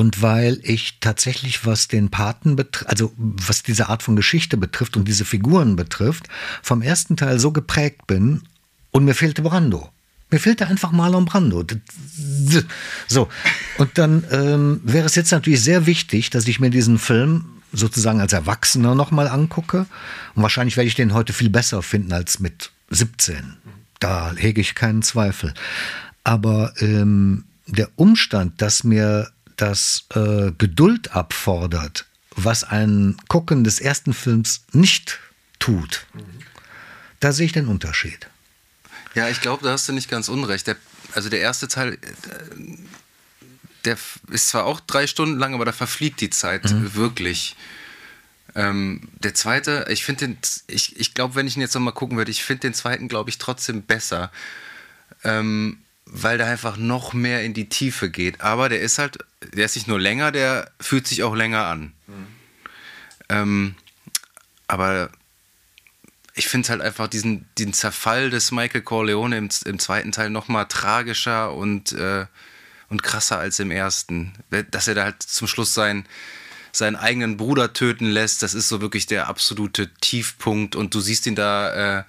Und 0.00 0.22
weil 0.22 0.60
ich 0.62 0.96
tatsächlich, 1.00 1.66
was 1.66 1.86
den 1.86 2.08
Paten 2.08 2.56
betrifft, 2.56 2.88
also 2.88 3.12
was 3.18 3.62
diese 3.62 3.90
Art 3.90 4.02
von 4.02 4.16
Geschichte 4.16 4.56
betrifft 4.56 4.96
und 4.96 5.06
diese 5.06 5.26
Figuren 5.26 5.76
betrifft, 5.76 6.26
vom 6.62 6.80
ersten 6.80 7.18
Teil 7.18 7.38
so 7.38 7.52
geprägt 7.52 8.06
bin 8.06 8.40
und 8.92 9.04
mir 9.04 9.12
fehlte 9.12 9.42
Brando. 9.42 9.90
Mir 10.30 10.38
fehlte 10.38 10.66
einfach 10.66 10.90
Marlon 10.90 11.26
Brando. 11.26 11.66
So. 13.08 13.28
Und 13.76 13.98
dann 13.98 14.24
ähm, 14.30 14.80
wäre 14.84 15.04
es 15.04 15.16
jetzt 15.16 15.32
natürlich 15.32 15.60
sehr 15.60 15.84
wichtig, 15.84 16.30
dass 16.30 16.48
ich 16.48 16.60
mir 16.60 16.70
diesen 16.70 16.98
Film 16.98 17.44
sozusagen 17.70 18.22
als 18.22 18.32
Erwachsener 18.32 18.94
nochmal 18.94 19.28
angucke. 19.28 19.84
Und 20.34 20.42
wahrscheinlich 20.42 20.78
werde 20.78 20.88
ich 20.88 20.94
den 20.94 21.12
heute 21.12 21.34
viel 21.34 21.50
besser 21.50 21.82
finden 21.82 22.14
als 22.14 22.40
mit 22.40 22.70
17. 22.88 23.58
Da 23.98 24.32
hege 24.34 24.62
ich 24.62 24.74
keinen 24.74 25.02
Zweifel. 25.02 25.52
Aber 26.24 26.72
ähm, 26.78 27.44
der 27.66 27.90
Umstand, 27.96 28.62
dass 28.62 28.82
mir 28.82 29.30
das 29.60 30.04
äh, 30.14 30.52
Geduld 30.56 31.12
abfordert, 31.14 32.06
was 32.36 32.64
ein 32.64 33.16
Gucken 33.28 33.64
des 33.64 33.80
ersten 33.80 34.14
Films 34.14 34.64
nicht 34.72 35.18
tut, 35.58 36.06
mhm. 36.14 36.24
da 37.20 37.32
sehe 37.32 37.46
ich 37.46 37.52
den 37.52 37.68
Unterschied. 37.68 38.28
Ja, 39.14 39.28
ich 39.28 39.40
glaube, 39.40 39.64
da 39.64 39.72
hast 39.72 39.88
du 39.88 39.92
nicht 39.92 40.08
ganz 40.08 40.28
unrecht. 40.28 40.66
Der, 40.66 40.76
also 41.12 41.28
der 41.28 41.40
erste 41.40 41.68
Teil, 41.68 41.94
äh, 41.94 41.98
der 43.84 43.96
ist 44.30 44.48
zwar 44.48 44.64
auch 44.64 44.80
drei 44.80 45.06
Stunden 45.06 45.38
lang, 45.38 45.54
aber 45.54 45.64
da 45.64 45.72
verfliegt 45.72 46.20
die 46.20 46.30
Zeit 46.30 46.70
mhm. 46.70 46.94
wirklich. 46.94 47.56
Ähm, 48.54 49.08
der 49.22 49.34
zweite, 49.34 49.86
ich 49.90 50.04
finde 50.04 50.28
den, 50.28 50.38
ich, 50.66 50.98
ich 50.98 51.14
glaube, 51.14 51.34
wenn 51.34 51.46
ich 51.46 51.56
ihn 51.56 51.62
jetzt 51.62 51.74
nochmal 51.74 51.94
gucken 51.94 52.16
würde, 52.16 52.30
ich 52.30 52.42
finde 52.42 52.62
den 52.62 52.74
zweiten, 52.74 53.08
glaube 53.08 53.30
ich, 53.30 53.38
trotzdem 53.38 53.82
besser. 53.82 54.30
Ähm, 55.22 55.78
weil 56.12 56.38
der 56.38 56.48
einfach 56.48 56.76
noch 56.76 57.12
mehr 57.12 57.44
in 57.44 57.54
die 57.54 57.68
Tiefe 57.68 58.10
geht. 58.10 58.40
Aber 58.40 58.68
der 58.68 58.80
ist 58.80 58.98
halt, 58.98 59.18
der 59.54 59.64
ist 59.64 59.76
nicht 59.76 59.86
nur 59.86 60.00
länger, 60.00 60.32
der 60.32 60.70
fühlt 60.80 61.06
sich 61.06 61.22
auch 61.22 61.34
länger 61.34 61.66
an. 61.66 61.92
Mhm. 62.06 62.26
Ähm, 63.28 63.74
aber 64.66 65.10
ich 66.34 66.48
finde 66.48 66.66
es 66.66 66.70
halt 66.70 66.80
einfach 66.80 67.06
diesen, 67.06 67.48
diesen 67.58 67.72
Zerfall 67.72 68.30
des 68.30 68.50
Michael 68.50 68.82
Corleone 68.82 69.38
im, 69.38 69.48
im 69.64 69.78
zweiten 69.78 70.10
Teil 70.10 70.30
noch 70.30 70.48
mal 70.48 70.64
tragischer 70.64 71.54
und, 71.54 71.92
äh, 71.92 72.26
und 72.88 73.02
krasser 73.02 73.38
als 73.38 73.60
im 73.60 73.70
ersten. 73.70 74.32
Dass 74.70 74.88
er 74.88 74.94
da 74.96 75.04
halt 75.04 75.22
zum 75.22 75.46
Schluss 75.46 75.74
sein, 75.74 76.06
seinen 76.72 76.96
eigenen 76.96 77.36
Bruder 77.36 77.72
töten 77.72 78.06
lässt, 78.06 78.42
das 78.42 78.54
ist 78.54 78.68
so 78.68 78.80
wirklich 78.80 79.06
der 79.06 79.28
absolute 79.28 79.92
Tiefpunkt 80.00 80.76
und 80.76 80.94
du 80.94 81.00
siehst 81.00 81.26
ihn 81.26 81.34
da 81.36 81.98
äh, 82.00 82.04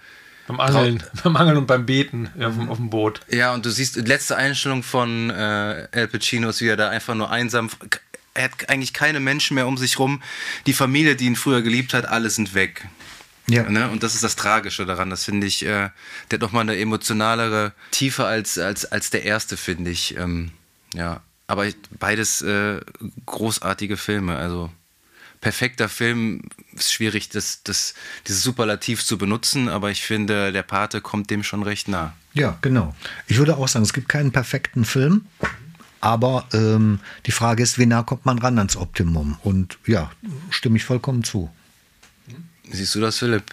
beim 0.51 0.59
Angeln, 0.59 1.03
beim 1.23 1.35
Angeln 1.35 1.57
und 1.57 1.67
beim 1.67 1.85
Beten 1.85 2.29
auf, 2.39 2.55
dem, 2.55 2.69
auf 2.69 2.77
dem 2.77 2.89
Boot. 2.89 3.21
Ja, 3.29 3.53
und 3.53 3.65
du 3.65 3.69
siehst, 3.69 3.95
die 3.95 4.01
letzte 4.01 4.35
Einstellung 4.35 4.83
von 4.83 5.29
äh, 5.29 5.87
El 5.91 6.07
Pacino 6.07 6.49
ist, 6.49 6.61
wie 6.61 6.67
er 6.67 6.77
da 6.77 6.89
einfach 6.89 7.15
nur 7.15 7.29
einsam. 7.31 7.69
Er 8.33 8.45
hat 8.45 8.69
eigentlich 8.69 8.93
keine 8.93 9.19
Menschen 9.19 9.55
mehr 9.55 9.67
um 9.67 9.77
sich 9.77 9.99
rum. 9.99 10.21
Die 10.65 10.73
Familie, 10.73 11.15
die 11.15 11.25
ihn 11.25 11.35
früher 11.35 11.61
geliebt 11.61 11.93
hat, 11.93 12.07
alle 12.07 12.29
sind 12.29 12.53
weg. 12.53 12.87
Ja. 13.47 13.69
Ne? 13.69 13.89
Und 13.89 14.03
das 14.03 14.15
ist 14.15 14.23
das 14.23 14.35
Tragische 14.35 14.85
daran. 14.85 15.09
Das 15.09 15.25
finde 15.25 15.47
ich, 15.47 15.63
äh, 15.63 15.89
der 16.29 16.33
hat 16.33 16.41
nochmal 16.41 16.61
eine 16.61 16.77
emotionalere 16.77 17.73
Tiefe 17.91 18.25
als, 18.25 18.57
als, 18.57 18.85
als 18.85 19.09
der 19.09 19.23
erste, 19.23 19.57
finde 19.57 19.91
ich. 19.91 20.17
Ähm, 20.17 20.51
ja. 20.93 21.21
Aber 21.47 21.65
beides 21.99 22.41
äh, 22.41 22.79
großartige 23.25 23.97
Filme. 23.97 24.37
Also 24.37 24.71
perfekter 25.41 25.89
Film 25.89 26.43
ist 26.73 26.93
schwierig, 26.93 27.29
das, 27.29 27.63
das, 27.63 27.95
dieses 28.27 28.43
Superlativ 28.43 29.03
zu 29.03 29.17
benutzen, 29.17 29.67
aber 29.67 29.89
ich 29.91 30.03
finde, 30.03 30.51
der 30.51 30.63
Pate 30.63 31.01
kommt 31.01 31.29
dem 31.29 31.43
schon 31.43 31.63
recht 31.63 31.87
nah. 31.87 32.13
Ja, 32.33 32.57
genau. 32.61 32.95
Ich 33.27 33.37
würde 33.37 33.57
auch 33.57 33.67
sagen, 33.67 33.83
es 33.83 33.91
gibt 33.91 34.07
keinen 34.07 34.31
perfekten 34.31 34.85
Film, 34.85 35.25
aber 35.99 36.47
ähm, 36.53 36.99
die 37.25 37.31
Frage 37.31 37.63
ist, 37.63 37.77
wie 37.77 37.87
nah 37.87 38.03
kommt 38.03 38.25
man 38.25 38.39
ran 38.39 38.57
ans 38.57 38.77
Optimum? 38.77 39.37
Und 39.43 39.77
ja, 39.85 40.11
stimme 40.51 40.77
ich 40.77 40.85
vollkommen 40.85 41.23
zu. 41.23 41.49
Siehst 42.71 42.95
du 42.95 43.01
das, 43.01 43.17
Philipp? 43.17 43.43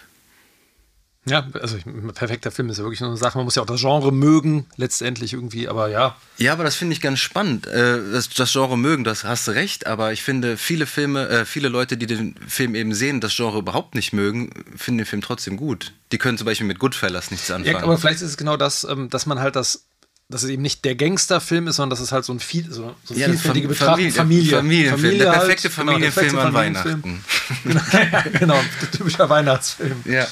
Ja, 1.28 1.46
also 1.60 1.76
perfekter 2.14 2.50
Film 2.50 2.68
ist 2.70 2.78
ja 2.78 2.84
wirklich 2.84 2.98
so 2.98 3.06
eine 3.06 3.16
Sache. 3.16 3.38
Man 3.38 3.44
muss 3.44 3.54
ja 3.54 3.62
auch 3.62 3.66
das 3.66 3.80
Genre 3.80 4.12
mögen, 4.12 4.66
letztendlich 4.76 5.32
irgendwie, 5.32 5.68
aber 5.68 5.88
ja. 5.88 6.16
Ja, 6.38 6.52
aber 6.52 6.64
das 6.64 6.76
finde 6.76 6.94
ich 6.94 7.00
ganz 7.00 7.18
spannend. 7.18 7.66
Äh, 7.66 8.00
das, 8.12 8.28
das, 8.30 8.52
Genre 8.52 8.76
mögen, 8.76 9.04
das 9.04 9.24
hast 9.24 9.48
du 9.48 9.52
recht, 9.52 9.86
aber 9.86 10.12
ich 10.12 10.22
finde, 10.22 10.56
viele 10.56 10.86
Filme, 10.86 11.28
äh, 11.28 11.44
viele 11.44 11.68
Leute, 11.68 11.96
die 11.96 12.06
den 12.06 12.34
Film 12.46 12.74
eben 12.74 12.94
sehen, 12.94 13.20
das 13.20 13.34
Genre 13.36 13.58
überhaupt 13.58 13.94
nicht 13.94 14.12
mögen, 14.12 14.50
finden 14.76 14.98
den 14.98 15.06
Film 15.06 15.22
trotzdem 15.22 15.56
gut. 15.56 15.92
Die 16.12 16.18
können 16.18 16.38
zum 16.38 16.46
Beispiel 16.46 16.66
mit 16.66 16.78
Goodfellas 16.78 17.30
nichts 17.30 17.50
anfangen. 17.50 17.76
Ja, 17.76 17.82
aber 17.82 17.98
vielleicht 17.98 18.22
ist 18.22 18.30
es 18.30 18.36
genau 18.36 18.56
das, 18.56 18.84
ähm, 18.84 19.10
dass 19.10 19.26
man 19.26 19.40
halt 19.40 19.56
das 19.56 19.84
dass 20.30 20.42
es 20.42 20.50
eben 20.50 20.62
nicht 20.62 20.84
der 20.84 20.94
Gangsterfilm 20.94 21.68
ist, 21.68 21.76
sondern 21.76 21.90
dass 21.90 22.00
es 22.00 22.12
halt 22.12 22.24
so 22.24 22.34
ein 22.34 22.40
viel, 22.40 22.70
so, 22.70 22.94
so 23.02 23.14
ja, 23.14 23.26
vielfältige 23.28 23.68
Betrachtung 23.68 24.10
Familie. 24.10 24.56
Familienfilm, 24.56 25.00
Familie 25.00 25.24
der 25.24 25.32
perfekte 25.32 25.68
halt, 25.68 25.72
Familienfilm 25.72 26.28
genau, 26.28 26.42
der 26.42 26.50
perfekte 26.50 26.84
an 26.84 27.04
Weihnachten. 27.04 27.24
genau, 27.64 28.38
genau, 28.38 28.60
typischer 28.92 29.30
Weihnachtsfilm. 29.30 30.02
Ja. 30.04 30.26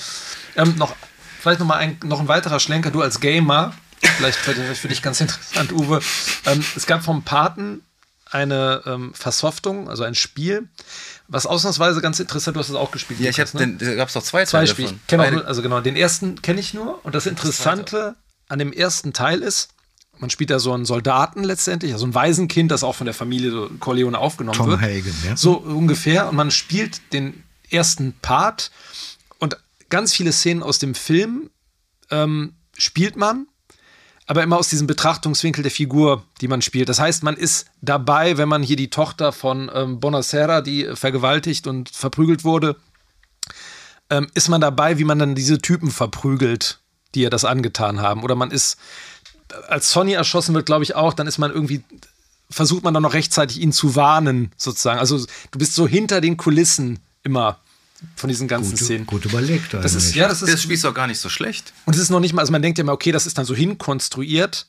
Ähm, 0.56 0.74
noch, 0.76 0.94
vielleicht 1.40 1.60
noch 1.60 1.66
mal 1.66 1.76
ein, 1.76 1.98
noch 2.04 2.20
ein 2.20 2.28
weiterer 2.28 2.60
Schlenker, 2.60 2.90
du 2.90 3.02
als 3.02 3.20
Gamer, 3.20 3.74
vielleicht 4.00 4.38
für, 4.38 4.54
für 4.54 4.88
dich 4.88 5.02
ganz 5.02 5.20
interessant, 5.20 5.72
Uwe. 5.72 6.00
Ähm, 6.46 6.64
es 6.74 6.86
gab 6.86 7.02
vom 7.02 7.22
Paten 7.22 7.82
eine 8.30 8.82
ähm, 8.86 9.14
Versoftung, 9.14 9.88
also 9.88 10.02
ein 10.02 10.14
Spiel, 10.14 10.68
was 11.28 11.46
ausnahmsweise 11.46 12.00
ganz 12.00 12.18
interessant, 12.18 12.56
du 12.56 12.60
hast 12.60 12.68
es 12.68 12.74
auch 12.74 12.90
gespielt. 12.90 13.20
Ja, 13.20 13.30
ich 13.30 13.40
habe 13.40 13.56
ne? 13.56 13.76
da 13.78 13.94
gab 13.94 14.08
es 14.08 14.14
doch 14.14 14.22
zwei 14.22 14.44
Teile 14.44 14.66
zwei 14.66 14.88
Spiele. 14.88 15.44
also 15.46 15.62
genau, 15.62 15.80
den 15.80 15.96
ersten 15.96 16.42
kenne 16.42 16.60
ich 16.60 16.74
nur 16.74 17.04
und 17.04 17.14
das 17.14 17.26
Interessante 17.26 17.96
das 17.96 18.14
an 18.48 18.58
dem 18.58 18.72
ersten 18.72 19.12
Teil 19.12 19.42
ist, 19.42 19.70
man 20.18 20.30
spielt 20.30 20.50
da 20.50 20.58
so 20.58 20.72
einen 20.72 20.84
Soldaten 20.84 21.44
letztendlich, 21.44 21.92
also 21.92 22.06
ein 22.06 22.14
Waisenkind, 22.14 22.70
das 22.70 22.82
auch 22.84 22.94
von 22.94 23.04
der 23.04 23.14
Familie 23.14 23.68
Corleone 23.80 24.18
aufgenommen 24.18 24.56
Tom 24.56 24.70
wird. 24.70 24.80
Hagen, 24.80 25.14
ja. 25.26 25.36
So 25.36 25.56
ungefähr. 25.58 26.28
Und 26.28 26.36
man 26.36 26.50
spielt 26.50 27.12
den 27.12 27.42
ersten 27.70 28.14
Part 28.22 28.70
ganz 29.88 30.14
viele 30.14 30.32
Szenen 30.32 30.62
aus 30.62 30.78
dem 30.78 30.94
Film 30.94 31.50
ähm, 32.10 32.54
spielt 32.76 33.16
man, 33.16 33.46
aber 34.26 34.42
immer 34.42 34.58
aus 34.58 34.68
diesem 34.68 34.86
Betrachtungswinkel 34.86 35.62
der 35.62 35.70
Figur, 35.70 36.24
die 36.40 36.48
man 36.48 36.62
spielt. 36.62 36.88
Das 36.88 36.98
heißt, 36.98 37.22
man 37.22 37.36
ist 37.36 37.66
dabei, 37.80 38.36
wenn 38.38 38.48
man 38.48 38.62
hier 38.62 38.76
die 38.76 38.90
Tochter 38.90 39.32
von 39.32 39.70
ähm, 39.72 40.00
Bonacera, 40.00 40.60
die 40.60 40.90
vergewaltigt 40.94 41.66
und 41.66 41.90
verprügelt 41.90 42.44
wurde, 42.44 42.76
ähm, 44.10 44.26
ist 44.34 44.48
man 44.48 44.60
dabei, 44.60 44.98
wie 44.98 45.04
man 45.04 45.18
dann 45.18 45.34
diese 45.34 45.58
Typen 45.58 45.90
verprügelt, 45.90 46.80
die 47.14 47.22
ihr 47.22 47.30
das 47.30 47.44
angetan 47.44 48.00
haben. 48.00 48.24
Oder 48.24 48.34
man 48.34 48.50
ist, 48.50 48.78
als 49.68 49.90
Sonny 49.90 50.12
erschossen 50.12 50.54
wird, 50.54 50.66
glaube 50.66 50.84
ich 50.84 50.96
auch, 50.96 51.14
dann 51.14 51.26
ist 51.26 51.38
man 51.38 51.52
irgendwie 51.52 51.82
versucht 52.50 52.84
man 52.84 52.94
dann 52.94 53.02
noch 53.02 53.14
rechtzeitig 53.14 53.60
ihn 53.60 53.72
zu 53.72 53.96
warnen, 53.96 54.52
sozusagen. 54.56 55.00
Also 55.00 55.18
du 55.18 55.58
bist 55.58 55.74
so 55.74 55.86
hinter 55.86 56.20
den 56.20 56.36
Kulissen 56.36 57.00
immer 57.22 57.58
von 58.14 58.28
diesen 58.28 58.48
ganzen 58.48 58.72
gut, 58.72 58.80
Szenen. 58.80 59.06
Gut 59.06 59.24
überlegt 59.24 59.74
das 59.74 59.94
ist, 59.94 60.14
ja, 60.14 60.28
das 60.28 60.42
ist 60.42 60.52
Das 60.52 60.62
Spiel 60.62 60.74
ist 60.74 60.84
auch 60.84 60.94
gar 60.94 61.06
nicht 61.06 61.18
so 61.18 61.28
schlecht. 61.28 61.72
Und 61.84 61.94
es 61.94 62.00
ist 62.00 62.10
noch 62.10 62.20
nicht 62.20 62.34
mal, 62.34 62.42
also 62.42 62.52
man 62.52 62.62
denkt 62.62 62.78
ja 62.78 62.82
immer, 62.82 62.92
okay, 62.92 63.12
das 63.12 63.26
ist 63.26 63.38
dann 63.38 63.44
so 63.44 63.54
hinkonstruiert, 63.54 64.66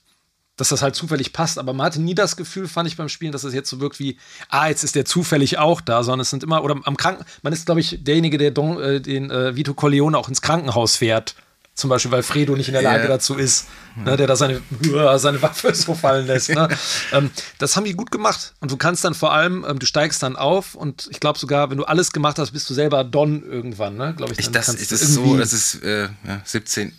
dass 0.55 0.69
das 0.69 0.81
halt 0.81 0.95
zufällig 0.95 1.33
passt, 1.33 1.59
aber 1.59 1.73
man 1.73 1.85
hatte 1.85 2.01
nie 2.01 2.15
das 2.15 2.35
Gefühl, 2.35 2.67
fand 2.67 2.87
ich 2.87 2.97
beim 2.97 3.09
Spielen, 3.09 3.31
dass 3.31 3.43
es 3.43 3.53
jetzt 3.53 3.69
so 3.69 3.79
wirkt 3.79 3.99
wie, 3.99 4.17
ah, 4.49 4.67
jetzt 4.67 4.83
ist 4.83 4.95
der 4.95 5.05
zufällig 5.05 5.59
auch 5.59 5.81
da, 5.81 6.03
sondern 6.03 6.21
es 6.21 6.31
sind 6.31 6.43
immer, 6.43 6.63
oder 6.63 6.75
am 6.83 6.97
Kranken, 6.97 7.25
man 7.43 7.53
ist, 7.53 7.67
glaube 7.67 7.79
ich, 7.79 8.03
derjenige, 8.03 8.37
der 8.37 8.51
Don, 8.51 8.81
äh, 8.81 8.99
den 8.99 9.29
äh, 9.29 9.55
Vito 9.55 9.73
Corleone 9.73 10.17
auch 10.17 10.29
ins 10.29 10.41
Krankenhaus 10.41 10.95
fährt 10.95 11.35
zum 11.77 11.91
Beispiel, 11.91 12.11
weil 12.11 12.23
Fredo 12.23 12.55
nicht 12.55 12.69
in 12.69 12.73
der 12.73 12.81
Lage 12.81 13.03
yeah. 13.03 13.07
dazu 13.07 13.35
ist, 13.35 13.67
ne, 13.95 14.17
der 14.17 14.25
da 14.25 14.35
seine, 14.35 14.61
seine 15.19 15.41
Waffe 15.43 15.73
so 15.75 15.93
fallen 15.93 16.25
lässt. 16.25 16.49
Ne? 16.49 16.67
ähm, 17.11 17.29
das 17.59 17.75
haben 17.75 17.83
die 17.83 17.93
gut 17.93 18.09
gemacht. 18.09 18.55
Und 18.59 18.71
du 18.71 18.77
kannst 18.77 19.05
dann 19.05 19.13
vor 19.13 19.31
allem, 19.31 19.63
ähm, 19.67 19.77
du 19.77 19.85
steigst 19.85 20.23
dann 20.23 20.35
auf 20.35 20.73
und 20.73 21.07
ich 21.11 21.19
glaube 21.19 21.37
sogar, 21.37 21.69
wenn 21.69 21.77
du 21.77 21.85
alles 21.85 22.11
gemacht 22.11 22.39
hast, 22.39 22.51
bist 22.51 22.67
du 22.67 22.73
selber 22.73 23.03
Don 23.03 23.43
irgendwann, 23.43 23.95
ne? 23.95 24.15
Glaube 24.17 24.33
ich. 24.33 24.39
ich 24.39 24.49
das, 24.49 24.69
ist 24.69 24.91
das 24.91 25.01
so, 25.01 25.37
das 25.37 25.53
ist 25.53 25.83
äh, 25.83 26.09
ja, 26.25 26.41
17, 26.43 26.91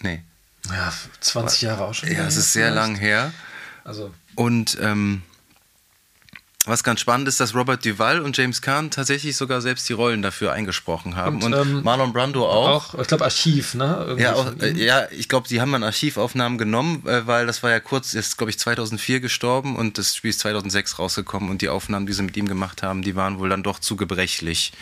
nee. 0.00 0.24
Ja, 0.68 0.92
20 1.20 1.62
Jahre 1.62 1.84
auch 1.84 1.94
schon. 1.94 2.10
Ja, 2.10 2.26
es 2.26 2.36
ist 2.36 2.52
sehr 2.52 2.72
lang 2.72 2.96
her. 2.96 3.32
Also. 3.84 4.12
Und 4.34 4.76
ähm, 4.80 5.22
was 6.66 6.82
ganz 6.82 7.00
spannend 7.00 7.28
ist, 7.28 7.40
dass 7.40 7.54
Robert 7.54 7.84
Duval 7.84 8.20
und 8.20 8.36
James 8.36 8.60
Caan 8.60 8.90
tatsächlich 8.90 9.36
sogar 9.36 9.60
selbst 9.60 9.88
die 9.88 9.92
Rollen 9.92 10.22
dafür 10.22 10.52
eingesprochen 10.52 11.16
haben. 11.16 11.42
Und, 11.42 11.54
und 11.54 11.68
ähm, 11.76 11.82
Marlon 11.82 12.12
Brando 12.12 12.46
auch. 12.46 12.94
auch 12.94 13.00
ich 13.00 13.06
glaube, 13.06 13.24
Archiv, 13.24 13.74
ne? 13.74 14.16
ja, 14.18 14.34
auch, 14.34 14.52
äh, 14.60 14.72
ja, 14.72 15.06
ich 15.10 15.28
glaube, 15.28 15.48
die 15.48 15.60
haben 15.60 15.72
dann 15.72 15.84
Archivaufnahmen 15.84 16.58
genommen, 16.58 17.06
äh, 17.06 17.26
weil 17.26 17.46
das 17.46 17.62
war 17.62 17.70
ja 17.70 17.80
kurz, 17.80 18.14
ist, 18.14 18.36
glaube 18.36 18.50
ich, 18.50 18.58
2004 18.58 19.20
gestorben 19.20 19.76
und 19.76 19.98
das 19.98 20.16
Spiel 20.16 20.30
ist 20.30 20.40
2006 20.40 20.98
rausgekommen 20.98 21.50
und 21.50 21.62
die 21.62 21.68
Aufnahmen, 21.68 22.06
die 22.06 22.12
sie 22.12 22.22
mit 22.22 22.36
ihm 22.36 22.48
gemacht 22.48 22.82
haben, 22.82 23.02
die 23.02 23.14
waren 23.14 23.38
wohl 23.38 23.48
dann 23.48 23.62
doch 23.62 23.78
zu 23.78 23.96
gebrechlich. 23.96 24.72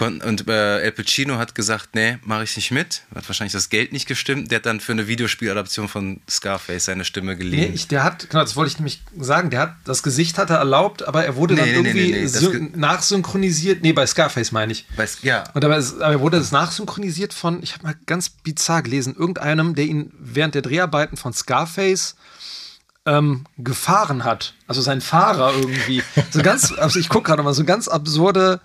Ja. 0.00 0.06
Und 0.06 0.48
äh, 0.48 0.80
El 0.80 0.92
Pacino 0.92 1.38
hat 1.38 1.54
gesagt, 1.54 1.90
nee, 1.94 2.18
mache 2.24 2.44
ich 2.44 2.56
nicht 2.56 2.70
mit. 2.70 3.02
Hat 3.14 3.28
wahrscheinlich 3.28 3.52
das 3.52 3.68
Geld 3.68 3.92
nicht 3.92 4.06
gestimmt. 4.06 4.50
Der 4.50 4.56
hat 4.56 4.66
dann 4.66 4.80
für 4.80 4.92
eine 4.92 5.06
Videospieladaption 5.06 5.88
von 5.88 6.20
Scarface 6.28 6.86
seine 6.86 7.04
Stimme 7.04 7.36
geliehen. 7.36 7.70
Nee, 7.70 7.74
ich, 7.74 7.88
der 7.88 8.02
hat, 8.02 8.28
genau, 8.30 8.42
das 8.42 8.56
wollte 8.56 8.72
ich 8.72 8.78
nämlich 8.78 9.02
sagen, 9.18 9.50
der 9.50 9.60
hat, 9.60 9.76
das 9.84 10.02
Gesicht 10.02 10.38
hat 10.38 10.50
er 10.50 10.56
erlaubt, 10.56 11.03
aber 11.04 11.24
er 11.24 11.36
wurde 11.36 11.54
nee, 11.54 11.60
dann 11.60 11.82
nee, 11.82 12.10
irgendwie 12.20 12.58
nee, 12.58 12.70
nachsynchronisiert. 12.74 13.82
Nee, 13.82 13.92
bei 13.92 14.06
Scarface 14.06 14.52
meine 14.52 14.72
ich. 14.72 14.86
Bei, 14.96 15.06
ja. 15.22 15.44
Und 15.54 15.64
aber, 15.64 15.76
aber 15.76 16.20
wurde 16.20 16.38
das 16.38 16.52
nachsynchronisiert 16.52 17.32
von, 17.32 17.62
ich 17.62 17.74
habe 17.74 17.84
mal 17.84 17.94
ganz 18.06 18.30
bizarr 18.30 18.82
gelesen, 18.82 19.14
irgendeinem, 19.16 19.74
der 19.74 19.84
ihn 19.86 20.12
während 20.18 20.54
der 20.54 20.62
Dreharbeiten 20.62 21.16
von 21.16 21.32
Scarface 21.32 22.16
ähm, 23.06 23.44
gefahren 23.58 24.24
hat. 24.24 24.54
Also 24.66 24.80
sein 24.80 25.00
Fahrer 25.00 25.54
irgendwie. 25.54 26.02
So 26.30 26.42
ganz, 26.42 26.72
also 26.78 26.98
ich 26.98 27.08
gucke 27.08 27.28
gerade 27.28 27.42
mal, 27.42 27.54
so 27.54 27.64
ganz 27.64 27.88
absurde 27.88 28.60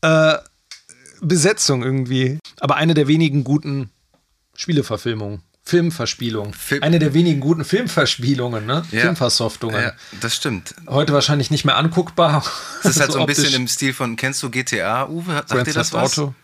äh, 0.00 0.36
Besetzung 1.20 1.82
irgendwie. 1.82 2.38
Aber 2.60 2.76
eine 2.76 2.94
der 2.94 3.08
wenigen 3.08 3.44
guten 3.44 3.90
Spieleverfilmungen. 4.54 5.42
Filmverspielung. 5.66 6.52
Film 6.52 6.82
Eine 6.82 6.98
der 6.98 7.14
wenigen 7.14 7.40
guten 7.40 7.64
Filmverspielungen, 7.64 8.66
ne? 8.66 8.84
Ja. 8.90 9.00
Filmversoftungen. 9.00 9.80
Ja, 9.80 9.92
das 10.20 10.36
stimmt. 10.36 10.74
Heute 10.86 11.14
wahrscheinlich 11.14 11.50
nicht 11.50 11.64
mehr 11.64 11.76
anguckbar. 11.76 12.44
Das 12.82 12.92
ist 12.96 13.00
halt 13.00 13.12
so, 13.12 13.20
ein 13.20 13.26
bisschen 13.26 13.54
im 13.54 13.66
Stil 13.66 13.94
von, 13.94 14.16
kennst 14.16 14.42
du 14.42 14.50
GTA, 14.50 15.08
Uwe? 15.08 15.32
Sagt 15.32 15.48
Grand 15.48 15.66
dir 15.66 15.72
das 15.72 15.90
Theft 15.90 16.02
was? 16.02 16.18
Auto? 16.18 16.34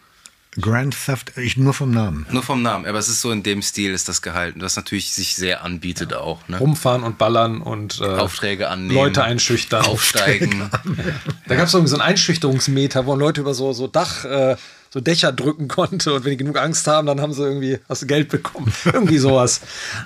Grand 0.61 0.97
Theft, 1.05 1.37
ich 1.37 1.57
nur 1.57 1.75
vom 1.75 1.93
Namen. 1.93 2.27
Nur 2.31 2.43
vom 2.43 2.61
Namen, 2.63 2.85
aber 2.85 2.99
es 2.99 3.09
ist 3.09 3.21
so 3.21 3.31
in 3.31 3.45
dem 3.45 3.63
Stil 3.63 3.93
ist 3.93 4.09
das 4.09 4.21
gehalten, 4.21 4.63
was 4.63 4.75
natürlich 4.75 5.13
sich 5.13 5.37
sehr 5.37 5.63
anbietet 5.63 6.11
ja. 6.11 6.19
auch. 6.19 6.49
Ne? 6.49 6.59
Rumfahren 6.59 7.05
und 7.05 7.19
ballern 7.19 7.61
und 7.61 8.01
äh, 8.01 8.05
Aufträge 8.05 8.69
annehmen. 8.69 8.95
Leute 8.95 9.23
einschüchtern. 9.23 9.85
Aufsteigen. 9.85 10.71
da 11.47 11.55
gab 11.55 11.69
es 11.69 11.75
irgendwie 11.75 11.91
so 11.91 11.97
einen 11.97 12.03
Einschüchterungsmeter, 12.03 13.07
wo 13.07 13.15
Leute 13.15 13.43
über 13.43 13.53
so, 13.53 13.73
so 13.75 13.87
Dach... 13.87 14.25
Äh, 14.25 14.57
so 14.93 15.01
Dächer 15.01 15.33
drücken 15.33 15.69
konnte 15.69 16.13
und 16.13 16.25
wenn 16.25 16.33
die 16.33 16.37
genug 16.37 16.59
Angst 16.59 16.87
haben, 16.87 17.07
dann 17.07 17.21
haben 17.21 17.33
sie 17.33 17.43
irgendwie 17.43 17.79
hast 17.89 18.03
du 18.03 18.07
Geld 18.07 18.29
bekommen. 18.29 18.73
irgendwie 18.85 19.19
sowas. 19.19 19.61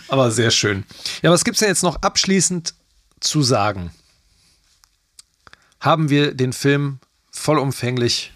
Aber 0.09 0.31
sehr 0.31 0.51
schön. 0.51 0.85
Ja, 1.23 1.31
was 1.31 1.45
gibt 1.45 1.57
es 1.57 1.61
denn 1.61 1.71
jetzt 1.71 1.83
noch 1.83 2.03
abschließend 2.03 2.75
zu 3.21 3.43
sagen? 3.43 3.91
Haben 5.81 6.11
wir 6.11 6.35
den 6.35 6.53
Film 6.53 6.99
vollumfänglich 7.31 8.33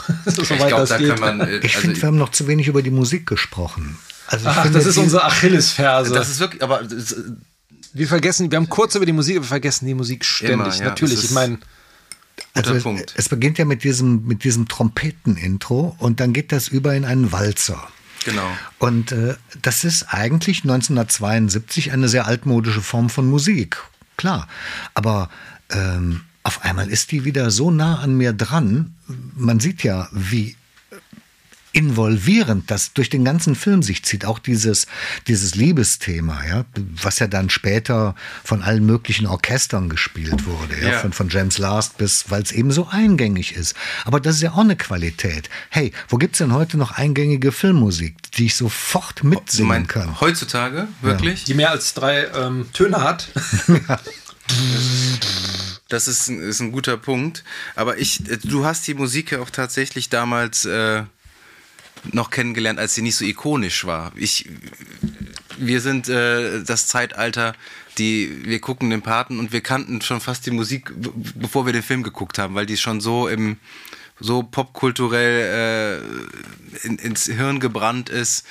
so 0.26 0.42
ich 0.42 0.48
glaube, 0.48 0.86
da 0.86 0.98
kann 0.98 1.20
man. 1.20 1.40
Äh, 1.40 1.58
ich 1.58 1.76
also 1.76 1.80
finde, 1.80 2.02
wir 2.02 2.06
haben 2.06 2.18
noch 2.18 2.30
zu 2.30 2.46
wenig 2.46 2.68
über 2.68 2.82
die 2.82 2.90
Musik 2.90 3.26
gesprochen. 3.26 3.98
Also 4.26 4.46
Ach, 4.48 4.62
finde, 4.62 4.78
das 4.78 4.86
ist 4.86 4.96
unsere 4.96 5.24
Achillesferse. 5.24 6.12
Das 6.12 6.30
ist 6.30 6.40
wirklich, 6.40 6.62
aber. 6.62 6.82
Das, 6.82 7.14
wir 7.92 8.06
vergessen, 8.06 8.50
wir 8.50 8.56
haben 8.56 8.68
kurz 8.68 8.94
über 8.94 9.04
die 9.04 9.12
Musik, 9.12 9.36
aber 9.36 9.44
wir 9.44 9.48
vergessen 9.48 9.86
die 9.86 9.94
Musik 9.94 10.24
ständig. 10.24 10.74
Immer, 10.74 10.76
ja, 10.76 10.84
Natürlich, 10.84 11.24
ich 11.24 11.30
meine. 11.32 11.58
Also 12.54 12.74
es, 12.74 12.84
es, 13.14 13.28
beginnt 13.28 13.58
ja 13.58 13.64
mit 13.64 13.84
diesem, 13.84 14.26
mit 14.26 14.44
diesem 14.44 14.68
Trompeten-Intro 14.68 15.96
und 15.98 16.20
dann 16.20 16.32
geht 16.32 16.52
das 16.52 16.68
über 16.68 16.94
in 16.94 17.04
einen 17.04 17.32
Walzer. 17.32 17.88
Genau. 18.24 18.50
Und 18.78 19.12
äh, 19.12 19.36
das 19.62 19.84
ist 19.84 20.12
eigentlich 20.12 20.62
1972 20.62 21.92
eine 21.92 22.08
sehr 22.08 22.26
altmodische 22.26 22.82
Form 22.82 23.08
von 23.08 23.26
Musik. 23.28 23.82
Klar. 24.16 24.48
Aber 24.94 25.30
ähm, 25.70 26.22
auf 26.42 26.62
einmal 26.62 26.90
ist 26.90 27.12
die 27.12 27.24
wieder 27.24 27.50
so 27.50 27.70
nah 27.70 28.00
an 28.00 28.16
mir 28.16 28.32
dran. 28.32 28.94
Man 29.34 29.60
sieht 29.60 29.82
ja, 29.82 30.08
wie 30.12 30.56
involvierend 31.72 32.70
das 32.70 32.92
durch 32.92 33.10
den 33.10 33.24
ganzen 33.24 33.54
Film 33.54 33.82
sich 33.82 34.04
zieht. 34.04 34.24
Auch 34.24 34.38
dieses, 34.38 34.86
dieses 35.28 35.54
Liebesthema, 35.54 36.44
ja, 36.46 36.64
was 37.02 37.18
ja 37.18 37.26
dann 37.26 37.50
später 37.50 38.14
von 38.44 38.62
allen 38.62 38.84
möglichen 38.84 39.26
Orchestern 39.26 39.88
gespielt 39.88 40.46
wurde, 40.46 40.80
ja, 40.80 40.90
ja. 40.90 40.98
Von, 40.98 41.12
von 41.12 41.28
James 41.28 41.58
Last 41.58 41.98
bis, 41.98 42.30
weil 42.30 42.42
es 42.42 42.52
eben 42.52 42.72
so 42.72 42.88
eingängig 42.88 43.54
ist. 43.54 43.74
Aber 44.04 44.20
das 44.20 44.36
ist 44.36 44.42
ja 44.42 44.52
auch 44.52 44.58
eine 44.58 44.76
Qualität. 44.76 45.48
Hey, 45.68 45.92
wo 46.08 46.16
gibt's 46.16 46.38
denn 46.38 46.52
heute 46.52 46.76
noch 46.76 46.92
eingängige 46.92 47.52
Filmmusik, 47.52 48.16
die 48.32 48.46
ich 48.46 48.56
sofort 48.56 49.22
mitsingen 49.22 49.68
mein, 49.68 49.86
kann? 49.86 50.20
Heutzutage, 50.20 50.88
wirklich? 51.02 51.40
Ja. 51.40 51.46
Die 51.46 51.54
mehr 51.54 51.70
als 51.70 51.94
drei 51.94 52.26
ähm, 52.34 52.66
Töne 52.72 53.02
hat. 53.02 53.28
Das 55.88 56.06
ist, 56.06 56.28
ist 56.28 56.60
ein 56.60 56.72
guter 56.72 56.96
Punkt. 56.96 57.44
Aber 57.74 57.98
ich, 57.98 58.22
du 58.44 58.64
hast 58.64 58.86
die 58.86 58.94
Musik 58.94 59.32
ja 59.32 59.40
auch 59.40 59.50
tatsächlich 59.50 60.08
damals 60.08 60.64
äh, 60.64 61.02
noch 62.12 62.30
kennengelernt, 62.30 62.78
als 62.78 62.94
sie 62.94 63.02
nicht 63.02 63.16
so 63.16 63.24
ikonisch 63.24 63.84
war. 63.84 64.12
Ich, 64.16 64.48
wir 65.58 65.80
sind 65.80 66.08
äh, 66.08 66.62
das 66.62 66.86
Zeitalter, 66.86 67.54
die 67.98 68.42
wir 68.44 68.60
gucken 68.60 68.90
den 68.90 69.02
Paten 69.02 69.38
und 69.38 69.52
wir 69.52 69.60
kannten 69.60 70.00
schon 70.00 70.20
fast 70.20 70.46
die 70.46 70.50
Musik, 70.50 70.92
bevor 71.34 71.66
wir 71.66 71.72
den 71.72 71.82
Film 71.82 72.02
geguckt 72.02 72.38
haben, 72.38 72.54
weil 72.54 72.66
die 72.66 72.76
schon 72.76 73.00
so 73.00 73.28
im 73.28 73.58
so 74.20 74.42
popkulturell 74.42 76.02
äh, 76.82 76.86
in, 76.86 76.98
ins 76.98 77.24
Hirn 77.24 77.58
gebrannt 77.58 78.10
ist, 78.10 78.44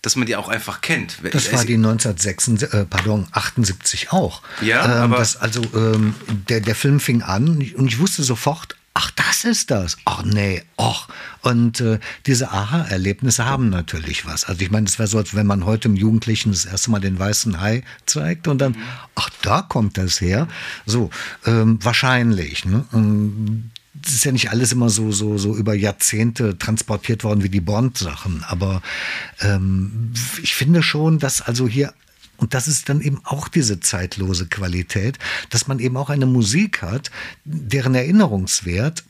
dass 0.00 0.16
man 0.16 0.26
die 0.26 0.36
auch 0.36 0.48
einfach 0.48 0.80
kennt. 0.80 1.18
Das 1.32 1.52
war 1.52 1.64
die 1.64 1.74
1976, 1.74 2.72
äh, 2.72 2.84
pardon, 2.86 3.28
78 3.30 4.10
auch. 4.10 4.42
Ja, 4.60 4.84
ähm, 4.84 4.90
aber 5.02 5.18
das, 5.18 5.36
also 5.36 5.62
ähm, 5.74 6.14
der, 6.48 6.60
der 6.60 6.74
Film 6.74 6.98
fing 6.98 7.22
an 7.22 7.48
und 7.48 7.60
ich, 7.60 7.76
und 7.76 7.86
ich 7.86 7.98
wusste 8.00 8.24
sofort, 8.24 8.76
ach, 8.94 9.10
das 9.12 9.44
ist 9.44 9.70
das. 9.70 9.96
Ach 10.04 10.22
nee, 10.24 10.62
ach. 10.76 11.08
Und 11.42 11.80
äh, 11.80 11.98
diese 12.26 12.50
Aha-Erlebnisse 12.50 13.44
haben 13.44 13.70
natürlich 13.70 14.26
was. 14.26 14.44
Also 14.44 14.60
ich 14.60 14.70
meine, 14.70 14.86
es 14.86 14.98
wäre 14.98 15.08
so, 15.08 15.18
als 15.18 15.34
wenn 15.34 15.46
man 15.46 15.64
heute 15.64 15.88
im 15.88 15.96
Jugendlichen 15.96 16.52
das 16.52 16.64
erste 16.64 16.90
Mal 16.90 17.00
den 17.00 17.18
weißen 17.18 17.60
Hai 17.60 17.82
zeigt 18.06 18.48
und 18.48 18.58
dann, 18.58 18.76
ach, 19.14 19.30
da 19.42 19.62
kommt 19.62 19.98
das 19.98 20.20
her. 20.20 20.48
So, 20.86 21.10
ähm, 21.46 21.78
wahrscheinlich. 21.82 22.64
Ne? 22.64 22.84
Ähm, 22.92 23.70
das 23.94 24.14
ist 24.14 24.24
ja 24.24 24.32
nicht 24.32 24.50
alles 24.50 24.72
immer 24.72 24.88
so, 24.88 25.12
so, 25.12 25.38
so 25.38 25.54
über 25.54 25.74
Jahrzehnte 25.74 26.58
transportiert 26.58 27.24
worden 27.24 27.42
wie 27.42 27.50
die 27.50 27.60
Bond-Sachen. 27.60 28.44
Aber 28.48 28.82
ähm, 29.40 30.12
ich 30.42 30.54
finde 30.54 30.82
schon, 30.82 31.18
dass 31.18 31.42
also 31.42 31.68
hier 31.68 31.92
und 32.42 32.54
das 32.54 32.66
ist 32.66 32.88
dann 32.88 33.00
eben 33.00 33.20
auch 33.22 33.46
diese 33.46 33.78
zeitlose 33.78 34.48
Qualität, 34.48 35.16
dass 35.50 35.68
man 35.68 35.78
eben 35.78 35.96
auch 35.96 36.10
eine 36.10 36.26
Musik 36.26 36.82
hat, 36.82 37.12
deren 37.44 37.94
Erinnerungswert 37.94 39.04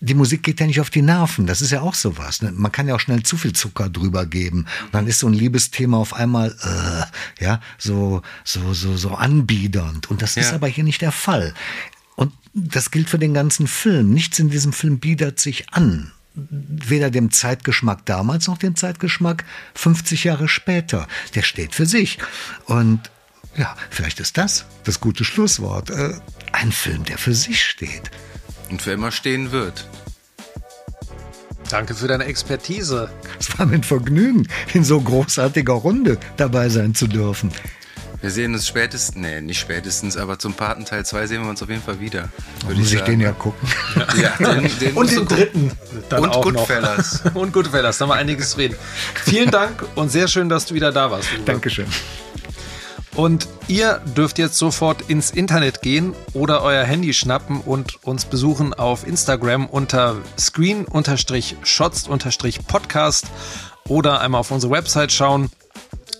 die 0.00 0.14
Musik 0.14 0.42
geht 0.44 0.60
ja 0.60 0.66
nicht 0.66 0.80
auf 0.80 0.90
die 0.90 1.02
Nerven. 1.02 1.46
Das 1.46 1.60
ist 1.60 1.70
ja 1.70 1.80
auch 1.82 1.94
sowas. 1.94 2.42
Ne? 2.42 2.52
Man 2.52 2.70
kann 2.70 2.86
ja 2.86 2.94
auch 2.94 3.00
schnell 3.00 3.24
zu 3.24 3.36
viel 3.36 3.52
Zucker 3.52 3.88
drüber 3.88 4.26
geben. 4.26 4.66
Und 4.84 4.94
dann 4.94 5.06
ist 5.08 5.20
so 5.20 5.26
ein 5.26 5.32
Liebesthema 5.32 5.96
auf 5.96 6.14
einmal, 6.14 6.54
äh, 6.62 7.44
ja, 7.44 7.60
so, 7.78 8.22
so, 8.44 8.74
so, 8.74 8.96
so 8.96 9.10
anbiedernd. 9.14 10.08
Und 10.08 10.22
das 10.22 10.36
ja. 10.36 10.42
ist 10.42 10.52
aber 10.52 10.68
hier 10.68 10.84
nicht 10.84 11.00
der 11.00 11.10
Fall. 11.10 11.52
Und 12.14 12.32
das 12.54 12.92
gilt 12.92 13.10
für 13.10 13.18
den 13.18 13.34
ganzen 13.34 13.66
Film. 13.66 14.10
Nichts 14.10 14.38
in 14.38 14.50
diesem 14.50 14.72
Film 14.72 15.00
biedert 15.00 15.40
sich 15.40 15.72
an. 15.72 16.12
Weder 16.50 17.10
dem 17.10 17.30
Zeitgeschmack 17.30 18.04
damals 18.06 18.46
noch 18.46 18.58
dem 18.58 18.76
Zeitgeschmack 18.76 19.44
50 19.74 20.24
Jahre 20.24 20.48
später. 20.48 21.08
Der 21.34 21.42
steht 21.42 21.74
für 21.74 21.86
sich. 21.86 22.18
Und 22.66 23.10
ja, 23.56 23.76
vielleicht 23.90 24.20
ist 24.20 24.38
das 24.38 24.66
das 24.84 25.00
gute 25.00 25.24
Schlusswort. 25.24 25.90
Äh, 25.90 26.14
ein 26.52 26.72
Film, 26.72 27.04
der 27.04 27.18
für 27.18 27.34
sich 27.34 27.64
steht. 27.64 28.10
Und 28.70 28.82
für 28.82 28.92
immer 28.92 29.10
stehen 29.10 29.52
wird. 29.52 29.86
Danke 31.70 31.94
für 31.94 32.08
deine 32.08 32.24
Expertise. 32.24 33.10
Es 33.38 33.58
war 33.58 33.66
mir 33.66 33.74
ein 33.74 33.82
Vergnügen, 33.82 34.48
in 34.72 34.84
so 34.84 35.00
großartiger 35.00 35.74
Runde 35.74 36.18
dabei 36.36 36.68
sein 36.70 36.94
zu 36.94 37.06
dürfen. 37.06 37.52
Wir 38.20 38.30
sehen 38.30 38.52
uns 38.52 38.66
spätestens, 38.66 39.16
nee, 39.16 39.40
nicht 39.40 39.60
spätestens, 39.60 40.16
aber 40.16 40.40
zum 40.40 40.54
Paten 40.54 40.84
Teil 40.84 41.06
2 41.06 41.28
sehen 41.28 41.42
wir 41.42 41.50
uns 41.50 41.62
auf 41.62 41.68
jeden 41.68 41.82
Fall 41.82 42.00
wieder. 42.00 42.28
Würde 42.66 42.80
muss 42.80 42.92
ich, 42.92 42.98
ich 42.98 43.02
den 43.02 43.20
ja 43.20 43.30
gucken. 43.30 43.68
Ja, 44.20 44.34
den, 44.54 44.68
den 44.80 44.94
und 44.94 45.08
den 45.10 45.28
dritten. 45.28 45.70
Dann 46.08 46.24
und 46.24 46.32
Goodfellas. 46.42 47.22
und 47.34 47.52
Goodfellas, 47.52 47.98
da 47.98 48.04
haben 48.04 48.10
wir 48.10 48.16
einiges 48.16 48.58
reden. 48.58 48.74
Vielen 49.24 49.52
Dank 49.52 49.84
und 49.94 50.10
sehr 50.10 50.26
schön, 50.26 50.48
dass 50.48 50.66
du 50.66 50.74
wieder 50.74 50.90
da 50.90 51.12
warst. 51.12 51.28
Uwe. 51.32 51.44
Dankeschön. 51.44 51.86
Und 53.14 53.48
ihr 53.66 54.02
dürft 54.16 54.38
jetzt 54.38 54.56
sofort 54.58 55.02
ins 55.02 55.30
Internet 55.30 55.82
gehen 55.82 56.14
oder 56.34 56.62
euer 56.62 56.84
Handy 56.84 57.12
schnappen 57.14 57.60
und 57.60 58.04
uns 58.04 58.24
besuchen 58.24 58.74
auf 58.74 59.06
Instagram 59.06 59.66
unter 59.66 60.16
screen-shots-podcast 60.38 63.26
oder 63.88 64.20
einmal 64.20 64.40
auf 64.40 64.50
unsere 64.50 64.72
Website 64.72 65.12
schauen. 65.12 65.50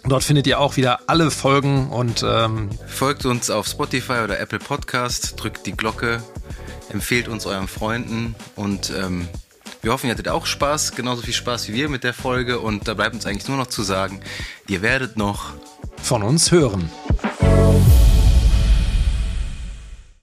Dort 0.09 0.25
findet 0.25 0.47
ihr 0.47 0.59
auch 0.59 0.77
wieder 0.77 1.01
alle 1.07 1.31
Folgen 1.31 1.91
und 1.91 2.25
ähm 2.27 2.71
folgt 2.87 3.27
uns 3.27 3.51
auf 3.51 3.67
Spotify 3.67 4.21
oder 4.25 4.41
Apple 4.41 4.59
Podcast, 4.59 5.35
drückt 5.37 5.67
die 5.67 5.73
Glocke, 5.73 6.23
empfehlt 6.89 7.29
uns 7.29 7.47
euren 7.47 7.69
Freunden 7.69 8.35
und 8.57 8.91
ähm, 8.91 9.29
wir 9.83 9.93
hoffen, 9.93 10.07
ihr 10.07 10.13
hattet 10.13 10.29
auch 10.29 10.47
Spaß, 10.47 10.97
genauso 10.97 11.23
viel 11.23 11.35
Spaß 11.35 11.69
wie 11.69 11.75
wir 11.75 11.89
mit 11.89 12.05
der 12.05 12.15
Folge 12.15 12.59
und 12.59 12.89
da 12.89 12.95
bleibt 12.95 13.15
uns 13.15 13.27
eigentlich 13.27 13.49
nur 13.49 13.59
noch 13.59 13.69
zu 13.69 13.83
sagen, 13.83 14.21
ihr 14.67 14.83
werdet 14.83 15.17
noch 15.17 15.53
von 16.03 16.23
uns 16.23 16.51
hören. 16.51 16.91